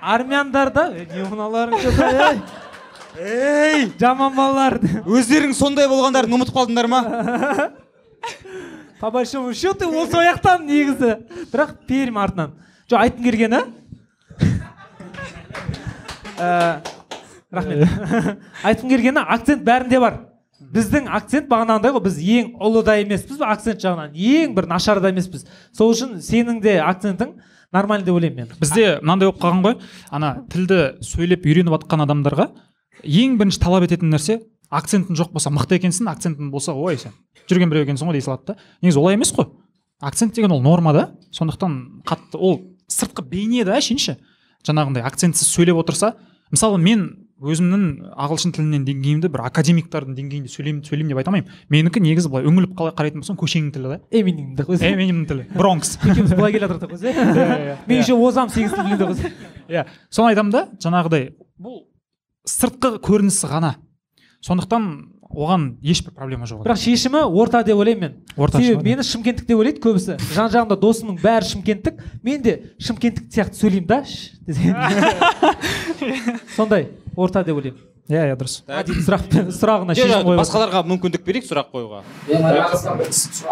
армяндарда 0.00 0.90
«Е, 0.96 1.06
не 1.06 1.22
мыналарың 1.28 1.78
что 1.78 2.62
ей 3.18 3.92
жаман 4.00 4.34
балалар. 4.34 4.78
Өздерің 5.04 5.52
сондай 5.56 5.88
болғандарын 5.90 6.32
ұмытып 6.32 6.56
қалдыңдар 6.56 6.88
ма? 6.88 7.00
По 9.00 9.10
большому 9.10 9.52
счету 9.54 9.90
ол 9.90 10.06
сол 10.08 10.22
жақтан 10.24 10.64
негізі. 10.66 11.16
Бірақ 11.52 11.74
пермь 11.88 12.18
артынан. 12.18 12.54
Жоқ 12.88 12.98
айтқым 13.04 13.24
келгені 13.24 13.60
рахмет. 17.52 17.88
Айтқым 18.66 18.90
келгені 18.90 19.22
акцент 19.22 19.64
бәрінде 19.66 20.00
бар. 20.02 20.18
Біздің 20.72 21.08
акцент 21.12 21.48
бағанағындай 21.50 21.92
ғой 21.94 22.04
біз 22.06 22.18
ең 22.22 22.52
ұлы 22.62 22.84
да 22.86 22.96
емеспіз 23.02 23.42
акцент 23.44 23.82
жағынан 23.82 24.14
ең 24.14 24.54
бір 24.56 24.68
нашар 24.70 25.00
да 25.02 25.10
емеспіз. 25.12 25.44
Сол 25.76 25.92
үшін 25.92 26.20
сенің 26.22 26.60
де 26.62 26.78
акцентің 26.80 27.34
нормальный 27.74 28.06
деп 28.06 28.14
ойлаймын 28.14 28.46
мен. 28.46 28.60
Бізде 28.60 28.98
мынандай 29.02 29.28
болып 29.28 29.42
қалған 29.42 29.64
ғой. 29.66 29.76
Ана 30.10 30.32
тілді 30.52 30.80
сөйлеп 31.04 31.44
үйреніп 31.48 31.74
жатқан 31.76 32.06
адамдарға 32.06 32.48
ең 33.02 33.36
бірінші 33.40 33.60
талап 33.62 33.88
ететін 33.88 34.14
нәрсе 34.14 34.38
акцентің 34.72 35.18
жоқ 35.18 35.32
болса 35.34 35.52
мықты 35.52 35.80
екенсің 35.80 36.08
акцентің 36.12 36.52
болса 36.52 36.72
ой 36.72 36.96
сен 37.00 37.12
жүрген 37.50 37.72
біреу 37.72 37.84
екенсің 37.84 38.08
ғой 38.08 38.16
дей 38.16 38.24
салады 38.24 38.52
да. 38.52 38.56
Негізі 38.80 39.00
олай 39.02 39.18
емес 39.18 39.32
қой. 39.34 39.50
Акцент 40.00 40.34
деген 40.34 40.52
ол 40.52 40.62
норма 40.62 40.92
да. 40.92 41.10
Сондықтан 41.32 42.04
қатты 42.06 42.38
ол 42.38 42.60
сыртқы 42.88 43.24
бейне 43.26 43.64
да 43.64 43.76
әшейінші 43.76 44.16
жаңағындай 44.66 45.04
акцентсіз 45.04 45.50
сөйлеп 45.50 45.80
отырса 45.82 46.14
мысалы 46.52 46.78
мен 46.78 47.21
өзімнің 47.42 47.82
ағылшын 48.22 48.52
тілінен 48.54 48.84
деңгейімді 48.86 49.30
бір 49.32 49.42
академиктардың 49.48 50.16
деңгейінде 50.18 50.50
сөйлеймін 50.52 50.82
сөйлеймін 50.86 51.12
деп 51.12 51.20
айта 51.22 51.32
алмаймын. 51.32 51.54
Менікі 51.72 52.02
негізі 52.04 52.30
былай 52.32 52.46
үңіліп 52.46 52.74
қалай 52.78 52.94
қарайтын 52.98 53.22
болсам 53.22 53.38
көшенің 53.40 53.72
тілі 53.74 53.92
да. 53.92 53.98
Эминемнің 54.12 55.26
тілі. 55.28 55.46
Бронкс. 55.56 55.96
Екеуміз 56.02 56.34
былай 56.38 56.54
келе 56.54 56.68
жатырмық 56.70 56.94
қойса 56.94 57.12
иә. 57.12 57.76
мен 57.86 57.98
еще 57.98 58.14
озам 58.14 58.48
сегіз 58.52 58.76
тіл 58.76 58.84
білемін 58.86 59.16
деп 59.16 59.70
иә. 59.72 59.86
Соны 60.10 60.32
айтамын 60.32 60.52
да 60.54 60.66
жаңағыдай 60.82 61.32
бұл 61.58 61.82
сыртқы 62.48 62.96
көрінісі 63.02 63.50
ғана. 63.50 63.74
Сондықтан 64.42 64.86
оған 65.32 65.78
ешбір 65.82 66.12
проблема 66.16 66.46
жоқ. 66.48 66.64
Бірақ 66.66 66.80
шешімі 66.82 67.22
орта 67.24 67.62
деп 67.64 67.78
ойлаймын 67.78 68.02
мен. 68.02 68.16
Орта 68.36 68.60
себебі 68.60 68.84
мені 68.90 69.02
шымкенттік 69.06 69.46
деп 69.48 69.58
ойлайды 69.58 69.80
көбісі. 69.82 70.18
Жан 70.34 70.50
жағымда 70.52 70.76
досымның 70.82 71.20
бәрі 71.22 71.48
шымкенттік. 71.48 72.02
Мен 72.26 72.42
де 72.44 72.56
шымкенттік 72.82 73.30
сияқты 73.32 73.56
сөйлеймін 73.56 73.88
да. 73.88 74.02
Сондай. 76.56 76.90
Орта 77.16 77.44
деп 77.44 77.56
ойлаймын. 77.56 77.80
Иә 78.10 78.26
иә 78.30 78.36
дұрыс. 78.38 78.62
Адил 78.66 78.98
сұрақ 79.04 79.28
сұрағына 79.54 79.94
шешім 79.94 80.26
қойып 80.26 80.32
отыр. 80.32 80.40
басқаларға 80.42 80.82
мүмкіндік 80.90 81.22
берейік 81.26 81.46
сұрақ 81.46 81.68
қоюға? 81.72 82.02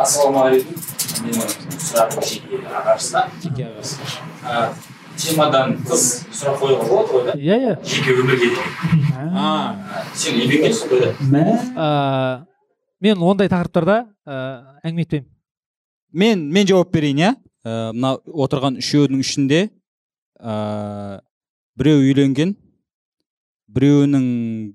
Ассалаумағалейкум. 0.04 0.74
Менің 1.24 1.44
сұрағым 1.86 2.20
жеке 2.26 2.60
жеке 3.44 3.68
темадан 5.20 5.76
тыс 5.84 6.04
сұрақ 6.32 6.56
қоюға 6.62 6.86
болады 6.88 7.12
ғой 7.14 7.26
да? 7.26 7.34
Иә 7.36 7.56
иә. 7.60 7.74
Жеке 7.84 8.14
өмірге 8.16 8.48
а. 9.36 9.76
Сен 10.14 10.40
үйленгенсің 10.40 10.86
ғой 10.90 11.00
да. 11.04 12.46
Мен 13.00 13.22
ондай 13.22 13.48
тақырыптарда 13.52 14.00
әңгіме 14.26 15.06
етпеймін 15.06 15.28
мен 16.12 16.48
мен 16.52 16.66
жауап 16.66 16.90
берейін 16.92 17.22
иә? 17.22 17.34
Ә, 17.60 17.92
мына 17.92 18.16
отырған 18.24 18.78
үшеудің 18.80 19.20
ішінде 19.20 19.60
ә, 20.40 21.20
біреу 21.76 22.00
үйленген 22.00 22.54
біреуінің 23.74 24.24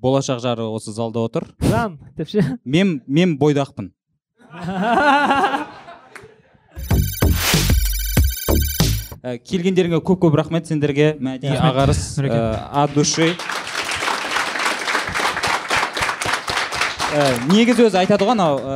болашақ 0.02 0.40
жары 0.44 0.68
осы 0.72 0.94
залда 0.96 1.26
отыр. 1.28 1.50
Жан 1.60 2.00
деп 2.18 2.30
ше 2.32 2.44
мен 2.64 3.02
мен 3.08 3.38
бойдақпын. 3.40 3.92
Ә, 9.26 9.40
келгендеріңе 9.42 9.98
көп 10.06 10.20
көп 10.22 10.36
рахмет 10.38 10.68
сендерге 10.70 11.16
мәди 11.18 11.50
ағарыс 11.50 11.98
ә, 12.22 12.42
от 12.84 12.92
души. 12.94 13.32
Ә, 17.10 17.24
негізі 17.50 17.88
өзі 17.88 17.98
айтады 18.04 18.28
ғой 18.28 18.36
анау 18.36 18.60
ә, 18.62 18.76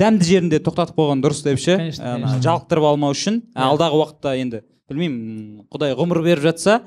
дәмді 0.00 0.26
жерінде 0.26 0.58
тоқтатып 0.64 0.98
қойған 0.98 1.22
дұрыс 1.22 1.44
деп 1.46 1.62
ше 1.62 1.76
Ә, 1.86 2.16
жалықтырып 2.42 2.88
алмау 2.90 3.14
үшін. 3.14 3.44
Ә, 3.54 3.68
алдағы 3.70 4.00
уақытта 4.00 4.34
енді 4.42 4.64
білмеймін 4.90 5.68
құдай 5.70 5.94
ғұмыр 5.94 6.24
беріп 6.26 6.48
жатса 6.48 6.80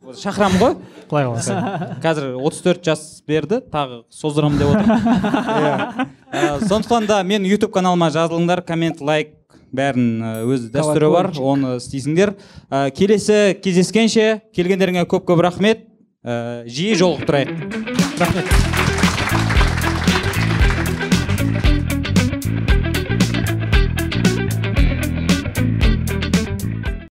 шақырамын 0.00 0.60
ғой. 0.60 0.76
Құдай 1.10 1.26
қаласа. 1.28 1.98
Қазір 2.02 2.30
34 2.40 2.84
жас 2.86 3.02
берді 3.28 3.60
тағы 3.72 4.02
создырамын 4.14 4.58
деп 4.58 4.72
отыр. 4.72 4.86
Иә. 5.60 6.06
Ә, 6.30 6.42
сондықтан 6.64 7.06
да 7.10 7.20
мен 7.22 7.44
YouTube 7.44 7.72
каналыма 7.74 8.08
жазылыңдар 8.14 8.64
коммент 8.66 9.00
лайк 9.04 9.36
бәрін 9.76 10.24
өз 10.48 10.70
дәстүрі 10.72 11.12
бар 11.12 11.30
оны 11.36 11.76
істейсіңдер. 11.78 12.34
Ә, 12.70 12.88
келесі 12.96 13.56
кездескенше 13.62 14.40
келгендеріңе 14.56 15.06
көп 15.10 15.28
көп 15.28 15.44
рахмет. 15.46 15.86
Ә, 16.24 16.66
жиі 16.66 16.96
жолықтырайық. 17.00 17.56
Рахмет. 18.20 18.69